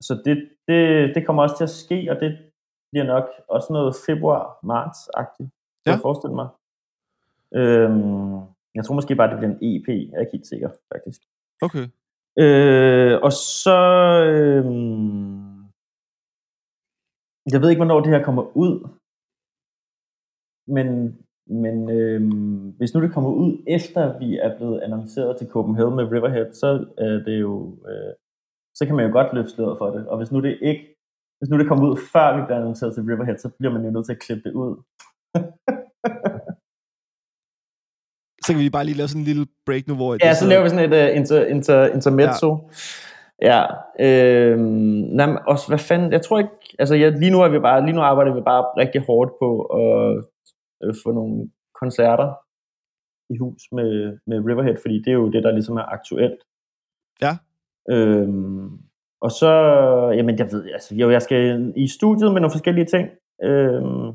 så 0.06 0.12
det, 0.24 0.36
det, 0.68 0.80
det 1.14 1.26
kommer 1.26 1.42
også 1.42 1.56
til 1.56 1.68
at 1.70 1.76
ske, 1.84 1.98
og 2.12 2.16
det 2.22 2.30
bliver 2.90 3.06
nok 3.14 3.26
også 3.48 3.68
noget 3.72 3.92
februar-marts-agtigt, 4.06 5.50
kan 5.82 5.90
Ja. 5.90 5.92
jeg 5.92 6.00
forestille 6.06 6.36
mig. 6.40 6.48
Øhm, 7.60 8.34
jeg 8.76 8.82
tror 8.84 8.94
måske 8.98 9.16
bare, 9.16 9.30
det 9.30 9.38
bliver 9.38 9.52
en 9.54 9.62
EP. 9.68 9.88
Jeg 9.88 10.16
er 10.16 10.20
ikke 10.24 10.36
helt 10.38 10.46
sikker, 10.52 10.70
faktisk. 10.92 11.20
Okay. 11.66 11.84
Øh, 12.44 13.14
og 13.26 13.32
så... 13.62 13.78
Øh, 14.32 14.64
jeg 17.52 17.58
ved 17.60 17.68
ikke, 17.70 17.82
hvornår 17.82 18.00
det 18.00 18.12
her 18.14 18.24
kommer 18.28 18.44
ud. 18.64 18.74
Men, 20.76 20.86
men 21.46 21.90
øh, 21.90 22.20
hvis 22.76 22.94
nu 22.94 23.02
det 23.02 23.12
kommer 23.12 23.30
ud, 23.30 23.62
efter 23.66 24.18
vi 24.18 24.38
er 24.38 24.56
blevet 24.56 24.80
annonceret 24.80 25.36
til 25.38 25.48
Copenhagen 25.48 25.96
med 25.96 26.04
Riverhead, 26.04 26.52
så 26.52 26.86
er 26.98 27.22
det 27.26 27.40
jo... 27.40 27.78
Øh, 27.88 28.14
så 28.74 28.86
kan 28.86 28.96
man 28.96 29.06
jo 29.06 29.12
godt 29.12 29.34
løfte 29.34 29.50
sløret 29.50 29.78
for 29.78 29.90
det. 29.90 30.06
Og 30.08 30.16
hvis 30.16 30.32
nu 30.32 30.40
det 30.40 30.58
ikke 30.62 30.92
hvis 31.42 31.50
nu 31.50 31.58
det 31.58 31.68
kommer 31.68 31.88
ud, 31.88 31.96
før 32.12 32.36
vi 32.36 32.42
bliver 32.46 32.58
annonceret 32.58 32.94
til 32.94 33.02
Riverhead, 33.02 33.38
så 33.38 33.48
bliver 33.58 33.72
man 33.72 33.84
jo 33.84 33.90
nødt 33.90 34.06
til 34.06 34.12
at 34.12 34.18
klippe 34.18 34.42
det 34.48 34.54
ud. 34.54 34.72
Så 38.44 38.52
kan 38.52 38.62
vi 38.62 38.70
bare 38.70 38.84
lige 38.84 38.96
lave 38.96 39.08
sådan 39.08 39.20
en 39.20 39.24
lille 39.24 39.46
break 39.66 39.86
nu, 39.88 39.94
hvor... 39.94 40.16
Ja, 40.24 40.34
så 40.34 40.46
laver 40.46 40.62
vi 40.62 40.68
sådan 40.68 40.92
et 40.92 41.10
uh, 41.10 41.16
inter, 41.16 41.46
inter, 41.46 41.86
intermezzo. 41.86 42.70
Ja. 43.42 43.62
ja 43.98 44.06
øh, 44.08 44.58
nej, 45.18 45.36
også, 45.46 45.68
hvad 45.68 45.78
fanden, 45.78 46.12
jeg 46.12 46.22
tror 46.22 46.38
ikke, 46.38 46.50
altså 46.78 46.94
ja, 46.94 47.08
lige 47.08 47.30
nu 47.30 47.40
er 47.40 47.48
vi 47.48 47.58
bare, 47.58 47.84
lige 47.84 47.96
nu 47.96 48.00
arbejder 48.00 48.34
vi 48.34 48.40
bare 48.40 48.64
rigtig 48.82 49.00
hårdt 49.00 49.32
på 49.42 49.48
at 49.62 50.24
øh, 50.82 50.94
få 51.04 51.12
nogle 51.12 51.50
koncerter 51.80 52.30
i 53.34 53.36
hus 53.36 53.62
med, 53.72 54.18
med 54.26 54.38
Riverhead, 54.48 54.76
fordi 54.82 54.98
det 54.98 55.08
er 55.08 55.18
jo 55.22 55.30
det, 55.30 55.42
der 55.42 55.52
ligesom 55.52 55.76
er 55.76 55.92
aktuelt. 55.96 56.40
Ja. 57.22 57.32
Øhm, 57.90 58.78
og 59.20 59.30
så, 59.30 59.50
jamen 60.16 60.38
jeg 60.38 60.48
ved, 60.52 60.70
altså 60.72 60.94
jo, 60.94 61.10
jeg 61.10 61.22
skal 61.22 61.72
i 61.76 61.88
studiet 61.88 62.32
med 62.32 62.40
nogle 62.40 62.56
forskellige 62.56 62.86
ting. 62.86 63.08
Øhm, 63.42 64.12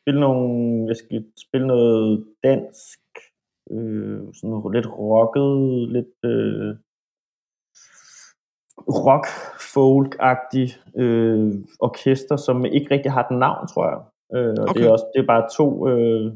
spille 0.00 0.20
nogle, 0.20 0.86
jeg 0.88 0.96
skal 0.96 1.24
spille 1.46 1.66
noget 1.66 2.26
dansk, 2.44 3.00
øh, 3.70 4.20
sådan 4.34 4.50
noget 4.50 4.74
lidt 4.74 4.86
rocket, 4.86 5.52
lidt 5.96 6.16
øh, 6.24 6.76
rock 9.06 9.26
folk-agtig 9.74 10.68
øh, 11.02 11.54
orkester, 11.80 12.36
som 12.36 12.64
ikke 12.64 12.90
rigtig 12.90 13.12
har 13.12 13.22
et 13.24 13.38
navn, 13.38 13.68
tror 13.68 13.88
jeg. 13.88 14.00
Øh, 14.34 14.54
og 14.58 14.64
okay. 14.68 14.80
det 14.80 14.86
er 14.86 14.92
også 14.92 15.06
det 15.14 15.20
er 15.22 15.26
bare 15.26 15.48
to 15.58 15.88
øh, 15.88 16.32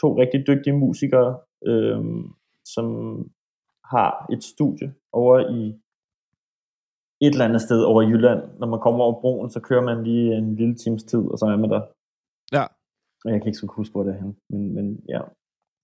to 0.00 0.18
rigtig 0.22 0.46
dygtige 0.46 0.76
musikere, 0.84 1.38
øh, 1.66 2.00
som 2.74 2.86
har 3.84 4.26
et 4.32 4.42
studie 4.44 4.94
over 5.12 5.38
i 5.58 5.62
et 7.24 7.32
eller 7.32 7.44
andet 7.44 7.62
sted 7.62 7.80
over 7.82 8.02
Jylland. 8.02 8.42
Når 8.58 8.66
man 8.66 8.80
kommer 8.80 9.04
over 9.04 9.20
broen, 9.20 9.50
så 9.50 9.60
kører 9.60 9.82
man 9.82 10.04
lige 10.04 10.36
en 10.36 10.56
lille 10.56 10.74
times 10.74 11.04
tid, 11.04 11.24
og 11.32 11.38
så 11.38 11.46
er 11.46 11.56
man 11.56 11.70
der. 11.70 11.82
Ja. 12.52 12.64
Og 13.24 13.30
jeg 13.30 13.40
kan 13.40 13.48
ikke 13.48 13.58
så 13.58 13.66
huske, 13.66 13.92
hvor 13.92 14.02
det 14.02 14.14
er 14.14 14.20
hen. 14.22 14.36
Men, 14.50 14.74
men 14.74 14.86
ja, 15.08 15.20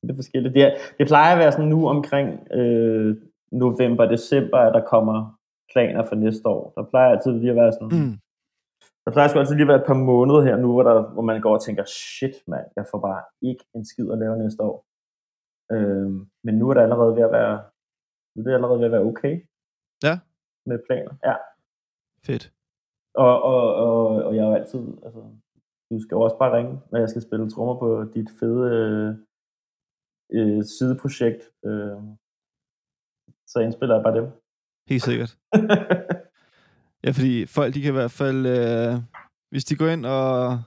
det 0.02 0.10
er 0.10 0.14
forskelligt. 0.14 0.54
Det, 0.54 0.62
er, 0.62 0.72
det 0.98 1.06
plejer 1.06 1.32
at 1.32 1.38
være 1.38 1.52
sådan 1.52 1.68
nu 1.68 1.88
omkring 1.88 2.28
øh, 2.52 3.16
november, 3.52 4.04
december, 4.06 4.58
at 4.58 4.74
der 4.74 4.84
kommer 4.92 5.38
planer 5.72 6.04
for 6.04 6.14
næste 6.14 6.48
år. 6.48 6.72
Der 6.76 6.82
plejer 6.90 7.10
altid 7.10 7.32
lige 7.32 7.50
at 7.50 7.56
være 7.56 7.72
sådan, 7.72 7.98
mm. 7.98 8.14
Der 9.08 9.14
plejer 9.14 9.28
sgu 9.28 9.38
altid 9.38 9.54
lige 9.56 9.68
at 9.68 9.72
være 9.72 9.82
et 9.82 9.90
par 9.92 10.00
måneder 10.12 10.40
her 10.48 10.56
nu, 10.56 10.68
hvor, 10.72 10.82
der, 10.88 10.96
hvor 11.14 11.22
man 11.30 11.40
går 11.40 11.54
og 11.54 11.62
tænker, 11.62 11.84
shit 11.84 12.36
mand, 12.52 12.66
jeg 12.76 12.84
får 12.90 13.00
bare 13.08 13.22
ikke 13.50 13.64
en 13.76 13.84
skid 13.90 14.10
at 14.12 14.18
lave 14.18 14.38
næste 14.42 14.62
år. 14.62 14.76
Øh, 15.74 16.10
men 16.44 16.54
nu 16.58 16.64
er 16.68 16.74
det 16.74 16.80
allerede 16.86 17.16
ved 17.16 17.24
at 17.28 17.32
være, 17.38 17.54
nu 18.34 18.38
er 18.40 18.46
det 18.46 18.54
allerede 18.54 18.78
ved 18.80 18.86
at 18.86 18.92
være 18.96 19.08
okay 19.10 19.34
Ja, 20.06 20.14
med 20.68 20.78
planer. 20.86 21.12
Ja. 21.28 21.36
fedt. 22.26 22.44
Og, 23.14 23.34
og, 23.52 23.62
og, 23.84 23.98
og 24.26 24.36
jeg 24.36 24.42
er 24.44 24.48
jo 24.48 24.54
altid, 24.60 24.82
altså, 25.06 25.20
du 25.90 25.96
skal 26.02 26.14
jo 26.16 26.20
også 26.20 26.38
bare 26.38 26.56
ringe, 26.56 26.74
når 26.90 26.98
jeg 26.98 27.08
skal 27.10 27.22
spille 27.22 27.50
trommer 27.50 27.76
på 27.82 27.88
dit 28.16 28.30
fede 28.38 28.62
øh, 28.76 29.10
øh, 30.36 30.64
sideprojekt. 30.64 31.42
Øh, 31.68 31.98
så 33.50 33.58
indspiller 33.64 33.94
jeg 33.94 34.04
bare 34.04 34.16
dem. 34.18 34.26
Helt 34.88 35.02
sikkert. 35.02 35.32
Ja, 37.04 37.10
fordi 37.10 37.46
folk, 37.46 37.74
de 37.74 37.80
kan 37.82 37.90
i 37.90 37.98
hvert 38.00 38.10
fald, 38.10 38.46
øh, 38.46 39.00
hvis 39.50 39.64
de 39.64 39.76
går 39.76 39.88
ind 39.88 40.06
og 40.06 40.62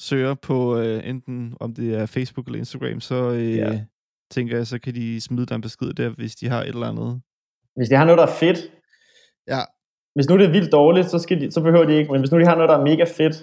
søger 0.00 0.34
på 0.34 0.78
øh, 0.78 1.08
enten, 1.08 1.56
om 1.60 1.74
det 1.74 1.94
er 1.94 2.06
Facebook 2.06 2.46
eller 2.46 2.58
Instagram, 2.58 3.00
så 3.00 3.30
øh, 3.30 3.52
Ja. 3.56 3.84
tænker 4.30 4.56
jeg, 4.56 4.66
så 4.66 4.78
kan 4.78 4.94
de 4.94 5.20
smide 5.20 5.46
dig 5.46 5.54
en 5.54 5.60
besked 5.60 5.92
der, 5.92 6.08
hvis 6.08 6.34
de 6.36 6.48
har 6.48 6.62
et 6.62 6.68
eller 6.68 6.86
andet. 6.88 7.20
Hvis 7.76 7.88
de 7.88 7.94
har 7.94 8.04
noget, 8.04 8.18
der 8.18 8.26
er 8.26 8.36
fedt, 8.40 8.58
Ja. 9.48 9.60
hvis 10.14 10.28
nu 10.28 10.38
det 10.38 10.46
er 10.46 10.50
vildt 10.50 10.72
dårligt, 10.72 11.10
så, 11.10 11.18
skal 11.18 11.40
de, 11.40 11.50
så 11.50 11.60
behøver 11.60 11.84
de 11.86 11.94
ikke, 11.98 12.12
men 12.12 12.20
hvis 12.20 12.30
nu 12.32 12.38
de 12.40 12.46
har 12.46 12.54
noget, 12.54 12.68
der 12.68 12.78
er 12.78 12.84
mega 12.84 13.04
fedt, 13.04 13.36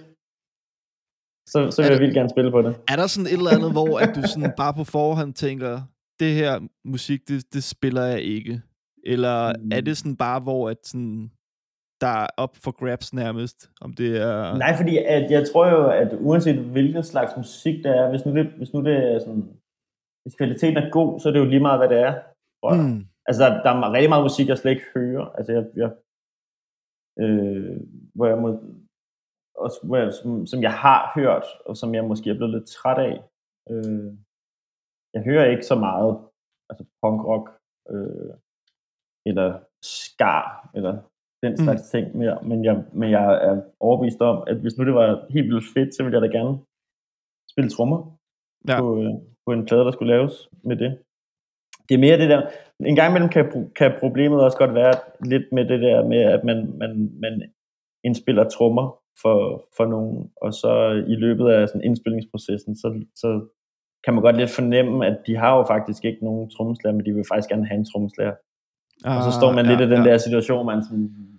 så, 1.49 1.71
så 1.71 1.81
vil 1.81 1.87
Er 1.87 1.91
jeg 1.93 1.99
vildt 2.01 2.13
gerne 2.13 2.29
spille 2.29 2.51
på 2.51 2.61
det. 2.61 2.75
Er 2.87 2.95
der 2.95 3.07
sådan 3.07 3.27
et 3.27 3.33
eller 3.33 3.51
andet, 3.51 3.71
hvor 3.71 3.99
at 3.99 4.15
du 4.15 4.21
sådan 4.33 4.53
bare 4.61 4.73
på 4.73 4.83
forhånd 4.83 5.33
tænker, 5.33 5.81
det 6.19 6.33
her 6.33 6.59
musik, 6.85 7.27
det, 7.27 7.53
det 7.53 7.63
spiller 7.63 8.03
jeg 8.03 8.21
ikke? 8.21 8.61
Eller 9.05 9.53
Mm. 9.59 9.71
er 9.71 9.81
det 9.81 9.97
sådan 9.97 10.15
bare, 10.17 10.39
hvor 10.39 10.69
at 10.69 10.77
sådan, 10.83 11.31
der 12.03 12.13
er 12.23 12.27
op 12.43 12.53
for 12.63 12.71
grabs 12.79 13.13
nærmest, 13.13 13.57
om 13.85 13.89
det 13.99 14.11
er... 14.29 14.57
Nej, 14.63 14.73
fordi 14.79 14.93
at 15.17 15.25
jeg 15.35 15.43
tror 15.49 15.65
jo, 15.75 15.81
at 16.01 16.09
uanset 16.27 16.59
hvilken 16.75 17.03
slags 17.03 17.31
musik 17.37 17.77
det 17.83 17.91
er, 17.99 18.09
hvis 18.09 18.25
nu 18.25 18.31
det, 18.37 18.45
hvis 18.59 18.73
nu 18.73 18.79
det 18.89 18.95
er 19.13 19.19
sådan, 19.19 19.45
hvis 20.23 20.35
kvaliteten 20.39 20.77
er 20.77 20.89
god, 20.97 21.19
så 21.19 21.25
er 21.29 21.33
det 21.33 21.39
jo 21.39 21.51
lige 21.53 21.67
meget, 21.67 21.79
hvad 21.79 21.89
det 21.93 21.99
er. 22.07 22.13
Mm. 22.75 22.99
Altså, 23.27 23.39
der, 23.43 23.49
der 23.63 23.69
er 23.69 23.93
rigtig 23.93 24.09
meget 24.09 24.27
musik, 24.29 24.47
jeg 24.47 24.57
slet 24.57 24.71
ikke 24.71 24.91
hører. 24.95 25.25
Altså, 25.37 25.51
jeg, 25.57 25.63
jeg 25.81 25.89
øh, 27.23 27.77
hvor 28.15 28.27
jeg 28.31 28.37
må, 28.43 28.49
også, 29.55 29.79
hvor 29.87 29.97
jeg, 29.97 30.13
som, 30.13 30.45
som 30.51 30.59
jeg 30.67 30.73
har 30.85 31.01
hørt, 31.15 31.45
og 31.65 31.77
som 31.77 31.95
jeg 31.95 32.03
måske 32.11 32.29
er 32.29 32.37
blevet 32.37 32.53
lidt 32.55 32.67
træt 32.67 32.99
af. 33.09 33.15
Øh, 33.71 34.09
jeg 35.13 35.21
hører 35.23 35.45
ikke 35.45 35.65
så 35.71 35.75
meget 35.87 36.11
altså 36.69 36.83
punkrock, 37.01 37.45
øh, 37.89 38.33
eller 39.29 39.47
skar, 39.81 40.69
eller 40.77 40.93
den 41.45 41.57
slags 41.57 41.81
mm. 41.81 41.89
ting 41.93 42.17
mere. 42.17 42.37
Men 42.43 42.65
jeg, 42.65 42.83
men 42.93 43.11
jeg 43.11 43.25
er 43.47 43.61
overbevist 43.79 44.21
om, 44.21 44.43
at 44.47 44.57
hvis 44.57 44.77
nu 44.77 44.85
det 44.85 44.93
var 44.93 45.25
helt 45.29 45.47
vildt 45.49 45.65
fedt, 45.73 45.95
så 45.95 46.03
ville 46.03 46.15
jeg 46.19 46.23
da 46.25 46.37
gerne 46.37 46.57
spille 47.51 47.69
trommer 47.69 47.99
Ja. 48.67 48.79
på, 48.81 48.87
øh, 49.03 49.13
på 49.45 49.51
en 49.53 49.65
plade, 49.65 49.85
der 49.85 49.91
skulle 49.91 50.13
laves 50.15 50.49
med 50.63 50.75
det. 50.75 50.97
Det 51.89 51.95
er 51.95 51.99
mere 51.99 52.17
det 52.17 52.29
der, 52.29 52.41
en 52.79 52.95
gang 52.95 53.09
imellem 53.11 53.29
kan, 53.29 53.71
kan 53.75 53.91
problemet 53.99 54.41
også 54.41 54.57
godt 54.57 54.73
være 54.73 54.93
lidt 55.25 55.51
med 55.51 55.65
det 55.65 55.79
der 55.81 56.07
med, 56.07 56.17
at 56.35 56.43
man, 56.43 56.57
man, 56.77 56.91
man 57.21 57.51
indspiller 58.03 58.49
trommer 58.49 58.85
for, 59.21 59.65
for 59.77 59.85
nogen, 59.85 60.31
og 60.41 60.53
så 60.53 61.03
i 61.07 61.15
løbet 61.15 61.49
af 61.49 61.67
sådan 61.67 61.83
indspillingsprocessen, 61.83 62.75
så, 62.75 62.87
så 63.15 63.29
kan 64.03 64.13
man 64.13 64.23
godt 64.23 64.37
lidt 64.37 64.49
fornemme, 64.49 65.05
at 65.05 65.17
de 65.27 65.35
har 65.35 65.57
jo 65.57 65.63
faktisk 65.63 66.05
ikke 66.05 66.25
nogen 66.25 66.49
trommeslager, 66.49 66.95
men 66.95 67.05
de 67.05 67.13
vil 67.13 67.25
faktisk 67.31 67.49
gerne 67.49 67.67
have 67.67 67.77
en 67.77 67.85
trommeslager. 67.85 68.35
Ah, 69.05 69.17
Og 69.17 69.23
så 69.23 69.31
står 69.39 69.51
man 69.51 69.65
lidt 69.65 69.79
ja, 69.79 69.85
i 69.85 69.89
den 69.89 70.03
ja. 70.05 70.09
der 70.11 70.17
situation, 70.17 70.65
man 70.65 70.83
sådan, 70.83 71.32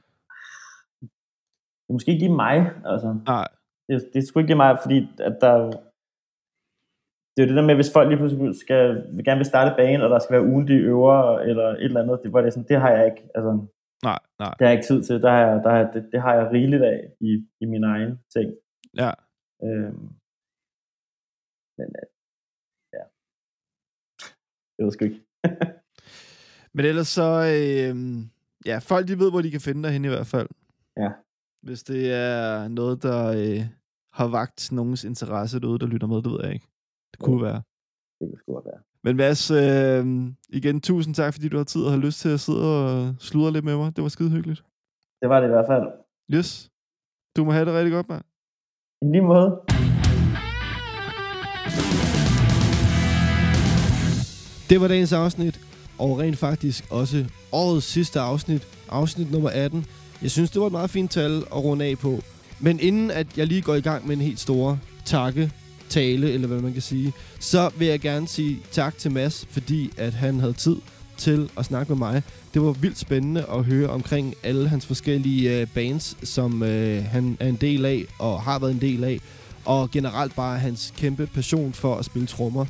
det 1.84 1.90
er 1.90 1.96
måske 1.98 2.12
ikke 2.12 2.24
lige 2.26 2.40
mig, 2.46 2.58
altså. 2.92 3.08
Nej, 3.26 3.48
Det, 3.88 3.94
det 4.12 4.18
er 4.18 4.26
sgu 4.26 4.38
ikke 4.38 4.52
lige 4.52 4.64
mig, 4.64 4.78
fordi 4.84 4.98
at 5.28 5.36
der, 5.44 5.54
det 7.32 7.38
er 7.38 7.44
jo 7.46 7.50
det 7.50 7.58
der 7.60 7.68
med, 7.70 7.74
hvis 7.80 7.92
folk 7.96 8.08
lige 8.08 8.20
pludselig 8.20 8.56
skal, 8.64 8.82
vil 9.16 9.24
gerne 9.24 9.40
vil 9.42 9.52
starte 9.52 9.76
banen, 9.80 10.02
og 10.04 10.10
der 10.10 10.18
skal 10.18 10.34
være 10.36 10.50
ugentlige 10.52 10.84
øver, 10.92 11.38
eller 11.48 11.68
et 11.68 11.84
eller 11.84 12.02
andet, 12.02 12.20
det, 12.22 12.30
hvor 12.30 12.40
det 12.40 12.52
sådan, 12.52 12.68
det 12.68 12.80
har 12.84 12.90
jeg 12.96 13.04
ikke, 13.10 13.22
altså, 13.36 13.52
nej, 14.08 14.20
nej. 14.42 14.52
det 14.56 14.62
har 14.64 14.70
jeg 14.70 14.78
ikke 14.78 14.90
tid 14.90 15.00
til, 15.02 15.22
der 15.24 15.30
har 15.36 15.42
jeg, 15.48 15.56
der 15.64 15.70
har, 15.74 15.82
det, 15.92 16.02
det 16.12 16.20
har 16.24 16.34
jeg 16.38 16.50
rigeligt 16.56 16.84
af 16.92 16.98
i, 17.20 17.30
i 17.62 17.66
min 17.72 17.84
egen 17.84 18.12
ting. 18.34 18.48
Ja. 19.02 19.10
Øhm, 19.66 20.06
men 21.78 21.88
øh, 22.00 22.08
ja, 22.96 23.04
det 24.74 24.78
ved 24.78 24.86
jeg 24.88 24.92
sgu 24.92 25.04
ikke. 25.04 25.22
Men 26.76 26.84
ellers 26.90 27.08
så, 27.08 27.28
øh, 27.54 27.94
ja, 28.70 28.76
folk 28.78 29.08
de 29.08 29.18
ved, 29.22 29.30
hvor 29.30 29.42
de 29.42 29.50
kan 29.50 29.60
finde 29.60 29.82
dig 29.82 29.92
hen 29.92 30.04
i 30.04 30.08
hvert 30.14 30.26
fald. 30.34 30.48
Ja. 31.02 31.10
Hvis 31.64 31.82
det 31.82 32.12
er 32.12 32.68
noget, 32.68 33.02
der 33.02 33.26
øh, 33.26 33.62
har 34.12 34.28
vagt 34.28 34.72
nogens 34.72 35.04
interesse 35.04 35.60
derude, 35.60 35.78
der 35.78 35.86
lytter 35.86 36.06
med, 36.06 36.16
det 36.16 36.32
ved 36.32 36.40
jeg 36.42 36.52
ikke. 36.52 36.66
Det 37.12 37.18
kunne 37.20 37.42
være. 37.42 37.62
Det 38.20 38.38
sgu 38.38 38.52
godt 38.52 38.64
være. 38.64 38.80
Men 39.04 39.16
Mads, 39.16 39.50
øh, 39.50 40.04
igen, 40.48 40.80
tusind 40.80 41.14
tak, 41.14 41.34
fordi 41.34 41.48
du 41.48 41.56
har 41.56 41.64
tid 41.64 41.82
og 41.84 41.90
har 41.90 41.98
lyst 41.98 42.20
til 42.20 42.28
at 42.28 42.40
sidde 42.40 42.66
og 42.84 43.14
sludre 43.18 43.52
lidt 43.52 43.64
med 43.64 43.76
mig. 43.76 43.96
Det 43.96 44.02
var 44.02 44.08
skide 44.08 44.30
hyggeligt. 44.30 44.64
Det 45.20 45.28
var 45.28 45.40
det 45.40 45.46
i 45.46 45.50
hvert 45.50 45.66
fald. 45.68 45.86
Yes. 46.34 46.70
Du 47.36 47.44
må 47.44 47.52
have 47.52 47.64
det 47.66 47.74
rigtig 47.74 47.92
godt, 47.92 48.08
mand. 48.08 48.24
I 49.02 49.06
lige 49.14 49.22
måde. 49.32 49.48
Det 54.70 54.80
var 54.80 54.88
dagens 54.88 55.12
afsnit, 55.12 55.60
og 55.98 56.18
rent 56.18 56.38
faktisk 56.38 56.92
også 56.92 57.18
årets 57.52 57.86
sidste 57.86 58.20
afsnit, 58.20 58.62
afsnit 58.88 59.32
nummer 59.32 59.50
18. 59.54 59.84
Jeg 60.24 60.30
synes, 60.30 60.50
det 60.50 60.60
var 60.60 60.66
et 60.66 60.72
meget 60.72 60.90
fint 60.90 61.10
tal 61.10 61.36
at 61.36 61.64
runde 61.64 61.84
af 61.84 61.98
på. 61.98 62.22
Men 62.60 62.80
inden 62.80 63.10
at 63.10 63.26
jeg 63.36 63.46
lige 63.46 63.62
går 63.62 63.74
i 63.74 63.80
gang 63.80 64.06
med 64.06 64.16
en 64.16 64.22
helt 64.22 64.40
store 64.40 64.78
takke, 65.04 65.50
tale, 65.88 66.32
eller 66.32 66.48
hvad 66.48 66.60
man 66.60 66.72
kan 66.72 66.82
sige, 66.82 67.12
så 67.38 67.70
vil 67.76 67.88
jeg 67.88 68.00
gerne 68.00 68.28
sige 68.28 68.58
tak 68.70 68.98
til 68.98 69.12
Mads, 69.12 69.46
fordi 69.50 69.90
at 69.96 70.12
han 70.12 70.40
havde 70.40 70.52
tid 70.52 70.76
til 71.16 71.50
at 71.58 71.64
snakke 71.64 71.92
med 71.92 71.98
mig. 71.98 72.22
Det 72.54 72.62
var 72.62 72.72
vildt 72.72 72.98
spændende 72.98 73.44
at 73.52 73.64
høre 73.64 73.88
omkring 73.88 74.34
alle 74.42 74.68
hans 74.68 74.86
forskellige 74.86 75.60
øh, 75.60 75.66
bands, 75.74 76.16
som 76.28 76.62
øh, 76.62 77.04
han 77.04 77.36
er 77.40 77.48
en 77.48 77.56
del 77.56 77.84
af, 77.84 78.04
og 78.18 78.42
har 78.42 78.58
været 78.58 78.72
en 78.72 78.80
del 78.80 79.04
af. 79.04 79.18
Og 79.64 79.90
generelt 79.90 80.36
bare 80.36 80.58
hans 80.58 80.94
kæmpe 80.96 81.26
passion 81.26 81.72
for 81.72 81.96
at 81.96 82.04
spille 82.04 82.26
trommer. 82.26 82.66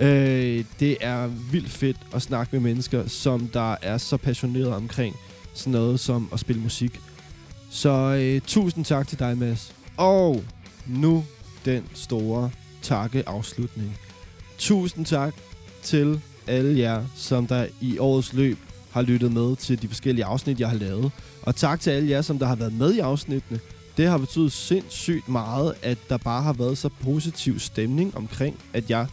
Øh, 0.00 0.64
det 0.80 0.96
er 1.00 1.26
vildt 1.26 1.70
fedt 1.70 1.96
at 2.14 2.22
snakke 2.22 2.48
med 2.52 2.60
mennesker, 2.60 3.08
som 3.08 3.48
der 3.48 3.76
er 3.82 3.98
så 3.98 4.16
passionerede 4.16 4.76
omkring 4.76 5.16
sådan 5.54 5.72
noget 5.72 6.00
som 6.00 6.28
at 6.32 6.40
spille 6.40 6.62
musik. 6.62 7.00
Så 7.70 7.90
øh, 7.90 8.40
tusind 8.46 8.84
tak 8.84 9.08
til 9.08 9.18
dig, 9.18 9.38
Mads. 9.38 9.74
Og 9.96 10.44
nu 10.86 11.24
den 11.64 11.84
store 11.94 12.50
takkeafslutning. 12.82 13.98
Tusind 14.58 15.06
tak 15.06 15.34
til 15.82 16.20
alle 16.46 16.78
jer, 16.78 17.04
som 17.16 17.46
der 17.46 17.66
i 17.80 17.98
årets 17.98 18.32
løb 18.32 18.58
har 18.90 19.02
lyttet 19.02 19.32
med 19.32 19.56
til 19.56 19.82
de 19.82 19.88
forskellige 19.88 20.24
afsnit, 20.24 20.60
jeg 20.60 20.68
har 20.68 20.76
lavet. 20.76 21.12
Og 21.42 21.56
tak 21.56 21.80
til 21.80 21.90
alle 21.90 22.10
jer, 22.10 22.22
som 22.22 22.38
der 22.38 22.46
har 22.46 22.56
været 22.56 22.72
med 22.72 22.94
i 22.94 22.98
afsnittene. 22.98 23.60
Det 23.96 24.06
har 24.06 24.18
betydet 24.18 24.52
sindssygt 24.52 25.28
meget, 25.28 25.74
at 25.82 25.98
der 26.08 26.16
bare 26.16 26.42
har 26.42 26.52
været 26.52 26.78
så 26.78 26.88
positiv 26.88 27.58
stemning 27.58 28.16
omkring, 28.16 28.60
at 28.72 28.90
jeg 28.90 29.06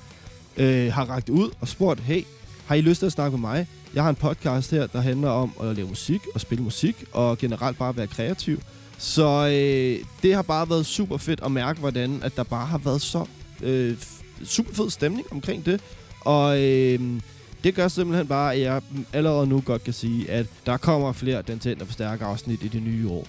øh, 0.57 0.93
har 0.93 1.05
ragt 1.05 1.29
ud 1.29 1.49
og 1.59 1.67
spurgt, 1.67 1.99
hey, 1.99 2.23
har 2.65 2.75
I 2.75 2.81
lyst 2.81 2.99
til 2.99 3.05
at 3.05 3.11
snakke 3.11 3.37
med 3.37 3.41
mig? 3.41 3.67
Jeg 3.95 4.03
har 4.03 4.09
en 4.09 4.15
podcast 4.15 4.71
her, 4.71 4.87
der 4.87 5.01
handler 5.01 5.29
om 5.29 5.51
at 5.63 5.75
lave 5.75 5.87
musik 5.87 6.21
og 6.33 6.41
spille 6.41 6.63
musik, 6.63 7.03
og 7.11 7.37
generelt 7.37 7.77
bare 7.77 7.97
være 7.97 8.07
kreativ. 8.07 8.59
Så 8.97 9.47
øh, 9.47 10.05
det 10.23 10.35
har 10.35 10.41
bare 10.41 10.69
været 10.69 10.85
super 10.85 11.17
fedt 11.17 11.41
at 11.43 11.51
mærke, 11.51 11.79
hvordan 11.79 12.19
at 12.23 12.37
der 12.37 12.43
bare 12.43 12.65
har 12.65 12.77
været 12.77 13.01
så 13.01 13.25
øh, 13.63 13.97
super 14.43 14.73
fed 14.73 14.89
stemning 14.89 15.27
omkring 15.31 15.65
det. 15.65 15.81
Og 16.21 16.61
øh, 16.61 16.99
det 17.63 17.75
gør 17.75 17.87
simpelthen 17.87 18.27
bare, 18.27 18.53
at 18.53 18.61
jeg 18.61 18.81
allerede 19.13 19.47
nu 19.47 19.61
godt 19.65 19.83
kan 19.83 19.93
sige, 19.93 20.31
at 20.31 20.45
der 20.65 20.77
kommer 20.77 21.11
flere 21.11 21.41
Den 21.41 21.59
Tændte 21.59 21.85
Forstærker 21.85 22.25
afsnit 22.25 22.63
i 22.63 22.67
det 22.67 22.83
nye 22.83 23.09
år. 23.09 23.27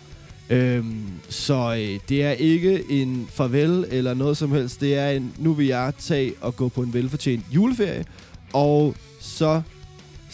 Øhm, 0.51 1.05
så 1.29 1.75
øh, 1.79 2.01
det 2.09 2.23
er 2.23 2.31
ikke 2.31 2.85
en 2.91 3.29
farvel 3.31 3.87
eller 3.91 4.15
noget 4.15 4.37
som 4.37 4.53
helst. 4.53 4.81
Det 4.81 4.99
er 4.99 5.11
en, 5.11 5.35
nu 5.39 5.53
vil 5.53 5.67
jeg 5.67 5.93
tage 5.99 6.35
og 6.41 6.57
gå 6.57 6.69
på 6.69 6.83
en 6.83 6.95
velfortjent 6.95 7.45
juleferie. 7.51 8.05
Og 8.53 8.95
så 9.21 9.63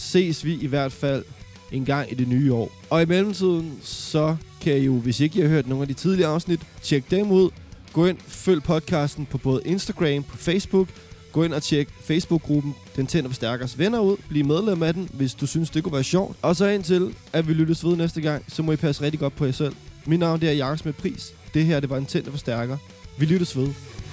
ses 0.01 0.45
vi 0.45 0.55
i 0.55 0.67
hvert 0.67 0.93
fald 0.93 1.25
en 1.73 1.85
gang 1.85 2.13
i 2.13 2.15
det 2.15 2.29
nye 2.29 2.53
år. 2.53 2.73
Og 2.91 3.03
i 3.03 3.05
mellemtiden, 3.05 3.79
så 3.83 4.37
kan 4.61 4.77
I 4.77 4.85
jo, 4.85 4.99
hvis 4.99 5.21
ikke 5.21 5.39
I 5.39 5.43
har 5.43 5.49
hørt 5.49 5.69
nogle 5.69 5.83
af 5.83 5.89
de 5.89 5.95
tidligere 5.95 6.31
afsnit, 6.31 6.61
tjek 6.83 7.11
dem 7.11 7.31
ud. 7.31 7.51
Gå 7.93 8.07
ind, 8.07 8.19
følg 8.27 8.63
podcasten 8.63 9.27
på 9.27 9.39
både 9.39 9.63
Instagram, 9.65 10.23
på 10.23 10.37
Facebook. 10.37 10.89
Gå 11.33 11.45
ind 11.45 11.55
og 11.55 11.63
tjek 11.63 11.89
Facebook-gruppen 12.05 12.75
Den 12.97 13.07
Tænder 13.07 13.31
Forstærkers 13.31 13.79
venner 13.79 14.01
ud. 14.01 14.17
Bliv 14.29 14.45
medlem 14.45 14.83
af 14.83 14.95
den, 14.95 15.11
hvis 15.13 15.35
du 15.35 15.47
synes, 15.47 15.71
det 15.71 15.83
kunne 15.83 15.93
være 15.93 16.05
sjovt. 16.05 16.37
Og 16.43 16.57
så 16.57 16.67
indtil, 16.67 17.15
at 17.33 17.49
vi 17.49 17.53
lyttes 17.53 17.85
ved 17.85 17.97
næste 17.97 18.21
gang, 18.21 18.45
så 18.49 18.63
må 18.63 18.73
I 18.73 18.77
passe 18.77 19.03
rigtig 19.03 19.21
godt 19.21 19.37
på 19.37 19.45
jer 19.45 19.53
selv. 19.53 19.75
Mit 20.07 20.21
navn 20.21 20.41
det 20.41 20.49
er 20.49 20.53
Jakob 20.53 20.85
med 20.85 20.93
Pris. 20.93 21.35
Det 21.55 21.65
her, 21.65 21.81
det 21.81 21.91
var 21.91 21.97
en 21.97 22.07
Tænder 22.07 22.31
Forstærker. 22.31 22.77
Vi 23.19 23.27
lyttes 23.27 23.57
ved. 23.57 23.69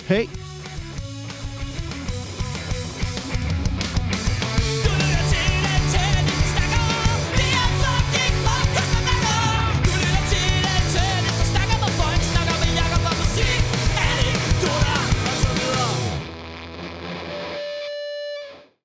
Hej! 0.07 0.54